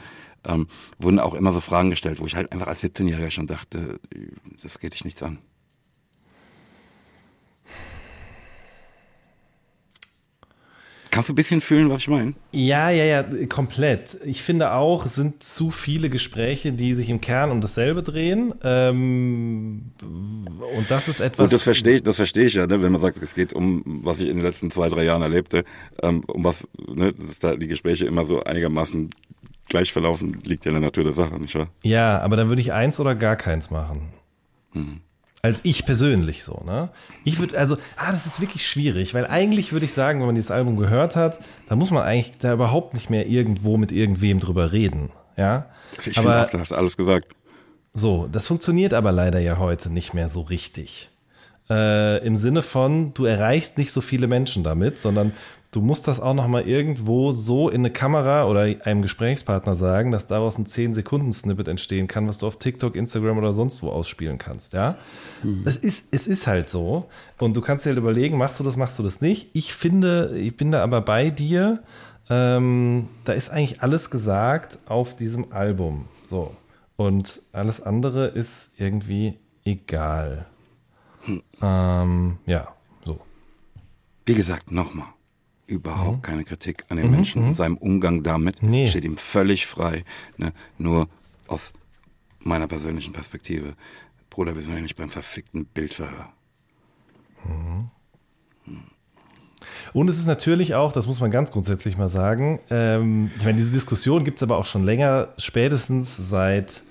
ähm, 0.45 0.67
wurden 0.99 1.19
auch 1.19 1.33
immer 1.33 1.53
so 1.53 1.61
Fragen 1.61 1.89
gestellt, 1.89 2.19
wo 2.19 2.25
ich 2.25 2.35
halt 2.35 2.51
einfach 2.51 2.67
als 2.67 2.83
17-Jähriger 2.83 3.31
schon 3.31 3.47
dachte, 3.47 3.99
das 4.61 4.79
geht 4.79 4.93
dich 4.93 5.05
nichts 5.05 5.23
an. 5.23 5.39
Kannst 11.15 11.29
du 11.29 11.33
ein 11.33 11.37
bisschen 11.37 11.61
fühlen, 11.61 11.89
was 11.89 12.01
ich 12.01 12.09
meine? 12.09 12.33
Ja, 12.51 12.89
ja, 12.89 13.05
ja, 13.05 13.23
komplett. 13.47 14.17
Ich 14.25 14.43
finde 14.43 14.73
auch, 14.73 15.05
es 15.05 15.15
sind 15.15 15.41
zu 15.41 15.71
viele 15.71 16.09
Gespräche, 16.09 16.73
die 16.73 16.93
sich 16.93 17.09
im 17.09 17.21
Kern 17.21 17.51
um 17.51 17.61
dasselbe 17.61 18.03
drehen. 18.03 18.53
Ähm, 18.65 19.91
und 20.01 20.91
das 20.91 21.07
ist 21.07 21.21
etwas. 21.21 21.45
Und 21.45 21.53
das 21.53 21.63
verstehe 21.63 21.95
ich, 21.95 22.03
das 22.03 22.17
verstehe 22.17 22.47
ich 22.47 22.55
ja, 22.55 22.67
ne, 22.67 22.81
wenn 22.81 22.91
man 22.91 22.99
sagt, 22.99 23.23
es 23.23 23.33
geht 23.33 23.53
um, 23.53 23.81
was 24.03 24.19
ich 24.19 24.27
in 24.27 24.35
den 24.35 24.45
letzten 24.45 24.69
zwei, 24.71 24.89
drei 24.89 25.05
Jahren 25.05 25.21
erlebte, 25.21 25.63
ähm, 26.03 26.21
um 26.27 26.43
was, 26.43 26.67
ne, 26.93 27.13
dass 27.13 27.39
da 27.39 27.55
die 27.55 27.67
Gespräche 27.67 28.05
immer 28.07 28.25
so 28.25 28.43
einigermaßen 28.43 29.09
gleich 29.67 29.91
verlaufen, 29.93 30.41
liegt 30.43 30.65
ja 30.65 30.69
in 30.69 30.75
der 30.75 30.87
Natur 30.87 31.03
der 31.03 31.13
Sache, 31.13 31.39
nicht 31.39 31.55
wahr? 31.55 31.67
Ja, 31.83 32.19
aber 32.21 32.35
dann 32.35 32.49
würde 32.49 32.61
ich 32.61 32.73
eins 32.73 32.99
oder 32.99 33.15
gar 33.15 33.35
keins 33.35 33.69
machen. 33.71 34.13
Hm 34.71 35.01
als 35.45 35.59
ich 35.61 35.85
persönlich 35.85 36.43
so, 36.43 36.63
ne? 36.65 36.89
Ich 37.23 37.37
würde, 37.37 37.55
also, 37.55 37.77
ah, 37.97 38.11
das 38.11 38.25
ist 38.25 38.41
wirklich 38.41 38.67
schwierig, 38.67 39.13
weil 39.13 39.27
eigentlich 39.27 39.73
würde 39.73 39.85
ich 39.85 39.93
sagen, 39.93 40.19
wenn 40.19 40.25
man 40.25 40.33
dieses 40.33 40.49
Album 40.49 40.75
gehört 40.75 41.15
hat, 41.15 41.37
da 41.69 41.75
muss 41.75 41.91
man 41.91 42.01
eigentlich 42.01 42.33
da 42.39 42.51
überhaupt 42.51 42.95
nicht 42.95 43.11
mehr 43.11 43.27
irgendwo 43.27 43.77
mit 43.77 43.91
irgendwem 43.91 44.39
drüber 44.39 44.71
reden, 44.71 45.11
ja? 45.37 45.67
Ich 46.03 46.17
aber, 46.17 46.47
finde, 46.47 46.51
du 46.53 46.59
hast 46.61 46.73
alles 46.73 46.97
gesagt. 46.97 47.35
So, 47.93 48.27
das 48.31 48.47
funktioniert 48.47 48.95
aber 48.95 49.11
leider 49.11 49.39
ja 49.39 49.59
heute 49.59 49.91
nicht 49.91 50.15
mehr 50.15 50.29
so 50.29 50.41
richtig. 50.41 51.11
äh, 51.69 52.25
im 52.25 52.37
Sinne 52.37 52.63
von, 52.63 53.13
du 53.13 53.25
erreichst 53.25 53.77
nicht 53.77 53.91
so 53.91 54.01
viele 54.01 54.25
Menschen 54.25 54.63
damit, 54.63 54.99
sondern 54.99 55.31
du 55.75 55.81
musst 55.81 56.07
das 56.07 56.21
auch 56.21 56.33
noch 56.33 56.47
mal 56.47 56.65
irgendwo 56.65 57.33
so 57.33 57.67
in 57.67 57.81
eine 57.81 57.91
Kamera 57.91 58.45
oder 58.45 58.61
einem 58.61 59.01
Gesprächspartner 59.01 59.75
sagen, 59.75 60.09
dass 60.11 60.25
daraus 60.25 60.57
ein 60.57 60.65
10-Sekunden-Snippet 60.65 61.67
entstehen 61.67 62.07
kann, 62.07 62.29
was 62.29 62.37
du 62.37 62.47
auf 62.47 62.57
TikTok, 62.57 62.95
Instagram 62.95 63.37
oder 63.37 63.53
sonst 63.53 63.83
wo 63.83 63.89
ausspielen 63.89 64.37
kannst, 64.37 64.71
ja. 64.73 64.97
Mhm. 65.43 65.63
Es, 65.65 65.75
ist, 65.75 66.05
es 66.11 66.27
ist 66.27 66.47
halt 66.47 66.69
so. 66.69 67.09
Und 67.39 67.57
du 67.57 67.61
kannst 67.61 67.85
dir 67.85 67.89
halt 67.89 67.97
überlegen, 67.97 68.37
machst 68.37 68.59
du 68.59 68.63
das, 68.63 68.77
machst 68.77 68.97
du 68.99 69.03
das 69.03 69.19
nicht. 69.19 69.49
Ich 69.51 69.73
finde, 69.73 70.37
ich 70.37 70.55
bin 70.55 70.71
da 70.71 70.81
aber 70.81 71.01
bei 71.01 71.29
dir. 71.29 71.83
Ähm, 72.29 73.09
da 73.25 73.33
ist 73.33 73.49
eigentlich 73.49 73.81
alles 73.81 74.09
gesagt 74.09 74.79
auf 74.85 75.15
diesem 75.15 75.51
Album. 75.51 76.07
So. 76.29 76.55
Und 76.95 77.41
alles 77.51 77.81
andere 77.81 78.27
ist 78.27 78.71
irgendwie 78.77 79.37
egal. 79.65 80.45
Hm. 81.23 81.43
Ähm, 81.61 82.37
ja, 82.45 82.69
so. 83.03 83.19
Wie 84.25 84.35
gesagt, 84.35 84.71
nochmal 84.71 85.07
überhaupt 85.67 86.17
mhm. 86.17 86.21
keine 86.21 86.43
Kritik 86.43 86.85
an 86.89 86.97
den 86.97 87.07
mhm. 87.07 87.11
Menschen, 87.15 87.47
mhm. 87.47 87.53
seinem 87.53 87.77
Umgang 87.77 88.23
damit. 88.23 88.61
Nee. 88.61 88.87
Steht 88.87 89.05
ihm 89.05 89.17
völlig 89.17 89.65
frei. 89.65 90.03
Ne? 90.37 90.53
Nur 90.77 91.07
aus 91.47 91.73
meiner 92.39 92.67
persönlichen 92.67 93.13
Perspektive. 93.13 93.73
Bruder, 94.29 94.55
wir 94.55 94.61
sind 94.61 94.75
ja 94.75 94.81
nicht 94.81 94.95
beim 94.95 95.09
verfickten 95.09 95.65
Bildverhör. 95.65 96.29
Mhm. 97.45 97.85
Und 99.93 100.09
es 100.09 100.17
ist 100.17 100.27
natürlich 100.27 100.75
auch, 100.75 100.91
das 100.91 101.07
muss 101.07 101.19
man 101.19 101.31
ganz 101.31 101.51
grundsätzlich 101.51 101.97
mal 101.97 102.09
sagen, 102.09 102.59
ähm, 102.69 103.31
ich 103.37 103.45
meine, 103.45 103.57
diese 103.57 103.71
Diskussion 103.71 104.23
gibt 104.23 104.37
es 104.37 104.43
aber 104.43 104.57
auch 104.57 104.65
schon 104.65 104.83
länger, 104.83 105.29
spätestens 105.37 106.17
seit 106.17 106.83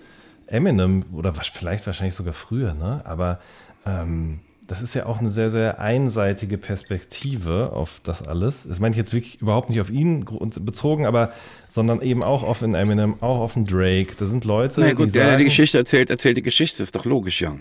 Eminem 0.47 1.01
oder 1.13 1.35
vielleicht 1.35 1.87
wahrscheinlich 1.87 2.15
sogar 2.15 2.35
früher, 2.35 2.75
ne? 2.75 3.03
aber 3.05 3.41
ähm, 3.87 4.41
das 4.67 4.81
ist 4.81 4.95
ja 4.95 5.07
auch 5.07 5.19
eine 5.19 5.29
sehr, 5.29 5.51
sehr 5.51 5.79
einseitige 5.79 6.59
Perspektive 6.59 7.73
auf 7.73 8.01
das 8.03 8.27
alles. 8.27 8.67
Das 8.67 8.81
meine 8.81 8.93
ich 8.93 8.97
jetzt 8.97 9.13
wirklich 9.13 9.41
überhaupt 9.41 9.69
nicht 9.69 9.81
auf 9.81 9.91
ihn 9.91 10.25
bezogen, 10.61 11.07
aber 11.07 11.33
sondern 11.69 12.01
eben 12.01 12.23
auch 12.23 12.43
auf 12.43 12.61
den 12.61 12.75
Eminem, 12.75 13.23
auch 13.23 13.41
auf 13.41 13.55
den 13.55 13.67
Drake. 13.67 14.15
Da 14.19 14.27
sind 14.27 14.45
Leute. 14.45 14.81
Na 14.81 14.93
gut, 14.93 15.09
die 15.09 15.13
der, 15.13 15.23
sagen, 15.23 15.31
der 15.31 15.39
die 15.39 15.45
Geschichte 15.45 15.79
erzählt, 15.79 16.11
erzählt 16.11 16.37
die 16.37 16.43
Geschichte, 16.43 16.83
ist 16.83 16.95
doch 16.95 17.05
logisch, 17.05 17.41
ja. 17.41 17.55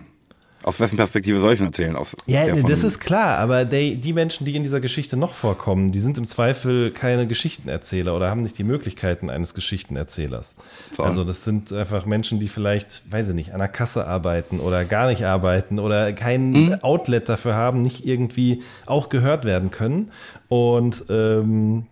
Aus 0.63 0.79
wessen 0.79 0.97
Perspektive 0.97 1.39
soll 1.39 1.53
ich 1.53 1.59
es 1.59 1.65
erzählen? 1.65 1.95
Aus 1.95 2.15
ja, 2.25 2.55
das 2.55 2.83
ist 2.83 2.99
klar, 2.99 3.37
aber 3.37 3.65
die, 3.65 3.97
die, 3.97 4.13
Menschen, 4.13 4.45
die 4.45 4.55
in 4.55 4.63
dieser 4.63 4.79
Geschichte 4.79 5.17
noch 5.17 5.33
vorkommen, 5.33 5.91
die 5.91 5.99
sind 5.99 6.17
im 6.17 6.25
Zweifel 6.25 6.91
keine 6.91 7.27
Geschichtenerzähler 7.27 8.15
oder 8.15 8.29
haben 8.29 8.41
nicht 8.41 8.57
die 8.57 8.63
Möglichkeiten 8.63 9.29
eines 9.29 9.53
Geschichtenerzählers. 9.53 10.55
So. 10.95 11.03
Also 11.03 11.23
das 11.23 11.43
sind 11.43 11.73
einfach 11.73 12.05
Menschen, 12.05 12.39
die 12.39 12.47
vielleicht, 12.47 13.03
weiß 13.11 13.29
ich 13.29 13.35
nicht, 13.35 13.53
an 13.53 13.59
der 13.59 13.67
Kasse 13.67 14.07
arbeiten 14.07 14.59
oder 14.59 14.85
gar 14.85 15.07
nicht 15.07 15.25
arbeiten 15.25 15.79
oder 15.79 16.13
kein 16.13 16.51
mhm. 16.51 16.77
Outlet 16.81 17.27
dafür 17.27 17.55
haben, 17.55 17.81
nicht 17.81 18.05
irgendwie 18.05 18.63
auch 18.85 19.09
gehört 19.09 19.45
werden 19.45 19.69
können. 19.69 20.11
Und 20.47 21.05
ähm, 21.09 21.87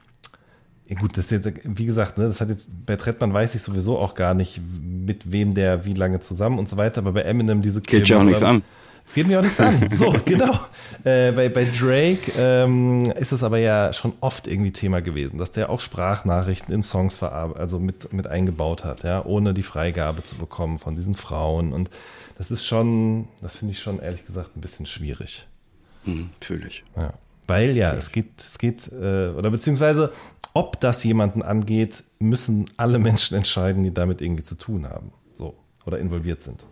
ja 0.91 0.97
gut, 0.97 1.17
das 1.17 1.31
ist 1.31 1.45
jetzt, 1.45 1.59
wie 1.63 1.85
gesagt, 1.85 2.17
ne, 2.17 2.27
das 2.27 2.41
hat 2.41 2.49
jetzt, 2.49 2.85
bei 2.85 2.97
Trettmann 2.97 3.33
weiß 3.33 3.55
ich 3.55 3.61
sowieso 3.61 3.97
auch 3.97 4.13
gar 4.13 4.33
nicht, 4.33 4.59
mit 4.81 5.31
wem 5.31 5.53
der 5.53 5.85
wie 5.85 5.93
lange 5.93 6.19
zusammen 6.19 6.59
und 6.59 6.67
so 6.67 6.75
weiter, 6.75 6.97
aber 6.97 7.13
bei 7.13 7.21
Eminem 7.21 7.61
diese 7.61 7.79
Geht 7.79 8.09
ja 8.09 8.19
auch 8.19 8.23
nichts 8.23 8.43
an. 8.43 8.61
Geht 9.15 9.25
mir 9.27 9.39
auch 9.39 9.43
nichts 9.43 9.61
an. 9.61 9.87
So, 9.89 10.13
genau. 10.25 10.59
Äh, 11.05 11.31
bei, 11.31 11.47
bei 11.47 11.63
Drake 11.63 12.33
ähm, 12.37 13.05
ist 13.17 13.31
es 13.31 13.41
aber 13.41 13.57
ja 13.57 13.93
schon 13.93 14.11
oft 14.19 14.47
irgendwie 14.47 14.71
Thema 14.71 15.01
gewesen, 15.01 15.37
dass 15.37 15.51
der 15.51 15.69
auch 15.69 15.79
Sprachnachrichten 15.79 16.73
in 16.73 16.83
Songs 16.83 17.15
verarbeitet, 17.15 17.61
also 17.61 17.79
mit, 17.79 18.11
mit 18.11 18.27
eingebaut 18.27 18.83
hat, 18.83 19.03
ja, 19.03 19.23
ohne 19.23 19.53
die 19.53 19.63
Freigabe 19.63 20.23
zu 20.23 20.35
bekommen 20.35 20.77
von 20.77 20.95
diesen 20.95 21.15
Frauen. 21.15 21.71
Und 21.71 21.89
das 22.37 22.51
ist 22.51 22.65
schon, 22.65 23.29
das 23.41 23.55
finde 23.55 23.71
ich 23.71 23.79
schon 23.79 23.99
ehrlich 23.99 24.25
gesagt 24.25 24.57
ein 24.57 24.61
bisschen 24.61 24.85
schwierig. 24.85 25.47
Mhm, 26.03 26.31
fühle 26.41 26.67
ich. 26.67 26.83
Ja. 26.97 27.13
Weil 27.47 27.75
ja, 27.75 27.93
es 27.93 28.11
geht, 28.11 28.39
es 28.39 28.57
geht, 28.57 28.91
äh, 28.91 29.29
oder 29.29 29.49
beziehungsweise 29.49 30.13
ob 30.53 30.79
das 30.79 31.03
jemanden 31.03 31.41
angeht, 31.41 32.03
müssen 32.19 32.65
alle 32.77 32.99
Menschen 32.99 33.37
entscheiden, 33.37 33.83
die 33.83 33.93
damit 33.93 34.21
irgendwie 34.21 34.43
zu 34.43 34.55
tun 34.55 34.87
haben. 34.87 35.11
So. 35.33 35.55
Oder 35.85 35.99
involviert 35.99 36.43
sind. 36.43 36.65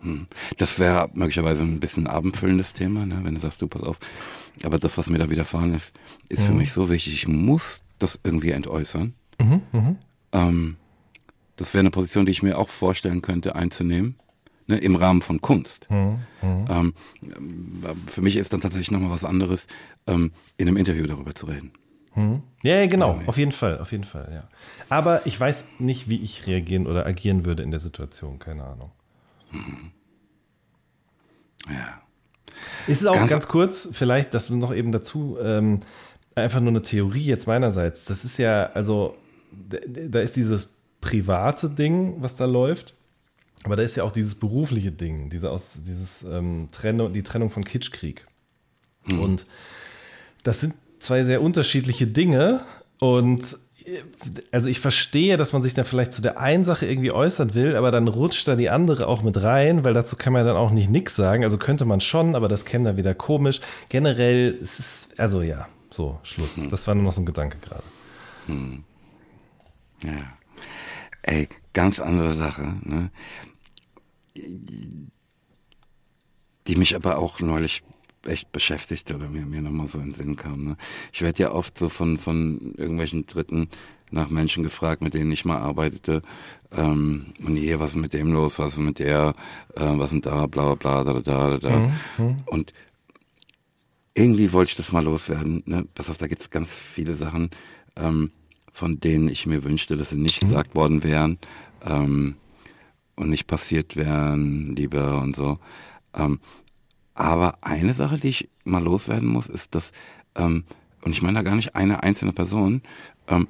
Hm. 0.00 0.26
Das 0.56 0.78
wäre 0.78 1.10
möglicherweise 1.12 1.62
ein 1.62 1.80
bisschen 1.80 2.06
abendfüllendes 2.06 2.72
Thema, 2.72 3.04
ne, 3.04 3.20
wenn 3.22 3.34
du 3.34 3.40
sagst, 3.40 3.60
du 3.60 3.66
pass 3.66 3.82
auf. 3.82 3.98
Aber 4.62 4.78
das, 4.78 4.96
was 4.96 5.10
mir 5.10 5.18
da 5.18 5.30
widerfahren 5.30 5.74
ist, 5.74 5.94
ist 6.28 6.42
mhm. 6.42 6.46
für 6.46 6.52
mich 6.52 6.72
so 6.72 6.90
wichtig. 6.90 7.14
Ich 7.14 7.28
muss 7.28 7.82
das 7.98 8.18
irgendwie 8.24 8.50
entäußern. 8.50 9.14
Mhm, 9.40 9.62
mh. 9.72 9.96
ähm, 10.32 10.76
das 11.56 11.74
wäre 11.74 11.80
eine 11.80 11.90
Position, 11.90 12.26
die 12.26 12.32
ich 12.32 12.42
mir 12.42 12.58
auch 12.58 12.68
vorstellen 12.68 13.22
könnte, 13.22 13.54
einzunehmen. 13.54 14.16
Ne, 14.70 14.78
Im 14.78 14.94
Rahmen 14.94 15.20
von 15.20 15.40
Kunst. 15.40 15.90
Mhm, 15.90 16.20
mhm. 16.42 16.64
ähm, 16.70 16.94
für 18.06 18.22
mich 18.22 18.36
ist 18.36 18.52
dann 18.52 18.60
tatsächlich 18.60 18.92
nochmal 18.92 19.10
was 19.10 19.24
anderes, 19.24 19.66
ähm, 20.06 20.30
in 20.58 20.68
einem 20.68 20.76
Interview 20.76 21.06
darüber 21.08 21.34
zu 21.34 21.46
reden. 21.46 21.72
Hm. 22.12 22.44
Ja, 22.62 22.86
genau, 22.86 23.20
auf 23.26 23.36
jeden 23.36 23.50
Fall, 23.50 23.78
auf 23.80 23.90
jeden 23.90 24.04
Fall, 24.04 24.30
ja. 24.32 24.48
Aber 24.88 25.26
ich 25.26 25.38
weiß 25.38 25.66
nicht, 25.80 26.08
wie 26.08 26.22
ich 26.22 26.46
reagieren 26.46 26.86
oder 26.86 27.04
agieren 27.04 27.44
würde 27.44 27.64
in 27.64 27.72
der 27.72 27.80
Situation, 27.80 28.38
keine 28.38 28.62
Ahnung. 28.62 28.92
Hm. 29.50 29.90
Ja. 31.68 32.02
Ist 32.86 33.00
es 33.00 33.06
auch 33.06 33.16
ganz, 33.16 33.30
ganz 33.30 33.48
kurz, 33.48 33.88
vielleicht, 33.90 34.34
dass 34.34 34.46
du 34.46 34.56
noch 34.56 34.72
eben 34.72 34.92
dazu, 34.92 35.36
ähm, 35.42 35.80
einfach 36.36 36.60
nur 36.60 36.70
eine 36.70 36.82
Theorie 36.82 37.24
jetzt 37.24 37.48
meinerseits. 37.48 38.04
Das 38.04 38.24
ist 38.24 38.38
ja, 38.38 38.70
also, 38.72 39.16
da 39.50 40.20
ist 40.20 40.36
dieses 40.36 40.68
private 41.00 41.70
Ding, 41.70 42.22
was 42.22 42.36
da 42.36 42.44
läuft. 42.44 42.94
Aber 43.64 43.76
da 43.76 43.82
ist 43.82 43.96
ja 43.96 44.04
auch 44.04 44.12
dieses 44.12 44.34
berufliche 44.34 44.92
Ding, 44.92 45.28
diese 45.30 45.50
aus, 45.50 45.78
dieses 45.86 46.22
ähm, 46.22 46.68
Trennung, 46.72 47.12
die 47.12 47.22
Trennung 47.22 47.50
von 47.50 47.64
Kitschkrieg. 47.64 48.26
Mhm. 49.04 49.20
Und 49.20 49.44
das 50.42 50.60
sind 50.60 50.74
zwei 50.98 51.24
sehr 51.24 51.42
unterschiedliche 51.42 52.06
Dinge 52.06 52.64
und 53.00 53.58
also 54.52 54.68
ich 54.68 54.80
verstehe, 54.80 55.36
dass 55.36 55.52
man 55.52 55.62
sich 55.62 55.74
dann 55.74 55.84
vielleicht 55.84 56.12
zu 56.12 56.22
der 56.22 56.38
einen 56.38 56.64
Sache 56.64 56.86
irgendwie 56.86 57.12
äußern 57.12 57.54
will, 57.54 57.76
aber 57.76 57.90
dann 57.90 58.08
rutscht 58.08 58.46
da 58.48 58.56
die 58.56 58.70
andere 58.70 59.06
auch 59.08 59.22
mit 59.22 59.42
rein, 59.42 59.84
weil 59.84 59.94
dazu 59.94 60.16
kann 60.16 60.32
man 60.32 60.46
dann 60.46 60.56
auch 60.56 60.70
nicht 60.70 60.90
nix 60.90 61.16
sagen. 61.16 61.44
Also 61.44 61.58
könnte 61.58 61.84
man 61.84 62.00
schon, 62.00 62.34
aber 62.34 62.48
das 62.48 62.64
käme 62.64 62.84
dann 62.84 62.96
wieder 62.96 63.14
komisch. 63.14 63.60
Generell, 63.88 64.58
es 64.62 64.78
ist, 64.78 65.18
also 65.18 65.42
ja, 65.42 65.68
so, 65.90 66.18
Schluss. 66.22 66.58
Hm. 66.58 66.70
Das 66.70 66.86
war 66.86 66.94
nur 66.94 67.04
noch 67.04 67.12
so 67.12 67.22
ein 67.22 67.26
Gedanke 67.26 67.58
gerade. 67.58 67.82
Hm. 68.46 68.84
Ja. 70.02 70.39
Ey, 71.22 71.48
ganz 71.72 72.00
andere 72.00 72.34
Sache, 72.34 72.76
ne? 72.82 73.10
Die 76.66 76.76
mich 76.76 76.94
aber 76.94 77.18
auch 77.18 77.40
neulich 77.40 77.82
echt 78.26 78.52
beschäftigt 78.52 79.10
oder 79.10 79.28
mir, 79.28 79.46
mir 79.46 79.62
nochmal 79.62 79.86
so 79.86 79.98
in 79.98 80.06
den 80.06 80.14
Sinn 80.14 80.36
kam. 80.36 80.64
Ne? 80.64 80.76
Ich 81.12 81.22
werde 81.22 81.42
ja 81.42 81.52
oft 81.52 81.78
so 81.78 81.88
von, 81.88 82.18
von 82.18 82.74
irgendwelchen 82.76 83.26
Dritten 83.26 83.68
nach 84.10 84.28
Menschen 84.28 84.62
gefragt, 84.62 85.02
mit 85.02 85.14
denen 85.14 85.32
ich 85.32 85.44
mal 85.44 85.58
arbeitete. 85.58 86.22
Ähm, 86.72 87.32
und 87.44 87.56
hier, 87.56 87.80
was 87.80 87.90
ist 87.90 87.96
mit 87.96 88.12
dem 88.12 88.32
los, 88.32 88.58
was 88.58 88.74
ist 88.74 88.78
mit 88.78 88.98
der, 88.98 89.34
äh, 89.74 89.80
was 89.82 90.10
sind 90.10 90.26
da, 90.26 90.46
bla 90.46 90.74
bla 90.74 91.04
da, 91.04 91.14
da, 91.14 91.20
da, 91.20 91.58
da. 91.58 91.78
Mhm. 91.78 91.92
mhm. 92.18 92.36
Und 92.46 92.72
irgendwie 94.14 94.52
wollte 94.52 94.70
ich 94.70 94.76
das 94.76 94.92
mal 94.92 95.04
loswerden. 95.04 95.62
Ne? 95.66 95.86
Pass 95.94 96.10
auf, 96.10 96.18
da 96.18 96.26
gibt 96.26 96.42
es 96.42 96.50
ganz 96.50 96.74
viele 96.74 97.14
Sachen, 97.14 97.50
ähm, 97.96 98.32
von 98.72 99.00
denen 99.00 99.28
ich 99.28 99.46
mir 99.46 99.64
wünschte, 99.64 99.96
dass 99.96 100.10
sie 100.10 100.16
nicht 100.16 100.42
mhm. 100.42 100.46
gesagt 100.46 100.74
worden 100.74 101.02
wären 101.02 101.38
ähm, 101.84 102.36
und 103.16 103.30
nicht 103.30 103.46
passiert 103.46 103.96
wären, 103.96 104.74
lieber 104.76 105.20
und 105.20 105.36
so. 105.36 105.58
Ähm, 106.14 106.40
aber 107.14 107.58
eine 107.60 107.94
Sache, 107.94 108.18
die 108.18 108.28
ich 108.28 108.48
mal 108.64 108.82
loswerden 108.82 109.28
muss, 109.28 109.46
ist, 109.46 109.74
dass, 109.74 109.92
ähm, 110.34 110.64
und 111.02 111.12
ich 111.12 111.22
meine 111.22 111.38
da 111.38 111.42
gar 111.42 111.56
nicht 111.56 111.74
eine 111.74 112.02
einzelne 112.02 112.32
Person, 112.32 112.82
ähm, 113.28 113.48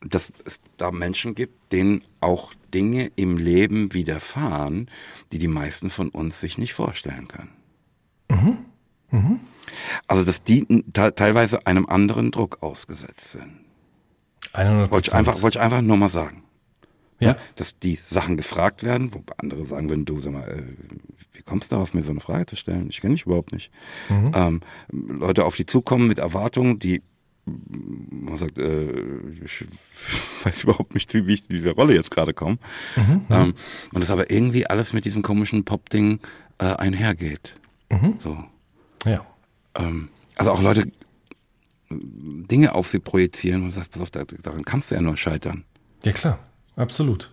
dass 0.00 0.32
es 0.44 0.60
da 0.76 0.90
Menschen 0.90 1.34
gibt, 1.34 1.72
denen 1.72 2.02
auch 2.20 2.52
Dinge 2.72 3.10
im 3.16 3.36
Leben 3.36 3.92
widerfahren, 3.94 4.90
die 5.32 5.38
die 5.38 5.48
meisten 5.48 5.90
von 5.90 6.08
uns 6.10 6.40
sich 6.40 6.58
nicht 6.58 6.74
vorstellen 6.74 7.26
können. 7.28 7.50
Mhm. 8.30 8.58
Mhm. 9.10 9.40
Also, 10.06 10.24
dass 10.24 10.42
die 10.42 10.84
teilweise 10.92 11.66
einem 11.66 11.86
anderen 11.86 12.30
Druck 12.30 12.62
ausgesetzt 12.62 13.32
sind. 13.32 13.67
100%. 14.54 14.90
Wollte 14.90 15.08
ich 15.08 15.14
einfach, 15.14 15.42
wollte 15.42 15.58
ich 15.58 15.64
einfach 15.64 15.80
nur 15.80 15.96
mal 15.96 16.08
sagen. 16.08 16.42
Ja. 17.20 17.36
Dass 17.56 17.78
die 17.78 17.98
Sachen 18.06 18.36
gefragt 18.36 18.84
werden, 18.84 19.12
wo 19.12 19.22
andere 19.38 19.66
sagen 19.66 19.88
würden, 19.88 20.04
du, 20.04 20.20
sag 20.20 20.32
mal, 20.32 20.48
äh, 20.48 20.62
wie 21.32 21.42
kommst 21.42 21.70
du 21.70 21.74
darauf, 21.74 21.92
mir 21.92 22.02
so 22.02 22.10
eine 22.10 22.20
Frage 22.20 22.46
zu 22.46 22.56
stellen? 22.56 22.88
Ich 22.90 23.00
kenne 23.00 23.14
dich 23.14 23.26
überhaupt 23.26 23.52
nicht. 23.52 23.70
Mhm. 24.08 24.32
Ähm, 24.34 24.60
Leute 24.90 25.44
auf 25.44 25.56
die 25.56 25.66
zukommen 25.66 26.06
mit 26.06 26.18
Erwartungen, 26.18 26.78
die 26.78 27.02
man 28.10 28.36
sagt, 28.36 28.58
äh, 28.58 28.90
ich 29.42 29.64
weiß 30.44 30.64
überhaupt 30.64 30.94
nicht, 30.94 31.12
wie 31.14 31.34
ich 31.34 31.48
diese 31.48 31.70
Rolle 31.70 31.94
jetzt 31.94 32.10
gerade 32.10 32.34
komme. 32.34 32.58
Mhm, 32.96 33.22
ähm, 33.30 33.54
und 33.92 34.00
das 34.00 34.10
aber 34.10 34.30
irgendwie 34.30 34.66
alles 34.66 34.92
mit 34.92 35.04
diesem 35.04 35.22
komischen 35.22 35.64
Pop-Ding 35.64 36.20
äh, 36.58 36.66
einhergeht. 36.66 37.58
Mhm. 37.90 38.16
So. 38.18 38.44
Ja. 39.04 39.26
Ähm, 39.74 40.10
also 40.36 40.52
auch 40.52 40.62
Leute 40.62 40.90
Dinge 41.90 42.74
auf 42.74 42.88
sie 42.88 42.98
projizieren 42.98 43.62
und 43.64 43.72
sagst, 43.72 43.90
pass 43.92 44.02
auf, 44.02 44.10
daran 44.10 44.64
kannst 44.64 44.90
du 44.90 44.94
ja 44.96 45.00
nur 45.00 45.16
scheitern. 45.16 45.64
Ja 46.04 46.12
klar, 46.12 46.38
absolut. 46.76 47.32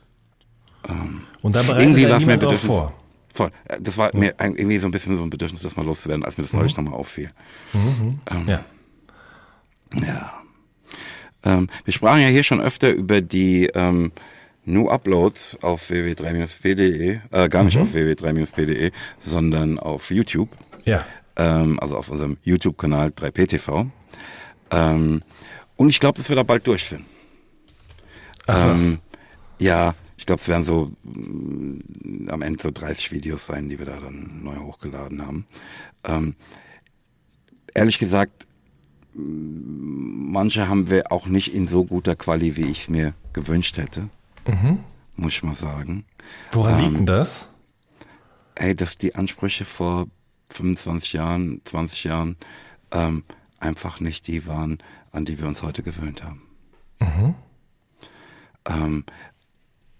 Ähm, 0.87 1.21
und 1.41 1.55
da 1.55 1.63
bereitet 1.63 1.83
irgendwie 1.87 2.09
was 2.09 2.25
mir 2.25 2.37
drauf 2.37 2.59
vor. 2.59 2.93
voll. 3.33 3.49
Äh, 3.65 3.77
Das 3.81 3.97
war 3.97 4.15
mir 4.15 4.39
ein- 4.39 4.55
irgendwie 4.55 4.77
so 4.77 4.87
ein 4.87 4.91
bisschen 4.91 5.15
so 5.17 5.23
ein 5.23 5.29
Bedürfnis, 5.29 5.61
das 5.61 5.75
mal 5.75 5.85
loszuwerden, 5.85 6.23
als 6.23 6.37
mir 6.37 6.43
das 6.43 6.53
neulich 6.53 6.75
nochmal 6.77 6.93
auffiel. 6.93 7.29
Ähm, 7.73 8.19
Ja. 8.47 8.65
Ja. 9.93 10.33
Ähm, 11.43 11.67
wir 11.83 11.93
sprachen 11.93 12.21
ja 12.21 12.27
hier 12.27 12.43
schon 12.43 12.59
öfter 12.59 12.89
über 12.91 13.21
die 13.21 13.67
ähm, 13.75 14.11
New 14.65 14.89
Uploads 14.89 15.57
auf 15.61 15.89
www.3-p.de, 15.89 17.19
äh, 17.31 17.49
gar 17.49 17.63
nicht 17.63 17.77
auf 17.77 17.93
www.3-p.de, 17.93 18.91
sondern 19.19 19.77
auf 19.77 20.09
YouTube, 20.09 20.49
Ja. 20.85 21.05
ähm, 21.35 21.79
also 21.79 21.97
auf 21.97 22.09
unserem 22.09 22.37
YouTube-Kanal 22.43 23.09
3PTV. 23.11 23.87
Ähm, 24.75 25.21
und 25.77 25.89
ich 25.89 25.99
glaube, 25.99 26.17
dass 26.17 26.29
wir 26.29 26.35
da 26.35 26.43
bald 26.43 26.67
durch 26.67 26.85
sind. 26.85 27.05
Ach. 28.47 28.75
Ähm, 28.77 28.99
ja, 29.59 29.95
ich 30.17 30.25
glaube, 30.25 30.41
es 30.41 30.47
werden 30.47 30.65
so 30.65 30.91
mm, 31.03 32.29
am 32.29 32.41
Ende 32.41 32.61
so 32.61 32.71
30 32.71 33.11
Videos 33.11 33.45
sein, 33.45 33.69
die 33.69 33.79
wir 33.79 33.85
da 33.85 33.99
dann 33.99 34.43
neu 34.43 34.57
hochgeladen 34.57 35.25
haben. 35.25 35.45
Ähm, 36.03 36.35
ehrlich 37.73 37.99
gesagt, 37.99 38.47
mm, 39.13 40.31
manche 40.31 40.67
haben 40.67 40.89
wir 40.89 41.11
auch 41.11 41.27
nicht 41.27 41.53
in 41.53 41.67
so 41.67 41.85
guter 41.85 42.15
Quali, 42.15 42.55
wie 42.57 42.65
ich 42.65 42.81
es 42.81 42.89
mir 42.89 43.13
gewünscht 43.33 43.77
hätte, 43.77 44.09
muss 45.15 45.33
ich 45.33 45.43
mal 45.43 45.55
sagen. 45.55 46.05
Woran 46.51 46.77
ähm, 46.77 46.83
liegt 46.83 46.97
denn 46.97 47.05
das? 47.05 47.47
Ey, 48.55 48.75
dass 48.75 48.97
die 48.97 49.15
Ansprüche 49.15 49.65
vor 49.65 50.07
25 50.51 51.13
Jahren, 51.13 51.61
20 51.65 52.03
Jahren 52.05 52.37
ähm, 52.91 53.23
einfach 53.65 53.99
nicht 53.99 54.27
die 54.27 54.47
waren, 54.47 54.77
an 55.11 55.25
die 55.25 55.39
wir 55.39 55.47
uns 55.47 55.63
heute 55.63 55.83
gewöhnt 55.83 56.23
haben. 56.23 56.41
Ähm, 58.67 59.03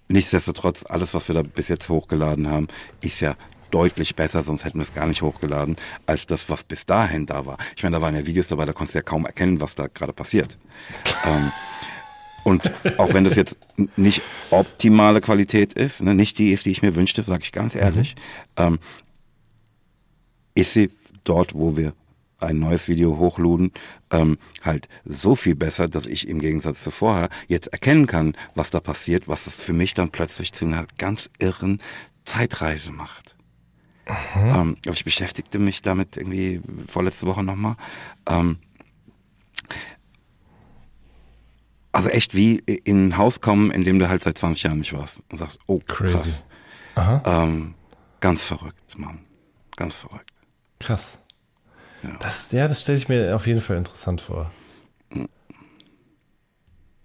nichtsdestotrotz, 0.07 0.85
alles, 0.85 1.13
was 1.13 1.27
wir 1.27 1.35
da 1.35 1.43
bis 1.43 1.67
jetzt 1.67 1.89
hochgeladen 1.89 2.49
haben, 2.49 2.67
ist 3.01 3.19
ja 3.19 3.35
deutlich 3.71 4.15
besser, 4.15 4.43
sonst 4.43 4.63
hätten 4.63 4.79
wir 4.79 4.83
es 4.83 4.93
gar 4.93 5.07
nicht 5.07 5.21
hochgeladen, 5.21 5.75
als 6.05 6.25
das, 6.25 6.49
was 6.49 6.63
bis 6.63 6.85
dahin 6.85 7.25
da 7.25 7.45
war. 7.45 7.57
Ich 7.75 7.83
meine, 7.83 7.97
da 7.97 8.01
waren 8.01 8.15
ja 8.15 8.25
Videos 8.25 8.47
dabei, 8.47 8.65
da 8.65 8.73
konntest 8.73 8.95
du 8.95 8.99
ja 8.99 9.03
kaum 9.03 9.25
erkennen, 9.25 9.59
was 9.59 9.75
da 9.75 9.87
gerade 9.87 10.13
passiert. 10.13 10.57
ähm, 11.25 11.51
und 12.45 12.71
auch 12.99 13.11
wenn 13.13 13.23
das 13.23 13.35
jetzt 13.35 13.57
nicht 13.97 14.21
optimale 14.51 15.19
Qualität 15.19 15.73
ist, 15.73 16.03
ne, 16.03 16.13
nicht 16.13 16.37
die 16.37 16.51
ist, 16.51 16.65
die 16.65 16.71
ich 16.71 16.83
mir 16.83 16.95
wünschte, 16.95 17.23
sage 17.23 17.43
ich 17.43 17.51
ganz 17.51 17.73
ehrlich, 17.73 18.15
ähm, 18.55 18.79
ist 20.53 20.73
sie 20.73 20.91
dort, 21.23 21.55
wo 21.55 21.75
wir 21.75 21.93
ein 22.39 22.59
neues 22.59 22.87
Video 22.87 23.17
hochluden, 23.17 23.71
ähm, 24.11 24.37
halt 24.63 24.87
so 25.05 25.35
viel 25.35 25.55
besser, 25.55 25.87
dass 25.87 26.05
ich 26.05 26.27
im 26.27 26.39
Gegensatz 26.39 26.83
zu 26.83 26.91
vorher 26.91 27.29
jetzt 27.47 27.67
erkennen 27.67 28.07
kann, 28.07 28.35
was 28.55 28.71
da 28.71 28.79
passiert, 28.79 29.27
was 29.27 29.47
es 29.47 29.61
für 29.61 29.73
mich 29.73 29.93
dann 29.93 30.09
plötzlich 30.09 30.53
zu 30.53 30.65
einer 30.65 30.85
ganz 30.97 31.29
irren 31.39 31.79
Zeitreise 32.23 32.91
macht. 32.91 33.35
Ähm, 34.35 34.77
aber 34.85 34.93
ich 34.93 35.03
beschäftigte 35.03 35.57
mich 35.57 35.81
damit 35.81 36.17
irgendwie 36.17 36.61
vorletzte 36.87 37.25
Woche 37.25 37.43
nochmal. 37.43 37.75
Ähm, 38.29 38.57
also 41.91 42.09
echt 42.09 42.35
wie 42.35 42.57
in 42.57 43.07
ein 43.07 43.17
Haus 43.17 43.41
kommen, 43.41 43.71
in 43.71 43.83
dem 43.83 43.99
du 43.99 44.09
halt 44.09 44.23
seit 44.23 44.37
20 44.37 44.63
Jahren 44.63 44.79
nicht 44.79 44.93
warst 44.93 45.23
und 45.31 45.37
sagst, 45.37 45.59
oh 45.67 45.79
Crazy. 45.87 46.11
krass. 46.11 46.45
Aha. 46.95 47.23
Ähm, 47.25 47.73
ganz 48.19 48.43
verrückt, 48.43 48.97
Mann. 48.97 49.19
Ganz 49.75 49.97
verrückt. 49.97 50.31
Krass. 50.79 51.17
Ja. 52.05 52.17
Das, 52.19 52.51
ja, 52.51 52.67
das 52.67 52.81
stelle 52.81 52.97
ich 52.97 53.09
mir 53.09 53.35
auf 53.35 53.47
jeden 53.47 53.61
Fall 53.61 53.77
interessant 53.77 54.21
vor. 54.21 54.51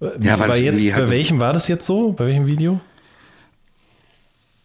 Ja, 0.01 0.39
weil 0.39 0.49
bei, 0.49 0.59
jetzt, 0.59 0.83
bei 0.83 1.11
welchem 1.11 1.41
war 1.41 1.53
das 1.53 1.69
jetzt 1.69 1.87
so? 1.87 2.13
Bei 2.13 2.27
welchem 2.27 2.47
Video? 2.47 2.81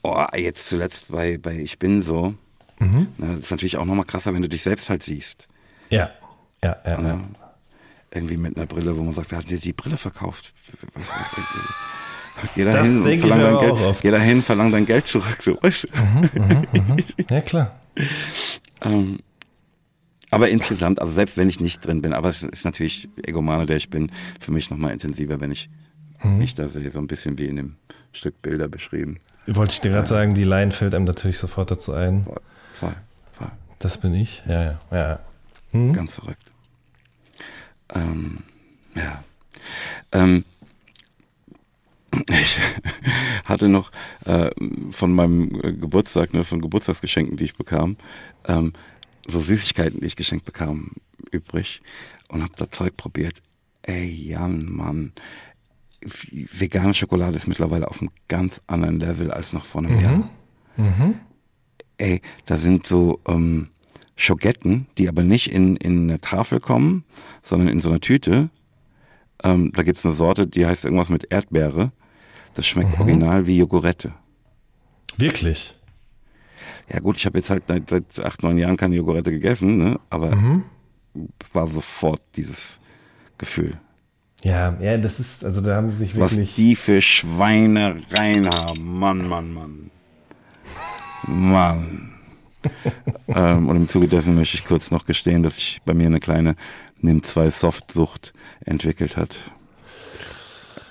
Oh, 0.02 0.26
jetzt 0.36 0.68
zuletzt 0.70 1.12
bei, 1.12 1.38
bei 1.38 1.56
Ich 1.56 1.78
bin 1.78 2.02
so. 2.02 2.36
Mhm. 2.80 3.08
Das 3.18 3.40
ist 3.40 3.52
natürlich 3.52 3.78
auch 3.78 3.86
nochmal 3.86 4.06
krasser, 4.06 4.34
wenn 4.34 4.42
du 4.42 4.50
dich 4.50 4.64
selbst 4.64 4.90
halt 4.90 5.04
siehst. 5.04 5.48
Ja. 5.90 6.12
Ja, 6.64 6.78
ja, 6.86 7.02
ja. 7.02 7.22
Irgendwie 8.12 8.38
mit 8.38 8.56
einer 8.56 8.66
Brille, 8.66 8.98
wo 8.98 9.04
man 9.04 9.14
sagt, 9.14 9.32
wer 9.32 9.40
hat 9.40 9.50
dir 9.50 9.60
die 9.60 9.74
Brille 9.74 9.98
verkauft? 9.98 10.54
Geh 12.56 12.64
da 12.64 12.82
hin 12.82 13.20
verlang 13.20 13.40
dein 13.42 13.58
Geld. 13.60 13.72
oft. 13.74 14.02
Geh 14.02 14.12
da 14.12 14.18
hin, 14.20 14.42
verlang 14.42 14.72
dein 14.72 14.86
Geld 14.86 15.08
zurück. 15.08 15.38
So, 15.42 15.58
weißt 15.62 15.84
du? 15.84 15.88
Ja, 17.30 17.42
klar. 17.42 17.80
Ähm, 18.82 19.20
aber 20.32 20.50
insgesamt, 20.50 21.02
also 21.02 21.14
selbst 21.14 21.38
wenn 21.38 21.50
ich 21.50 21.60
nicht 21.60 21.86
drin 21.86 22.02
bin, 22.02 22.14
aber 22.14 22.30
es 22.30 22.44
ist 22.44 22.66
natürlich 22.66 23.10
Egomane, 23.24 23.66
der 23.66 23.78
ich 23.78 23.90
bin, 23.90 24.12
für 24.40 24.52
mich 24.52 24.70
nochmal 24.70 24.92
intensiver, 24.92 25.40
wenn 25.40 25.52
ich 25.52 25.70
Mhm. 26.24 26.38
mich 26.38 26.56
da 26.56 26.68
sehe, 26.70 26.90
so 26.92 27.00
ein 27.00 27.08
bisschen 27.08 27.38
wie 27.38 27.46
in 27.46 27.56
dem 27.58 27.76
Stück 28.12 28.42
Bilder 28.42 28.68
beschrieben. 28.68 29.20
Wollte 29.48 29.74
ich 29.74 29.82
dir 29.82 29.92
gerade 29.92 30.08
sagen, 30.08 30.34
die 30.34 30.44
Line 30.44 30.72
fällt 30.72 30.96
einem 30.96 31.06
natürlich 31.06 31.38
sofort 31.38 31.70
dazu 31.72 31.94
ein. 31.94 32.24
Voll, 32.24 32.42
voll, 32.74 32.96
voll. 33.34 33.52
Das 33.80 34.00
bin 34.00 34.14
ich. 34.16 34.42
Ja, 34.48 34.64
ja. 34.64 34.80
ja. 34.92 35.20
Hm? 35.72 35.94
Ganz 35.94 36.16
verrückt. 36.16 36.52
Ähm, 37.94 38.40
ja. 38.96 39.24
Ähm, 40.12 40.46
ich 42.30 42.58
hatte 43.44 43.68
noch 43.68 43.92
äh, 44.26 44.50
von 44.92 45.14
meinem 45.14 45.60
äh, 45.62 45.74
Geburtstag, 45.74 46.34
ne, 46.34 46.44
von 46.44 46.62
Geburtstagsgeschenken, 46.62 47.38
die 47.38 47.44
ich 47.44 47.56
bekam, 47.56 47.98
ähm, 48.48 48.72
so 49.28 49.42
Süßigkeiten, 49.42 50.00
die 50.00 50.08
ich 50.08 50.16
geschenkt 50.16 50.46
bekam, 50.46 50.92
übrig 51.32 51.82
und 52.28 52.44
habe 52.44 52.54
da 52.58 52.70
Zeug 52.70 52.96
probiert. 52.98 53.42
Ey, 53.84 54.08
Jan, 54.10 54.66
Mann, 54.66 55.14
vegane 56.02 56.94
Schokolade 56.94 57.36
ist 57.36 57.48
mittlerweile 57.48 57.88
auf 57.88 58.02
einem 58.02 58.12
ganz 58.28 58.62
anderen 58.68 59.00
Level 59.00 59.32
als 59.32 59.54
noch 59.54 59.66
vor 59.66 59.84
einem 59.84 60.00
Jahr. 60.00 60.30
Ey, 61.98 62.22
da 62.46 62.58
sind 62.58 62.86
so 62.86 63.22
ähm, 63.28 63.70
Schogetten, 64.16 64.88
die 64.98 65.08
aber 65.10 65.24
nicht 65.24 65.52
in, 65.52 65.76
in 65.78 66.10
eine 66.10 66.20
Tafel 66.22 66.60
kommen, 66.60 67.04
sondern 67.42 67.68
in 67.70 67.80
so 67.80 67.90
einer 67.90 68.02
Tüte. 68.02 68.50
Ähm, 69.44 69.72
da 69.74 69.84
gibt's 69.84 70.06
eine 70.06 70.14
Sorte, 70.14 70.48
die 70.48 70.66
heißt 70.66 70.86
irgendwas 70.86 71.10
mit 71.10 71.32
Erdbeere. 71.32 71.92
Das 72.54 72.66
schmeckt 72.68 73.00
original 73.00 73.48
wie 73.48 73.58
Jogurette. 73.58 74.14
Wirklich? 75.18 75.76
Ja 76.92 77.00
gut, 77.00 77.18
ich 77.18 77.26
habe 77.26 77.38
jetzt 77.38 77.50
halt 77.50 77.64
seit, 77.68 77.90
seit 77.90 78.26
acht, 78.26 78.44
neun 78.44 78.58
Jahren 78.58 78.78
keine 78.78 78.96
Jogurette 78.96 79.32
gegessen, 79.32 79.78
ne? 79.78 80.00
aber 80.10 80.38
es 81.40 81.56
war 81.56 81.68
sofort 81.68 82.22
dieses 82.36 82.80
Gefühl. 83.38 83.74
Ja, 84.44 84.78
ja, 84.80 84.98
das 84.98 85.20
ist, 85.20 85.44
also 85.44 85.62
da 85.62 85.76
haben 85.76 85.92
sie 85.92 86.00
sich 86.00 86.20
Was 86.20 86.34
wirklich. 86.34 86.56
die 86.56 86.76
für 86.76 87.02
Schweinereien 87.02 88.48
haben. 88.48 89.00
Mann, 89.00 89.28
Mann, 89.28 89.52
Mann. 89.52 89.92
Mann. 91.28 92.12
ähm, 93.28 93.70
und 93.70 93.76
im 93.76 93.90
Zuge 93.90 94.08
dessen 94.08 94.36
möchte 94.36 94.58
ich 94.58 94.66
kurz 94.66 94.92
noch 94.92 95.06
gestehen, 95.06 95.42
dass 95.42 95.58
ich 95.58 95.82
bei 95.84 95.96
mir 95.96 96.06
eine 96.06 96.20
kleine 96.20 96.56
Nimm-2-Soft-Sucht 97.02 98.34
entwickelt 98.64 99.18
hat. 99.18 99.40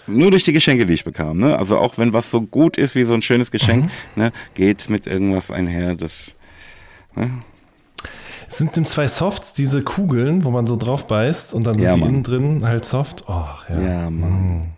Nur 0.06 0.30
durch 0.30 0.44
die 0.44 0.52
Geschenke, 0.52 0.86
die 0.86 0.92
ich 0.94 1.04
bekam. 1.04 1.38
Ne? 1.38 1.58
Also 1.58 1.78
auch 1.78 1.96
wenn 1.98 2.12
was 2.12 2.30
so 2.30 2.40
gut 2.42 2.76
ist 2.76 2.94
wie 2.94 3.04
so 3.04 3.14
ein 3.14 3.22
schönes 3.22 3.50
Geschenk, 3.50 3.90
ne, 4.16 4.32
geht's 4.54 4.88
mit 4.88 5.06
irgendwas 5.06 5.50
einher, 5.50 5.94
das 5.94 6.32
Es 8.48 8.58
sind 8.58 8.76
dem 8.76 8.84
zwei 8.86 9.08
Softs 9.08 9.54
diese 9.54 9.82
Kugeln, 9.82 10.44
wo 10.44 10.50
man 10.50 10.66
so 10.66 10.76
drauf 10.76 11.06
beißt 11.06 11.54
und 11.54 11.64
dann 11.66 11.78
sind 11.78 11.86
Ja, 11.86 11.94
die 11.94 12.00
Mann. 12.00 12.08
innen 12.10 12.22
drin 12.22 12.64
halt 12.66 12.84
soft. 12.84 13.24
Oh, 13.28 13.44
ja. 13.70 13.80
ja, 13.80 14.10
Mann. 14.10 14.70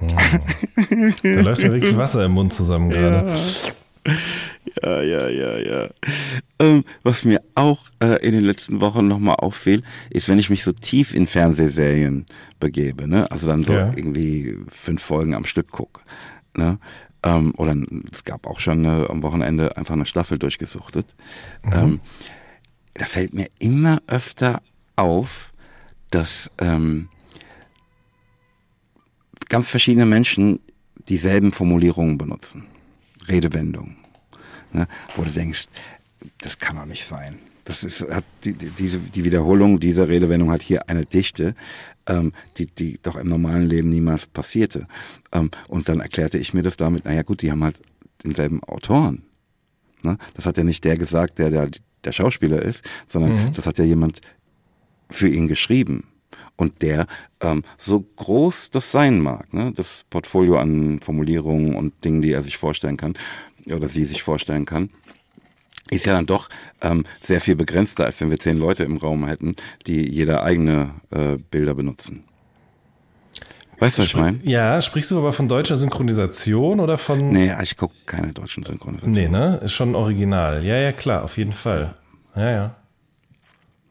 Da 0.00 0.08
läuft 1.40 1.62
mir 1.62 1.72
wirklich 1.72 1.96
Wasser 1.96 2.24
im 2.24 2.32
Mund 2.32 2.52
zusammen 2.52 2.90
gerade. 2.90 3.28
Ja, 3.30 3.36
ja, 4.82 5.28
ja, 5.28 5.58
ja. 5.58 5.88
Ähm, 6.58 6.84
was 7.02 7.24
mir 7.24 7.40
auch 7.54 7.84
äh, 8.00 8.24
in 8.26 8.32
den 8.32 8.44
letzten 8.44 8.80
Wochen 8.80 9.06
nochmal 9.06 9.36
auffiel, 9.36 9.82
ist, 10.10 10.28
wenn 10.28 10.38
ich 10.38 10.50
mich 10.50 10.64
so 10.64 10.72
tief 10.72 11.14
in 11.14 11.26
Fernsehserien 11.26 12.26
begebe, 12.58 13.06
ne? 13.08 13.30
Also 13.30 13.46
dann 13.46 13.62
so 13.62 13.72
Ja. 13.74 13.92
irgendwie 13.94 14.56
fünf 14.68 15.02
Folgen 15.02 15.34
am 15.34 15.44
Stück 15.44 15.70
gucke. 15.70 16.00
Ne? 16.56 16.78
Ähm, 17.22 17.54
oder 17.56 17.76
es 18.12 18.24
gab 18.24 18.46
auch 18.46 18.60
schon 18.60 18.84
äh, 18.84 19.06
am 19.08 19.22
Wochenende 19.22 19.76
einfach 19.76 19.94
eine 19.94 20.06
Staffel 20.06 20.38
durchgesuchtet. 20.38 21.14
Ähm, 21.72 22.00
da 22.94 23.04
fällt 23.06 23.32
mir 23.32 23.48
immer 23.58 24.02
öfter 24.06 24.60
auf, 24.96 25.52
dass 26.10 26.50
ähm, 26.58 27.08
ganz 29.48 29.68
verschiedene 29.68 30.06
Menschen 30.06 30.60
dieselben 31.08 31.52
Formulierungen 31.52 32.18
benutzen. 32.18 32.66
Redewendungen. 33.28 33.96
Ne? 34.72 34.86
Wo 35.16 35.24
du 35.24 35.30
denkst, 35.30 35.66
das 36.40 36.58
kann 36.58 36.76
doch 36.76 36.86
nicht 36.86 37.04
sein. 37.04 37.38
Das 37.64 37.84
ist, 37.84 38.02
hat 38.10 38.24
die, 38.44 38.54
die, 38.54 38.70
diese, 38.70 38.98
die 38.98 39.24
Wiederholung 39.24 39.78
dieser 39.78 40.08
Redewendung 40.08 40.50
hat 40.50 40.62
hier 40.62 40.88
eine 40.88 41.04
Dichte, 41.04 41.54
ähm, 42.06 42.32
die, 42.58 42.66
die 42.66 42.98
doch 43.00 43.16
im 43.16 43.28
normalen 43.28 43.68
Leben 43.68 43.88
niemals 43.88 44.26
passierte. 44.26 44.88
Ähm, 45.30 45.50
und 45.68 45.88
dann 45.88 46.00
erklärte 46.00 46.38
ich 46.38 46.54
mir 46.54 46.62
das 46.62 46.76
damit, 46.76 47.04
naja 47.04 47.22
gut, 47.22 47.42
die 47.42 47.52
haben 47.52 47.62
halt 47.62 47.80
denselben 48.24 48.62
Autoren. 48.64 49.22
Ne? 50.02 50.18
Das 50.34 50.46
hat 50.46 50.56
ja 50.56 50.64
nicht 50.64 50.84
der 50.84 50.98
gesagt, 50.98 51.38
der 51.38 51.50
der, 51.50 51.70
der 52.04 52.12
Schauspieler 52.12 52.60
ist, 52.62 52.84
sondern 53.06 53.52
das 53.52 53.66
hat 53.66 53.78
ja 53.78 53.84
jemand 53.84 54.20
für 55.08 55.28
ihn 55.28 55.46
geschrieben. 55.46 56.04
Und 56.56 56.82
der, 56.82 57.06
ähm, 57.40 57.62
so 57.78 58.04
groß 58.16 58.70
das 58.70 58.92
sein 58.92 59.20
mag, 59.20 59.52
ne, 59.52 59.72
das 59.74 60.04
Portfolio 60.10 60.58
an 60.58 61.00
Formulierungen 61.00 61.74
und 61.74 62.04
Dingen, 62.04 62.22
die 62.22 62.32
er 62.32 62.42
sich 62.42 62.56
vorstellen 62.56 62.96
kann, 62.96 63.14
oder 63.66 63.88
sie 63.88 64.04
sich 64.04 64.22
vorstellen 64.22 64.64
kann, 64.64 64.90
ist 65.90 66.06
ja 66.06 66.14
dann 66.14 66.26
doch 66.26 66.48
ähm, 66.80 67.04
sehr 67.22 67.40
viel 67.40 67.56
begrenzter, 67.56 68.04
als 68.04 68.20
wenn 68.20 68.30
wir 68.30 68.38
zehn 68.38 68.58
Leute 68.58 68.84
im 68.84 68.96
Raum 68.96 69.26
hätten, 69.26 69.56
die 69.86 70.08
jeder 70.08 70.42
eigene 70.42 70.94
äh, 71.10 71.36
Bilder 71.50 71.74
benutzen. 71.74 72.24
Weißt 73.78 73.98
du, 73.98 74.02
was 74.02 74.08
ich 74.08 74.16
meine? 74.16 74.38
Ja, 74.44 74.80
sprichst 74.80 75.10
du 75.10 75.18
aber 75.18 75.32
von 75.32 75.48
deutscher 75.48 75.76
Synchronisation 75.76 76.78
oder 76.78 76.98
von. 76.98 77.30
Nee, 77.30 77.52
ich 77.62 77.76
gucke 77.76 77.94
keine 78.06 78.32
deutschen 78.32 78.62
Synchronisationen. 78.62 79.20
Nee, 79.20 79.28
ne? 79.28 79.60
Ist 79.64 79.72
schon 79.72 79.96
original. 79.96 80.64
Ja, 80.64 80.76
ja, 80.76 80.92
klar, 80.92 81.24
auf 81.24 81.36
jeden 81.36 81.52
Fall. 81.52 81.96
Ja, 82.36 82.50
ja. 82.50 82.76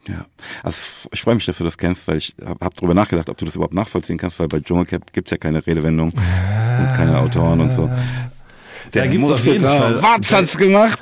Ja, 0.08 0.26
also 0.64 0.82
ich 1.12 1.22
freue 1.22 1.36
mich, 1.36 1.46
dass 1.46 1.60
du 1.60 1.64
das 1.64 1.78
kennst, 1.78 2.08
weil 2.08 2.18
ich 2.18 2.36
habe 2.44 2.66
hab 2.66 2.74
drüber 2.74 2.94
nachgedacht, 2.94 3.30
ob 3.30 3.38
du 3.38 3.46
das 3.46 3.56
überhaupt 3.56 3.76
nachvollziehen 3.76 4.18
kannst, 4.18 4.40
weil 4.40 4.48
bei 4.48 4.60
Dschungelcamp 4.60 5.14
gibt's 5.14 5.30
ja 5.30 5.38
keine 5.38 5.66
Redewendung 5.66 6.10
und 6.10 6.94
keine 6.96 7.20
Autoren 7.20 7.62
und 7.62 7.72
so. 7.72 7.90
Der 8.94 9.04
da 9.04 9.10
gibt's 9.10 9.30
auf 9.30 9.46
jeden 9.46 9.64
Fall. 9.64 10.02
Was 10.02 10.34
hat's 10.34 10.58
gemacht? 10.58 11.00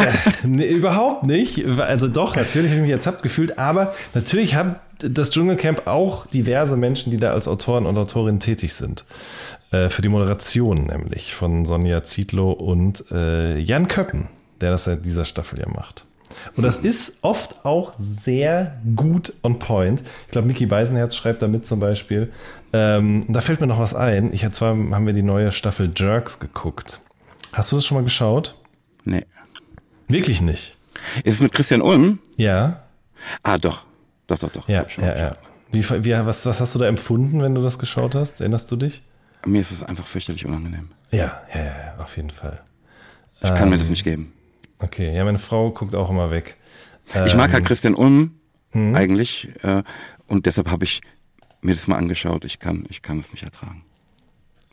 nee, 0.42 0.68
überhaupt 0.68 1.24
nicht. 1.24 1.64
Also 1.78 2.08
doch, 2.08 2.36
natürlich 2.36 2.70
habe 2.70 2.76
ich 2.76 2.82
mich 2.82 2.92
ertappt 2.92 3.22
gefühlt, 3.22 3.58
aber 3.58 3.94
natürlich 4.14 4.54
hat 4.54 4.80
das 4.98 5.30
Dschungelcamp 5.30 5.86
auch 5.86 6.26
diverse 6.26 6.76
Menschen, 6.76 7.10
die 7.10 7.16
da 7.16 7.32
als 7.32 7.48
Autoren 7.48 7.86
und 7.86 7.96
Autorinnen 7.96 8.38
tätig 8.38 8.74
sind. 8.74 9.04
Äh, 9.72 9.88
für 9.88 10.02
die 10.02 10.08
Moderation 10.08 10.84
nämlich 10.84 11.34
von 11.34 11.64
Sonja 11.64 12.02
Zietlow 12.04 12.52
und 12.52 13.04
äh, 13.10 13.58
Jan 13.58 13.88
Köppen, 13.88 14.28
der 14.60 14.70
das 14.70 14.84
seit 14.84 15.04
dieser 15.04 15.24
Staffel 15.24 15.58
ja 15.58 15.68
macht. 15.68 16.04
Und 16.56 16.64
das 16.64 16.76
ist 16.78 17.18
oft 17.22 17.64
auch 17.64 17.92
sehr 17.98 18.80
gut 18.96 19.32
on 19.42 19.58
point. 19.58 20.02
Ich 20.26 20.32
glaube, 20.32 20.46
Mickey 20.48 20.66
Beisenherz 20.66 21.16
schreibt 21.16 21.42
damit 21.42 21.66
zum 21.66 21.80
Beispiel. 21.80 22.32
Ähm, 22.72 23.26
da 23.28 23.40
fällt 23.40 23.60
mir 23.60 23.66
noch 23.66 23.78
was 23.78 23.94
ein. 23.94 24.32
Ich 24.32 24.48
zwar 24.50 24.70
haben 24.70 25.06
wir 25.06 25.12
die 25.12 25.22
neue 25.22 25.52
Staffel 25.52 25.92
Jerks 25.94 26.40
geguckt. 26.40 27.00
Hast 27.52 27.72
du 27.72 27.76
das 27.76 27.86
schon 27.86 27.96
mal 27.98 28.04
geschaut? 28.04 28.56
Nee. 29.04 29.24
Wirklich 30.08 30.40
nicht. 30.40 30.76
Ist 31.24 31.34
es 31.34 31.40
mit 31.40 31.52
Christian 31.52 31.82
Ulm? 31.82 32.18
Ja. 32.36 32.82
Ah, 33.42 33.58
doch. 33.58 33.84
Doch, 34.26 34.38
doch, 34.38 34.50
doch. 34.50 34.68
Ja, 34.68 34.86
ja, 34.98 35.16
ja. 35.16 35.36
Wie, 35.70 35.82
wie, 36.04 36.12
was, 36.12 36.46
was 36.46 36.60
hast 36.60 36.74
du 36.74 36.78
da 36.78 36.86
empfunden, 36.86 37.42
wenn 37.42 37.54
du 37.54 37.62
das 37.62 37.78
geschaut 37.78 38.14
hast? 38.14 38.40
Erinnerst 38.40 38.70
du 38.70 38.76
dich? 38.76 39.02
Mir 39.44 39.60
ist 39.60 39.72
es 39.72 39.82
einfach 39.82 40.06
fürchterlich 40.06 40.46
unangenehm. 40.46 40.90
Ja, 41.10 41.42
ja, 41.54 41.64
ja, 41.64 41.94
auf 41.98 42.16
jeden 42.16 42.30
Fall. 42.30 42.60
Ich 43.36 43.48
kann 43.48 43.64
ähm, 43.64 43.70
mir 43.70 43.78
das 43.78 43.90
nicht 43.90 44.04
geben. 44.04 44.32
Okay, 44.82 45.14
ja, 45.14 45.24
meine 45.24 45.38
Frau 45.38 45.70
guckt 45.70 45.94
auch 45.94 46.10
immer 46.10 46.30
weg. 46.30 46.56
Ich 47.26 47.34
mag 47.36 47.52
halt 47.52 47.62
ähm, 47.62 47.64
Christian 47.64 47.94
Ulm 47.94 48.32
hm? 48.70 48.94
eigentlich 48.94 49.48
äh, 49.62 49.82
und 50.26 50.46
deshalb 50.46 50.70
habe 50.70 50.84
ich 50.84 51.02
mir 51.60 51.74
das 51.74 51.86
mal 51.86 51.96
angeschaut. 51.96 52.44
Ich 52.44 52.58
kann, 52.58 52.86
ich 52.88 53.02
kann 53.02 53.20
es 53.20 53.32
nicht 53.32 53.42
ertragen. 53.44 53.84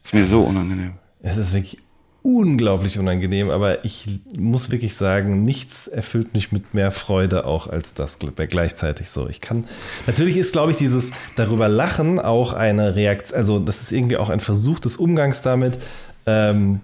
Ist 0.03 0.14
mir 0.14 0.26
so 0.26 0.41
unangenehm. 0.41 0.93
Es 1.22 1.38
ist 1.38 1.53
wirklich 1.53 1.78
unglaublich 2.22 2.99
unangenehm, 2.99 3.49
aber 3.49 3.86
ich 3.86 4.05
muss 4.38 4.72
wirklich 4.72 4.95
sagen, 4.95 5.45
nichts 5.45 5.88
erfüllt 5.88 6.34
mich 6.34 6.51
mit 6.51 6.74
mehr 6.74 6.91
Freude 6.91 7.45
auch 7.45 7.68
als 7.68 7.93
das 7.93 8.20
gleichzeitig 8.20 9.10
so. 9.10 9.30
Ich 9.30 9.39
kann, 9.39 9.66
natürlich 10.05 10.36
ist, 10.36 10.51
glaube 10.51 10.72
ich, 10.72 10.78
dieses 10.78 11.12
darüber 11.36 11.70
lachen 11.70 12.20
auch 12.20 12.53
eine 12.53 12.95
Reaktion, 12.95 13.38
also 13.38 13.60
das 13.60 13.84
ist 13.84 13.91
irgendwie 13.91 14.18
auch 14.18 14.30
ein 14.30 14.41
Versuch 14.41 14.80
des 14.80 14.97
Umgangs 14.97 15.41
damit. 15.41 15.78
Ähm, 16.26 16.82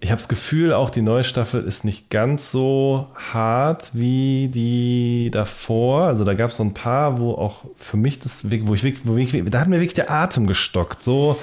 ich 0.00 0.10
habe 0.10 0.18
das 0.18 0.28
Gefühl, 0.28 0.72
auch 0.72 0.90
die 0.90 1.02
neue 1.02 1.24
Staffel 1.24 1.64
ist 1.64 1.84
nicht 1.84 2.08
ganz 2.08 2.52
so 2.52 3.08
hart 3.32 3.90
wie 3.94 4.48
die 4.48 5.30
davor. 5.32 6.04
Also 6.04 6.24
da 6.24 6.34
gab 6.34 6.50
es 6.50 6.56
so 6.56 6.62
ein 6.62 6.74
paar, 6.74 7.18
wo 7.18 7.32
auch 7.32 7.64
für 7.74 7.96
mich 7.96 8.20
das, 8.20 8.48
wo 8.48 8.74
ich, 8.74 8.84
wo 9.04 9.16
ich, 9.16 9.44
da 9.50 9.60
hat 9.60 9.68
mir 9.68 9.80
wirklich 9.80 9.94
der 9.94 10.10
Atem 10.10 10.46
gestockt. 10.46 11.02
So 11.02 11.36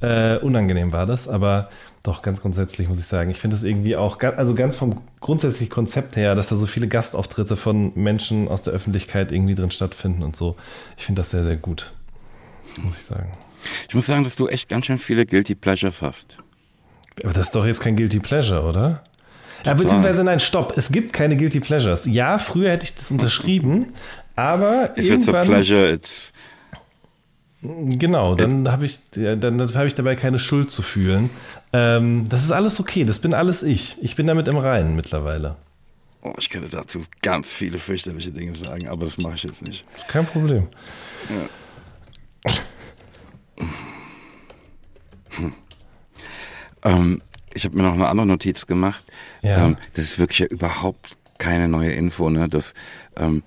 äh, 0.00 0.36
unangenehm 0.38 0.92
war 0.92 1.06
das, 1.06 1.28
aber 1.28 1.70
doch, 2.02 2.22
ganz 2.22 2.40
grundsätzlich 2.40 2.88
muss 2.88 2.98
ich 2.98 3.06
sagen. 3.06 3.30
Ich 3.30 3.38
finde 3.38 3.54
es 3.54 3.62
irgendwie 3.62 3.96
auch, 3.96 4.20
also 4.20 4.54
ganz 4.54 4.74
vom 4.74 5.00
grundsätzlichen 5.20 5.72
Konzept 5.72 6.16
her, 6.16 6.34
dass 6.34 6.48
da 6.48 6.56
so 6.56 6.66
viele 6.66 6.88
Gastauftritte 6.88 7.56
von 7.56 7.92
Menschen 7.94 8.48
aus 8.48 8.62
der 8.62 8.72
Öffentlichkeit 8.72 9.30
irgendwie 9.30 9.54
drin 9.54 9.70
stattfinden 9.70 10.24
und 10.24 10.34
so. 10.34 10.56
Ich 10.96 11.04
finde 11.04 11.20
das 11.20 11.30
sehr, 11.30 11.44
sehr 11.44 11.56
gut. 11.56 11.92
Muss 12.82 12.96
ich 12.96 13.04
sagen. 13.04 13.30
Ich 13.86 13.94
muss 13.94 14.06
sagen, 14.06 14.24
dass 14.24 14.34
du 14.34 14.48
echt 14.48 14.68
ganz 14.68 14.86
schön 14.86 14.98
viele 14.98 15.24
Guilty 15.24 15.54
Pleasures 15.54 16.02
hast. 16.02 16.41
Aber 17.22 17.32
das 17.32 17.48
ist 17.48 17.54
doch 17.54 17.66
jetzt 17.66 17.80
kein 17.80 17.96
Guilty 17.96 18.20
Pleasure, 18.20 18.62
oder? 18.62 19.02
Ja, 19.64 19.74
beziehungsweise 19.74 20.24
nein, 20.24 20.40
stopp. 20.40 20.76
Es 20.76 20.90
gibt 20.90 21.12
keine 21.12 21.36
Guilty 21.36 21.60
Pleasures. 21.60 22.06
Ja, 22.06 22.38
früher 22.38 22.70
hätte 22.70 22.84
ich 22.84 22.94
das 22.94 23.10
unterschrieben, 23.10 23.92
aber 24.34 24.96
If 24.96 25.04
irgendwann, 25.04 25.18
it's 25.18 25.28
a 25.28 25.44
pleasure, 25.44 25.92
it's 25.92 26.32
Genau, 27.62 28.34
dann 28.34 28.72
habe 28.72 28.86
ich, 28.86 28.98
dann 29.12 29.74
habe 29.74 29.86
ich 29.86 29.94
dabei 29.94 30.16
keine 30.16 30.40
Schuld 30.40 30.72
zu 30.72 30.82
fühlen. 30.82 31.30
Ähm, 31.72 32.24
das 32.28 32.42
ist 32.42 32.50
alles 32.50 32.80
okay, 32.80 33.04
das 33.04 33.20
bin 33.20 33.34
alles 33.34 33.62
ich. 33.62 33.96
Ich 34.02 34.16
bin 34.16 34.26
damit 34.26 34.48
im 34.48 34.56
Reinen 34.56 34.96
mittlerweile. 34.96 35.54
Oh, 36.22 36.34
ich 36.38 36.50
könnte 36.50 36.68
dazu 36.68 37.00
ganz 37.20 37.52
viele 37.52 37.78
fürchterliche 37.78 38.32
Dinge 38.32 38.56
sagen, 38.56 38.88
aber 38.88 39.04
das 39.04 39.18
mache 39.18 39.36
ich 39.36 39.44
jetzt 39.44 39.62
nicht. 39.62 39.84
Kein 40.08 40.26
Problem. 40.26 40.68
Ja. 41.30 42.52
Hm. 45.34 45.54
Ähm, 46.84 47.22
ich 47.54 47.64
habe 47.64 47.76
mir 47.76 47.82
noch 47.82 47.94
eine 47.94 48.08
andere 48.08 48.26
Notiz 48.26 48.66
gemacht. 48.66 49.04
Ja. 49.42 49.66
Ähm, 49.66 49.76
das 49.94 50.04
ist 50.04 50.18
wirklich 50.18 50.40
ja 50.40 50.46
überhaupt 50.46 51.16
keine 51.38 51.68
neue 51.68 51.92
Info, 51.92 52.30
ne? 52.30 52.48
dass 52.48 52.74
ähm, 53.16 53.42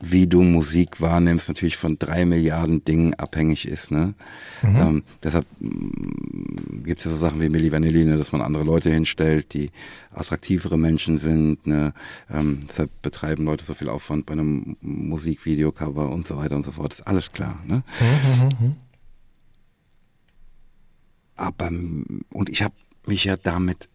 wie 0.00 0.26
du 0.26 0.42
Musik 0.42 1.00
wahrnimmst, 1.00 1.48
natürlich 1.48 1.76
von 1.76 1.98
drei 1.98 2.24
Milliarden 2.24 2.84
Dingen 2.84 3.14
abhängig 3.14 3.66
ist. 3.66 3.90
Ne? 3.90 4.14
Mhm. 4.62 4.76
Ähm, 4.76 5.02
deshalb 5.22 5.46
mm, 5.58 6.84
gibt 6.84 7.00
es 7.00 7.04
ja 7.04 7.10
so 7.10 7.16
Sachen 7.16 7.40
wie 7.40 7.48
Milli 7.48 7.72
Vanilli, 7.72 8.04
ne, 8.04 8.16
dass 8.16 8.32
man 8.32 8.40
andere 8.40 8.64
Leute 8.64 8.90
hinstellt, 8.90 9.54
die 9.54 9.70
attraktivere 10.12 10.78
Menschen 10.78 11.18
sind. 11.18 11.66
Ne? 11.66 11.92
Ähm, 12.30 12.60
deshalb 12.68 12.90
betreiben 13.02 13.44
Leute 13.44 13.64
so 13.64 13.74
viel 13.74 13.88
Aufwand 13.88 14.26
bei 14.26 14.32
einem 14.32 14.76
Musikvideocover 14.80 16.10
und 16.10 16.26
so 16.26 16.36
weiter 16.36 16.56
und 16.56 16.64
so 16.64 16.72
fort. 16.72 16.92
ist 16.92 17.06
alles 17.06 17.32
klar. 17.32 17.58
Ne? 17.66 17.82
Mhm. 18.60 18.76
Mhm, 21.38 21.44
mhm. 21.44 21.46
Aber, 21.46 21.70
und 22.30 22.48
ich 22.48 22.62
habe 22.62 22.74
mich 23.06 23.24
ja 23.24 23.36
damit, 23.36 23.88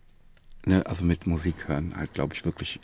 ne, 0.66 0.86
also 0.86 1.04
mit 1.06 1.28
Musik 1.28 1.68
hören, 1.68 1.94
halt, 1.96 2.14
glaube 2.14 2.34
ich, 2.34 2.46
wirklich 2.46 2.80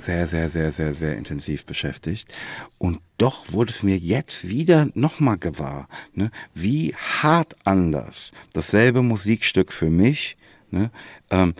sehr, 0.00 0.26
sehr, 0.26 0.48
sehr, 0.48 0.72
sehr, 0.72 0.94
sehr 0.94 1.16
intensiv 1.16 1.64
beschäftigt. 1.64 2.32
Und 2.78 3.00
doch 3.18 3.52
wurde 3.52 3.70
es 3.70 3.82
mir 3.82 3.96
jetzt 3.96 4.48
wieder 4.48 4.88
nochmal 4.94 5.38
gewahr, 5.38 5.88
ne, 6.12 6.30
wie 6.54 6.94
hart 6.94 7.54
anders 7.64 8.32
dasselbe 8.52 9.02
Musikstück 9.02 9.72
für 9.72 9.90
mich 9.90 10.36
ne, 10.70 10.90
ähm, 11.30 11.54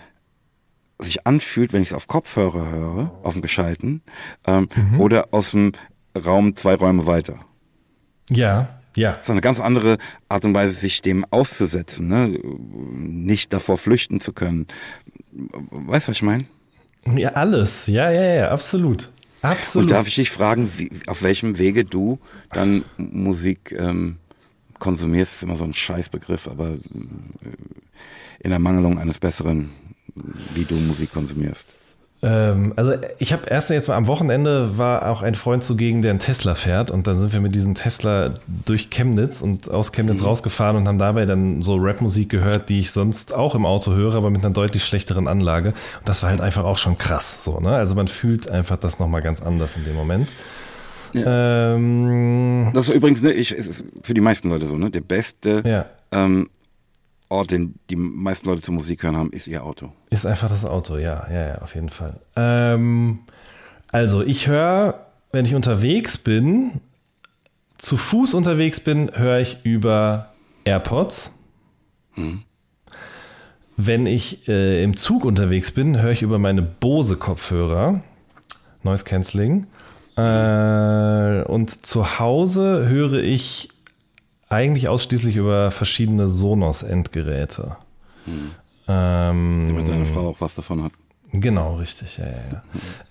sich 0.98 1.26
anfühlt, 1.26 1.72
wenn 1.72 1.82
ich 1.82 1.88
es 1.88 1.94
auf 1.94 2.06
Kopfhörer 2.06 2.70
höre, 2.70 3.20
auf 3.22 3.34
dem 3.34 3.42
Geschalten, 3.42 4.02
ähm, 4.46 4.68
mhm. 4.74 5.00
oder 5.00 5.28
aus 5.32 5.50
dem 5.50 5.72
Raum 6.16 6.56
zwei 6.56 6.74
Räume 6.74 7.06
weiter. 7.06 7.40
Ja, 8.30 8.80
ja. 8.96 9.12
Das 9.12 9.22
ist 9.22 9.30
eine 9.30 9.40
ganz 9.40 9.60
andere 9.60 9.98
Art 10.28 10.44
und 10.44 10.54
Weise, 10.54 10.74
sich 10.74 11.02
dem 11.02 11.24
auszusetzen, 11.30 12.08
ne? 12.08 12.38
nicht 12.92 13.52
davor 13.52 13.78
flüchten 13.78 14.20
zu 14.20 14.32
können. 14.32 14.66
Weißt 15.32 16.08
du, 16.08 16.10
was 16.10 16.16
ich 16.16 16.22
meine? 16.22 16.44
Ja, 17.16 17.30
alles. 17.30 17.86
Ja, 17.86 18.10
ja, 18.10 18.34
ja, 18.34 18.50
absolut. 18.50 19.10
Absolut. 19.42 19.84
Und 19.84 19.90
darf 19.90 20.06
ich 20.06 20.14
dich 20.14 20.30
fragen, 20.30 20.70
wie, 20.78 20.90
auf 21.06 21.22
welchem 21.22 21.58
Wege 21.58 21.84
du 21.84 22.18
dann 22.50 22.84
Musik 22.96 23.74
ähm, 23.78 24.16
konsumierst? 24.78 25.34
Ist 25.34 25.42
immer 25.42 25.56
so 25.56 25.64
ein 25.64 25.74
Scheißbegriff, 25.74 26.48
aber 26.48 26.68
äh, 26.68 26.78
in 28.40 28.50
der 28.50 28.58
Mangelung 28.58 28.98
eines 28.98 29.18
Besseren, 29.18 29.70
wie 30.54 30.64
du 30.64 30.74
Musik 30.76 31.12
konsumierst. 31.12 31.74
Ähm, 32.24 32.72
also 32.76 32.94
ich 33.18 33.34
habe 33.34 33.46
erst 33.50 33.68
jetzt 33.68 33.88
mal 33.88 33.96
am 33.96 34.06
Wochenende 34.06 34.78
war 34.78 35.10
auch 35.10 35.20
ein 35.20 35.34
Freund 35.34 35.62
zugegen, 35.62 36.00
der 36.00 36.10
einen 36.10 36.20
Tesla 36.20 36.54
fährt 36.54 36.90
und 36.90 37.06
dann 37.06 37.18
sind 37.18 37.34
wir 37.34 37.40
mit 37.40 37.54
diesem 37.54 37.74
Tesla 37.74 38.32
durch 38.64 38.88
Chemnitz 38.88 39.42
und 39.42 39.70
aus 39.70 39.92
Chemnitz 39.92 40.20
mhm. 40.20 40.28
rausgefahren 40.28 40.78
und 40.78 40.88
haben 40.88 40.98
dabei 40.98 41.26
dann 41.26 41.60
so 41.60 41.76
Rapmusik 41.76 42.30
gehört, 42.30 42.70
die 42.70 42.80
ich 42.80 42.92
sonst 42.92 43.34
auch 43.34 43.54
im 43.54 43.66
Auto 43.66 43.92
höre, 43.92 44.14
aber 44.14 44.30
mit 44.30 44.42
einer 44.42 44.54
deutlich 44.54 44.86
schlechteren 44.86 45.28
Anlage. 45.28 45.68
Und 45.98 46.08
das 46.08 46.22
war 46.22 46.30
halt 46.30 46.40
einfach 46.40 46.64
auch 46.64 46.78
schon 46.78 46.96
krass 46.96 47.44
so, 47.44 47.60
ne? 47.60 47.70
Also 47.70 47.94
man 47.94 48.08
fühlt 48.08 48.50
einfach 48.50 48.78
das 48.78 48.98
nochmal 48.98 49.20
ganz 49.20 49.42
anders 49.42 49.76
in 49.76 49.84
dem 49.84 49.94
Moment. 49.94 50.28
Ja. 51.12 51.74
Ähm, 51.74 52.70
das 52.72 52.88
ist 52.88 52.94
übrigens, 52.94 53.20
ne, 53.20 53.32
ich, 53.32 53.54
für 54.02 54.14
die 54.14 54.22
meisten 54.22 54.48
Leute 54.48 54.66
so, 54.66 54.76
ne? 54.76 54.90
Der 54.90 55.02
beste 55.02 55.62
ja. 55.66 55.84
ähm, 56.10 56.48
Ort, 57.28 57.50
den 57.50 57.74
die 57.90 57.96
meisten 57.96 58.48
Leute 58.48 58.62
zur 58.62 58.74
Musik 58.74 59.02
hören 59.02 59.16
haben, 59.16 59.30
ist 59.30 59.46
ihr 59.46 59.62
Auto. 59.62 59.92
Ist 60.14 60.26
einfach 60.26 60.48
das 60.48 60.64
Auto, 60.64 60.96
ja, 60.96 61.26
ja, 61.28 61.48
ja, 61.48 61.54
auf 61.58 61.74
jeden 61.74 61.88
Fall. 61.88 62.20
Ähm, 62.36 63.18
also 63.88 64.22
ich 64.22 64.46
höre, 64.46 65.06
wenn 65.32 65.44
ich 65.44 65.56
unterwegs 65.56 66.18
bin, 66.18 66.80
zu 67.78 67.96
Fuß 67.96 68.34
unterwegs 68.34 68.78
bin, 68.78 69.10
höre 69.12 69.40
ich 69.40 69.64
über 69.64 70.32
AirPods. 70.64 71.36
Hm. 72.12 72.44
Wenn 73.76 74.06
ich 74.06 74.46
äh, 74.46 74.84
im 74.84 74.96
Zug 74.96 75.24
unterwegs 75.24 75.72
bin, 75.72 76.00
höre 76.00 76.12
ich 76.12 76.22
über 76.22 76.38
meine 76.38 76.62
Bose-Kopfhörer. 76.62 78.00
Noise 78.84 79.02
Cancelling. 79.02 79.66
Äh, 80.16 81.42
und 81.42 81.84
zu 81.84 82.20
Hause 82.20 82.86
höre 82.88 83.14
ich 83.14 83.68
eigentlich 84.48 84.88
ausschließlich 84.88 85.34
über 85.34 85.72
verschiedene 85.72 86.28
Sonos-Endgeräte. 86.28 87.78
Hm. 88.26 88.52
Ähm, 88.88 89.66
Damit 89.68 89.88
deine 89.88 90.06
Frau 90.06 90.28
auch 90.28 90.40
was 90.40 90.54
davon 90.54 90.82
hat. 90.82 90.92
Genau, 91.32 91.76
richtig, 91.76 92.18
ja, 92.18 92.26
ja, 92.26 92.62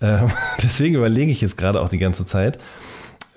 ja. 0.01 0.23
Ähm, 0.23 0.31
deswegen 0.63 0.95
überlege 0.95 1.31
ich 1.31 1.41
jetzt 1.41 1.57
gerade 1.57 1.81
auch 1.81 1.89
die 1.89 1.97
ganze 1.97 2.25
Zeit. 2.25 2.57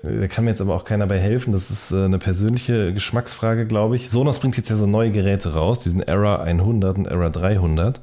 Da 0.03 0.27
kann 0.27 0.43
mir 0.43 0.51
jetzt 0.51 0.61
aber 0.61 0.75
auch 0.75 0.85
keiner 0.85 1.07
bei 1.07 1.19
helfen. 1.19 1.51
Das 1.51 1.71
ist 1.71 1.91
äh, 1.91 2.05
eine 2.05 2.19
persönliche 2.19 2.93
Geschmacksfrage, 2.93 3.65
glaube 3.65 3.95
ich. 3.95 4.09
Sonos 4.09 4.39
bringt 4.39 4.55
jetzt 4.55 4.69
ja 4.69 4.75
so 4.75 4.85
neue 4.85 5.11
Geräte 5.11 5.53
raus, 5.53 5.79
diesen 5.79 6.01
Era 6.01 6.41
100 6.43 6.97
und 6.97 7.07
Era 7.07 7.29
300. 7.29 7.99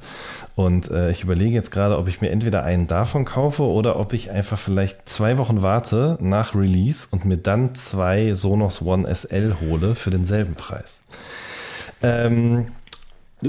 Und 0.55 0.91
äh, 0.91 1.09
ich 1.09 1.23
überlege 1.23 1.55
jetzt 1.55 1.71
gerade, 1.71 1.97
ob 1.97 2.09
ich 2.09 2.19
mir 2.19 2.29
entweder 2.29 2.63
einen 2.63 2.87
davon 2.87 3.23
kaufe 3.23 3.63
oder 3.63 3.97
ob 3.97 4.11
ich 4.11 4.29
einfach 4.29 4.59
vielleicht 4.59 5.07
zwei 5.07 5.37
Wochen 5.37 5.61
warte 5.61 6.17
nach 6.19 6.53
Release 6.53 7.07
und 7.09 7.23
mir 7.23 7.37
dann 7.37 7.75
zwei 7.75 8.33
Sonos 8.35 8.81
One 8.81 9.07
SL 9.13 9.55
hole 9.61 9.95
für 9.95 10.11
denselben 10.11 10.55
Preis. 10.55 11.01
Ähm, 12.03 12.67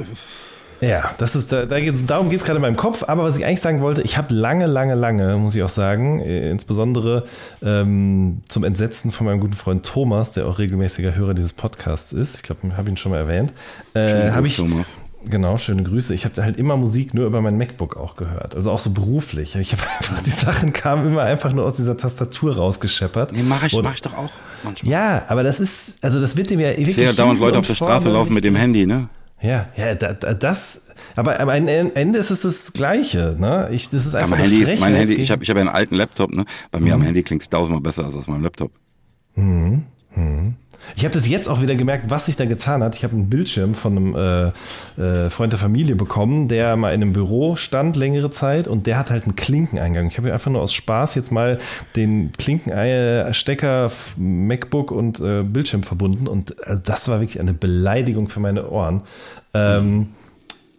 ja, 0.80 1.10
das 1.18 1.34
ist 1.34 1.52
da, 1.52 1.66
da 1.66 1.80
geht's, 1.80 2.04
darum 2.04 2.30
geht 2.30 2.40
es 2.40 2.44
gerade 2.44 2.56
in 2.56 2.62
meinem 2.62 2.76
Kopf. 2.76 3.04
Aber 3.06 3.24
was 3.24 3.36
ich 3.36 3.44
eigentlich 3.44 3.60
sagen 3.60 3.80
wollte, 3.80 4.02
ich 4.02 4.18
habe 4.18 4.34
lange, 4.34 4.66
lange, 4.66 4.94
lange, 4.94 5.36
muss 5.36 5.56
ich 5.56 5.62
auch 5.62 5.68
sagen, 5.68 6.20
äh, 6.20 6.50
insbesondere 6.50 7.24
ähm, 7.62 8.42
zum 8.48 8.64
Entsetzen 8.64 9.10
von 9.10 9.26
meinem 9.26 9.40
guten 9.40 9.54
Freund 9.54 9.86
Thomas, 9.86 10.32
der 10.32 10.46
auch 10.46 10.58
regelmäßiger 10.58 11.14
Hörer 11.14 11.34
dieses 11.34 11.52
Podcasts 11.52 12.12
ist. 12.12 12.36
Ich 12.36 12.42
glaube, 12.42 12.66
ich 12.68 12.76
habe 12.76 12.90
ihn 12.90 12.96
schon 12.96 13.12
mal 13.12 13.18
erwähnt. 13.18 13.52
Äh, 13.94 14.30
habe 14.30 14.46
ich 14.46 14.56
Thomas. 14.56 14.96
Genau, 15.28 15.58
schöne 15.58 15.82
Grüße. 15.82 16.14
Ich 16.14 16.24
habe 16.24 16.40
halt 16.42 16.56
immer 16.56 16.76
Musik 16.76 17.12
nur 17.12 17.26
über 17.26 17.40
mein 17.40 17.58
MacBook 17.58 17.96
auch 17.96 18.14
gehört. 18.14 18.54
Also 18.54 18.70
auch 18.70 18.78
so 18.78 18.90
beruflich. 18.90 19.56
Ich 19.56 19.72
habe 19.72 19.82
einfach, 19.98 20.22
die 20.22 20.30
Sachen 20.30 20.72
kamen 20.72 21.08
immer 21.08 21.22
einfach 21.22 21.52
nur 21.52 21.64
aus 21.64 21.74
dieser 21.74 21.96
Tastatur 21.96 22.56
rausgescheppert. 22.56 23.32
Nee, 23.32 23.42
mache 23.42 23.66
ich, 23.66 23.72
mach 23.82 23.94
ich 23.94 24.02
doch 24.02 24.16
auch 24.16 24.30
manchmal. 24.62 24.92
Ja, 24.92 25.24
aber 25.28 25.42
das 25.42 25.58
ist, 25.58 25.96
also 26.00 26.20
das 26.20 26.36
wird 26.36 26.50
dem 26.50 26.60
ja 26.60 26.68
wirklich. 26.68 26.88
Ich 26.88 26.94
sehe 26.96 27.06
ja 27.06 27.12
dauernd 27.12 27.40
Leute 27.40 27.58
auf 27.58 27.66
der 27.66 27.74
Straße 27.74 28.08
laufen 28.08 28.34
mit 28.34 28.44
dem 28.44 28.54
Handy, 28.54 28.86
ne? 28.86 29.08
Ja, 29.42 29.68
ja, 29.76 29.94
das, 29.94 30.94
aber 31.14 31.38
am 31.38 31.48
Ende 31.50 32.18
ist 32.18 32.30
es 32.30 32.40
das 32.40 32.72
Gleiche, 32.72 33.36
ne? 33.38 33.68
Ich, 33.70 33.90
das 33.90 34.06
ist 34.06 34.14
einfach 34.14 34.38
ja, 34.38 34.42
mein 34.42 34.50
Handy, 34.50 34.72
ist, 34.72 34.80
mein 34.80 34.94
Handy, 34.94 35.14
ich 35.14 35.30
habe 35.30 35.42
ich 35.42 35.50
hab 35.50 35.56
ja 35.56 35.60
einen 35.60 35.68
alten 35.68 35.94
Laptop, 35.94 36.34
ne? 36.34 36.44
Bei 36.70 36.80
mir 36.80 36.94
mhm. 36.94 37.00
am 37.00 37.02
Handy 37.02 37.22
klingt 37.22 37.42
es 37.42 37.48
tausendmal 37.50 37.82
besser 37.82 38.04
als 38.04 38.14
aus 38.14 38.26
meinem 38.26 38.42
Laptop. 38.42 38.72
Mhm. 39.34 39.84
Mhm. 40.14 40.54
Ich 40.94 41.04
habe 41.04 41.12
das 41.12 41.26
jetzt 41.26 41.48
auch 41.48 41.60
wieder 41.60 41.74
gemerkt, 41.74 42.10
was 42.10 42.26
sich 42.26 42.36
da 42.36 42.44
getan 42.44 42.82
hat. 42.82 42.94
Ich 42.94 43.04
habe 43.04 43.14
einen 43.14 43.28
Bildschirm 43.28 43.74
von 43.74 43.96
einem 43.96 44.52
äh, 44.96 45.26
äh, 45.26 45.30
Freund 45.30 45.52
der 45.52 45.58
Familie 45.58 45.96
bekommen, 45.96 46.48
der 46.48 46.76
mal 46.76 46.94
in 46.94 47.02
einem 47.02 47.12
Büro 47.12 47.56
stand 47.56 47.96
längere 47.96 48.30
Zeit 48.30 48.68
und 48.68 48.86
der 48.86 48.98
hat 48.98 49.10
halt 49.10 49.24
einen 49.24 49.36
Klinkeneingang. 49.36 50.08
Ich 50.08 50.18
habe 50.18 50.32
einfach 50.32 50.50
nur 50.50 50.62
aus 50.62 50.72
Spaß 50.72 51.14
jetzt 51.16 51.32
mal 51.32 51.58
den 51.96 52.32
Klinkenstecker, 52.32 53.90
MacBook 54.16 54.90
und 54.90 55.20
äh, 55.20 55.42
Bildschirm 55.42 55.82
verbunden 55.82 56.28
und 56.28 56.56
also 56.66 56.80
das 56.84 57.08
war 57.08 57.20
wirklich 57.20 57.40
eine 57.40 57.52
Beleidigung 57.52 58.28
für 58.28 58.40
meine 58.40 58.68
Ohren. 58.70 59.02
Ähm, 59.54 59.96
mhm 59.96 60.06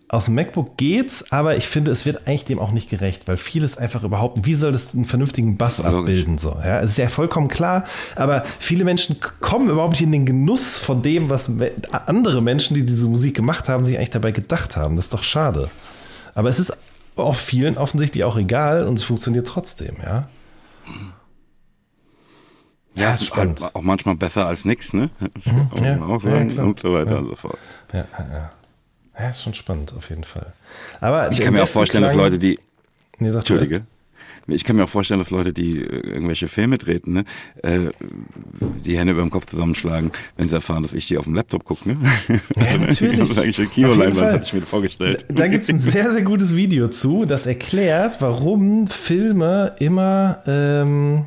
aus 0.10 0.26
dem 0.26 0.36
MacBook 0.36 0.78
geht's, 0.78 1.32
aber 1.34 1.58
ich 1.58 1.68
finde, 1.68 1.92
es 1.92 2.06
wird 2.06 2.28
eigentlich 2.28 2.46
dem 2.46 2.60
auch 2.60 2.72
nicht 2.72 2.90
gerecht, 2.90 3.28
weil 3.28 3.36
vieles 3.36 3.78
einfach 3.78 4.04
überhaupt, 4.04 4.46
wie 4.46 4.54
soll 4.54 4.72
das 4.72 4.94
einen 4.94 5.04
vernünftigen 5.04 5.58
Bass 5.58 5.82
abbilden? 5.82 6.38
So, 6.38 6.58
ja, 6.64 6.80
es 6.80 6.92
ist 6.92 6.98
ja 6.98 7.10
vollkommen 7.10 7.50
klar, 7.50 7.84
aber 8.16 8.44
viele 8.60 8.86
Menschen 8.86 9.18
kommen 9.42 9.70
überhaupt 9.70 9.94
nicht 9.94 10.04
in 10.04 10.14
den 10.14 10.26
Genuss 10.26 10.78
von 10.78 11.02
dem, 11.02 11.30
was 11.30 11.52
andere 11.92 12.42
Menschen, 12.42 12.76
die 12.76 12.86
diese 12.86 13.08
Musik 13.08 13.36
gemacht 13.36 13.68
haben, 13.68 13.84
sich 13.84 13.98
eigentlich 13.98 14.12
dabei 14.12 14.32
gedacht 14.32 14.78
haben. 14.78 14.96
Das 14.96 15.06
ist 15.06 15.14
doch 15.14 15.24
schade. 15.24 15.70
Aber 16.36 16.48
es 16.48 16.60
ist 16.60 16.72
auch 17.18 17.36
vielen 17.36 17.78
offensichtlich 17.78 18.24
auch 18.24 18.38
egal 18.38 18.88
und 18.88 18.98
es 18.98 19.04
funktioniert 19.04 19.46
trotzdem, 19.48 19.98
ja. 20.02 20.30
Ja, 22.96 23.14
es 23.14 23.22
ist 23.22 23.28
spannend. 23.28 23.62
Halt 23.62 23.76
auch 23.76 23.82
manchmal 23.82 24.16
besser 24.16 24.48
als 24.48 24.64
nichts, 24.64 24.94
ne? 24.94 25.10
Mhm, 25.20 25.70
ja, 25.84 25.84
ja, 25.98 26.64
und 26.64 26.80
so 26.80 26.94
weiter 26.94 27.12
ja. 27.12 27.18
und 27.18 27.28
so 27.28 27.36
fort. 27.36 27.58
Ja, 27.94 28.06
ja, 28.18 28.50
ja. 29.20 29.30
Ist 29.30 29.44
schon 29.44 29.54
spannend, 29.54 29.94
auf 29.96 30.10
jeden 30.10 30.24
Fall. 30.24 30.54
Aber 31.00 31.32
ich 31.32 31.40
kann 31.40 31.54
mir 31.54 31.64
auch 31.64 31.68
vorstellen, 31.68 32.04
dass 32.04 32.16
Leute, 32.16 32.38
die. 32.40 32.60
Nee, 33.20 33.30
sag 33.30 33.40
Entschuldige. 33.40 33.84
Ich 34.50 34.64
kann 34.64 34.78
mir 34.78 34.86
auch 34.86 34.90
vorstellen, 34.90 35.20
dass 35.20 35.30
Leute, 35.30 35.52
die 35.52 35.82
äh, 35.82 35.84
irgendwelche 35.84 36.48
Filme 36.48 36.78
treten, 36.78 37.14
ne, 37.14 37.26
äh, 37.64 37.92
die 38.86 38.98
Hände 38.98 39.12
über 39.12 39.22
dem 39.22 39.30
Kopf 39.30 39.46
zusammenschlagen, 39.46 40.12
wenn 40.38 40.48
sie 40.48 40.56
erfahren, 40.56 40.84
dass 40.84 40.94
ich 40.94 41.08
die 41.08 41.18
auf 41.18 41.26
dem 41.26 41.36
Laptop 41.36 41.66
gucke. 41.66 41.90
Ne? 41.90 41.98
Ja, 42.56 42.78
natürlich. 42.78 43.18
Das 43.28 43.32
ist 43.32 43.40
eigentlich 43.40 43.60
eine 43.60 43.68
Kinoleinwand, 43.68 44.32
hatte 44.32 44.44
ich 44.46 44.54
mir 44.54 44.62
vorgestellt. 44.62 45.26
Da, 45.28 45.36
da 45.36 45.48
gibt 45.48 45.64
es 45.64 45.70
ein 45.70 45.80
sehr, 45.80 46.12
sehr 46.12 46.22
gutes 46.22 46.56
Video 46.56 46.88
zu, 46.88 47.26
das 47.26 47.46
erklärt, 47.46 48.22
warum 48.22 48.88
Filme 48.88 49.76
immer 49.80 50.42
ähm, 50.46 51.26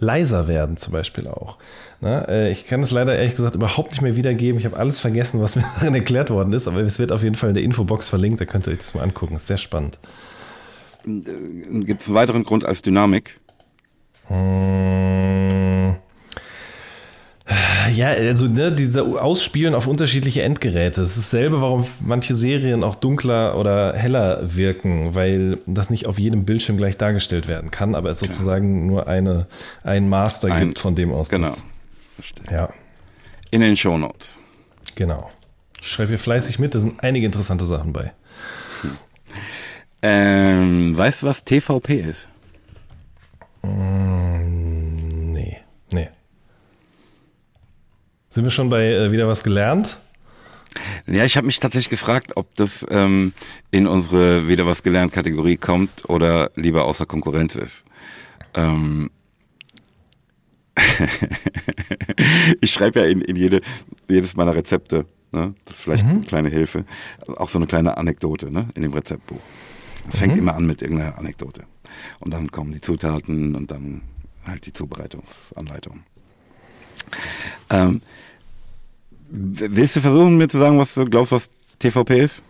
leiser 0.00 0.48
werden, 0.48 0.76
zum 0.76 0.92
Beispiel 0.92 1.28
auch. 1.28 1.58
Na, 2.00 2.22
äh, 2.22 2.50
ich 2.50 2.66
kann 2.66 2.80
es 2.80 2.90
leider 2.90 3.16
ehrlich 3.16 3.36
gesagt 3.36 3.54
überhaupt 3.54 3.92
nicht 3.92 4.02
mehr 4.02 4.16
wiedergeben. 4.16 4.58
Ich 4.58 4.66
habe 4.66 4.76
alles 4.76 4.98
vergessen, 4.98 5.40
was 5.40 5.56
mir 5.56 5.64
darin 5.78 5.94
erklärt 5.94 6.30
worden 6.30 6.52
ist, 6.52 6.66
aber 6.66 6.80
es 6.80 6.98
wird 6.98 7.12
auf 7.12 7.22
jeden 7.22 7.36
Fall 7.36 7.50
in 7.50 7.54
der 7.54 7.64
Infobox 7.64 8.08
verlinkt, 8.08 8.40
da 8.40 8.46
könnt 8.46 8.66
ihr 8.66 8.72
euch 8.72 8.78
das 8.78 8.94
mal 8.94 9.02
angucken. 9.02 9.36
Ist 9.36 9.46
sehr 9.46 9.58
spannend. 9.58 9.98
Äh, 11.06 11.84
Gibt 11.84 12.02
es 12.02 12.08
einen 12.08 12.16
weiteren 12.16 12.44
Grund 12.44 12.64
als 12.64 12.82
Dynamik? 12.82 13.38
Hm. 14.26 15.59
Ja, 17.92 18.08
also 18.08 18.46
ne, 18.46 18.72
diese 18.72 19.04
Ausspielen 19.04 19.74
auf 19.74 19.86
unterschiedliche 19.86 20.42
Endgeräte. 20.42 21.02
Es 21.02 21.16
ist 21.16 21.32
dasselbe, 21.32 21.60
warum 21.60 21.86
manche 22.00 22.34
Serien 22.34 22.84
auch 22.84 22.94
dunkler 22.94 23.56
oder 23.56 23.94
heller 23.94 24.54
wirken, 24.54 25.14
weil 25.14 25.58
das 25.66 25.90
nicht 25.90 26.06
auf 26.06 26.18
jedem 26.18 26.44
Bildschirm 26.44 26.76
gleich 26.76 26.96
dargestellt 26.96 27.48
werden 27.48 27.70
kann, 27.70 27.94
aber 27.94 28.10
es 28.10 28.18
Klar. 28.18 28.32
sozusagen 28.32 28.86
nur 28.86 29.06
eine, 29.06 29.46
ein 29.82 30.08
Master 30.08 30.52
ein, 30.52 30.68
gibt, 30.68 30.78
von 30.78 30.94
dem 30.94 31.12
aus 31.12 31.28
genau. 31.28 31.48
das 31.48 31.64
Verstehe. 32.14 32.44
Ja. 32.50 32.68
In 33.50 33.60
den 33.60 33.76
Show 33.76 33.98
Notes. 33.98 34.38
Genau. 34.94 35.30
Schreib 35.82 36.08
hier 36.08 36.18
fleißig 36.18 36.58
mit, 36.58 36.74
da 36.74 36.78
sind 36.78 37.02
einige 37.02 37.26
interessante 37.26 37.64
Sachen 37.64 37.92
bei. 37.92 38.12
Hm. 38.82 38.90
Ähm, 40.02 40.96
weißt 40.96 41.22
du, 41.22 41.26
was 41.26 41.44
TVP 41.44 42.00
ist? 42.00 42.28
Mm, 43.62 45.32
nee, 45.32 45.58
nee. 45.92 46.08
Sind 48.30 48.44
wir 48.44 48.50
schon 48.50 48.70
bei 48.70 48.86
äh, 48.86 49.10
wieder 49.10 49.26
was 49.26 49.42
gelernt? 49.42 49.98
Ja, 51.08 51.24
ich 51.24 51.36
habe 51.36 51.48
mich 51.48 51.58
tatsächlich 51.58 51.90
gefragt, 51.90 52.36
ob 52.36 52.54
das 52.54 52.86
ähm, 52.88 53.32
in 53.72 53.88
unsere 53.88 54.46
wieder 54.46 54.66
was 54.66 54.84
gelernt 54.84 55.12
Kategorie 55.12 55.56
kommt 55.56 56.08
oder 56.08 56.52
lieber 56.54 56.84
außer 56.84 57.06
Konkurrenz 57.06 57.56
ist. 57.56 57.84
Ähm, 58.54 59.10
ich 62.60 62.72
schreibe 62.72 63.00
ja 63.00 63.06
in, 63.06 63.20
in 63.20 63.34
jede, 63.34 63.62
jedes 64.08 64.36
meiner 64.36 64.54
Rezepte. 64.54 65.06
Ne? 65.32 65.54
Das 65.64 65.78
ist 65.78 65.82
vielleicht 65.82 66.04
mhm. 66.04 66.10
eine 66.10 66.20
kleine 66.20 66.48
Hilfe. 66.50 66.84
Auch 67.26 67.48
so 67.48 67.58
eine 67.58 67.66
kleine 67.66 67.96
Anekdote 67.96 68.52
ne? 68.52 68.68
in 68.76 68.82
dem 68.82 68.92
Rezeptbuch. 68.92 69.40
Es 70.08 70.20
fängt 70.20 70.34
mhm. 70.34 70.42
immer 70.42 70.54
an 70.54 70.66
mit 70.66 70.82
irgendeiner 70.82 71.18
Anekdote. 71.18 71.64
Und 72.20 72.32
dann 72.32 72.52
kommen 72.52 72.70
die 72.70 72.80
Zutaten 72.80 73.56
und 73.56 73.72
dann 73.72 74.02
halt 74.46 74.66
die 74.66 74.72
Zubereitungsanleitung. 74.72 76.04
Ähm, 77.70 78.02
willst 79.30 79.96
du 79.96 80.00
versuchen, 80.00 80.36
mir 80.36 80.48
zu 80.48 80.58
sagen, 80.58 80.78
was 80.78 80.94
du 80.94 81.04
glaubst, 81.04 81.32
was 81.32 81.48
TVP 81.78 82.20
ist? 82.20 82.42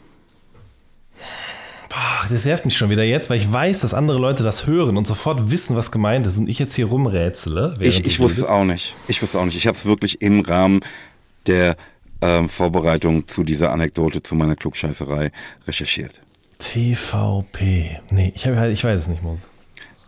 Boah, 1.89 2.27
das 2.31 2.45
nervt 2.45 2.65
mich 2.65 2.77
schon 2.77 2.89
wieder 2.89 3.03
jetzt, 3.03 3.31
weil 3.31 3.39
ich 3.39 3.51
weiß, 3.51 3.81
dass 3.81 3.95
andere 3.95 4.19
Leute 4.19 4.45
das 4.45 4.67
hören 4.67 4.97
und 4.97 5.07
sofort 5.07 5.51
wissen, 5.51 5.75
was 5.75 5.91
gemeint 5.91 6.27
ist 6.27 6.39
und 6.39 6.49
ich 6.49 6.59
jetzt 6.59 6.75
hier 6.75 6.87
rumrätsele. 6.87 7.75
Ich, 7.81 8.05
ich 8.05 8.21
wusste 8.21 8.43
es 8.43 8.47
auch 8.47 8.65
nicht. 8.65 8.95
Ich 9.09 9.21
wusste 9.23 9.41
auch 9.41 9.45
nicht. 9.45 9.57
Ich 9.57 9.67
habe 9.67 9.77
es 9.77 9.85
wirklich 9.85 10.23
im 10.23 10.41
Rahmen 10.41 10.81
der 11.47 11.77
ähm, 12.21 12.49
Vorbereitung 12.49 13.27
zu 13.27 13.43
dieser 13.43 13.73
Anekdote, 13.73 14.23
zu 14.23 14.37
meiner 14.37 14.55
Klugscheißerei 14.55 15.33
recherchiert. 15.67 16.21
TVP. 16.59 18.01
Nee, 18.11 18.33
ich, 18.37 18.47
hab, 18.47 18.55
halt, 18.55 18.73
ich 18.73 18.85
weiß 18.85 19.01
es 19.01 19.09
nicht, 19.09 19.23
Mose. 19.23 19.43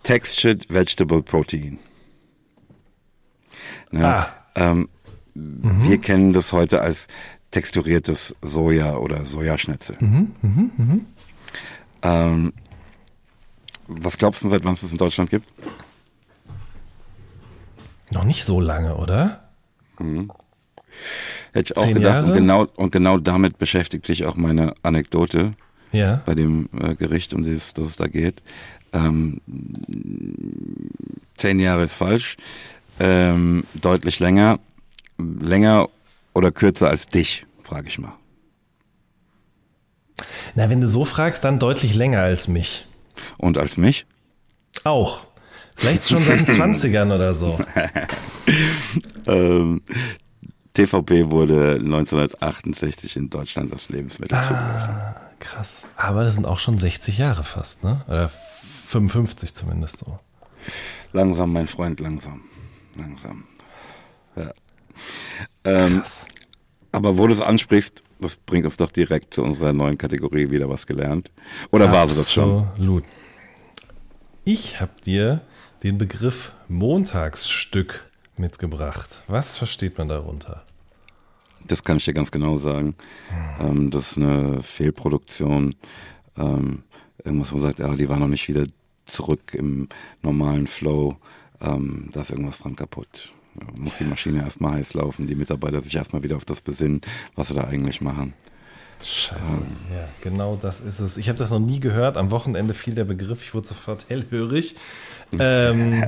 Textured 0.04 0.72
Vegetable 0.72 1.22
Protein. 1.22 1.78
Ne? 3.90 4.06
Ah. 4.06 4.41
Ähm, 4.54 4.88
mhm. 5.34 5.88
Wir 5.88 5.98
kennen 5.98 6.32
das 6.32 6.52
heute 6.52 6.80
als 6.80 7.08
texturiertes 7.50 8.34
Soja 8.42 8.96
oder 8.96 9.24
Sojaschnitzel. 9.24 9.96
Mhm, 10.00 10.32
mh, 10.42 10.70
mh. 10.76 11.00
Ähm, 12.02 12.52
was 13.86 14.18
glaubst 14.18 14.42
du, 14.42 14.48
seit 14.48 14.64
wann 14.64 14.74
es 14.74 14.80
das 14.80 14.92
in 14.92 14.98
Deutschland 14.98 15.30
gibt? 15.30 15.46
Noch 18.10 18.24
nicht 18.24 18.44
so 18.44 18.60
lange, 18.60 18.96
oder? 18.96 19.50
Mhm. 19.98 20.30
Hätte 21.52 21.72
ich 21.72 21.76
auch 21.76 21.84
Zehn 21.84 21.94
gedacht. 21.94 22.14
Jahre? 22.14 22.26
Und 22.26 22.34
genau, 22.34 22.66
und 22.76 22.92
genau 22.92 23.18
damit 23.18 23.58
beschäftigt 23.58 24.06
sich 24.06 24.24
auch 24.24 24.36
meine 24.36 24.74
Anekdote 24.82 25.54
ja. 25.92 26.22
bei 26.24 26.34
dem 26.34 26.68
äh, 26.78 26.94
Gericht, 26.94 27.34
um 27.34 27.44
das, 27.44 27.74
das 27.74 27.88
es 27.88 27.96
da 27.96 28.06
geht. 28.06 28.42
Ähm, 28.92 29.40
zehn 31.36 31.60
Jahre 31.60 31.84
ist 31.84 31.94
falsch. 31.94 32.36
Ähm, 33.02 33.64
deutlich 33.74 34.20
länger. 34.20 34.60
Länger 35.18 35.88
oder 36.34 36.52
kürzer 36.52 36.88
als 36.88 37.06
dich, 37.06 37.46
frage 37.64 37.88
ich 37.88 37.98
mal. 37.98 38.12
Na, 40.54 40.70
wenn 40.70 40.80
du 40.80 40.86
so 40.86 41.04
fragst, 41.04 41.42
dann 41.42 41.58
deutlich 41.58 41.94
länger 41.94 42.20
als 42.20 42.46
mich. 42.46 42.86
Und 43.38 43.58
als 43.58 43.76
mich? 43.76 44.06
Auch. 44.84 45.24
Vielleicht 45.74 46.08
schon 46.08 46.22
seit 46.22 46.46
den 46.46 46.46
20ern 46.74 47.12
oder 47.12 47.34
so. 47.34 47.58
ähm, 49.26 49.82
TVP 50.74 51.30
wurde 51.30 51.72
1968 51.72 53.16
in 53.16 53.30
Deutschland 53.30 53.72
als 53.72 53.88
Lebensmittel 53.88 54.38
ah, 54.38 54.42
zugelassen. 54.42 54.94
Krass. 55.40 55.86
Aber 55.96 56.22
das 56.22 56.34
sind 56.34 56.46
auch 56.46 56.60
schon 56.60 56.78
60 56.78 57.18
Jahre 57.18 57.42
fast, 57.42 57.82
ne? 57.82 58.02
Oder 58.06 58.30
55 58.86 59.54
zumindest 59.54 59.98
so. 59.98 60.20
Langsam, 61.12 61.52
mein 61.52 61.66
Freund, 61.66 61.98
langsam. 61.98 62.42
Langsam. 62.96 63.44
Ja. 64.36 64.52
Ähm, 65.64 66.02
aber 66.92 67.16
wo 67.18 67.26
du 67.26 67.32
es 67.32 67.40
ansprichst, 67.40 68.02
das 68.20 68.36
bringt 68.36 68.66
uns 68.66 68.76
doch 68.76 68.90
direkt 68.90 69.34
zu 69.34 69.42
unserer 69.42 69.72
neuen 69.72 69.98
Kategorie 69.98 70.50
wieder 70.50 70.68
was 70.68 70.86
gelernt. 70.86 71.32
Oder 71.70 71.90
war 71.90 72.06
sie 72.06 72.14
das 72.14 72.32
schon? 72.32 72.66
Absolut. 72.68 73.04
Ich 74.44 74.80
habe 74.80 74.92
dir 75.04 75.40
den 75.82 75.98
Begriff 75.98 76.52
Montagsstück 76.68 78.10
mitgebracht. 78.36 79.22
Was 79.26 79.56
versteht 79.56 79.98
man 79.98 80.08
darunter? 80.08 80.62
Das 81.66 81.82
kann 81.84 81.96
ich 81.96 82.04
dir 82.04 82.14
ganz 82.14 82.30
genau 82.30 82.58
sagen. 82.58 82.94
Ähm, 83.60 83.90
das 83.90 84.12
ist 84.12 84.18
eine 84.18 84.62
Fehlproduktion. 84.62 85.74
Ähm, 86.36 86.82
irgendwas, 87.24 87.52
wo 87.52 87.56
man 87.56 87.66
sagt, 87.66 87.78
ja, 87.78 87.94
die 87.94 88.08
war 88.08 88.18
noch 88.18 88.28
nicht 88.28 88.48
wieder 88.48 88.64
zurück 89.06 89.54
im 89.54 89.88
normalen 90.22 90.66
Flow. 90.66 91.16
Ähm, 91.62 92.08
da 92.12 92.22
ist 92.22 92.30
irgendwas 92.30 92.58
dran 92.58 92.76
kaputt. 92.76 93.32
Muss 93.78 93.98
die 93.98 94.04
Maschine 94.04 94.42
erstmal 94.42 94.74
heiß 94.74 94.94
laufen, 94.94 95.26
die 95.26 95.34
Mitarbeiter 95.34 95.82
sich 95.82 95.94
erstmal 95.94 96.22
wieder 96.22 96.36
auf 96.36 96.44
das 96.46 96.62
besinnen, 96.62 97.02
was 97.36 97.48
sie 97.48 97.54
da 97.54 97.64
eigentlich 97.64 98.00
machen. 98.00 98.32
Scheiße. 99.02 99.58
Ja, 99.92 100.08
genau 100.22 100.56
das 100.60 100.80
ist 100.80 101.00
es. 101.00 101.16
Ich 101.16 101.28
habe 101.28 101.38
das 101.38 101.50
noch 101.50 101.58
nie 101.58 101.80
gehört. 101.80 102.16
Am 102.16 102.30
Wochenende 102.30 102.72
fiel 102.72 102.94
der 102.94 103.04
Begriff. 103.04 103.42
Ich 103.42 103.52
wurde 103.52 103.66
sofort 103.66 104.08
hellhörig. 104.08 104.76
Ähm, 105.38 106.04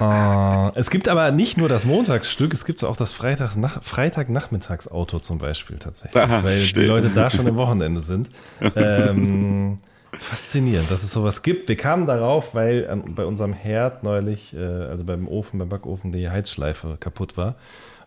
äh, 0.00 0.70
es 0.78 0.90
gibt 0.90 1.08
aber 1.08 1.30
nicht 1.32 1.56
nur 1.56 1.68
das 1.68 1.84
Montagsstück, 1.84 2.52
es 2.52 2.64
gibt 2.64 2.84
auch 2.84 2.96
das 2.96 3.12
Freitagsnach 3.12 3.82
Freitagnachmittagsauto 3.82 5.20
zum 5.20 5.38
Beispiel 5.38 5.78
tatsächlich, 5.78 6.22
Ah, 6.22 6.42
weil 6.44 6.60
die 6.60 6.66
stimmt. 6.66 6.86
Leute 6.86 7.10
da 7.10 7.28
schon 7.30 7.46
am 7.48 7.56
Wochenende 7.56 8.00
sind. 8.00 8.28
Ähm, 8.76 9.78
faszinierend, 10.12 10.90
dass 10.90 11.02
es 11.02 11.12
sowas 11.12 11.42
gibt. 11.42 11.68
Wir 11.68 11.76
kamen 11.76 12.06
darauf, 12.06 12.54
weil 12.54 12.88
an, 12.88 13.14
bei 13.14 13.24
unserem 13.24 13.52
Herd 13.52 14.02
neulich, 14.02 14.54
äh, 14.54 14.58
also 14.58 15.04
beim 15.04 15.28
Ofen, 15.28 15.58
beim 15.58 15.68
Backofen, 15.68 16.12
die 16.12 16.28
Heizschleife 16.30 16.96
kaputt 16.98 17.36
war. 17.36 17.56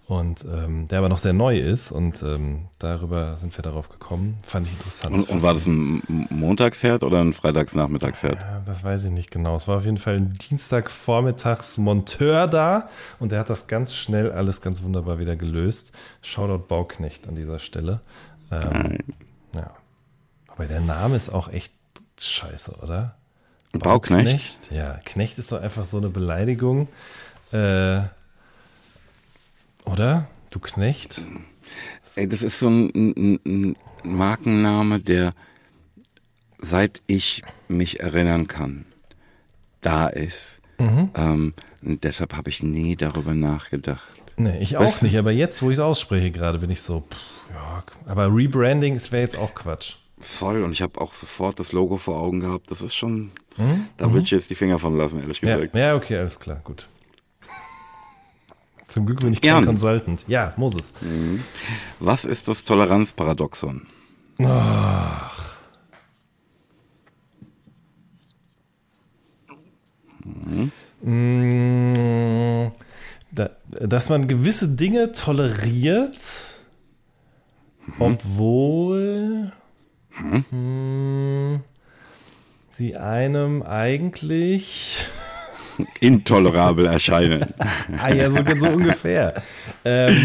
Und 0.08 0.44
ähm, 0.44 0.90
der 0.90 0.98
aber 0.98 1.08
noch 1.08 1.20
sehr 1.20 1.32
neu 1.32 1.58
ist 1.58 1.90
und 1.90 2.22
ähm, 2.22 2.66
darüber 2.80 3.38
sind 3.38 3.58
wir 3.58 3.62
darauf 3.62 3.88
gekommen. 3.88 4.40
Fand 4.46 4.68
ich 4.68 4.74
interessant. 4.74 5.16
Und, 5.16 5.30
und 5.30 5.42
war 5.42 5.54
das 5.54 5.68
ein 5.68 6.02
Montagsherd 6.30 7.04
oder 7.04 7.22
ein 7.22 7.32
Freitagsnachmittagsherd? 7.32 8.42
Ja, 8.42 8.62
das 8.66 8.84
weiß 8.84 9.06
ich 9.06 9.12
nicht 9.12 9.32
genau. 9.32 9.56
Es 9.56 9.70
war 9.70 9.78
auf 9.78 9.86
jeden 9.86 10.00
Fall 10.00 10.16
ein 10.16 10.34
Dienstagvormittags 10.34 11.78
Monteur 11.78 12.48
da 12.48 12.90
und 13.20 13.32
der 13.32 13.40
hat 13.40 13.50
das 13.50 13.68
ganz 13.68 13.96
schnell 13.96 14.34
alles 14.34 14.60
ganz 14.60 14.84
wunderbar 14.84 15.18
wieder 15.18 15.38
gelöst. 15.38 15.94
Shoutout 16.22 16.68
Bauknecht 16.68 17.30
an 17.30 17.36
dieser 17.36 17.60
Stelle. 17.60 18.02
Ähm, 18.52 18.98
ja. 19.56 19.72
Aber 20.48 20.66
der 20.66 20.82
Name 20.82 21.16
ist 21.16 21.30
auch 21.30 21.48
echt 21.48 21.72
scheiße, 22.28 22.76
oder? 22.82 23.16
Bauknecht? 23.74 24.72
Ja, 24.72 25.00
Knecht 25.06 25.38
ist 25.40 25.52
doch 25.52 25.62
einfach 25.62 25.86
so 25.86 25.98
eine 25.98 26.10
Beleidigung. 26.10 26.88
Äh, 27.52 28.02
oder? 29.86 30.28
Du 30.50 30.60
Knecht? 30.60 31.22
Ey, 32.16 32.28
das 32.28 32.42
ist 32.42 32.60
so 32.60 32.68
ein, 32.70 32.90
ein, 32.94 33.40
ein 33.46 33.76
Markenname, 34.04 35.00
der 35.00 35.34
seit 36.60 37.02
ich 37.08 37.42
mich 37.68 38.02
erinnern 38.02 38.48
kann, 38.48 38.86
da 39.82 40.08
ist. 40.08 40.60
Ähm, 40.80 41.54
und 41.84 42.04
deshalb 42.04 42.36
habe 42.36 42.50
ich 42.50 42.64
nie 42.64 42.96
darüber 42.96 43.34
nachgedacht. 43.34 44.02
Nee, 44.36 44.58
ich 44.60 44.78
auch 44.78 44.82
Weißt 44.82 45.02
du- 45.02 45.06
nicht, 45.06 45.18
aber 45.18 45.32
jetzt, 45.32 45.62
wo 45.62 45.70
ich 45.70 45.76
es 45.78 45.80
ausspreche 45.80 46.32
gerade, 46.32 46.58
bin 46.60 46.70
ich 46.72 46.82
so, 46.82 47.02
pff, 47.02 47.18
ja, 47.54 47.84
aber 48.08 48.34
Rebranding 48.34 49.00
wäre 49.12 49.22
jetzt 49.22 49.36
auch 49.38 49.54
Quatsch. 49.54 49.98
Voll. 50.22 50.64
Und 50.64 50.72
ich 50.72 50.82
habe 50.82 51.00
auch 51.02 51.14
sofort 51.14 51.60
das 51.60 51.72
Logo 51.72 51.98
vor 51.98 52.20
Augen 52.22 52.40
gehabt. 52.40 52.72
Das 52.72 52.82
ist 52.82 52.96
schon, 52.96 53.32
da 53.98 54.12
würde 54.12 54.24
ich 54.24 54.32
jetzt 54.32 54.50
die 54.50 54.56
Finger 54.56 54.80
von 54.80 54.96
lassen, 54.98 55.20
ehrlich 55.20 55.42
Ja, 55.42 55.56
gesagt. 55.56 55.76
ja, 55.76 55.96
okay, 55.96 56.18
alles 56.18 56.40
klar, 56.40 56.62
gut. 56.64 56.88
Zum 58.88 59.06
Glück 59.06 59.20
bin 59.22 59.34
ich 59.34 59.42
Gern. 59.42 59.58
kein 59.58 59.66
Consultant. 59.66 60.26
Ja, 60.28 60.54
Moses. 60.58 60.94
Was 62.00 62.26
ist 62.26 62.48
das 62.48 62.64
Toleranzparadoxon? 62.66 63.86
Mm, 71.04 72.68
da, 73.32 73.50
dass 73.70 74.10
man 74.10 74.28
gewisse 74.28 74.68
Dinge 74.70 75.12
toleriert, 75.14 76.18
obwohl 78.00 79.52
hm, 80.22 81.62
sie 82.70 82.96
einem 82.96 83.64
eigentlich 83.64 85.08
Intolerabel 86.00 86.86
erscheinen. 86.86 87.54
Ah 88.02 88.14
ja, 88.14 88.30
so, 88.30 88.40
so 88.60 88.68
ungefähr. 88.68 89.42
Ähm, 89.84 90.16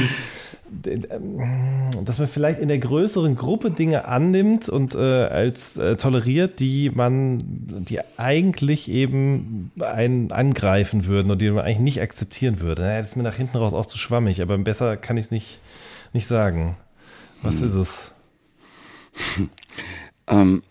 ähm, 0.84 1.90
dass 2.04 2.18
man 2.18 2.26
vielleicht 2.26 2.58
in 2.58 2.68
der 2.68 2.78
größeren 2.78 3.36
Gruppe 3.36 3.70
Dinge 3.70 4.06
annimmt 4.06 4.68
und 4.68 4.94
äh, 4.94 4.98
als 4.98 5.76
äh, 5.76 5.96
toleriert, 5.96 6.58
die 6.58 6.90
man, 6.90 7.38
die 7.40 8.00
eigentlich 8.16 8.90
eben 8.90 9.70
einen 9.80 10.32
angreifen 10.32 11.06
würden 11.06 11.30
und 11.30 11.40
die 11.40 11.50
man 11.50 11.64
eigentlich 11.64 11.78
nicht 11.78 12.00
akzeptieren 12.02 12.60
würde. 12.60 12.82
Naja, 12.82 13.00
das 13.00 13.10
ist 13.10 13.16
mir 13.16 13.22
nach 13.22 13.36
hinten 13.36 13.56
raus 13.56 13.74
auch 13.74 13.86
zu 13.86 13.96
schwammig, 13.96 14.42
aber 14.42 14.58
besser 14.58 14.96
kann 14.96 15.16
ich 15.16 15.26
es 15.26 15.30
nicht, 15.30 15.60
nicht 16.12 16.26
sagen. 16.26 16.76
Was 17.42 17.60
ist 17.60 17.74
es? 17.74 18.12
Ähm, 20.28 20.62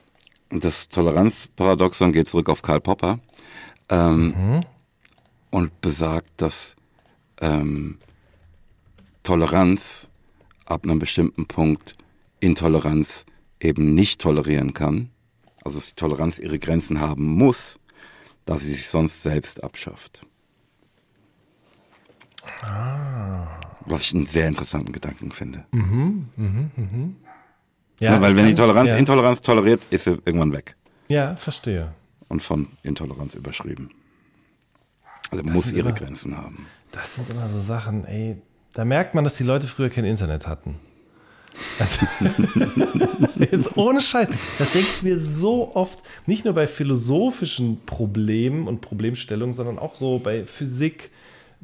das 0.49 0.89
Toleranzparadoxon 0.89 2.11
geht 2.11 2.27
zurück 2.27 2.49
auf 2.49 2.61
Karl 2.61 2.81
Popper 2.81 3.19
ähm, 3.89 4.65
und 5.49 5.81
besagt, 5.81 6.29
dass 6.41 6.75
ähm, 7.39 7.97
Toleranz 9.23 10.09
ab 10.65 10.83
einem 10.83 10.99
bestimmten 10.99 11.47
Punkt 11.47 11.93
Intoleranz 12.39 13.25
eben 13.59 13.95
nicht 13.95 14.21
tolerieren 14.21 14.73
kann. 14.73 15.09
Also 15.63 15.77
dass 15.79 15.87
die 15.87 15.95
Toleranz 15.95 16.37
ihre 16.37 16.59
Grenzen 16.59 16.99
haben 16.99 17.25
muss, 17.25 17.79
da 18.45 18.59
sie 18.59 18.71
sich 18.71 18.87
sonst 18.87 19.23
selbst 19.23 19.63
abschafft. 19.63 20.21
Was 23.87 24.01
ich 24.01 24.13
einen 24.13 24.25
sehr 24.25 24.47
interessanten 24.47 24.91
Gedanken 24.91 25.31
finde. 25.31 25.65
Ja, 27.99 28.19
weil 28.21 28.33
das 28.33 28.35
wenn 28.35 28.47
die 28.47 28.55
Toleranz 28.55 28.91
ja. 28.91 28.97
Intoleranz 28.97 29.41
toleriert, 29.41 29.81
ist 29.89 30.03
sie 30.05 30.11
irgendwann 30.25 30.53
weg. 30.53 30.75
Ja, 31.07 31.35
verstehe. 31.35 31.93
und 32.27 32.41
von 32.43 32.67
Intoleranz 32.83 33.35
überschrieben. 33.35 33.91
Also 35.31 35.43
muss 35.43 35.65
sind 35.65 35.77
ihre 35.77 35.89
immer- 35.89 35.97
Grenzen 35.97 36.35
haben. 36.37 36.65
Das 36.91 37.15
sind 37.15 37.29
immer 37.29 37.47
so 37.49 37.61
Sachen, 37.61 38.05
ey, 38.05 38.37
da 38.73 38.85
merkt 38.85 39.13
man, 39.15 39.23
dass 39.23 39.37
die 39.37 39.43
Leute 39.43 39.67
früher 39.67 39.89
kein 39.89 40.05
Internet 40.05 40.47
hatten. 40.47 40.75
Also, 41.79 42.05
jetzt 43.39 43.77
ohne 43.77 44.01
Scheiß. 44.01 44.27
Das 44.59 44.71
denke 44.73 44.87
ich 44.97 45.03
mir 45.03 45.17
so 45.17 45.73
oft, 45.75 45.99
nicht 46.25 46.43
nur 46.45 46.53
bei 46.53 46.67
philosophischen 46.67 47.85
Problemen 47.85 48.67
und 48.67 48.81
Problemstellungen, 48.81 49.53
sondern 49.53 49.79
auch 49.79 49.95
so 49.95 50.19
bei 50.19 50.45
Physik, 50.45 51.11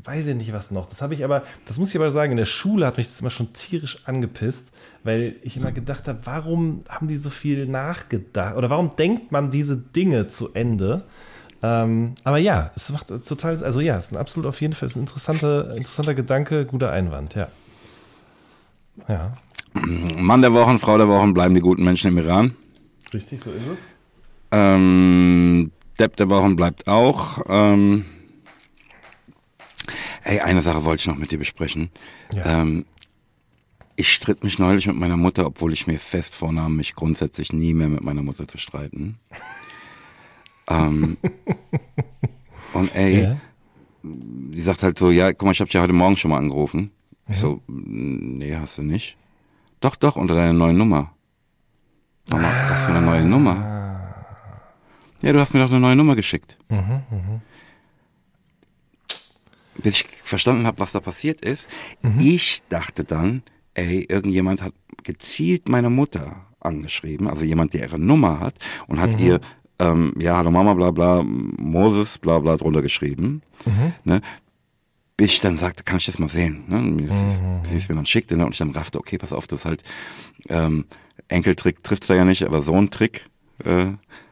weiß 0.03 0.27
ich 0.27 0.35
nicht 0.35 0.53
was 0.53 0.71
noch. 0.71 0.87
Das 0.87 1.01
habe 1.01 1.13
ich 1.13 1.23
aber, 1.23 1.43
das 1.65 1.77
muss 1.77 1.89
ich 1.89 1.95
aber 1.95 2.11
sagen, 2.11 2.31
in 2.31 2.37
der 2.37 2.45
Schule 2.45 2.85
hat 2.85 2.97
mich 2.97 3.07
das 3.07 3.19
immer 3.21 3.29
schon 3.29 3.53
tierisch 3.53 4.03
angepisst, 4.05 4.71
weil 5.03 5.35
ich 5.41 5.57
immer 5.57 5.71
gedacht 5.71 6.07
habe, 6.07 6.19
warum 6.25 6.83
haben 6.89 7.07
die 7.07 7.17
so 7.17 7.29
viel 7.29 7.67
nachgedacht 7.67 8.55
oder 8.55 8.69
warum 8.69 8.95
denkt 8.95 9.31
man 9.31 9.51
diese 9.51 9.77
Dinge 9.77 10.27
zu 10.27 10.53
Ende? 10.53 11.03
Ähm, 11.63 12.15
aber 12.23 12.37
ja, 12.37 12.71
es 12.75 12.91
macht 12.91 13.07
total, 13.07 13.63
also 13.63 13.79
ja, 13.81 13.97
es 13.97 14.05
ist 14.05 14.11
ein 14.13 14.17
absolut 14.17 14.47
auf 14.47 14.59
jeden 14.61 14.73
Fall 14.73 14.87
ist 14.87 14.95
ein 14.95 15.01
interessanter, 15.01 15.75
interessanter 15.75 16.15
Gedanke, 16.15 16.65
guter 16.65 16.91
Einwand, 16.91 17.35
ja. 17.35 17.47
Ja, 19.07 19.37
Mann 19.73 20.41
der 20.41 20.53
Wochen, 20.53 20.79
Frau 20.79 20.97
der 20.97 21.07
Wochen, 21.07 21.33
bleiben 21.33 21.55
die 21.55 21.61
guten 21.61 21.83
Menschen 21.83 22.09
im 22.09 22.17
Iran. 22.17 22.55
richtig, 23.13 23.41
so 23.43 23.51
ist 23.51 23.67
es. 23.67 23.79
Ähm, 24.51 25.71
Depp 25.99 26.17
der 26.17 26.29
Wochen 26.29 26.55
bleibt 26.55 26.87
auch. 26.87 27.39
Ähm, 27.47 28.05
ey, 30.23 30.39
eine 30.39 30.61
Sache 30.61 30.85
wollte 30.85 31.01
ich 31.01 31.07
noch 31.07 31.17
mit 31.17 31.31
dir 31.31 31.37
besprechen. 31.39 31.89
Ja. 32.33 32.61
Ähm, 32.61 32.85
ich 33.95 34.13
stritt 34.13 34.43
mich 34.43 34.57
neulich 34.57 34.87
mit 34.87 34.95
meiner 34.95 35.17
Mutter, 35.17 35.45
obwohl 35.45 35.73
ich 35.73 35.85
mir 35.87 35.99
fest 35.99 36.33
vornahm, 36.33 36.75
mich 36.77 36.95
grundsätzlich 36.95 37.53
nie 37.53 37.73
mehr 37.73 37.89
mit 37.89 38.01
meiner 38.03 38.23
Mutter 38.23 38.47
zu 38.47 38.57
streiten. 38.57 39.17
ähm, 40.69 41.17
und 42.73 42.95
ey, 42.95 43.23
Ja. 43.23 43.37
die 44.03 44.61
sagt 44.61 44.83
halt 44.83 44.97
so, 44.97 45.11
ja, 45.11 45.31
guck 45.33 45.43
mal, 45.43 45.51
ich 45.51 45.59
habe 45.59 45.67
dich 45.67 45.73
ja 45.75 45.81
heute 45.81 45.93
Morgen 45.93 46.17
schon 46.17 46.31
mal 46.31 46.37
angerufen. 46.37 46.91
Ich 47.27 47.37
so, 47.37 47.61
nee, 47.67 48.55
hast 48.55 48.77
du 48.77 48.83
nicht. 48.83 49.15
Doch, 49.79 49.95
doch, 49.95 50.15
unter 50.15 50.35
deiner 50.35 50.53
neuen 50.53 50.77
Nummer. 50.77 51.13
Mama, 52.29 52.51
was 52.69 52.83
für 52.83 52.91
eine 52.91 53.01
neue 53.01 53.23
Nummer? 53.25 53.55
Ja, 55.21 55.33
du 55.33 55.39
hast 55.39 55.53
mir 55.53 55.59
doch 55.59 55.69
eine 55.71 55.79
neue 55.79 55.95
Nummer 55.95 56.15
geschickt. 56.15 56.57
Bis 59.75 59.93
ich 59.95 60.05
verstanden 60.07 60.65
habe, 60.65 60.79
was 60.79 60.91
da 60.91 60.99
passiert 60.99 61.43
ist, 61.45 61.69
ich 62.19 62.61
dachte 62.69 63.03
dann, 63.03 63.43
ey, 63.73 64.05
irgendjemand 64.09 64.61
hat 64.61 64.73
gezielt 65.03 65.69
meine 65.69 65.89
Mutter 65.89 66.45
angeschrieben, 66.59 67.27
also 67.27 67.43
jemand, 67.43 67.73
der 67.73 67.81
ihre 67.81 67.99
Nummer 67.99 68.39
hat 68.39 68.55
und 68.87 68.99
hat 68.99 69.19
ihr, 69.19 69.39
ähm, 69.79 70.13
ja, 70.19 70.37
hallo 70.37 70.51
Mama, 70.51 70.73
bla 70.73 70.91
bla, 70.91 71.23
Moses, 71.23 72.17
bla 72.17 72.39
bla 72.39 72.57
drunter 72.57 72.81
geschrieben. 72.81 73.41
Ne? 74.03 74.21
Bis 75.17 75.33
ich 75.33 75.41
dann 75.41 75.57
sagte, 75.57 75.83
kann 75.83 75.97
ich 75.97 76.05
das 76.05 76.19
mal 76.19 76.29
sehen? 76.29 76.63
Ne? 76.67 77.03
Ist, 77.03 77.69
sie 77.69 77.77
es 77.77 77.89
mir 77.89 77.95
dann 77.95 78.05
schickte 78.05 78.37
ne? 78.37 78.45
und 78.45 78.51
ich 78.51 78.57
dann 78.57 78.71
raffte, 78.71 78.99
okay, 78.99 79.17
pass 79.17 79.33
auf, 79.33 79.47
das 79.47 79.61
ist 79.61 79.65
halt 79.65 79.83
ähm, 80.49 80.85
Enkeltrick 81.27 81.83
trifft's 81.83 82.07
da 82.07 82.15
ja 82.15 82.25
nicht, 82.25 82.43
aber 82.43 82.61
so 82.61 82.73
ein 82.73 82.91
Trick 82.91 83.25
äh, 83.63 83.87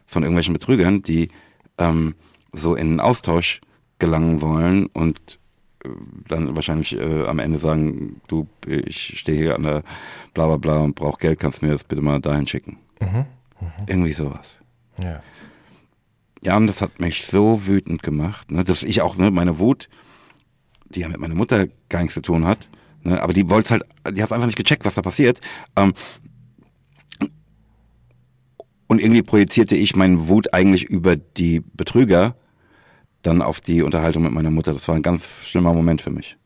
von 0.05 0.23
irgendwelchen 0.23 0.53
Betrügern, 0.53 1.01
die 1.01 1.29
ähm, 1.77 2.15
so 2.51 2.75
in 2.75 2.87
einen 2.87 2.99
Austausch 2.99 3.61
gelangen 3.99 4.41
wollen 4.41 4.88
und 4.88 5.39
äh, 5.84 5.89
dann 6.27 6.55
wahrscheinlich 6.55 6.95
äh, 6.97 7.26
am 7.26 7.39
Ende 7.39 7.59
sagen, 7.59 8.21
du, 8.27 8.47
ich 8.65 9.19
stehe 9.19 9.38
hier 9.38 9.55
an 9.55 9.63
der 9.63 9.84
bla 10.34 10.47
bla 10.47 10.57
bla 10.57 10.77
und 10.80 10.95
brauche 10.95 11.19
Geld, 11.19 11.39
kannst 11.39 11.61
du 11.61 11.65
mir 11.65 11.73
das 11.73 11.84
bitte 11.84 12.01
mal 12.01 12.19
dahin 12.19 12.47
schicken. 12.47 12.77
Irgendwie 13.88 14.13
sowas. 14.13 14.61
Ja. 15.01 15.21
Ja, 16.41 16.55
und 16.55 16.67
das 16.67 16.81
hat 16.81 16.99
mich 17.01 17.26
so 17.26 17.67
wütend 17.67 18.01
gemacht, 18.01 18.49
ne, 18.49 18.63
dass 18.63 18.84
ich 18.84 19.01
auch, 19.01 19.17
ne, 19.17 19.30
meine 19.30 19.59
Wut, 19.59 19.89
die 20.85 21.01
ja 21.01 21.09
mit 21.09 21.19
meiner 21.19 21.35
Mutter 21.35 21.67
gar 21.89 21.99
nichts 22.01 22.13
zu 22.13 22.21
tun 22.21 22.45
hat, 22.45 22.69
ne, 23.03 23.21
aber 23.21 23.34
die 23.34 23.49
wollte 23.49 23.71
halt, 23.71 23.84
die 24.15 24.23
hat 24.23 24.31
einfach 24.31 24.45
nicht 24.45 24.57
gecheckt, 24.57 24.85
was 24.85 24.95
da 24.95 25.01
passiert. 25.01 25.41
Ähm, 25.76 25.93
und 28.88 29.01
irgendwie 29.01 29.21
projizierte 29.21 29.76
ich 29.76 29.95
meinen 29.95 30.30
Wut 30.30 30.53
eigentlich 30.53 30.85
über 30.85 31.15
die 31.17 31.59
Betrüger 31.59 32.35
dann 33.21 33.41
auf 33.41 33.61
die 33.61 33.81
Unterhaltung 33.83 34.23
mit 34.23 34.31
meiner 34.31 34.51
Mutter. 34.51 34.73
Das 34.73 34.87
war 34.87 34.95
ein 34.95 35.01
ganz 35.01 35.45
schlimmer 35.45 35.73
Moment 35.73 36.01
für 36.01 36.09
mich. 36.09 36.37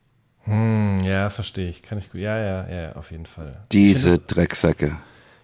Hm, 0.44 1.00
ja, 1.06 1.30
verstehe 1.30 1.70
ich. 1.70 1.84
Kann 1.84 1.98
ich 1.98 2.12
gut. 2.12 2.22
Ja, 2.22 2.38
ja, 2.38 2.70
ja, 2.70 2.92
auf 2.94 3.12
jeden 3.12 3.26
Fall. 3.26 3.52
Diese 3.72 4.12
finde 4.12 4.26
Drecksäcke. 4.28 4.98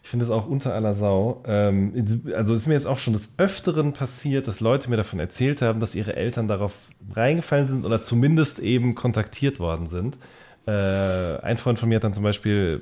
Ich 0.03 0.09
finde 0.09 0.25
es 0.25 0.31
auch 0.31 0.47
unter 0.47 0.73
aller 0.73 0.93
Sau. 0.93 1.43
Ähm, 1.45 1.93
also 2.35 2.53
ist 2.53 2.67
mir 2.67 2.73
jetzt 2.73 2.87
auch 2.87 2.97
schon 2.97 3.13
des 3.13 3.35
Öfteren 3.37 3.93
passiert, 3.93 4.47
dass 4.47 4.59
Leute 4.59 4.89
mir 4.89 4.97
davon 4.97 5.19
erzählt 5.19 5.61
haben, 5.61 5.79
dass 5.79 5.93
ihre 5.93 6.15
Eltern 6.15 6.47
darauf 6.47 6.73
reingefallen 7.13 7.67
sind 7.67 7.85
oder 7.85 8.01
zumindest 8.01 8.59
eben 8.59 8.95
kontaktiert 8.95 9.59
worden 9.59 9.87
sind. 9.87 10.17
Äh, 10.65 10.71
ein 11.41 11.57
Freund 11.57 11.79
von 11.79 11.89
mir 11.89 11.95
hat 11.95 12.03
dann 12.03 12.13
zum 12.13 12.23
Beispiel 12.23 12.81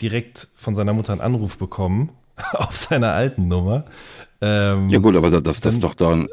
direkt 0.00 0.48
von 0.54 0.74
seiner 0.74 0.94
Mutter 0.94 1.12
einen 1.12 1.20
Anruf 1.20 1.58
bekommen 1.58 2.12
auf 2.52 2.76
seiner 2.76 3.12
alten 3.12 3.48
Nummer. 3.48 3.84
Ähm, 4.40 4.88
Ja 4.88 4.98
gut, 4.98 5.14
aber 5.14 5.30
das, 5.30 5.42
das, 5.42 5.60
das 5.60 5.74
ist 5.74 5.82
doch 5.82 5.94
dann, 5.94 6.28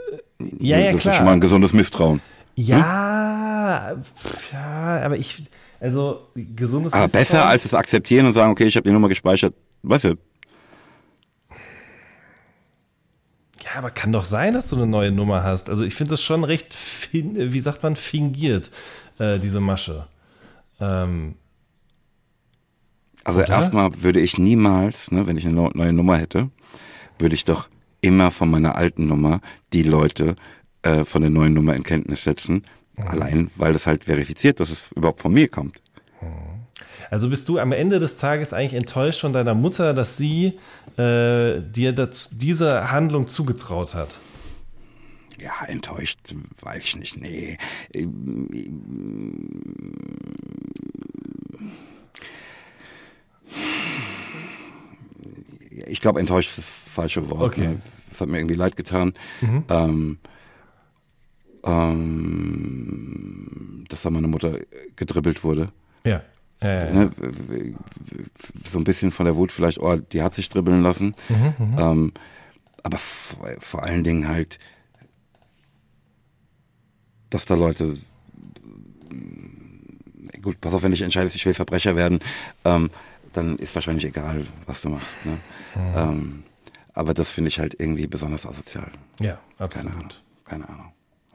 ja, 0.60 0.78
ja, 0.80 0.86
das 0.88 0.96
ist 0.96 1.02
klar. 1.02 1.14
schon 1.16 1.26
mal 1.26 1.34
ein 1.34 1.42
gesundes 1.42 1.74
Misstrauen. 1.74 2.22
ja, 2.56 3.96
pf, 4.02 4.54
ja, 4.54 5.02
aber 5.06 5.18
ich, 5.18 5.44
also 5.80 6.28
gesundes 6.36 6.94
Aber 6.94 7.08
besser 7.08 7.38
Misstrauen- 7.40 7.50
als 7.50 7.66
es 7.66 7.74
akzeptieren 7.74 8.26
und 8.26 8.34
sagen, 8.34 8.52
okay, 8.52 8.66
ich 8.66 8.76
habe 8.76 8.88
die 8.88 8.94
Nummer 8.94 9.10
gespeichert. 9.10 9.54
Weißt 9.84 10.06
du, 10.06 10.16
Ja, 13.64 13.78
aber 13.78 13.92
kann 13.92 14.12
doch 14.12 14.24
sein, 14.24 14.54
dass 14.54 14.70
du 14.70 14.76
eine 14.78 14.88
neue 14.88 15.12
Nummer 15.12 15.44
hast. 15.44 15.70
Also 15.70 15.84
ich 15.84 15.94
finde 15.96 16.12
das 16.12 16.24
schon 16.24 16.44
recht, 16.44 16.76
wie 17.12 17.60
sagt 17.60 17.84
man, 17.84 17.96
fingiert, 17.96 18.72
äh, 19.20 19.38
diese 19.40 19.60
Masche. 19.60 20.08
Ähm, 20.80 21.36
Also 23.26 23.42
erstmal 23.42 24.02
würde 24.02 24.22
ich 24.22 24.38
niemals, 24.38 25.12
ne, 25.12 25.28
wenn 25.28 25.38
ich 25.38 25.46
eine 25.46 25.70
neue 25.74 25.94
Nummer 25.94 26.18
hätte, 26.18 26.50
würde 27.20 27.36
ich 27.36 27.44
doch 27.44 27.68
immer 28.02 28.32
von 28.32 28.50
meiner 28.50 28.76
alten 28.76 29.08
Nummer 29.08 29.42
die 29.74 29.84
Leute 29.84 30.36
äh, 30.82 31.06
von 31.06 31.22
der 31.22 31.32
neuen 31.32 31.54
Nummer 31.54 31.76
in 31.76 31.84
Kenntnis 31.84 32.24
setzen. 32.24 32.64
Allein, 33.06 33.50
weil 33.56 33.72
das 33.72 33.88
halt 33.88 34.04
verifiziert, 34.06 34.60
dass 34.60 34.70
es 34.70 34.92
überhaupt 34.92 35.22
von 35.22 35.32
mir 35.32 35.48
kommt. 35.48 35.82
also 37.10 37.30
bist 37.30 37.48
du 37.48 37.58
am 37.58 37.72
Ende 37.72 38.00
des 38.00 38.18
Tages 38.18 38.52
eigentlich 38.52 38.74
enttäuscht 38.74 39.22
von 39.22 39.32
deiner 39.32 39.54
Mutter, 39.54 39.94
dass 39.94 40.18
sie 40.18 40.60
äh, 40.98 41.62
dir 41.62 41.94
das, 41.94 42.32
diese 42.34 42.92
Handlung 42.92 43.28
zugetraut 43.28 43.96
hat? 43.96 44.20
Ja, 45.42 45.66
enttäuscht, 45.68 46.20
weiß 46.62 46.84
ich 46.84 46.98
nicht. 46.98 47.18
Nee. 47.18 47.58
Ich 55.88 56.02
glaube, 56.02 56.20
enttäuscht 56.20 56.50
ist 56.50 56.58
das 56.58 56.70
falsche 56.70 57.30
Wort. 57.30 57.54
Okay. 57.54 57.68
Ne? 57.68 57.82
Das 58.10 58.22
hat 58.22 58.30
mir 58.30 58.38
irgendwie 58.38 58.56
leid 58.56 58.76
getan. 58.76 59.14
Ähm, 59.70 60.18
ähm, 61.64 63.20
dass 63.90 64.02
da 64.04 64.10
meine 64.10 64.28
Mutter 64.28 64.60
gedribbelt 64.96 65.44
wurde. 65.44 65.72
Ja. 66.06 66.22
Ja. 66.62 66.92
Ne? 66.92 67.12
So 68.70 68.80
ein 68.80 68.84
bisschen 68.84 69.12
von 69.12 69.26
der 69.26 69.36
Wut 69.36 69.52
vielleicht, 69.52 69.80
oh, 69.80 69.96
die 69.96 70.22
hat 70.22 70.36
sich 70.36 70.50
dribbeln 70.50 70.82
lassen. 70.82 71.16
Ähm, 71.78 72.12
aber 72.84 72.98
vor, 72.98 73.84
allen 73.84 74.04
Dingen 74.04 74.28
halt, 74.28 74.60
dass 77.30 77.46
da 77.46 77.56
Leute, 77.56 77.98
gut, 80.42 80.60
pass 80.60 80.74
auf, 80.74 80.84
wenn 80.84 80.94
ich 80.94 81.02
entscheidest, 81.02 81.36
ich 81.36 81.46
will 81.46 81.54
Verbrecher 81.54 81.96
werden, 81.96 82.20
ähm, 82.66 82.90
dann 83.34 83.58
ist 83.58 83.76
wahrscheinlich 83.76 84.06
egal, 84.06 84.46
was 84.66 84.82
du 84.82 84.90
machst. 84.90 85.20
Ne? 85.26 85.38
Ähm, 85.96 86.44
aber 86.94 87.14
das 87.14 87.32
finde 87.32 87.50
ich 87.50 87.60
halt 87.60 87.76
irgendwie 87.80 88.08
besonders 88.08 88.46
asozial. 88.46 88.90
ja, 89.20 89.40
Keine 89.58 89.90
Ahnung. 89.90 89.94
absolut. 89.94 90.24
Keine 90.46 90.70
Ahnung. 90.70 90.86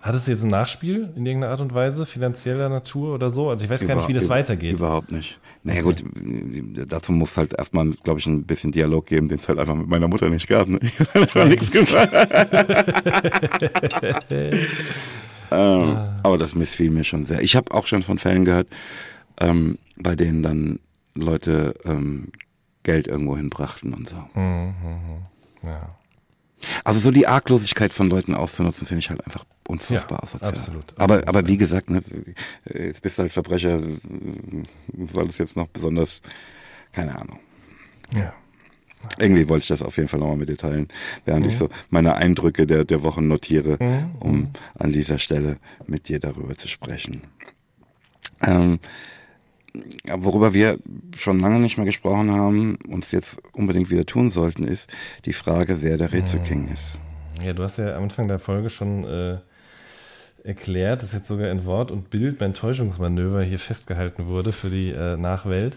Hat 0.03 0.15
es 0.15 0.27
jetzt 0.27 0.43
ein 0.43 0.49
Nachspiel 0.51 1.11
in 1.17 1.25
irgendeiner 1.25 1.53
Art 1.53 1.63
und 1.63 1.73
Weise, 1.73 2.05
finanzieller 2.05 2.69
Natur 2.69 3.15
oder 3.15 3.31
so? 3.31 3.49
Also 3.49 3.65
ich 3.65 3.71
weiß 3.71 3.87
gar 3.87 3.95
nicht, 3.97 4.09
wie 4.09 4.13
das 4.13 4.27
Über- 4.27 4.35
weitergeht. 4.35 4.79
Überhaupt 4.79 5.11
nicht. 5.13 5.39
Naja 5.63 5.81
gut, 5.81 6.05
dazu 6.87 7.13
muss 7.13 7.39
halt 7.39 7.55
erstmal, 7.55 7.89
glaube 8.03 8.21
ich, 8.21 8.27
ein 8.27 8.45
bisschen 8.45 8.71
Dialog 8.71 9.07
geben, 9.07 9.29
den 9.29 9.39
es 9.39 9.49
halt 9.49 9.59
einfach 9.59 9.75
mit 9.75 9.89
meiner 9.89 10.07
Mutter 10.09 10.29
nicht 10.29 10.47
gab. 10.47 10.69
Ne? 10.69 10.79
Ich 10.83 11.01
hab 11.01 11.17
einfach 11.17 11.47
nichts 11.47 11.71
gemacht. 11.71 12.11
ähm, 15.51 15.97
aber 16.23 16.39
das 16.39 16.55
missfiel 16.55 16.91
mir 16.91 17.05
schon 17.05 17.27
sehr. 17.27 17.43
Ich 17.43 17.57
habe 17.57 17.71
auch 17.73 17.87
schon 17.87 18.03
von 18.03 18.19
Fällen 18.19 18.45
gehört, 18.45 18.69
ähm, 19.41 19.79
bei 19.97 20.17
denen 20.17 20.43
dann 20.43 20.79
Leute 21.15 21.75
ähm, 21.85 22.33
Geld 22.83 23.07
irgendwo 23.09 23.37
hinbrachten 23.37 23.95
und 23.95 24.09
so. 24.09 24.17
Ja. 25.63 25.97
Also 26.83 27.01
so 27.01 27.11
die 27.11 27.27
Arglosigkeit 27.27 27.93
von 27.93 28.09
Leuten 28.09 28.35
auszunutzen, 28.35 28.87
finde 28.87 29.01
ich 29.01 29.11
halt 29.11 29.25
einfach 29.27 29.45
unfassbar 29.69 30.19
Ja, 30.19 30.23
asozial. 30.25 30.51
absolut. 30.51 30.99
Aber, 30.99 31.27
aber 31.29 31.47
wie 31.47 31.57
gesagt, 31.59 31.91
ne, 31.91 32.03
jetzt 32.73 33.03
bist 33.03 33.19
du 33.19 33.23
halt 33.23 33.33
Verbrecher, 33.33 33.81
soll 35.13 35.29
es 35.29 35.39
jetzt 35.39 35.57
noch 35.57 35.69
besonders, 35.69 36.23
keine 36.93 37.19
Ahnung. 37.19 37.39
ja. 38.15 38.33
Irgendwie 39.19 39.47
wollte 39.51 39.65
ich 39.65 39.69
das 39.69 39.83
auf 39.83 39.99
jeden 39.99 40.09
Fall 40.09 40.19
nochmal 40.19 40.39
mit 40.39 40.49
dir 40.49 40.57
teilen, 40.57 40.89
während 41.27 41.45
ich 41.45 41.59
so 41.59 41.69
meine 41.91 42.15
Eindrücke 42.15 42.67
der, 42.67 42.85
der 42.87 43.03
Wochen 43.03 43.29
notiere, 43.29 43.77
um 44.19 44.49
an 44.79 44.93
dieser 44.95 45.19
Stelle 45.19 45.59
mit 45.87 46.09
dir 46.09 46.19
darüber 46.21 46.57
zu 46.57 46.69
sprechen. 46.69 47.21
Ähm, 48.41 48.79
worüber 50.09 50.55
wir 50.55 50.79
schon 51.17 51.41
lange 51.41 51.61
nicht 51.61 51.77
mehr 51.77 51.87
gesprochen 51.87 52.31
haben 52.31 52.79
und 52.89 53.05
es 53.05 53.13
jetzt 53.13 53.39
unbedingt 53.53 53.91
wieder 53.91 54.07
tun 54.07 54.31
sollten, 54.31 54.65
ist 54.65 54.89
die 55.25 55.33
Frage, 55.33 55.83
wer 55.83 55.97
der 55.97 56.13
Rätselking 56.13 56.69
ist. 56.73 56.99
Ja, 57.43 57.53
du 57.53 57.63
hast 57.63 57.79
ja 57.79 57.97
am 57.97 58.05
Anfang 58.05 58.29
der 58.29 58.39
Folge 58.39 58.71
schon 58.71 59.05
äh, 59.05 59.39
erklärt, 60.45 61.03
dass 61.03 61.13
jetzt 61.13 61.27
sogar 61.27 61.51
in 61.51 61.65
Wort 61.65 61.91
und 61.91 62.11
Bild 62.11 62.41
mein 62.41 62.55
Täuschungsmanöver 62.55 63.43
hier 63.43 63.59
festgehalten 63.59 64.29
wurde 64.29 64.53
für 64.53 64.71
die 64.71 64.91
äh, 64.91 65.17
Nachwelt. 65.17 65.77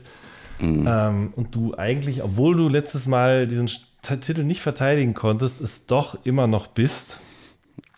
Ähm, 0.60 1.34
und 1.36 1.53
du 1.53 1.76
eigentlich, 1.76 2.24
obwohl 2.24 2.56
du 2.56 2.68
letztes 2.68 3.06
Mal 3.07 3.48
diesen 3.48 3.69
Titel 4.02 4.44
nicht 4.44 4.61
verteidigen 4.61 5.14
konntest, 5.14 5.61
es 5.61 5.86
doch 5.86 6.18
immer 6.26 6.48
noch 6.48 6.68
bist. 6.68 7.19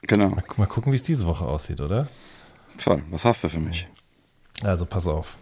Genau. 0.01 0.35
Mal 0.57 0.65
gucken, 0.65 0.91
wie 0.91 0.97
es 0.97 1.03
diese 1.03 1.25
Woche 1.25 1.45
aussieht, 1.45 1.81
oder? 1.81 2.07
Toll, 2.77 3.03
was 3.11 3.25
hast 3.25 3.43
du 3.43 3.49
für 3.49 3.59
mich? 3.59 3.87
Also 4.63 4.85
pass 4.85 5.07
auf. 5.07 5.37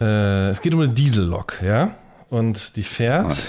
Äh, 0.00 0.50
es 0.50 0.60
geht 0.60 0.74
um 0.74 0.80
eine 0.80 0.92
Diesellok, 0.92 1.60
ja? 1.62 1.96
Und 2.30 2.76
die 2.76 2.82
fährt. 2.82 3.42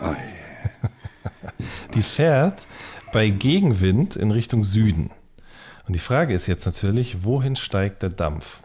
die 1.94 2.02
fährt 2.02 2.66
bei 3.12 3.28
Gegenwind 3.28 4.16
in 4.16 4.30
Richtung 4.30 4.64
Süden. 4.64 5.10
Und 5.86 5.92
die 5.92 6.00
Frage 6.00 6.34
ist 6.34 6.46
jetzt 6.46 6.66
natürlich, 6.66 7.24
wohin 7.24 7.56
steigt 7.56 8.02
der 8.02 8.10
Dampf? 8.10 8.60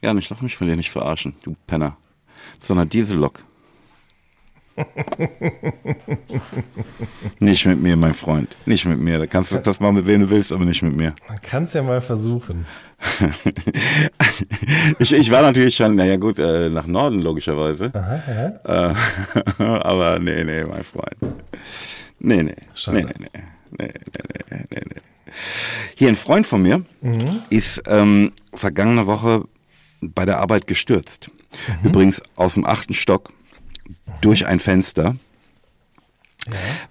Ja, 0.00 0.14
ich 0.14 0.28
lass 0.28 0.42
mich 0.42 0.56
von 0.56 0.66
dir 0.66 0.76
nicht 0.76 0.90
verarschen, 0.90 1.34
du 1.42 1.56
Penner. 1.66 1.96
Sondern 2.58 2.90
Diesellok. 2.90 3.42
nicht 7.38 7.66
mit 7.66 7.80
mir, 7.80 7.96
mein 7.96 8.14
Freund. 8.14 8.56
Nicht 8.66 8.86
mit 8.86 9.00
mir. 9.00 9.18
Da 9.18 9.26
kannst 9.26 9.52
du 9.52 9.58
das 9.58 9.80
mal 9.80 9.92
mit 9.92 10.06
wem 10.06 10.22
du 10.22 10.30
willst, 10.30 10.52
aber 10.52 10.64
nicht 10.64 10.82
mit 10.82 10.96
mir. 10.96 11.14
Man 11.28 11.42
kann 11.42 11.64
es 11.64 11.72
ja 11.72 11.82
mal 11.82 12.00
versuchen. 12.00 12.66
Ich, 14.98 15.12
ich 15.12 15.30
war 15.30 15.42
natürlich 15.42 15.76
schon, 15.76 15.94
naja 15.94 16.16
gut, 16.16 16.38
äh, 16.38 16.70
nach 16.70 16.86
Norden 16.86 17.20
logischerweise. 17.20 17.92
Aha. 17.94 18.94
Äh, 19.58 19.62
aber 19.62 20.18
nee, 20.18 20.42
nee, 20.44 20.64
mein 20.64 20.82
Freund. 20.82 21.14
Nee, 22.18 22.42
nee. 22.42 22.54
Schade. 22.74 22.98
Nee, 22.98 23.04
nee, 23.18 23.28
nee. 23.78 23.88
nee, 24.50 24.64
nee, 24.70 24.72
nee. 24.88 25.00
Hier 25.94 26.08
ein 26.08 26.16
Freund 26.16 26.46
von 26.46 26.62
mir 26.62 26.84
ist 27.50 27.82
ähm, 27.86 28.32
vergangene 28.54 29.06
Woche 29.06 29.44
bei 30.00 30.24
der 30.24 30.40
Arbeit 30.40 30.66
gestürzt. 30.66 31.30
Übrigens 31.82 32.22
aus 32.36 32.54
dem 32.54 32.66
achten 32.66 32.94
Stock 32.94 33.32
durch 34.24 34.46
ein 34.46 34.60
Fenster, 34.60 35.16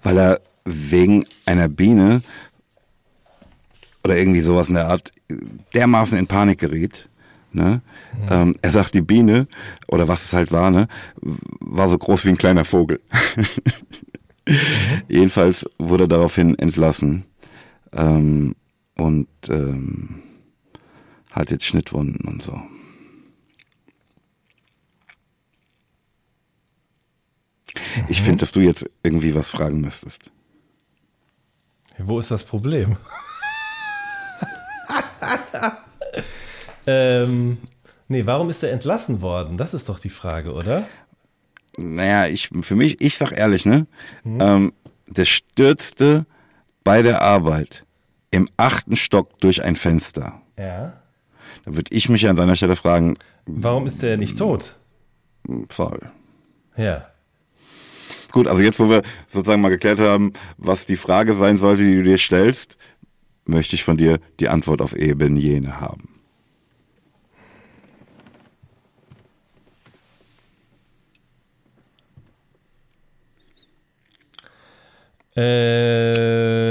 weil 0.02 0.18
er 0.18 0.40
wegen 0.64 1.26
einer 1.46 1.68
Biene 1.68 2.22
oder 4.04 4.16
irgendwie 4.16 4.40
sowas 4.40 4.68
in 4.68 4.74
der 4.74 4.88
Art 4.88 5.10
dermaßen 5.74 6.16
in 6.16 6.26
Panik 6.26 6.60
geriet. 6.60 7.08
Ne? 7.52 7.82
Ähm, 8.30 8.56
er 8.62 8.70
sagt, 8.70 8.94
die 8.94 9.00
Biene, 9.00 9.46
oder 9.88 10.08
was 10.08 10.24
es 10.26 10.32
halt 10.32 10.52
war, 10.52 10.70
ne, 10.70 10.88
war 11.20 11.88
so 11.88 11.98
groß 11.98 12.24
wie 12.24 12.30
ein 12.30 12.38
kleiner 12.38 12.64
Vogel. 12.64 13.00
Jedenfalls 15.08 15.64
wurde 15.78 16.04
er 16.04 16.08
daraufhin 16.08 16.58
entlassen 16.58 17.24
ähm, 17.92 18.54
und 18.96 19.28
ähm, 19.48 20.22
hat 21.30 21.50
jetzt 21.50 21.64
Schnittwunden 21.64 22.28
und 22.28 22.42
so. 22.42 22.60
Ich 28.08 28.22
finde, 28.22 28.38
dass 28.38 28.52
du 28.52 28.60
jetzt 28.60 28.88
irgendwie 29.02 29.34
was 29.34 29.50
fragen 29.50 29.80
müsstest. 29.80 30.30
Wo 31.98 32.18
ist 32.18 32.30
das 32.30 32.44
Problem? 32.44 32.96
ähm, 36.86 37.58
nee, 38.08 38.26
warum 38.26 38.50
ist 38.50 38.62
er 38.62 38.72
entlassen 38.72 39.20
worden? 39.20 39.56
Das 39.56 39.74
ist 39.74 39.88
doch 39.88 39.98
die 39.98 40.08
Frage, 40.10 40.52
oder? 40.52 40.86
Naja, 41.76 42.26
ich, 42.26 42.50
für 42.62 42.76
mich, 42.76 43.00
ich 43.00 43.16
sag 43.16 43.32
ehrlich, 43.32 43.66
ne? 43.66 43.86
Ähm, 44.24 44.72
der 45.06 45.24
stürzte 45.24 46.26
bei 46.82 47.02
der 47.02 47.22
Arbeit 47.22 47.84
im 48.30 48.48
achten 48.56 48.96
Stock 48.96 49.38
durch 49.40 49.64
ein 49.64 49.76
Fenster. 49.76 50.40
Ja. 50.58 51.00
Da 51.64 51.74
würde 51.74 51.94
ich 51.94 52.08
mich 52.08 52.28
an 52.28 52.36
deiner 52.36 52.56
Stelle 52.56 52.76
fragen, 52.76 53.16
Warum 53.46 53.86
ist 53.86 54.02
er 54.02 54.16
nicht 54.16 54.38
tot? 54.38 54.74
voll. 55.68 56.00
Ja. 56.76 57.06
Gut, 58.34 58.48
also 58.48 58.60
jetzt, 58.60 58.80
wo 58.80 58.90
wir 58.90 59.02
sozusagen 59.28 59.62
mal 59.62 59.68
geklärt 59.68 60.00
haben, 60.00 60.32
was 60.58 60.86
die 60.86 60.96
Frage 60.96 61.34
sein 61.34 61.56
sollte, 61.56 61.84
die 61.84 61.94
du 61.94 62.02
dir 62.02 62.18
stellst, 62.18 62.76
möchte 63.44 63.76
ich 63.76 63.84
von 63.84 63.96
dir 63.96 64.18
die 64.40 64.48
Antwort 64.48 64.82
auf 64.82 64.96
eben 64.96 65.36
jene 65.36 65.80
haben. 65.80 66.08
Ähm, 75.36 76.66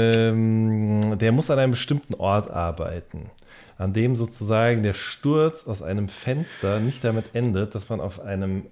der 1.18 1.32
muss 1.32 1.48
an 1.48 1.60
einem 1.60 1.70
bestimmten 1.70 2.12
Ort 2.16 2.50
arbeiten, 2.50 3.30
an 3.76 3.92
dem 3.92 4.16
sozusagen 4.16 4.82
der 4.82 4.94
Sturz 4.94 5.66
aus 5.66 5.82
einem 5.82 6.08
Fenster 6.08 6.80
nicht 6.80 7.02
damit 7.02 7.34
endet, 7.34 7.74
dass 7.74 7.88
man 7.88 8.00
auf 8.00 8.20
einem 8.20 8.66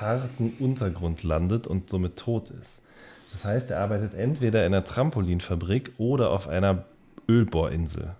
harten 0.00 0.54
Untergrund 0.58 1.22
landet 1.22 1.66
und 1.66 1.90
somit 1.90 2.16
tot 2.16 2.50
ist. 2.50 2.80
Das 3.32 3.44
heißt, 3.44 3.70
er 3.70 3.80
arbeitet 3.80 4.14
entweder 4.14 4.66
in 4.66 4.74
einer 4.74 4.84
Trampolinfabrik 4.84 5.92
oder 5.98 6.30
auf 6.30 6.48
einer 6.48 6.84
Ölbohrinsel. 7.28 8.16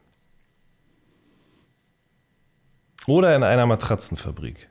Oder 3.06 3.35
in 3.35 3.43
einer 3.43 3.66
Matratzenfabrik. 3.66 4.69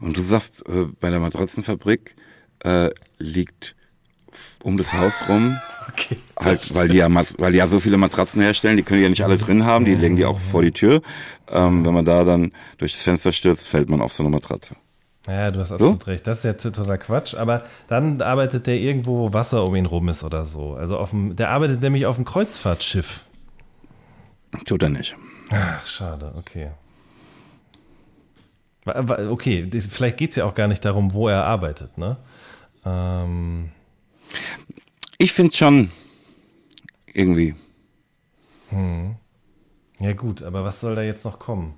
Und 0.00 0.16
du 0.16 0.22
sagst, 0.22 0.66
äh, 0.68 0.86
bei 1.00 1.10
der 1.10 1.20
Matratzenfabrik 1.20 2.14
äh, 2.60 2.90
liegt 3.18 3.74
um 4.64 4.76
das 4.76 4.92
Haus 4.92 5.28
rum, 5.28 5.56
Okay. 5.92 6.16
halt, 6.40 6.74
weil 6.74 6.88
die, 6.88 6.96
ja, 6.96 7.08
weil 7.38 7.52
die 7.52 7.58
ja 7.58 7.68
so 7.68 7.78
viele 7.78 7.96
Matratzen 7.98 8.40
herstellen, 8.40 8.76
die 8.76 8.82
können 8.82 8.98
die 8.98 9.04
ja 9.04 9.10
nicht 9.10 9.22
alle 9.22 9.36
drin 9.36 9.64
haben, 9.64 9.84
die 9.84 9.94
legen 9.94 10.16
die 10.16 10.24
auch 10.24 10.40
vor 10.40 10.62
die 10.62 10.72
Tür. 10.72 11.02
Ähm, 11.48 11.84
wenn 11.84 11.94
man 11.94 12.04
da 12.04 12.24
dann 12.24 12.52
durchs 12.78 12.94
Fenster 12.96 13.32
stürzt, 13.32 13.68
fällt 13.68 13.88
man 13.88 14.00
auf 14.00 14.12
so 14.12 14.22
eine 14.22 14.30
Matratze. 14.30 14.74
Ja, 15.26 15.50
du 15.50 15.60
hast 15.60 15.72
absolut 15.72 16.06
recht. 16.06 16.26
Das 16.26 16.38
ist 16.38 16.44
ja 16.44 16.52
totaler 16.54 16.98
Quatsch. 16.98 17.34
Aber 17.34 17.64
dann 17.88 18.20
arbeitet 18.20 18.66
der 18.66 18.76
irgendwo, 18.76 19.18
wo 19.18 19.32
Wasser 19.32 19.64
um 19.64 19.74
ihn 19.76 19.86
rum 19.86 20.08
ist 20.08 20.24
oder 20.24 20.44
so. 20.44 20.74
Also 20.74 20.98
auf 20.98 21.10
dem, 21.10 21.36
der 21.36 21.50
arbeitet 21.50 21.80
nämlich 21.80 22.06
auf 22.06 22.16
dem 22.16 22.24
Kreuzfahrtschiff. 22.24 23.24
Tut 24.64 24.82
er 24.82 24.88
nicht. 24.90 25.16
Ach, 25.50 25.86
schade, 25.86 26.32
okay. 26.36 26.70
Okay, 28.84 29.70
vielleicht 29.90 30.18
geht 30.18 30.30
es 30.30 30.36
ja 30.36 30.44
auch 30.44 30.54
gar 30.54 30.68
nicht 30.68 30.84
darum, 30.84 31.14
wo 31.14 31.28
er 31.28 31.44
arbeitet, 31.44 31.96
ne? 31.96 32.18
Ähm, 32.84 33.70
Ich 35.18 35.32
finde 35.32 35.54
schon 35.54 35.90
irgendwie. 37.12 37.54
ja, 40.00 40.12
gut, 40.14 40.42
aber 40.42 40.64
was 40.64 40.80
soll 40.80 40.96
da 40.96 41.02
jetzt 41.02 41.24
noch 41.24 41.38
kommen? 41.38 41.74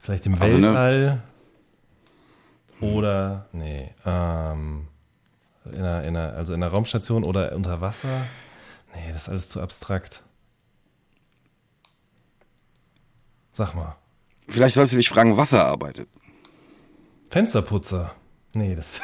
Vielleicht 0.00 0.26
im 0.26 0.40
Also, 0.40 0.56
ne- 0.56 0.68
Weltall? 0.68 1.22
Oder, 2.80 3.48
nee, 3.52 3.92
ähm, 4.06 4.86
in 5.64 5.78
einer, 5.78 6.04
in 6.06 6.16
einer, 6.16 6.32
also 6.34 6.54
in 6.54 6.62
einer 6.62 6.72
Raumstation 6.72 7.24
oder 7.24 7.54
unter 7.54 7.80
Wasser? 7.80 8.24
Nee, 8.94 9.12
das 9.12 9.22
ist 9.22 9.28
alles 9.28 9.48
zu 9.48 9.60
abstrakt. 9.60 10.22
Sag 13.52 13.74
mal. 13.74 13.96
Vielleicht 14.48 14.76
sollst 14.76 14.92
du 14.92 14.96
dich 14.96 15.08
fragen, 15.08 15.36
was 15.36 15.52
er 15.52 15.66
arbeitet. 15.66 16.08
Fensterputzer. 17.30 18.14
Nee, 18.54 18.74
das. 18.74 19.00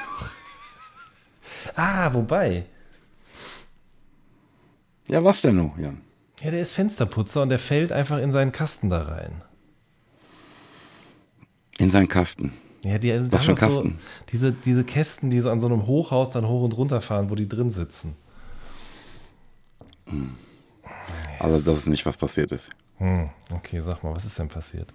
ah, 1.77 2.15
wobei. 2.15 2.67
Ja, 5.07 5.23
was 5.23 5.41
denn 5.43 5.57
nun, 5.57 5.73
Jan? 5.79 6.01
Ja, 6.41 6.51
der 6.51 6.61
ist 6.61 6.73
Fensterputzer 6.73 7.43
und 7.43 7.49
der 7.51 7.59
fällt 7.59 7.93
einfach 7.93 8.19
in 8.19 8.33
seinen 8.33 8.53
Kasten 8.53 8.91
da 8.91 9.03
rein. 9.03 9.43
In 11.79 11.91
seinen 11.91 12.09
Kasten. 12.09 12.53
Ja, 12.83 12.99
die, 12.99 13.11
die 13.13 13.33
Was 13.33 13.45
für 13.45 13.55
Kasten? 13.55 13.91
So, 13.91 14.25
diese, 14.33 14.53
diese 14.53 14.85
Kästen, 14.85 15.31
die 15.31 15.41
so 15.41 15.51
an 15.51 15.61
so 15.61 15.67
einem 15.67 15.87
Hochhaus 15.87 16.31
dann 16.31 16.47
hoch 16.47 16.63
und 16.65 16.77
runter 16.77 17.01
fahren, 17.01 17.31
wo 17.31 17.35
die 17.35 17.49
drin 17.49 17.71
sitzen. 17.71 18.15
Also 21.39 21.59
das 21.61 21.79
ist 21.81 21.87
nicht, 21.87 22.05
was 22.07 22.17
passiert 22.17 22.53
ist. 22.53 22.71
Hm, 22.99 23.31
okay, 23.53 23.81
sag 23.81 24.03
mal, 24.05 24.15
was 24.15 24.25
ist 24.25 24.39
denn 24.39 24.49
passiert? 24.49 24.93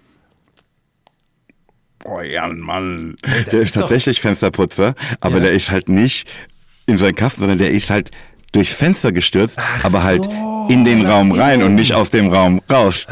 Oh 2.04 2.20
Jan, 2.20 2.58
Mann. 2.60 3.16
das 3.22 3.44
der 3.46 3.52
ist, 3.60 3.68
ist 3.68 3.72
tatsächlich 3.72 4.20
Fensterputzer, 4.20 4.94
aber 5.20 5.36
Ja. 5.36 5.40
der 5.44 5.52
ist 5.52 5.70
halt 5.70 5.88
nicht 5.88 6.30
in 6.86 6.96
seinen 6.96 7.14
Kasten, 7.14 7.40
sondern 7.40 7.58
der 7.58 7.70
ist 7.72 7.90
halt 7.90 8.10
durchs 8.52 8.74
Fenster 8.74 9.12
gestürzt, 9.12 9.58
aber 9.82 10.02
halt 10.02 10.24
so, 10.24 10.66
in 10.68 10.84
den 10.84 11.06
Raum 11.06 11.32
rein 11.32 11.62
und 11.62 11.74
nicht 11.74 11.94
aus 11.94 12.10
dem 12.10 12.32
Raum 12.32 12.60
raus. 12.70 13.06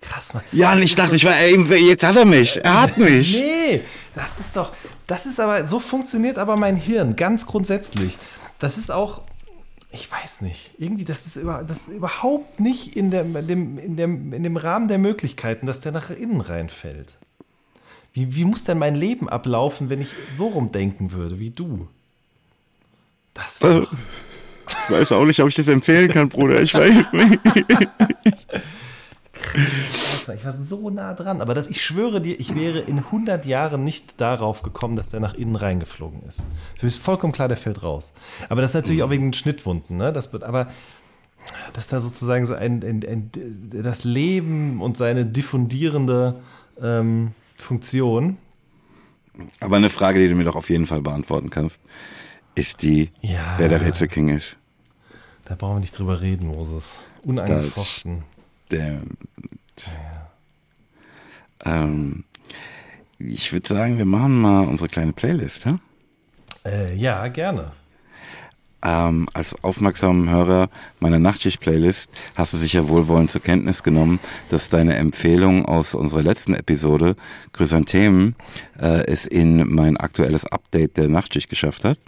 Krass, 0.00 0.34
Mann. 0.34 0.42
Jan, 0.52 0.82
ich 0.82 0.94
dachte, 0.94 1.16
ich 1.16 1.24
war, 1.24 1.36
ey, 1.36 1.56
jetzt 1.88 2.04
hat 2.04 2.16
er 2.16 2.24
mich. 2.24 2.62
Er 2.64 2.82
hat 2.82 2.98
mich. 2.98 3.40
Nee, 3.40 3.82
das 4.14 4.38
ist 4.38 4.56
doch, 4.56 4.72
das 5.06 5.26
ist 5.26 5.38
aber, 5.38 5.66
so 5.66 5.80
funktioniert 5.80 6.38
aber 6.38 6.56
mein 6.56 6.76
Hirn, 6.76 7.16
ganz 7.16 7.46
grundsätzlich. 7.46 8.18
Das 8.58 8.78
ist 8.78 8.90
auch, 8.90 9.22
ich 9.90 10.10
weiß 10.10 10.40
nicht, 10.40 10.72
irgendwie, 10.78 11.04
das 11.04 11.26
ist, 11.26 11.36
über, 11.36 11.64
das 11.66 11.78
ist 11.78 11.88
überhaupt 11.88 12.60
nicht 12.60 12.96
in, 12.96 13.10
der, 13.10 13.22
in, 13.22 13.46
dem, 13.46 13.78
in, 13.78 13.96
dem, 13.96 14.32
in 14.32 14.42
dem 14.42 14.56
Rahmen 14.56 14.88
der 14.88 14.98
Möglichkeiten, 14.98 15.66
dass 15.66 15.80
der 15.80 15.92
nach 15.92 16.10
innen 16.10 16.40
reinfällt. 16.40 17.18
Wie, 18.12 18.34
wie 18.34 18.44
muss 18.44 18.64
denn 18.64 18.78
mein 18.78 18.94
Leben 18.94 19.28
ablaufen, 19.28 19.90
wenn 19.90 20.00
ich 20.00 20.08
so 20.34 20.48
rumdenken 20.48 21.12
würde, 21.12 21.38
wie 21.38 21.50
du? 21.50 21.88
Das 23.44 23.62
war, 23.62 23.86
Ich 24.86 24.90
weiß 24.90 25.12
auch 25.12 25.24
nicht, 25.24 25.40
ob 25.40 25.48
ich 25.48 25.54
das 25.54 25.68
empfehlen 25.68 26.10
kann, 26.10 26.28
Bruder. 26.28 26.60
Ich 26.62 26.74
weiß 26.74 27.12
nicht. 27.12 27.40
Ich 30.36 30.44
war 30.44 30.52
so 30.52 30.90
nah 30.90 31.14
dran. 31.14 31.40
Aber 31.40 31.54
das, 31.54 31.68
ich 31.68 31.82
schwöre 31.82 32.20
dir, 32.20 32.38
ich 32.38 32.54
wäre 32.54 32.80
in 32.80 32.98
100 32.98 33.46
Jahren 33.46 33.82
nicht 33.84 34.20
darauf 34.20 34.62
gekommen, 34.62 34.96
dass 34.96 35.08
der 35.10 35.20
nach 35.20 35.34
innen 35.34 35.56
reingeflogen 35.56 36.22
ist. 36.28 36.42
Für 36.76 36.86
mich 36.86 36.96
ist 36.96 37.02
vollkommen 37.02 37.32
klar, 37.32 37.48
der 37.48 37.56
fällt 37.56 37.82
raus. 37.82 38.12
Aber 38.48 38.60
das 38.60 38.72
ist 38.72 38.74
natürlich 38.74 39.02
auch 39.02 39.10
wegen 39.10 39.26
den 39.26 39.32
Schnittwunden. 39.32 39.96
Ne? 39.96 40.12
Das 40.12 40.32
wird, 40.32 40.44
aber 40.44 40.68
dass 41.72 41.86
da 41.88 42.00
sozusagen 42.00 42.44
so 42.44 42.54
ein, 42.54 42.82
ein, 42.82 43.04
ein 43.08 43.30
das 43.72 44.04
Leben 44.04 44.82
und 44.82 44.96
seine 44.96 45.24
diffundierende 45.24 46.40
ähm, 46.80 47.32
Funktion. 47.56 48.36
Aber 49.60 49.76
eine 49.76 49.88
Frage, 49.88 50.20
die 50.20 50.28
du 50.28 50.34
mir 50.34 50.44
doch 50.44 50.56
auf 50.56 50.68
jeden 50.68 50.86
Fall 50.86 51.00
beantworten 51.00 51.48
kannst, 51.48 51.80
ist 52.58 52.82
die, 52.82 53.10
Ja. 53.22 53.54
wer 53.58 53.68
der 53.68 53.80
Rätselking 53.80 54.28
ist. 54.28 54.58
Da 55.44 55.54
brauchen 55.54 55.76
wir 55.76 55.80
nicht 55.80 55.96
drüber 55.98 56.20
reden, 56.20 56.48
Moses. 56.48 56.98
Unangefochten. 57.24 58.24
Der, 58.70 59.00
ähm, 61.64 62.24
ich 63.18 63.52
würde 63.52 63.68
sagen, 63.68 63.98
wir 63.98 64.04
machen 64.04 64.40
mal 64.40 64.66
unsere 64.66 64.88
kleine 64.88 65.12
Playlist. 65.12 65.64
Ja? 65.64 65.78
Äh, 66.64 66.94
ja, 66.94 67.26
gerne. 67.28 67.72
ähm, 68.80 69.28
als 69.34 69.56
aufmerksamen 69.64 70.30
Hörer 70.30 70.68
meiner 71.00 71.18
Nachtschicht-Playlist 71.18 72.10
hast 72.36 72.52
du 72.52 72.56
sicher 72.58 72.88
wohlwollend 72.88 73.28
zur 73.30 73.42
Kenntnis 73.42 73.82
genommen, 73.82 74.20
dass 74.50 74.68
deine 74.68 74.94
Empfehlung 74.96 75.64
aus 75.66 75.94
unserer 75.94 76.22
letzten 76.22 76.54
Episode, 76.54 77.16
Chrysanthemen, 77.52 78.36
äh, 78.80 79.04
es 79.06 79.26
in 79.26 79.66
mein 79.74 79.96
aktuelles 79.96 80.46
Update 80.46 80.96
der 80.96 81.08
Nachtschicht 81.08 81.48
geschafft 81.50 81.84
hat. 81.84 81.98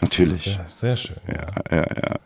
Natürlich. 0.00 0.42
Sehr, 0.42 0.64
sehr 0.68 0.96
schön. 0.96 1.16
Ja, 1.26 1.76
ja, 1.76 1.86
ja. 1.86 2.16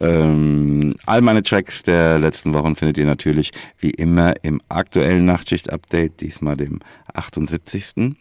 Ähm, 0.00 0.94
all 1.06 1.20
meine 1.20 1.42
Tracks 1.42 1.82
der 1.82 2.18
letzten 2.18 2.54
Wochen 2.54 2.74
findet 2.74 2.98
ihr 2.98 3.06
natürlich 3.06 3.52
wie 3.78 3.90
immer 3.90 4.34
im 4.42 4.60
aktuellen 4.68 5.24
Nachtschicht-Update, 5.24 6.20
diesmal 6.20 6.56
dem 6.56 6.80
78. 7.12 8.16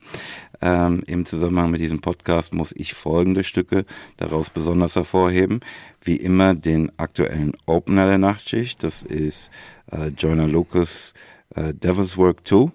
Ähm, 0.61 1.03
Im 1.07 1.25
Zusammenhang 1.25 1.71
mit 1.71 1.81
diesem 1.81 1.99
Podcast 1.99 2.53
muss 2.53 2.71
ich 2.75 2.93
folgende 2.93 3.43
Stücke 3.43 3.85
daraus 4.17 4.49
besonders 4.49 4.95
hervorheben. 4.95 5.59
Wie 6.01 6.15
immer 6.15 6.53
den 6.55 6.91
aktuellen 6.97 7.53
Opener 7.65 8.07
der 8.07 8.17
Nachtschicht, 8.17 8.83
das 8.83 9.03
ist 9.03 9.49
äh, 9.91 10.07
Joyner 10.07 10.47
Lucas 10.47 11.13
äh, 11.55 11.73
Devil's 11.73 12.15
Work 12.15 12.47
2. 12.47 12.71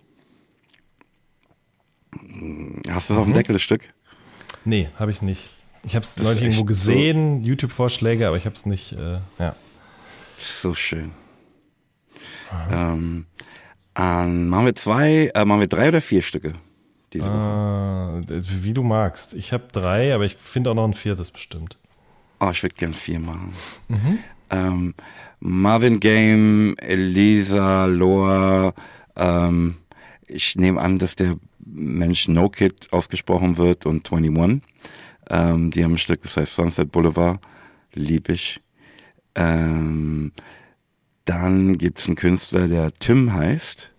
Hm, 2.21 2.83
hast 2.91 3.09
du 3.09 3.15
das 3.15 3.21
auf 3.21 3.25
dem 3.25 3.33
Deckel, 3.33 3.55
das 3.55 3.63
Stück? 3.63 3.89
Nee, 4.65 4.91
habe 4.99 5.11
ich 5.11 5.23
nicht. 5.23 5.49
Ich 5.85 5.95
habe 5.95 6.05
es 6.05 6.17
neulich 6.19 6.43
irgendwo 6.43 6.65
gesehen, 6.65 7.43
YouTube-Vorschläge, 7.43 8.27
aber 8.27 8.37
ich 8.37 8.45
habe 8.47 8.57
es 8.57 8.67
nicht, 8.67 8.93
äh, 8.93 9.19
ja. 9.39 9.55
So 10.37 10.75
schön. 10.75 11.13
Ähm, 12.71 13.27
ähm, 13.97 14.49
machen 14.49 14.67
wir 14.67 14.75
zwei, 14.75 15.31
äh, 15.35 15.45
machen 15.45 15.61
wir 15.61 15.67
drei 15.67 15.89
oder 15.89 16.01
vier 16.01 16.23
Stücke 16.23 16.53
diese 17.13 17.27
Woche? 17.27 18.25
Äh, 18.29 18.43
wie 18.63 18.73
du 18.73 18.83
magst. 18.83 19.35
Ich 19.35 19.53
habe 19.53 19.65
drei, 19.73 20.15
aber 20.15 20.25
ich 20.25 20.37
finde 20.37 20.71
auch 20.71 20.75
noch 20.75 20.85
ein 20.85 20.95
viertes 20.95 21.31
bestimmt. 21.31 21.79
Oh, 22.41 22.51
ich 22.51 22.63
würde 22.63 22.77
gern 22.77 22.95
vier 22.95 23.19
machen. 23.19 23.53
Ähm, 24.51 24.95
Marvin 25.41 26.01
Game, 26.01 26.77
Elisa, 26.79 27.87
Loa, 27.87 28.73
ähm, 29.17 29.77
ich 30.27 30.57
nehme 30.57 30.81
an, 30.81 30.99
dass 30.99 31.17
der 31.17 31.37
Mensch 31.65 32.29
No 32.29 32.49
Kid 32.49 32.93
ausgesprochen 32.93 33.57
wird 33.57 33.87
und 33.87 34.11
21. 34.13 34.63
Ähm, 35.31 35.71
die 35.71 35.85
haben 35.85 35.93
ein 35.95 35.99
Stück, 35.99 36.23
das 36.23 36.37
heißt 36.37 36.55
Sunset 36.55 36.91
Boulevard. 36.93 37.41
Lieb 37.95 38.29
ich. 38.29 38.61
Ähm, 39.35 40.33
dann 41.25 41.79
gibt's 41.79 42.07
einen 42.07 42.17
Künstler, 42.17 42.69
der 42.69 42.93
Tim 42.93 43.33
heißt. 43.33 43.93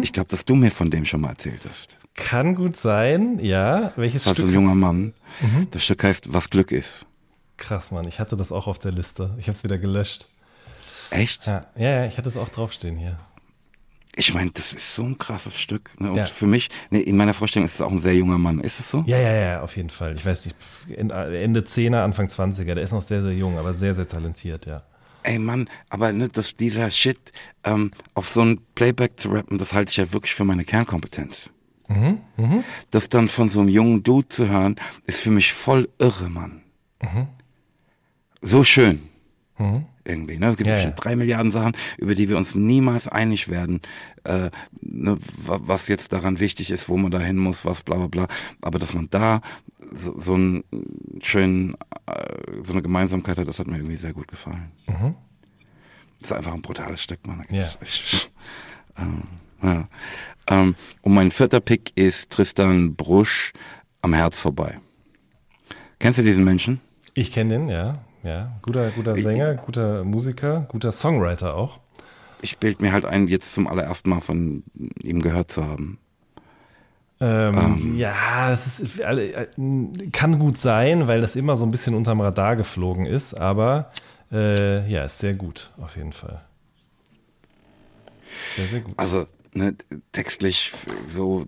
Ich 0.00 0.14
glaube, 0.14 0.28
dass 0.30 0.46
du 0.46 0.54
mir 0.54 0.70
von 0.70 0.90
dem 0.90 1.04
schon 1.04 1.20
mal 1.20 1.28
erzählt 1.30 1.66
hast. 1.68 1.98
Kann 2.14 2.54
gut 2.54 2.74
sein, 2.78 3.38
ja. 3.38 3.92
Welches 3.96 4.24
Das 4.24 4.32
Stück? 4.32 4.46
ein 4.46 4.54
junger 4.54 4.74
Mann. 4.74 5.12
Das 5.72 5.84
Stück 5.84 6.02
heißt 6.04 6.32
Was 6.32 6.48
Glück 6.48 6.72
ist. 6.72 7.04
Krass, 7.58 7.90
Mann. 7.90 8.08
Ich 8.08 8.18
hatte 8.18 8.34
das 8.36 8.50
auch 8.50 8.66
auf 8.66 8.78
der 8.78 8.92
Liste. 8.92 9.34
Ich 9.36 9.46
habe 9.48 9.56
es 9.56 9.64
wieder 9.64 9.76
gelöscht. 9.76 10.28
Echt? 11.10 11.46
Ja, 11.46 11.66
ja, 11.76 11.90
ja, 12.00 12.06
ich 12.06 12.16
hatte 12.16 12.30
es 12.30 12.38
auch 12.38 12.48
draufstehen 12.48 12.96
hier. 12.96 13.18
Ich 14.20 14.34
meine, 14.34 14.50
das 14.50 14.72
ist 14.72 14.96
so 14.96 15.04
ein 15.04 15.16
krasses 15.16 15.56
Stück. 15.60 15.92
Ne? 16.00 16.10
Und 16.10 16.16
Ja. 16.16 16.26
für 16.26 16.46
mich, 16.46 16.68
ne, 16.90 17.00
in 17.00 17.16
meiner 17.16 17.34
Vorstellung 17.34 17.66
ist 17.66 17.76
es 17.76 17.80
auch 17.80 17.92
ein 17.92 18.00
sehr 18.00 18.16
junger 18.16 18.36
Mann. 18.36 18.58
Ist 18.58 18.80
es 18.80 18.88
so? 18.90 19.04
Ja, 19.06 19.16
ja, 19.16 19.32
ja, 19.32 19.60
auf 19.62 19.76
jeden 19.76 19.90
Fall. 19.90 20.16
Ich 20.16 20.26
weiß 20.26 20.44
nicht, 20.46 20.56
Ende 20.98 21.60
10er, 21.60 22.02
Anfang 22.02 22.26
20er. 22.26 22.74
Der 22.74 22.82
ist 22.82 22.90
noch 22.90 23.02
sehr, 23.02 23.22
sehr 23.22 23.32
jung, 23.34 23.56
aber 23.58 23.74
sehr, 23.74 23.94
sehr 23.94 24.08
talentiert, 24.08 24.66
ja. 24.66 24.82
Ey 25.22 25.38
Mann, 25.38 25.68
aber 25.88 26.12
ne, 26.12 26.28
dass 26.28 26.56
dieser 26.56 26.90
Shit 26.90 27.32
ähm, 27.62 27.92
auf 28.14 28.28
so 28.28 28.40
ein 28.42 28.60
Playback 28.74 29.20
zu 29.20 29.28
rappen, 29.30 29.56
das 29.58 29.72
halte 29.72 29.90
ich 29.90 29.96
ja 29.98 30.12
wirklich 30.12 30.34
für 30.34 30.44
meine 30.44 30.64
Kernkompetenz. 30.64 31.50
Das 32.90 33.08
dann 33.08 33.28
von 33.28 33.48
so 33.48 33.60
einem 33.60 33.68
jungen 33.68 34.02
Dude 34.02 34.28
zu 34.28 34.48
hören, 34.48 34.76
ist 35.06 35.20
für 35.20 35.30
mich 35.30 35.52
voll 35.52 35.88
irre, 35.98 36.28
Mann. 36.28 36.62
So 38.42 38.62
schön. 38.64 39.07
Irgendwie, 40.04 40.38
ne? 40.38 40.48
Es 40.50 40.56
gibt 40.56 40.68
Ja, 40.68 40.76
ja. 40.78 40.90
drei 40.92 41.16
Milliarden 41.16 41.52
Sachen, 41.52 41.72
über 41.98 42.14
die 42.14 42.28
wir 42.28 42.36
uns 42.38 42.54
niemals 42.54 43.08
einig 43.08 43.48
werden, 43.48 43.80
äh, 44.24 44.50
ne, 44.80 45.18
wa- 45.44 45.60
was 45.62 45.88
jetzt 45.88 46.12
daran 46.12 46.40
wichtig 46.40 46.70
ist, 46.70 46.88
wo 46.88 46.96
man 46.96 47.10
da 47.10 47.18
hin 47.18 47.36
muss, 47.36 47.64
was 47.64 47.82
bla 47.82 47.96
bla 47.96 48.06
bla. 48.06 48.28
Aber 48.62 48.78
dass 48.78 48.94
man 48.94 49.08
da 49.10 49.40
so, 49.92 50.18
so 50.18 50.34
einen 50.34 50.64
schönen, 51.22 51.74
äh, 52.06 52.62
so 52.62 52.72
eine 52.72 52.82
Gemeinsamkeit 52.82 53.36
hat, 53.38 53.48
das 53.48 53.58
hat 53.58 53.66
mir 53.66 53.76
irgendwie 53.76 53.96
sehr 53.96 54.12
gut 54.12 54.28
gefallen. 54.28 54.70
Das 56.20 56.30
ist 56.30 56.32
einfach 56.32 56.54
ein 56.54 56.62
brutales 56.62 57.02
Stück, 57.02 57.26
Mann. 57.26 57.42
Ja. 57.50 57.66
ähm, 58.98 59.22
ja. 59.62 59.84
ähm, 60.48 60.74
und 61.02 61.14
mein 61.14 61.30
vierter 61.30 61.60
Pick 61.60 61.92
ist 61.96 62.30
Tristan 62.30 62.94
Brusch 62.96 63.52
am 64.02 64.14
Herz 64.14 64.38
vorbei. 64.40 64.78
Kennst 65.98 66.18
du 66.18 66.22
diesen 66.22 66.44
Menschen? 66.44 66.80
Ich 67.14 67.32
kenne 67.32 67.58
den, 67.58 67.68
ja. 67.68 67.94
Ja, 68.22 68.58
guter, 68.62 68.90
guter 68.90 69.16
Sänger, 69.16 69.54
guter 69.54 70.04
Musiker, 70.04 70.66
guter 70.68 70.92
Songwriter 70.92 71.54
auch. 71.54 71.80
Ich 72.42 72.58
bild 72.58 72.80
mir 72.80 72.92
halt 72.92 73.04
ein, 73.04 73.28
jetzt 73.28 73.54
zum 73.54 73.66
allerersten 73.66 74.10
Mal 74.10 74.20
von 74.20 74.64
ihm 75.02 75.22
gehört 75.22 75.50
zu 75.50 75.64
haben. 75.66 75.98
Ähm, 77.20 77.96
Ja, 77.96 78.50
das 78.50 78.78
ist, 78.78 79.00
äh, 79.00 79.48
kann 80.12 80.38
gut 80.38 80.58
sein, 80.58 81.08
weil 81.08 81.20
das 81.20 81.34
immer 81.36 81.56
so 81.56 81.64
ein 81.64 81.70
bisschen 81.70 81.94
unterm 81.94 82.20
Radar 82.20 82.54
geflogen 82.56 83.06
ist, 83.06 83.34
aber 83.34 83.90
äh, 84.30 84.88
ja, 84.88 85.04
ist 85.04 85.18
sehr 85.18 85.34
gut, 85.34 85.72
auf 85.78 85.96
jeden 85.96 86.12
Fall. 86.12 86.42
Sehr, 88.54 88.66
sehr 88.66 88.80
gut. 88.80 88.94
Also 88.96 89.26
ne, 89.52 89.74
textlich 90.12 90.72
so 91.08 91.46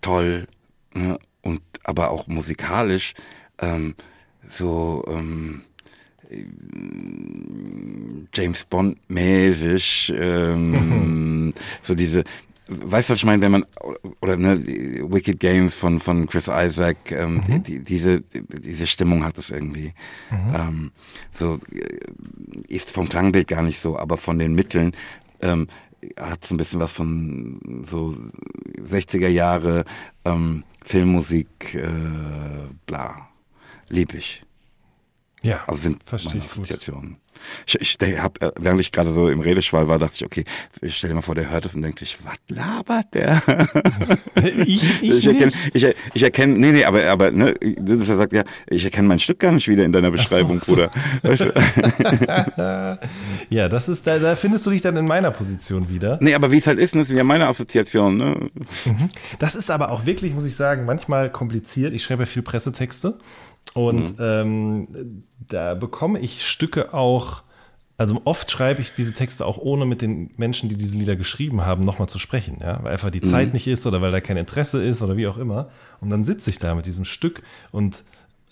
toll 0.00 0.46
ne, 0.94 1.18
und 1.42 1.62
aber 1.82 2.10
auch 2.10 2.26
musikalisch 2.26 3.14
ähm, 3.58 3.94
so 4.48 5.04
ähm, 5.08 5.62
James 8.34 8.64
Bond 8.64 8.98
mäßig 9.08 10.12
ähm, 10.16 11.54
so 11.82 11.94
diese 11.94 12.24
weißt 12.68 13.08
du 13.08 13.12
was 13.12 13.18
ich 13.18 13.24
meine 13.24 13.40
wenn 13.40 13.52
man 13.52 13.64
oder 14.20 14.36
ne 14.36 14.62
Wicked 15.10 15.40
Games 15.40 15.74
von 15.74 16.00
von 16.00 16.26
Chris 16.26 16.48
Isaac 16.48 17.10
ähm, 17.12 17.42
die, 17.48 17.60
die, 17.60 17.82
diese 17.82 18.20
diese 18.20 18.86
Stimmung 18.86 19.24
hat 19.24 19.38
es 19.38 19.50
irgendwie. 19.50 19.94
Ähm, 20.30 20.90
so 21.32 21.60
äh, 21.72 21.98
ist 22.68 22.90
vom 22.90 23.08
Klangbild 23.08 23.48
gar 23.48 23.62
nicht 23.62 23.80
so 23.80 23.98
aber 23.98 24.18
von 24.18 24.38
den 24.38 24.54
Mitteln 24.54 24.92
ähm, 25.40 25.66
hat 26.20 26.44
so 26.44 26.54
ein 26.54 26.58
bisschen 26.58 26.80
was 26.80 26.92
von 26.92 27.82
so 27.84 28.14
60er 28.82 29.28
Jahre 29.28 29.84
ähm, 30.24 30.64
Filmmusik 30.84 31.74
äh, 31.74 32.68
bla. 32.86 33.28
Lieb 33.88 34.14
ich 34.14 34.42
ja, 35.42 35.62
also 35.66 35.80
sind 35.80 36.02
verstehe 36.04 36.36
ich 36.38 36.42
gut. 36.42 36.64
Assoziationen. 36.64 37.18
Ich, 37.66 37.80
ich 37.80 37.98
der 37.98 38.22
hab, 38.22 38.42
äh, 38.42 38.50
während 38.58 38.80
ich 38.80 38.92
gerade 38.92 39.10
so 39.10 39.28
im 39.28 39.40
Redeschwall 39.40 39.88
war, 39.88 39.98
dachte 39.98 40.14
ich, 40.16 40.24
okay, 40.24 40.44
ich 40.80 40.96
stell 40.96 41.10
dir 41.10 41.16
mal 41.16 41.22
vor, 41.22 41.34
der 41.34 41.50
hört 41.50 41.66
es 41.66 41.74
und 41.74 41.82
denkt 41.82 41.98
sich, 41.98 42.18
was 42.24 42.36
labert 42.48 43.14
der? 43.14 43.42
Ich, 44.38 45.02
ich, 45.02 45.10
ich 45.10 45.26
erkenne, 45.26 45.52
ich, 45.72 45.84
ich 46.14 46.22
erkenne, 46.22 46.56
nee, 46.56 46.70
nee, 46.70 46.84
aber, 46.84 47.04
aber, 47.06 47.32
ne, 47.32 47.54
das 47.78 48.00
ist, 48.00 48.08
er 48.08 48.16
sagt, 48.16 48.32
ja, 48.32 48.44
ich 48.68 48.84
erkenne 48.84 49.08
mein 49.08 49.18
Stück 49.18 49.40
gar 49.40 49.50
nicht 49.50 49.66
wieder 49.66 49.84
in 49.84 49.92
deiner 49.92 50.12
Beschreibung, 50.12 50.60
so. 50.62 50.74
Bruder. 50.74 50.90
Weißt 51.22 51.44
du? 51.44 52.98
Ja, 53.50 53.68
das 53.68 53.88
ist, 53.88 54.06
da, 54.06 54.18
da 54.18 54.36
findest 54.36 54.66
du 54.66 54.70
dich 54.70 54.80
dann 54.80 54.96
in 54.96 55.06
meiner 55.06 55.30
Position 55.30 55.88
wieder. 55.88 56.18
Nee, 56.20 56.34
aber 56.34 56.52
wie 56.52 56.58
es 56.58 56.66
halt 56.66 56.78
ist, 56.78 56.94
das 56.94 57.08
sind 57.08 57.16
ja 57.16 57.24
meine 57.24 57.48
Assoziationen, 57.48 58.18
ne? 58.18 58.50
Das 59.38 59.54
ist 59.54 59.70
aber 59.70 59.90
auch 59.90 60.06
wirklich, 60.06 60.34
muss 60.34 60.44
ich 60.44 60.54
sagen, 60.54 60.84
manchmal 60.84 61.30
kompliziert. 61.30 61.94
Ich 61.94 62.04
schreibe 62.04 62.22
ja 62.22 62.26
viel 62.26 62.42
Pressetexte 62.42 63.16
und 63.74 64.16
ähm, 64.18 65.24
da 65.46 65.74
bekomme 65.74 66.18
ich 66.20 66.46
Stücke 66.46 66.94
auch, 66.94 67.42
also 67.96 68.20
oft 68.24 68.50
schreibe 68.50 68.80
ich 68.80 68.92
diese 68.92 69.12
Texte 69.12 69.44
auch 69.44 69.58
ohne 69.58 69.84
mit 69.84 70.02
den 70.02 70.30
Menschen, 70.36 70.68
die 70.68 70.76
diese 70.76 70.96
Lieder 70.96 71.16
geschrieben 71.16 71.64
haben, 71.64 71.82
nochmal 71.82 72.08
zu 72.08 72.18
sprechen, 72.18 72.58
ja, 72.60 72.82
weil 72.82 72.92
einfach 72.92 73.10
die 73.10 73.20
Zeit 73.20 73.52
nicht 73.52 73.66
ist 73.66 73.86
oder 73.86 74.00
weil 74.00 74.12
da 74.12 74.20
kein 74.20 74.36
Interesse 74.36 74.82
ist 74.82 75.02
oder 75.02 75.16
wie 75.16 75.26
auch 75.26 75.36
immer. 75.36 75.68
Und 76.00 76.10
dann 76.10 76.24
sitze 76.24 76.50
ich 76.50 76.58
da 76.58 76.74
mit 76.74 76.86
diesem 76.86 77.04
Stück 77.04 77.42
und 77.72 78.04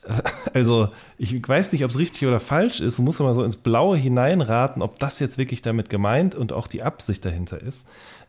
also 0.55 0.89
ich 1.19 1.47
weiß 1.47 1.73
nicht, 1.73 1.85
ob 1.85 1.91
es 1.91 1.99
richtig 1.99 2.27
oder 2.27 2.41
falsch 2.41 2.81
ist, 2.81 2.99
muss 2.99 3.21
immer 3.21 3.35
so 3.35 3.43
ins 3.43 3.57
Blaue 3.57 3.97
hineinraten, 3.97 4.83
ob 4.83 4.99
das 4.99 5.19
jetzt 5.19 5.39
wirklich 5.39 5.63
damit 5.63 5.89
gemeint 5.89 6.35
und 6.35 6.53
auch 6.53 6.67
die 6.67 6.83
Absicht 6.83 7.25
dahinter 7.25 7.61
ist. 7.61 7.87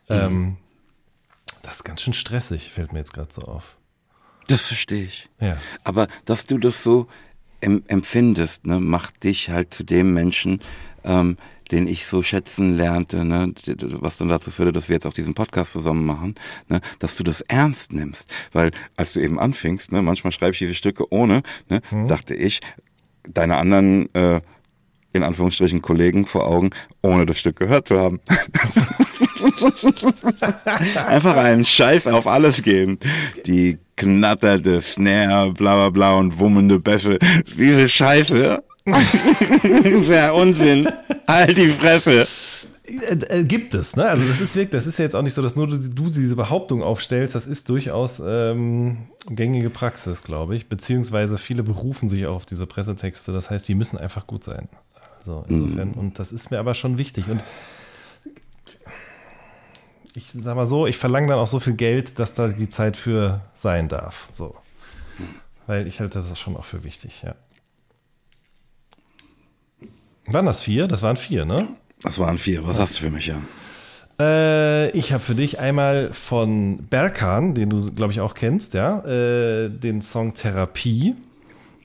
Ähm, 0.10 0.58
das 1.64 1.76
ist 1.76 1.84
ganz 1.84 2.02
schön 2.02 2.14
stressig, 2.14 2.72
fällt 2.72 2.94
mir 2.94 3.00
jetzt 3.00 3.14
gerade 3.14 3.32
so 3.32 3.42
auf. 3.44 3.77
Das 4.48 4.66
verstehe 4.66 5.04
ich. 5.04 5.28
Ja. 5.40 5.58
Aber 5.84 6.08
dass 6.26 6.46
du 6.46 6.58
das 6.58 6.84
so 6.84 7.08
em 7.60 7.84
empfindest, 7.88 8.66
ne, 8.66 8.80
macht 8.80 9.24
dich 9.24 9.50
halt 9.50 9.74
zu 9.74 9.84
dem 9.84 10.14
Menschen, 10.14 10.62
ähm, 11.04 11.38
den 11.72 11.88
ich 11.88 12.06
so 12.06 12.24
schätzen 12.24 12.78
lernte, 12.78 13.26
ne, 13.26 13.54
was 14.00 14.18
dann 14.18 14.30
dazu 14.30 14.52
führte, 14.52 14.72
dass 14.72 14.90
wir 14.90 14.96
jetzt 14.96 15.06
auch 15.06 15.14
diesen 15.14 15.34
Podcast 15.34 15.74
zusammen 15.74 16.06
machen, 16.06 16.36
ne, 16.70 16.82
dass 17.00 17.18
du 17.18 17.24
das 17.24 17.42
ernst 17.42 17.94
nimmst. 17.94 18.34
Weil 18.54 18.72
als 18.96 19.14
du 19.14 19.20
eben 19.20 19.40
anfingst, 19.40 19.92
ne, 19.92 20.02
manchmal 20.02 20.32
schreibe 20.32 20.54
ich 20.54 20.60
diese 20.60 20.76
Stücke 20.76 21.12
ohne, 21.12 21.42
ne, 21.70 21.82
dachte 22.08 22.36
ich, 22.36 22.62
deine 23.28 23.58
anderen 23.58 24.14
äh, 24.14 24.42
in 25.14 25.24
Anführungsstrichen 25.24 25.82
Kollegen 25.82 26.26
vor 26.26 26.46
Augen, 26.46 26.70
ohne 27.02 27.26
das 27.26 27.40
Stück 27.40 27.58
gehört 27.58 27.88
zu 27.88 28.00
haben. 28.00 28.20
Einfach 31.08 31.38
einen 31.38 31.66
Scheiß 31.66 32.08
auf 32.08 32.28
alles 32.28 32.62
geben. 32.62 33.00
Die 33.46 33.78
knatterte 33.96 34.82
Snare, 34.82 35.52
bla 35.52 35.76
bla 35.76 35.90
bla 35.90 36.14
und 36.16 36.40
wummende 36.40 36.80
Bässe. 36.80 37.20
Diese 37.58 37.88
Scheiße. 37.88 38.64
Wäre 38.86 40.34
Unsinn. 40.34 40.88
Halt 41.28 41.58
die 41.58 41.70
Fresse. 41.70 42.28
Äh, 42.88 43.40
äh, 43.40 43.44
gibt 43.44 43.74
es, 43.74 43.96
ne? 43.98 44.06
Also 44.06 44.24
das 44.24 44.40
ist 44.40 44.56
wirklich, 44.56 44.72
das 44.72 44.88
ist 44.88 44.98
ja 44.98 45.04
jetzt 45.04 45.16
auch 45.16 45.22
nicht 45.22 45.34
so, 45.34 45.42
dass 45.42 45.58
nur 45.58 45.68
du, 45.68 45.78
du 45.78 46.10
diese 46.10 46.38
Behauptung 46.38 46.82
aufstellst, 46.82 47.36
das 47.36 47.46
ist 47.46 47.68
durchaus 47.68 48.22
ähm, 48.26 49.10
gängige 49.30 49.70
Praxis, 49.70 50.22
glaube 50.22 50.56
ich. 50.56 50.70
Beziehungsweise 50.70 51.38
viele 51.38 51.64
berufen 51.64 52.08
sich 52.08 52.26
auch 52.28 52.36
auf 52.36 52.46
diese 52.46 52.66
Pressetexte. 52.66 53.34
Das 53.34 53.50
heißt, 53.50 53.68
die 53.68 53.76
müssen 53.76 53.98
einfach 53.98 54.26
gut 54.26 54.46
sein. 54.46 54.70
Also 55.20 55.44
insofern, 55.50 55.92
mm. 55.92 56.00
und 56.00 56.20
das 56.20 56.32
ist 56.32 56.52
mir 56.52 56.60
aber 56.60 56.74
schon 56.74 56.98
wichtig. 56.98 57.28
Und 57.28 57.44
ich 60.18 60.32
sag 60.34 60.56
mal 60.56 60.66
so, 60.66 60.88
ich 60.88 60.98
verlange 60.98 61.28
dann 61.28 61.38
auch 61.38 61.48
so 61.48 61.60
viel 61.60 61.76
Geld, 61.76 62.18
dass 62.18 62.34
da 62.34 62.48
die 62.48 62.70
Zeit 62.70 62.98
für 62.98 63.42
sein 63.54 63.88
darf. 63.88 64.30
So. 64.34 64.56
Weil 65.68 65.86
ich 65.86 66.00
halte 66.00 66.16
das 66.16 66.40
schon 66.40 66.58
auch 66.58 66.66
für 66.66 66.84
wichtig, 66.84 67.22
ja. 67.22 67.36
Waren 70.26 70.48
das 70.48 70.62
vier? 70.62 70.88
Das 70.88 71.04
waren 71.04 71.18
vier, 71.18 71.46
ne? 71.46 71.68
Das 72.02 72.18
waren 72.18 72.40
vier. 72.40 72.66
Was 72.68 72.80
hast 72.80 72.98
du 72.98 73.04
für 73.04 73.12
mich, 73.12 73.28
ja? 73.28 73.38
Äh, 74.20 74.90
ich 74.92 75.14
habe 75.14 75.24
für 75.24 75.36
dich 75.36 75.60
einmal 75.60 76.12
von 76.12 76.88
Berkan, 76.88 77.54
den 77.54 77.70
du, 77.70 77.92
glaube 77.92 78.12
ich, 78.12 78.20
auch 78.20 78.34
kennst, 78.34 78.74
ja, 78.74 79.06
äh, 79.06 79.70
den 79.70 80.02
Song 80.02 80.34
Therapie. 80.34 81.16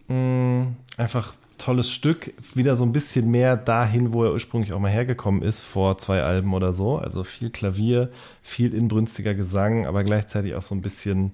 Mm, 0.09 0.69
einfach 0.97 1.35
tolles 1.63 1.91
Stück, 1.91 2.33
wieder 2.55 2.77
so 2.77 2.85
ein 2.85 2.93
bisschen 2.93 3.31
mehr 3.31 3.57
dahin, 3.57 4.13
wo 4.13 4.25
er 4.25 4.33
ursprünglich 4.33 4.73
auch 4.73 4.81
mal 4.81 4.91
hergekommen 4.91 5.43
ist, 5.43 5.61
vor 5.61 5.99
zwei 5.99 6.23
Alben 6.23 6.53
oder 6.55 6.73
so. 6.73 6.99
Also 6.99 7.25
viel 7.25 7.51
Klavier, 7.51 8.11
viel 8.43 8.75
inbrünstiger 8.75 9.35
Gesang, 9.35 9.87
aber 9.87 10.05
gleichzeitig 10.05 10.55
auch 10.55 10.63
so 10.63 10.75
ein 10.75 10.81
bisschen 10.83 11.33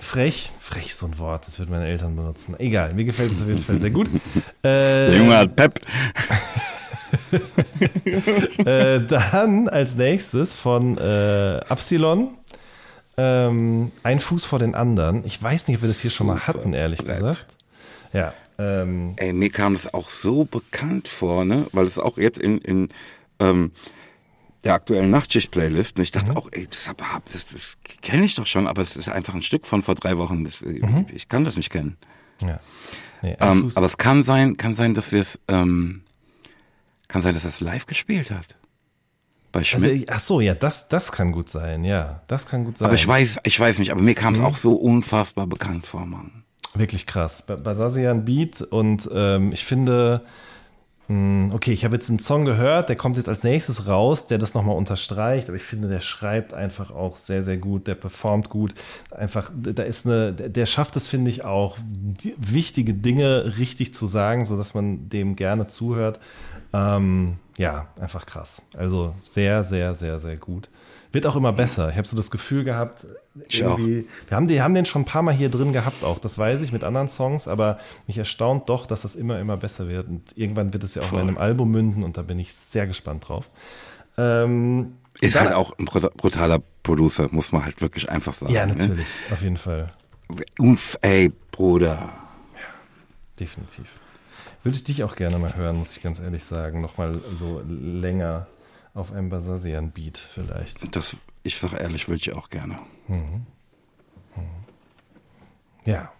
frech. 0.00 0.50
Frech 0.58 0.88
ist 0.90 0.98
so 0.98 1.06
ein 1.06 1.18
Wort, 1.18 1.46
das 1.46 1.58
würden 1.58 1.70
meine 1.70 1.86
Eltern 1.86 2.14
benutzen. 2.16 2.54
Egal, 2.58 2.94
mir 2.94 3.04
gefällt 3.04 3.32
es 3.32 3.40
auf 3.42 3.48
jeden 3.48 3.62
Fall 3.62 3.80
sehr 3.80 3.90
gut. 3.90 4.08
Äh, 4.62 5.10
Der 5.10 5.16
Junge 5.18 5.36
hat 5.36 5.56
Pep. 5.56 5.78
äh, 8.66 9.00
dann 9.00 9.68
als 9.68 9.94
nächstes 9.94 10.56
von 10.56 10.96
äh, 10.96 11.60
Absilon. 11.68 12.30
Ähm, 13.16 13.92
ein 14.02 14.20
Fuß 14.20 14.44
vor 14.46 14.58
den 14.58 14.74
anderen. 14.74 15.22
Ich 15.26 15.40
weiß 15.40 15.68
nicht, 15.68 15.76
ob 15.76 15.82
wir 15.82 15.88
das 15.88 16.00
hier 16.00 16.10
Super 16.10 16.16
schon 16.16 16.26
mal 16.28 16.46
hatten, 16.46 16.72
ehrlich 16.72 17.04
Brett. 17.04 17.18
gesagt. 17.18 17.46
Ja. 18.14 18.32
Ähm, 18.56 19.14
Ey, 19.16 19.32
mir 19.32 19.50
kam 19.50 19.74
es 19.74 19.92
auch 19.92 20.08
so 20.08 20.44
bekannt 20.44 21.08
vor, 21.08 21.44
ne? 21.44 21.66
Weil 21.72 21.86
es 21.86 21.98
auch 21.98 22.16
jetzt 22.16 22.38
in, 22.38 22.58
in 22.58 22.88
ähm, 23.40 23.72
der 24.62 24.74
aktuellen 24.74 25.10
Nachtschicht-Playlist. 25.10 25.98
Und 25.98 26.04
ich 26.04 26.12
dachte 26.12 26.30
mhm. 26.30 26.36
auch, 26.36 26.48
ey, 26.52 26.66
das, 26.66 26.90
das, 27.30 27.46
das 27.52 27.76
kenne 28.00 28.24
ich 28.24 28.36
doch 28.36 28.46
schon, 28.46 28.66
aber 28.66 28.80
es 28.80 28.96
ist 28.96 29.08
einfach 29.08 29.34
ein 29.34 29.42
Stück 29.42 29.66
von 29.66 29.82
vor 29.82 29.94
drei 29.96 30.16
Wochen. 30.16 30.44
Das, 30.44 30.62
mhm. 30.62 31.06
Ich 31.12 31.28
kann 31.28 31.44
das 31.44 31.56
nicht 31.56 31.70
kennen. 31.70 31.96
Ja. 32.40 32.60
Nee, 33.22 33.36
ähm, 33.40 33.72
aber 33.74 33.86
es 33.86 33.96
kann 33.96 34.22
sein, 34.22 34.56
kann 34.56 34.74
sein, 34.74 34.94
dass 34.94 35.10
wir 35.10 35.20
es, 35.20 35.40
ähm, 35.48 36.02
kann 37.08 37.22
sein, 37.22 37.34
dass 37.34 37.44
er 37.44 37.50
es 37.50 37.60
live 37.60 37.86
gespielt 37.86 38.30
hat. 38.30 38.56
Bei 39.50 39.64
Schmidt. 39.64 39.90
Also, 39.90 40.04
ach 40.08 40.20
so, 40.20 40.40
ja, 40.40 40.54
das, 40.54 40.88
das 40.88 41.12
kann 41.12 41.32
gut 41.32 41.48
sein, 41.48 41.84
ja, 41.84 42.22
das 42.26 42.46
kann 42.46 42.64
gut 42.64 42.76
sein. 42.76 42.86
Aber 42.86 42.96
ich 42.96 43.06
weiß, 43.06 43.38
ich 43.44 43.58
weiß 43.58 43.78
nicht, 43.78 43.92
aber 43.92 44.02
mir 44.02 44.14
kam 44.14 44.34
es 44.34 44.40
mhm. 44.40 44.46
auch 44.46 44.56
so 44.56 44.72
unfassbar 44.72 45.46
bekannt 45.46 45.86
vor, 45.86 46.06
Mann. 46.06 46.44
Wirklich 46.74 47.06
krass. 47.06 47.42
Basasian 47.42 48.24
Beat 48.24 48.60
und 48.62 49.08
ähm, 49.12 49.52
ich 49.52 49.64
finde, 49.64 50.22
hm, 51.06 51.50
okay, 51.52 51.72
ich 51.72 51.84
habe 51.84 51.94
jetzt 51.94 52.08
einen 52.08 52.18
Song 52.18 52.46
gehört, 52.46 52.88
der 52.88 52.96
kommt 52.96 53.16
jetzt 53.18 53.28
als 53.28 53.42
nächstes 53.42 53.86
raus, 53.86 54.26
der 54.26 54.38
das 54.38 54.54
nochmal 54.54 54.76
unterstreicht, 54.76 55.48
aber 55.48 55.56
ich 55.56 55.62
finde, 55.62 55.88
der 55.88 56.00
schreibt 56.00 56.54
einfach 56.54 56.90
auch 56.90 57.16
sehr, 57.16 57.42
sehr 57.42 57.58
gut, 57.58 57.86
der 57.86 57.94
performt 57.94 58.48
gut. 58.48 58.74
Einfach, 59.10 59.52
da 59.54 59.82
ist 59.82 60.06
eine, 60.06 60.32
der 60.32 60.66
schafft 60.66 60.96
es, 60.96 61.06
finde 61.06 61.30
ich, 61.30 61.44
auch, 61.44 61.76
wichtige 62.38 62.94
Dinge 62.94 63.56
richtig 63.58 63.92
zu 63.92 64.06
sagen, 64.06 64.46
sodass 64.46 64.72
man 64.72 65.10
dem 65.10 65.36
gerne 65.36 65.66
zuhört. 65.66 66.20
Ähm, 66.72 67.36
ja, 67.58 67.88
einfach 68.00 68.24
krass. 68.24 68.62
Also 68.76 69.14
sehr, 69.24 69.62
sehr, 69.62 69.94
sehr, 69.94 70.20
sehr 70.20 70.36
gut. 70.36 70.70
Wird 71.12 71.26
auch 71.26 71.36
immer 71.36 71.52
besser. 71.52 71.90
Ich 71.90 71.96
habe 71.96 72.08
so 72.08 72.16
das 72.16 72.30
Gefühl 72.30 72.64
gehabt, 72.64 73.06
irgendwie, 73.34 74.06
wir 74.28 74.36
haben, 74.36 74.46
die, 74.46 74.62
haben 74.62 74.74
den 74.74 74.86
schon 74.86 75.02
ein 75.02 75.06
paar 75.06 75.22
Mal 75.22 75.34
hier 75.34 75.48
drin 75.48 75.72
gehabt, 75.72 76.04
auch 76.04 76.18
das 76.18 76.38
weiß 76.38 76.60
ich 76.60 76.72
mit 76.72 76.84
anderen 76.84 77.08
Songs, 77.08 77.48
aber 77.48 77.78
mich 78.06 78.16
erstaunt 78.16 78.68
doch, 78.68 78.86
dass 78.86 79.02
das 79.02 79.16
immer, 79.16 79.40
immer 79.40 79.56
besser 79.56 79.88
wird. 79.88 80.08
Und 80.08 80.22
irgendwann 80.36 80.72
wird 80.72 80.84
es 80.84 80.94
ja 80.94 81.02
auch 81.02 81.08
Voll. 81.08 81.20
in 81.20 81.28
einem 81.28 81.38
Album 81.38 81.70
münden 81.70 82.04
und 82.04 82.16
da 82.16 82.22
bin 82.22 82.38
ich 82.38 82.54
sehr 82.54 82.86
gespannt 82.86 83.28
drauf. 83.28 83.50
Ähm, 84.16 84.94
ist 85.20 85.38
halt 85.38 85.52
auch 85.52 85.76
ein 85.78 85.84
brutaler 85.84 86.60
Producer, 86.82 87.28
muss 87.30 87.52
man 87.52 87.64
halt 87.64 87.80
wirklich 87.80 88.08
einfach 88.08 88.34
sagen. 88.34 88.52
Ja, 88.52 88.66
ne? 88.66 88.74
natürlich, 88.74 89.06
ne? 89.28 89.32
auf 89.32 89.42
jeden 89.42 89.56
Fall. 89.56 89.88
Unf 90.58 90.98
ey, 91.02 91.32
Bruder. 91.50 92.12
Ja, 92.54 92.60
definitiv. 93.38 93.86
Würde 94.62 94.76
ich 94.76 94.84
dich 94.84 95.04
auch 95.04 95.14
gerne 95.16 95.38
mal 95.38 95.54
hören, 95.56 95.76
muss 95.76 95.96
ich 95.96 96.02
ganz 96.02 96.20
ehrlich 96.20 96.44
sagen. 96.44 96.80
Nochmal 96.80 97.20
so 97.34 97.62
länger 97.68 98.46
auf 98.94 99.12
einem 99.12 99.28
Basasian-Beat 99.28 100.18
vielleicht. 100.18 100.94
Das, 100.94 101.16
ich 101.42 101.58
sage 101.58 101.76
ehrlich, 101.76 102.08
würde 102.08 102.20
ich 102.20 102.32
auch 102.34 102.48
gerne. 102.48 102.76
Mhm. 103.08 103.46
Mhm. 104.36 104.44
Ja. 105.84 106.12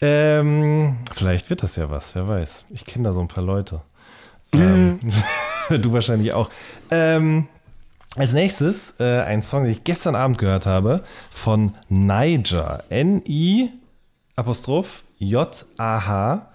Ähm, 0.00 0.96
vielleicht 1.12 1.50
wird 1.50 1.62
das 1.62 1.76
ja 1.76 1.90
was, 1.90 2.14
wer 2.14 2.26
weiß. 2.26 2.64
Ich 2.70 2.84
kenne 2.84 3.04
da 3.04 3.12
so 3.12 3.20
ein 3.20 3.28
paar 3.28 3.44
Leute. 3.44 3.82
Mhm. 4.54 4.98
Ähm, 5.70 5.80
du 5.82 5.92
wahrscheinlich 5.92 6.32
auch. 6.32 6.50
Ähm, 6.90 7.48
als 8.16 8.32
nächses 8.32 8.94
äh, 8.98 9.20
ein 9.20 9.42
Song, 9.42 9.64
den 9.64 9.72
ich 9.72 9.84
gestern 9.84 10.14
Abend 10.14 10.38
gehört 10.38 10.66
habe, 10.66 11.04
von 11.30 11.74
Niger. 11.88 12.84
N-I 12.88 13.70
Apostroph 14.36 15.04
J-A-H. 15.18 16.48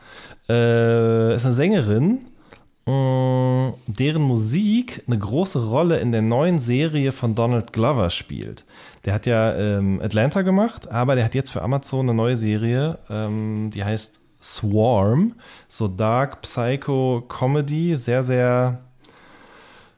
Äh, 0.49 1.35
ist 1.35 1.45
eine 1.45 1.53
Sängerin 1.53 2.25
deren 2.87 4.21
Musik 4.21 5.03
eine 5.07 5.19
große 5.19 5.69
Rolle 5.69 5.99
in 5.99 6.13
der 6.13 6.21
neuen 6.21 6.57
Serie 6.57 7.11
von 7.11 7.35
Donald 7.35 7.73
Glover 7.73 8.09
spielt. 8.09 8.63
Der 9.03 9.13
hat 9.13 9.25
ja 9.25 9.55
ähm, 9.55 10.01
Atlanta 10.01 10.41
gemacht, 10.41 10.89
aber 10.89 11.15
der 11.15 11.25
hat 11.25 11.35
jetzt 11.35 11.49
für 11.49 11.61
Amazon 11.61 12.07
eine 12.07 12.13
neue 12.13 12.37
Serie, 12.37 12.97
ähm, 13.09 13.71
die 13.73 13.83
heißt 13.83 14.21
Swarm. 14.41 15.33
So 15.67 15.89
Dark 15.89 16.41
Psycho 16.41 17.25
Comedy, 17.27 17.97
sehr, 17.97 18.23
sehr 18.23 18.79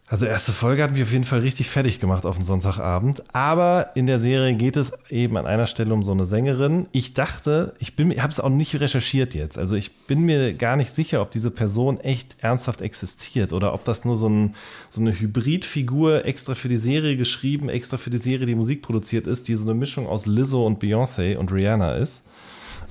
also 0.10 0.26
erste 0.26 0.54
Folge 0.54 0.82
hat 0.82 0.92
mich 0.92 1.04
auf 1.04 1.12
jeden 1.12 1.24
Fall 1.24 1.42
richtig 1.42 1.70
fertig 1.70 2.00
gemacht 2.00 2.26
auf 2.26 2.36
den 2.36 2.44
Sonntagabend. 2.44 3.24
Aber 3.32 3.92
in 3.94 4.08
der 4.08 4.18
Serie 4.18 4.56
geht 4.56 4.76
es 4.76 4.92
eben 5.12 5.38
an 5.38 5.46
einer 5.46 5.68
Stelle 5.68 5.94
um 5.94 6.02
so 6.02 6.12
eine 6.12 6.26
Sängerin. 6.26 6.88
Ich 6.92 7.14
dachte, 7.14 7.76
ich 7.78 7.96
bin, 7.96 8.20
habe 8.20 8.32
es 8.32 8.40
auch 8.40 8.50
nicht 8.50 8.80
recherchiert 8.80 9.36
jetzt. 9.36 9.60
Also 9.60 9.76
ich 9.76 9.92
bin 10.08 10.22
mir 10.22 10.56
gar 10.56 10.78
nicht 10.78 10.90
sicher, 10.90 11.22
ob 11.22 11.30
diese 11.30 11.52
Person 11.52 12.00
echt 12.00 12.38
ernsthaft 12.40 12.82
existiert 12.82 13.54
oder 13.54 13.72
ob 13.72 13.86
das 13.86 14.04
nur 14.04 14.18
so, 14.18 14.28
ein, 14.28 14.56
so 14.90 15.00
eine 15.00 15.12
Hybridfigur 15.12 16.26
extra 16.26 16.56
für 16.56 16.70
die 16.70 16.78
Serie 16.78 17.16
geschrieben, 17.16 17.70
extra 17.70 17.98
für 17.98 18.10
die 18.10 18.18
Serie, 18.18 18.48
die 18.48 18.56
Musik 18.56 18.82
produziert 18.82 19.28
ist, 19.28 19.48
die 19.48 19.54
so 19.54 19.64
eine 19.64 19.76
Mischung 19.76 20.08
aus 20.08 20.26
Lizzo 20.26 20.66
und 20.66 20.82
Beyoncé 20.82 21.38
und 21.38 21.52
Rihanna 21.52 21.94
ist. 21.98 22.24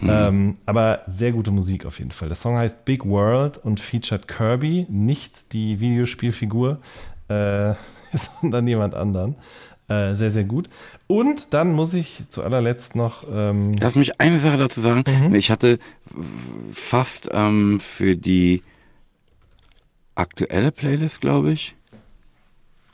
Mhm. 0.00 0.08
Ähm, 0.10 0.56
aber 0.66 1.02
sehr 1.06 1.32
gute 1.32 1.50
Musik 1.50 1.84
auf 1.84 1.98
jeden 1.98 2.12
Fall. 2.12 2.28
Der 2.28 2.36
Song 2.36 2.56
heißt 2.56 2.84
Big 2.84 3.04
World 3.04 3.58
und 3.58 3.80
featured 3.80 4.28
Kirby, 4.28 4.86
nicht 4.88 5.52
die 5.52 5.80
Videospielfigur, 5.80 6.78
äh, 7.28 7.74
sondern 8.40 8.68
jemand 8.68 8.94
anderen. 8.94 9.36
Äh, 9.88 10.14
sehr, 10.14 10.30
sehr 10.30 10.44
gut. 10.44 10.68
Und 11.06 11.54
dann 11.54 11.72
muss 11.72 11.94
ich 11.94 12.28
zu 12.28 12.42
allerletzt 12.42 12.94
noch. 12.94 13.24
Ähm 13.30 13.72
Lass 13.80 13.94
mich 13.94 14.20
eine 14.20 14.38
Sache 14.38 14.58
dazu 14.58 14.82
sagen. 14.82 15.02
Mhm. 15.06 15.34
Ich 15.34 15.50
hatte 15.50 15.78
fast 16.72 17.30
ähm, 17.32 17.80
für 17.80 18.14
die 18.14 18.62
aktuelle 20.14 20.72
Playlist, 20.72 21.22
glaube 21.22 21.52
ich, 21.52 21.74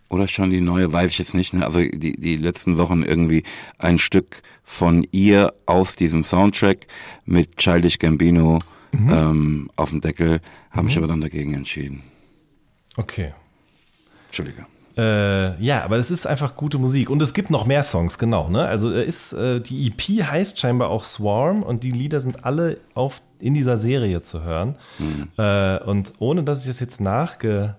oder 0.08 0.28
schon 0.28 0.50
die 0.50 0.60
neue, 0.60 0.92
weiß 0.92 1.10
ich 1.10 1.18
jetzt 1.18 1.34
nicht. 1.34 1.54
Ne? 1.54 1.64
Also 1.64 1.80
die, 1.80 2.12
die 2.12 2.36
letzten 2.36 2.78
Wochen 2.78 3.02
irgendwie 3.02 3.42
ein 3.78 3.98
Stück 3.98 4.42
von 4.62 5.06
ihr 5.12 5.52
aus 5.66 5.96
diesem 5.96 6.24
Soundtrack 6.24 6.86
mit 7.24 7.56
Childish 7.56 7.98
Gambino 7.98 8.58
mhm. 8.92 9.10
ähm, 9.12 9.70
auf 9.76 9.90
dem 9.90 10.00
Deckel, 10.00 10.40
habe 10.70 10.82
mhm. 10.82 10.86
mich 10.86 10.96
aber 10.98 11.06
dann 11.06 11.20
dagegen 11.20 11.54
entschieden. 11.54 12.02
Okay. 12.96 13.32
Entschuldige. 14.26 14.66
Äh, 14.96 15.60
ja, 15.60 15.82
aber 15.84 15.96
es 15.96 16.10
ist 16.10 16.26
einfach 16.26 16.54
gute 16.54 16.78
Musik. 16.78 17.10
Und 17.10 17.20
es 17.20 17.34
gibt 17.34 17.50
noch 17.50 17.66
mehr 17.66 17.82
Songs, 17.82 18.18
genau. 18.18 18.48
Ne? 18.48 18.64
Also 18.64 18.90
ist, 18.92 19.32
äh, 19.32 19.60
die 19.60 19.88
EP 19.88 20.24
heißt 20.24 20.60
scheinbar 20.60 20.90
auch 20.90 21.02
Swarm 21.02 21.64
und 21.64 21.82
die 21.82 21.90
Lieder 21.90 22.20
sind 22.20 22.44
alle 22.44 22.78
auf, 22.94 23.20
in 23.40 23.54
dieser 23.54 23.76
Serie 23.76 24.22
zu 24.22 24.44
hören. 24.44 24.76
Mhm. 24.98 25.28
Äh, 25.36 25.78
und 25.78 26.12
ohne 26.20 26.44
dass 26.44 26.60
ich 26.60 26.68
das 26.68 26.78
jetzt 26.78 27.00
nachge 27.00 27.74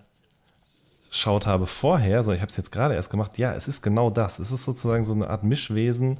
geschaut 1.16 1.48
habe 1.48 1.66
vorher, 1.66 2.24
so 2.24 2.34
ich 2.34 2.42
habe 2.42 2.50
es 2.50 2.58
jetzt 2.58 2.72
gerade 2.72 2.94
erst 2.94 3.10
gemacht, 3.10 3.38
ja, 3.38 3.54
es 3.54 3.68
ist 3.68 3.82
genau 3.82 4.10
das. 4.10 4.40
Es 4.40 4.52
ist 4.52 4.64
sozusagen 4.64 5.06
so 5.06 5.14
eine 5.14 5.30
Art 5.30 5.44
Mischwesen 5.44 6.18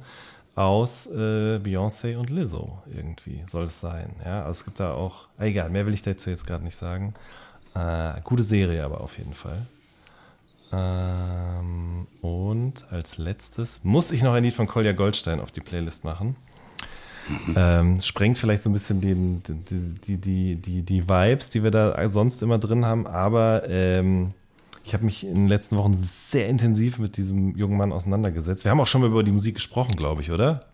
aus 0.54 1.06
äh, 1.06 1.58
Beyoncé 1.62 2.16
und 2.16 2.30
Lizzo 2.30 2.82
irgendwie 2.94 3.42
soll 3.46 3.64
es 3.64 3.78
sein. 3.78 4.16
Ja, 4.24 4.40
also 4.40 4.52
es 4.52 4.64
gibt 4.64 4.80
da 4.80 4.94
auch, 4.94 5.28
egal, 5.38 5.68
mehr 5.68 5.84
will 5.84 5.92
ich 5.92 6.02
dazu 6.02 6.30
jetzt 6.30 6.46
gerade 6.46 6.64
nicht 6.64 6.76
sagen. 6.76 7.12
Äh, 7.74 8.20
gute 8.24 8.42
Serie 8.42 8.84
aber 8.84 9.02
auf 9.02 9.18
jeden 9.18 9.34
Fall. 9.34 9.58
Ähm, 10.72 12.06
und 12.22 12.86
als 12.90 13.18
letztes 13.18 13.84
muss 13.84 14.10
ich 14.10 14.22
noch 14.22 14.32
ein 14.32 14.44
Lied 14.44 14.54
von 14.54 14.66
Kolja 14.66 14.92
Goldstein 14.92 15.40
auf 15.40 15.52
die 15.52 15.60
Playlist 15.60 16.04
machen. 16.04 16.36
Ähm, 17.54 18.00
sprengt 18.00 18.38
vielleicht 18.38 18.62
so 18.62 18.70
ein 18.70 18.72
bisschen 18.72 19.00
den, 19.00 19.42
die, 19.44 20.16
die, 20.16 20.56
die, 20.56 20.82
die 20.82 21.08
Vibes, 21.08 21.50
die 21.50 21.62
wir 21.62 21.70
da 21.70 22.08
sonst 22.08 22.42
immer 22.42 22.58
drin 22.58 22.86
haben, 22.86 23.06
aber 23.06 23.68
ähm, 23.68 24.32
ich 24.86 24.94
habe 24.94 25.04
mich 25.04 25.26
in 25.26 25.34
den 25.34 25.48
letzten 25.48 25.76
Wochen 25.76 25.94
sehr 25.94 26.48
intensiv 26.48 27.00
mit 27.00 27.16
diesem 27.16 27.56
jungen 27.56 27.76
Mann 27.76 27.92
auseinandergesetzt. 27.92 28.64
Wir 28.64 28.70
haben 28.70 28.80
auch 28.80 28.86
schon 28.86 29.00
mal 29.00 29.10
über 29.10 29.24
die 29.24 29.32
Musik 29.32 29.56
gesprochen, 29.56 29.96
glaube 29.96 30.22
ich, 30.22 30.30
oder? 30.30 30.64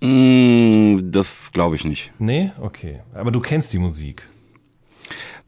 Mm, 0.00 1.12
das 1.12 1.52
glaube 1.52 1.76
ich 1.76 1.84
nicht. 1.84 2.12
Nee? 2.18 2.50
Okay. 2.60 3.00
Aber 3.14 3.30
du 3.30 3.38
kennst 3.38 3.72
die 3.72 3.78
Musik. 3.78 4.26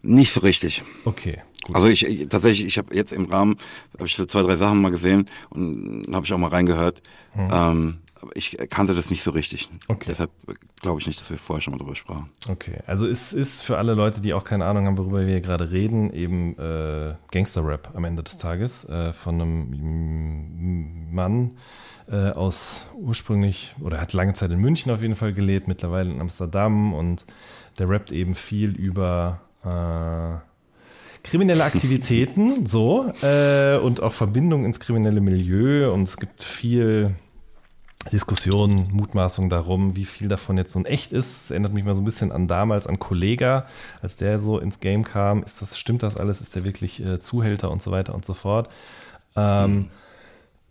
Nicht 0.01 0.33
so 0.33 0.41
richtig. 0.41 0.85
Okay. 1.05 1.39
Gut. 1.65 1.75
Also 1.75 1.89
ich, 1.89 2.07
ich 2.07 2.29
tatsächlich, 2.29 2.69
ich 2.69 2.79
habe 2.79 2.95
jetzt 2.95 3.13
im 3.13 3.25
Rahmen, 3.25 3.57
habe 3.95 4.07
ich 4.07 4.15
so 4.15 4.27
zwei, 4.27 4.43
drei 4.43 4.55
Sachen 4.55 4.81
mal 4.81 4.93
gesehen 4.93 5.27
und 5.51 6.07
habe 6.13 6.25
ich 6.25 6.33
auch 6.33 6.39
mal 6.39 6.51
reingehört. 6.51 7.03
Hm. 7.33 7.51
Ähm, 7.53 7.99
ich 8.35 8.57
kannte 8.71 8.95
das 8.95 9.11
nicht 9.11 9.23
so 9.23 9.31
richtig. 9.31 9.69
Okay. 9.89 10.07
Deshalb 10.09 10.31
glaube 10.81 11.01
ich 11.01 11.07
nicht, 11.07 11.21
dass 11.21 11.31
wir 11.31 11.39
vorher 11.39 11.61
schon 11.61 11.73
mal 11.73 11.79
drüber 11.79 11.95
sprachen. 11.95 12.31
Okay, 12.49 12.79
also 12.87 13.07
es 13.07 13.33
ist 13.33 13.63
für 13.63 13.79
alle 13.79 13.95
Leute, 13.95 14.21
die 14.21 14.35
auch 14.35 14.45
keine 14.45 14.65
Ahnung 14.67 14.87
haben, 14.87 14.99
worüber 14.99 15.27
wir 15.27 15.41
gerade 15.41 15.71
reden, 15.71 16.13
eben 16.13 16.59
äh, 16.59 17.15
Gangster-Rap 17.31 17.91
am 17.95 18.05
Ende 18.05 18.23
des 18.23 18.37
Tages 18.37 18.85
äh, 18.89 19.13
von 19.13 19.41
einem 19.41 21.13
Mann 21.13 21.53
äh, 22.11 22.31
aus 22.31 22.87
ursprünglich, 22.95 23.75
oder 23.81 24.01
hat 24.01 24.13
lange 24.13 24.35
Zeit 24.35 24.51
in 24.51 24.59
München 24.59 24.93
auf 24.93 25.03
jeden 25.03 25.15
Fall 25.15 25.33
gelebt, 25.33 25.69
mittlerweile 25.69 26.11
in 26.11 26.21
Amsterdam 26.21 26.93
und 26.93 27.25
der 27.79 27.89
rappt 27.89 28.13
eben 28.13 28.35
viel 28.35 28.71
über 28.71 29.41
äh, 29.65 31.27
kriminelle 31.27 31.65
Aktivitäten, 31.65 32.67
so, 32.67 33.13
äh, 33.23 33.79
und 33.79 34.03
auch 34.03 34.13
Verbindungen 34.13 34.67
ins 34.67 34.81
kriminelle 34.81 35.21
Milieu 35.21 35.93
und 35.93 36.03
es 36.03 36.19
gibt 36.19 36.43
viel 36.43 37.15
Diskussionen, 38.13 38.89
Mutmaßungen 38.93 39.51
darum, 39.51 39.97
wie 39.97 40.05
viel 40.05 40.29
davon 40.29 40.57
jetzt 40.57 40.73
so 40.73 40.79
ein 40.79 40.87
echt 40.87 41.13
ist. 41.13 41.45
Es 41.45 41.51
erinnert 41.51 41.73
mich 41.73 41.85
mal 41.85 41.95
so 41.95 42.01
ein 42.01 42.05
bisschen 42.05 42.33
an 42.33 42.47
damals, 42.47 42.87
an 42.87 42.99
Kollega, 42.99 43.67
als 44.03 44.17
der 44.17 44.39
so 44.39 44.59
ins 44.59 44.81
Game 44.81 45.05
kam. 45.05 45.43
Ist 45.43 45.63
das, 45.63 45.79
stimmt 45.79 46.03
das 46.03 46.17
alles? 46.17 46.41
Ist 46.41 46.55
der 46.55 46.65
wirklich 46.65 47.05
äh, 47.05 47.19
Zuhälter 47.21 47.71
und 47.71 47.83
so 47.83 47.91
weiter 47.91 48.15
und 48.15 48.25
so 48.25 48.35
fort? 48.35 48.69
Ähm, 49.37 49.77
mhm. 49.77 49.89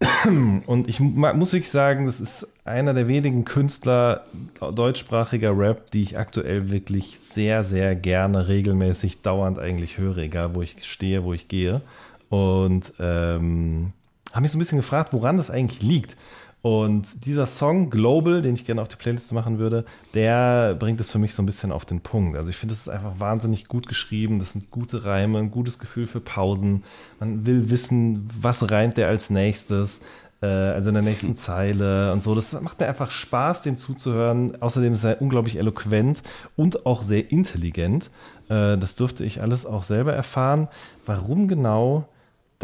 Und 0.66 0.90
ich 0.90 1.00
muss 1.00 1.54
wirklich 1.54 1.70
sagen, 1.70 2.06
das 2.08 2.20
ist 2.20 2.48
einer 2.66 2.94
der 2.94 3.08
wenigen 3.08 3.46
Künstler 3.46 4.24
deutschsprachiger 4.60 5.58
Rap, 5.58 5.92
die 5.92 6.02
ich 6.02 6.18
aktuell 6.18 6.72
wirklich 6.72 7.20
sehr, 7.20 7.64
sehr 7.64 7.96
gerne, 7.96 8.48
regelmäßig, 8.48 9.22
dauernd 9.22 9.60
eigentlich 9.60 9.98
höre, 9.98 10.18
egal 10.18 10.56
wo 10.56 10.62
ich 10.62 10.76
stehe, 10.82 11.24
wo 11.24 11.34
ich 11.34 11.48
gehe. 11.48 11.82
Und 12.30 12.94
ähm, 13.00 13.94
habe 14.32 14.42
mich 14.42 14.52
so 14.52 14.58
ein 14.58 14.60
bisschen 14.60 14.80
gefragt, 14.80 15.14
woran 15.14 15.38
das 15.38 15.52
eigentlich 15.52 15.82
liegt. 15.82 16.18
Und 16.64 17.26
dieser 17.26 17.45
Song 17.45 17.90
Global, 17.90 18.41
den 18.41 18.56
ich 18.56 18.64
gerne 18.64 18.81
auf 18.81 18.88
die 18.88 18.95
Playlist 18.95 19.34
machen 19.34 19.60
würde, 19.60 19.84
der 20.14 20.76
bringt 20.76 21.02
es 21.02 21.11
für 21.11 21.19
mich 21.19 21.35
so 21.35 21.44
ein 21.44 21.45
bisschen 21.45 21.73
auf 21.73 21.84
den 21.84 21.99
Punkt. 21.99 22.38
Also 22.38 22.49
ich 22.49 22.56
finde, 22.56 22.72
es 22.72 22.80
ist 22.80 22.88
einfach 22.88 23.19
wahnsinnig 23.19 23.68
gut 23.68 23.85
geschrieben. 23.85 24.40
Das 24.40 24.53
sind 24.53 24.72
gute 24.72 25.03
Reime, 25.03 25.40
ein 25.40 25.52
gutes 25.52 25.77
Gefühl 25.77 26.07
für 26.07 26.22
Pausen. 26.22 26.84
Man 27.19 27.45
will 27.45 27.69
wissen, 27.69 28.30
was 28.40 28.72
reimt 28.72 28.95
der 28.95 29.10
als 29.10 29.30
nächstes, 29.30 29.99
äh, 30.41 30.45
also 30.45 30.88
in 30.88 30.94
der 30.94 31.03
nächsten 31.03 31.35
Zeile 31.35 32.14
und 32.14 32.23
so. 32.23 32.34
Das 32.34 32.53
macht 32.61 32.80
mir 32.80 32.88
einfach 32.88 33.11
Spaß, 33.11 33.64
dem 33.64 33.77
zuzuhören. 33.77 34.61
Außerdem 34.61 34.94
ist 34.94 35.03
er 35.03 35.22
unglaublich 35.22 35.57
eloquent 35.57 36.23
und 36.56 36.85
auch 36.85 37.03
sehr 37.03 37.30
intelligent. 37.30 38.10
Äh, 38.48 38.77
das 38.77 38.95
durfte 38.95 39.26
ich 39.26 39.41
alles 39.41 39.65
auch 39.65 39.84
selber 39.84 40.14
erfahren. 40.14 40.69
Warum 41.06 41.49
genau? 41.49 42.07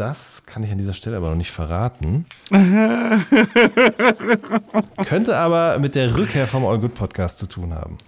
Das 0.00 0.46
kann 0.46 0.62
ich 0.62 0.72
an 0.72 0.78
dieser 0.78 0.94
Stelle 0.94 1.18
aber 1.18 1.28
noch 1.28 1.36
nicht 1.36 1.50
verraten. 1.50 2.24
Könnte 5.04 5.36
aber 5.36 5.78
mit 5.78 5.94
der 5.94 6.16
Rückkehr 6.16 6.46
vom 6.46 6.64
All 6.64 6.78
Good 6.78 6.94
Podcast 6.94 7.36
zu 7.36 7.44
tun 7.46 7.74
haben. 7.74 7.98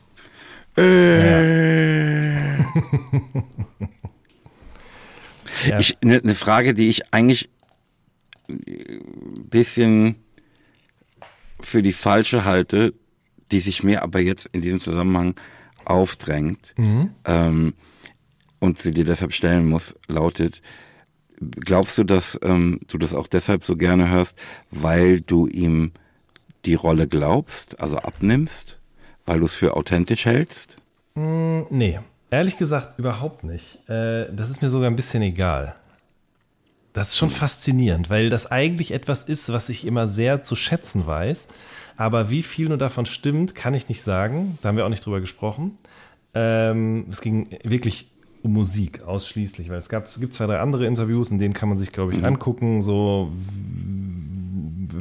Äh. 0.78 2.56
Ja. 5.68 5.78
Ich, 5.80 5.98
eine 6.02 6.22
ne 6.22 6.34
Frage, 6.34 6.72
die 6.72 6.88
ich 6.88 7.12
eigentlich 7.12 7.50
ein 8.48 9.48
bisschen 9.50 10.16
für 11.60 11.82
die 11.82 11.92
falsche 11.92 12.46
halte, 12.46 12.94
die 13.50 13.60
sich 13.60 13.82
mir 13.82 14.02
aber 14.02 14.20
jetzt 14.20 14.46
in 14.52 14.62
diesem 14.62 14.80
Zusammenhang 14.80 15.34
aufdrängt 15.84 16.72
mhm. 16.78 17.10
ähm, 17.26 17.74
und 18.60 18.78
sie 18.78 18.92
dir 18.92 19.04
deshalb 19.04 19.34
stellen 19.34 19.68
muss, 19.68 19.94
lautet, 20.08 20.62
Glaubst 21.50 21.98
du, 21.98 22.04
dass 22.04 22.38
ähm, 22.42 22.80
du 22.88 22.98
das 22.98 23.14
auch 23.14 23.26
deshalb 23.26 23.64
so 23.64 23.76
gerne 23.76 24.10
hörst, 24.10 24.38
weil 24.70 25.20
du 25.20 25.46
ihm 25.46 25.92
die 26.64 26.74
Rolle 26.74 27.08
glaubst, 27.08 27.80
also 27.80 27.96
abnimmst, 27.96 28.78
weil 29.26 29.40
du 29.40 29.44
es 29.44 29.54
für 29.54 29.76
authentisch 29.76 30.26
hältst? 30.26 30.76
Mm, 31.14 31.62
nee, 31.70 32.00
ehrlich 32.30 32.56
gesagt 32.56 32.98
überhaupt 32.98 33.44
nicht. 33.44 33.88
Äh, 33.88 34.26
das 34.32 34.50
ist 34.50 34.62
mir 34.62 34.70
sogar 34.70 34.90
ein 34.90 34.96
bisschen 34.96 35.22
egal. 35.22 35.74
Das 36.92 37.10
ist 37.10 37.18
schon 37.18 37.30
hm. 37.30 37.36
faszinierend, 37.36 38.10
weil 38.10 38.28
das 38.28 38.50
eigentlich 38.50 38.92
etwas 38.92 39.22
ist, 39.22 39.50
was 39.50 39.68
ich 39.68 39.86
immer 39.86 40.06
sehr 40.08 40.42
zu 40.42 40.54
schätzen 40.54 41.06
weiß. 41.06 41.48
Aber 41.96 42.30
wie 42.30 42.42
viel 42.42 42.68
nur 42.68 42.78
davon 42.78 43.06
stimmt, 43.06 43.54
kann 43.54 43.74
ich 43.74 43.88
nicht 43.88 44.02
sagen. 44.02 44.58
Da 44.60 44.68
haben 44.68 44.76
wir 44.76 44.84
auch 44.84 44.90
nicht 44.90 45.04
drüber 45.04 45.20
gesprochen. 45.20 45.78
Ähm, 46.34 47.06
es 47.10 47.20
ging 47.20 47.48
wirklich 47.62 48.11
um 48.42 48.52
Musik 48.52 49.02
ausschließlich, 49.02 49.70
weil 49.70 49.78
es 49.78 49.88
gab, 49.88 50.04
gibt 50.18 50.34
zwei, 50.34 50.46
drei 50.46 50.58
andere 50.58 50.86
Interviews, 50.86 51.30
in 51.30 51.38
denen 51.38 51.54
kann 51.54 51.68
man 51.68 51.78
sich, 51.78 51.92
glaube 51.92 52.12
ich, 52.12 52.18
mhm. 52.18 52.24
angucken, 52.24 52.82
so. 52.82 53.30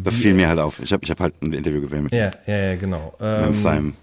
Das 0.04 0.16
fiel 0.16 0.34
mir 0.34 0.48
halt 0.48 0.60
auf. 0.60 0.80
Ich 0.82 0.94
habe 0.94 1.04
ich 1.04 1.12
hab 1.12 1.20
halt 1.20 1.42
ein 1.42 1.54
Interview 1.54 1.82
gesehen 1.82 2.04
mit 2.04 2.14
Ja, 2.14 2.32
ja, 2.48 2.58
ja, 2.58 2.76
genau. 2.76 3.14
Ähm, 3.20 3.54
Simon. 3.54 3.94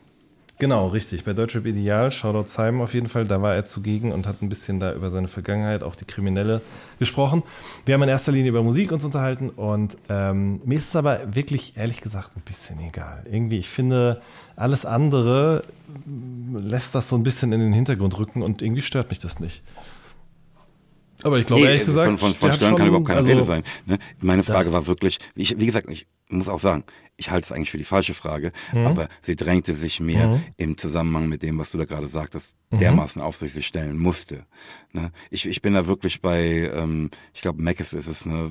Genau, 0.58 0.88
richtig. 0.88 1.24
Bei 1.24 1.34
Deutschrap 1.34 1.66
Ideal, 1.66 2.10
Shoutout 2.10 2.48
Simon 2.48 2.80
auf 2.80 2.92
jeden 2.92 3.08
Fall, 3.08 3.24
da 3.24 3.40
war 3.40 3.54
er 3.54 3.64
zugegen 3.64 4.10
und 4.10 4.26
hat 4.26 4.42
ein 4.42 4.48
bisschen 4.48 4.80
da 4.80 4.92
über 4.92 5.08
seine 5.08 5.28
Vergangenheit, 5.28 5.84
auch 5.84 5.94
die 5.94 6.04
Kriminelle, 6.04 6.62
gesprochen. 6.98 7.44
Wir 7.86 7.94
haben 7.94 8.02
in 8.02 8.08
erster 8.08 8.32
Linie 8.32 8.48
über 8.50 8.64
Musik 8.64 8.90
uns 8.90 9.04
unterhalten 9.04 9.50
und 9.50 9.96
ähm, 10.08 10.60
mir 10.64 10.76
ist 10.76 10.88
es 10.88 10.96
aber 10.96 11.32
wirklich, 11.32 11.76
ehrlich 11.76 12.00
gesagt, 12.00 12.36
ein 12.36 12.42
bisschen 12.42 12.80
egal. 12.80 13.24
Irgendwie, 13.30 13.58
ich 13.58 13.68
finde, 13.68 14.20
alles 14.56 14.84
andere 14.84 15.62
lässt 16.52 16.92
das 16.92 17.08
so 17.08 17.16
ein 17.16 17.22
bisschen 17.22 17.52
in 17.52 17.60
den 17.60 17.72
Hintergrund 17.72 18.18
rücken 18.18 18.42
und 18.42 18.60
irgendwie 18.60 18.82
stört 18.82 19.10
mich 19.10 19.20
das 19.20 19.38
nicht. 19.38 19.62
Aber 21.22 21.38
ich 21.38 21.46
glaube, 21.46 21.62
nee, 21.62 21.68
ehrlich 21.68 21.84
gesagt, 21.84 22.06
von, 22.08 22.18
von, 22.18 22.34
von 22.34 22.52
Stören 22.52 22.76
kann 22.76 22.88
überhaupt 22.88 23.06
keine 23.06 23.18
also, 23.18 23.30
Rede 23.30 23.44
sein. 23.44 23.62
Ne? 23.86 23.98
Meine 24.20 24.42
Frage 24.42 24.72
war 24.72 24.88
wirklich, 24.88 25.18
ich, 25.36 25.58
wie 25.58 25.66
gesagt, 25.66 25.88
ich 25.88 26.06
muss 26.28 26.48
auch 26.48 26.60
sagen, 26.60 26.84
ich 27.18 27.30
halte 27.32 27.46
es 27.46 27.52
eigentlich 27.52 27.72
für 27.72 27.78
die 27.78 27.84
falsche 27.84 28.14
Frage, 28.14 28.52
mhm. 28.72 28.86
aber 28.86 29.08
sie 29.22 29.34
drängte 29.34 29.74
sich 29.74 29.98
mir 29.98 30.26
mhm. 30.26 30.42
im 30.56 30.78
Zusammenhang 30.78 31.28
mit 31.28 31.42
dem, 31.42 31.58
was 31.58 31.72
du 31.72 31.78
da 31.78 31.84
gerade 31.84 32.06
sagtest, 32.06 32.54
mhm. 32.70 32.78
dermaßen 32.78 33.20
auf 33.20 33.36
sich 33.36 33.66
stellen 33.66 33.98
musste. 33.98 34.46
Ne? 34.92 35.10
Ich, 35.30 35.46
ich 35.46 35.60
bin 35.60 35.74
da 35.74 35.88
wirklich 35.88 36.22
bei, 36.22 36.70
ähm, 36.72 37.10
ich 37.34 37.42
glaube, 37.42 37.60
Mackes 37.60 37.92
ist 37.92 38.06
es, 38.06 38.24
ne? 38.24 38.50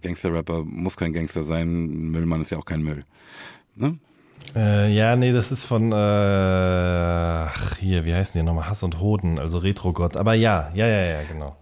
Gangster-Rapper 0.00 0.62
muss 0.64 0.96
kein 0.96 1.12
Gangster 1.12 1.42
sein, 1.42 1.88
Müllmann 2.12 2.42
ist 2.42 2.50
ja 2.52 2.58
auch 2.58 2.64
kein 2.64 2.82
Müll. 2.82 3.04
Ne? 3.74 3.98
Äh, 4.54 4.94
ja, 4.94 5.16
nee, 5.16 5.32
das 5.32 5.50
ist 5.50 5.64
von, 5.64 5.90
äh, 5.90 5.96
ach, 5.96 7.76
hier, 7.78 8.04
wie 8.04 8.14
heißen 8.14 8.40
die 8.40 8.46
nochmal? 8.46 8.68
Hass 8.68 8.84
und 8.84 9.00
Hoden, 9.00 9.40
also 9.40 9.58
Retro-Gott. 9.58 10.16
Aber 10.16 10.34
ja, 10.34 10.70
ja, 10.74 10.86
ja, 10.86 11.04
ja, 11.04 11.22
genau. 11.24 11.56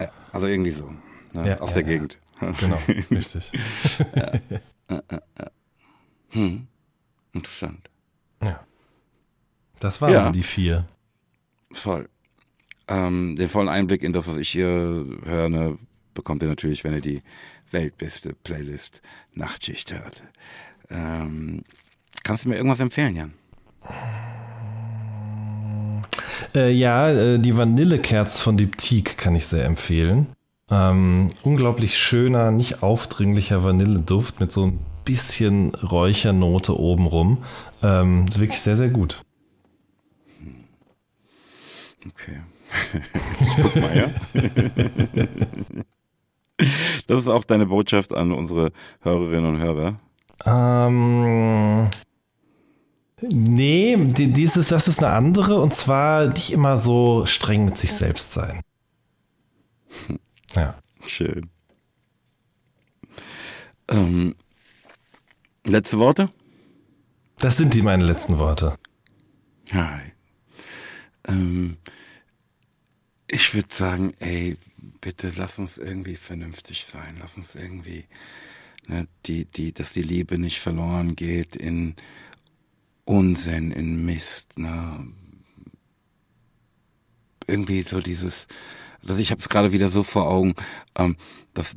Ja, 0.00 0.08
also 0.32 0.48
irgendwie 0.48 0.72
so, 0.72 0.90
ne? 1.32 1.50
ja, 1.50 1.60
aus 1.60 1.70
ja, 1.70 1.74
der 1.76 1.82
Gegend. 1.84 2.18
Genau, 2.58 2.78
richtig. 3.10 3.52
Ja. 4.90 5.00
Hm. 6.30 6.66
Interessant. 7.32 7.88
Ja. 8.42 8.64
Das 9.78 10.00
waren 10.00 10.12
ja. 10.12 10.20
also 10.20 10.32
die 10.32 10.42
vier. 10.42 10.86
Voll. 11.72 12.08
Ähm, 12.88 13.36
den 13.36 13.48
vollen 13.48 13.68
Einblick 13.68 14.02
in 14.02 14.12
das, 14.12 14.26
was 14.26 14.36
ich 14.36 14.48
hier 14.48 14.66
höre, 15.24 15.48
ne, 15.48 15.78
bekommt 16.14 16.42
ihr 16.42 16.48
natürlich, 16.48 16.82
wenn 16.84 16.94
ihr 16.94 17.00
die 17.00 17.22
weltbeste 17.70 18.34
Playlist 18.34 19.00
Nachtschicht 19.32 19.92
hört. 19.92 20.22
Ähm, 20.90 21.62
kannst 22.24 22.44
du 22.44 22.48
mir 22.48 22.56
irgendwas 22.56 22.80
empfehlen, 22.80 23.14
Jan? 23.14 23.32
Äh, 26.54 26.72
ja, 26.72 27.10
äh, 27.10 27.38
die 27.38 27.56
Vanillekerz 27.56 28.40
von 28.40 28.56
Diptyque 28.56 29.14
kann 29.16 29.36
ich 29.36 29.46
sehr 29.46 29.64
empfehlen. 29.64 30.26
Ähm, 30.70 31.28
unglaublich 31.42 31.98
schöner, 31.98 32.50
nicht 32.52 32.82
aufdringlicher 32.82 33.64
Vanilleduft 33.64 34.40
mit 34.40 34.52
so 34.52 34.66
ein 34.66 34.78
bisschen 35.04 35.74
Räuchernote 35.74 36.78
obenrum. 36.78 37.38
Ähm, 37.82 38.26
ist 38.28 38.38
wirklich 38.38 38.60
sehr, 38.60 38.76
sehr 38.76 38.90
gut. 38.90 39.22
Okay. 42.06 42.40
ich 43.40 43.62
guck 43.62 43.76
mal, 43.76 43.96
ja. 43.96 44.10
Das 47.06 47.22
ist 47.22 47.28
auch 47.28 47.44
deine 47.44 47.66
Botschaft 47.66 48.14
an 48.14 48.32
unsere 48.32 48.70
Hörerinnen 49.00 49.54
und 49.54 49.60
Hörer. 49.60 49.94
Ähm, 50.44 51.88
nee, 53.22 53.96
dieses, 53.96 54.68
das 54.68 54.88
ist 54.88 55.02
eine 55.02 55.12
andere 55.12 55.60
und 55.60 55.74
zwar 55.74 56.26
nicht 56.26 56.52
immer 56.52 56.78
so 56.78 57.26
streng 57.26 57.64
mit 57.64 57.78
sich 57.78 57.92
selbst 57.92 58.32
sein. 58.32 58.60
Ja. 60.54 60.78
Schön. 61.06 61.50
Ähm, 63.88 64.34
letzte 65.64 65.98
Worte? 65.98 66.30
Das 67.38 67.56
sind 67.56 67.74
die 67.74 67.82
meine 67.82 68.04
letzten 68.04 68.38
Worte. 68.38 68.78
Hi. 69.72 70.12
Ähm, 71.26 71.78
ich 73.28 73.54
würde 73.54 73.72
sagen, 73.72 74.12
ey, 74.18 74.56
bitte 75.00 75.32
lass 75.36 75.58
uns 75.58 75.78
irgendwie 75.78 76.16
vernünftig 76.16 76.84
sein. 76.84 77.16
Lass 77.20 77.36
uns 77.36 77.54
irgendwie, 77.54 78.04
ne, 78.86 79.06
die, 79.26 79.44
die, 79.44 79.72
dass 79.72 79.92
die 79.92 80.02
Liebe 80.02 80.38
nicht 80.38 80.60
verloren 80.60 81.16
geht 81.16 81.56
in 81.56 81.94
Unsinn, 83.04 83.70
in 83.70 84.04
Mist. 84.04 84.58
Ne? 84.58 85.08
Irgendwie 87.46 87.82
so 87.82 88.00
dieses, 88.00 88.48
also 89.06 89.20
ich 89.20 89.30
habe 89.30 89.40
es 89.40 89.48
gerade 89.48 89.72
wieder 89.72 89.88
so 89.88 90.02
vor 90.02 90.28
Augen, 90.28 90.54
ähm, 90.96 91.16
dass 91.54 91.74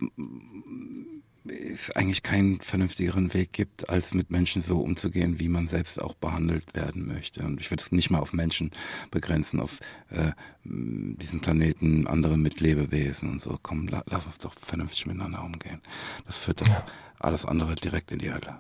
es 1.45 1.91
eigentlich 1.91 2.23
keinen 2.23 2.61
vernünftigeren 2.61 3.33
Weg 3.33 3.51
gibt, 3.51 3.89
als 3.89 4.13
mit 4.13 4.31
Menschen 4.31 4.61
so 4.61 4.79
umzugehen, 4.79 5.39
wie 5.39 5.49
man 5.49 5.67
selbst 5.67 6.01
auch 6.01 6.13
behandelt 6.13 6.73
werden 6.73 7.05
möchte. 7.05 7.43
Und 7.43 7.59
ich 7.59 7.69
würde 7.69 7.81
es 7.81 7.91
nicht 7.91 8.09
mal 8.09 8.19
auf 8.19 8.33
Menschen 8.33 8.71
begrenzen, 9.11 9.59
auf 9.59 9.79
äh, 10.09 10.31
diesen 10.63 11.41
Planeten, 11.41 12.07
andere 12.07 12.37
Mitlebewesen 12.37 13.29
und 13.29 13.41
so. 13.41 13.59
Komm, 13.61 13.87
la 13.87 14.03
lass 14.05 14.25
uns 14.25 14.37
doch 14.37 14.53
vernünftig 14.53 15.05
miteinander 15.05 15.43
umgehen. 15.43 15.81
Das 16.25 16.37
führt 16.37 16.61
doch 16.61 16.67
ja. 16.67 16.85
alles 17.19 17.45
andere 17.45 17.75
direkt 17.75 18.11
in 18.11 18.19
die 18.19 18.31
Hölle. 18.31 18.59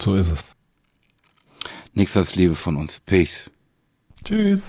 So 0.00 0.16
ist 0.16 0.30
es. 0.30 0.56
Nichts 1.92 2.16
als 2.16 2.34
Liebe 2.34 2.54
von 2.54 2.76
uns. 2.76 3.00
Peace. 3.00 3.50
Tschüss. 4.24 4.68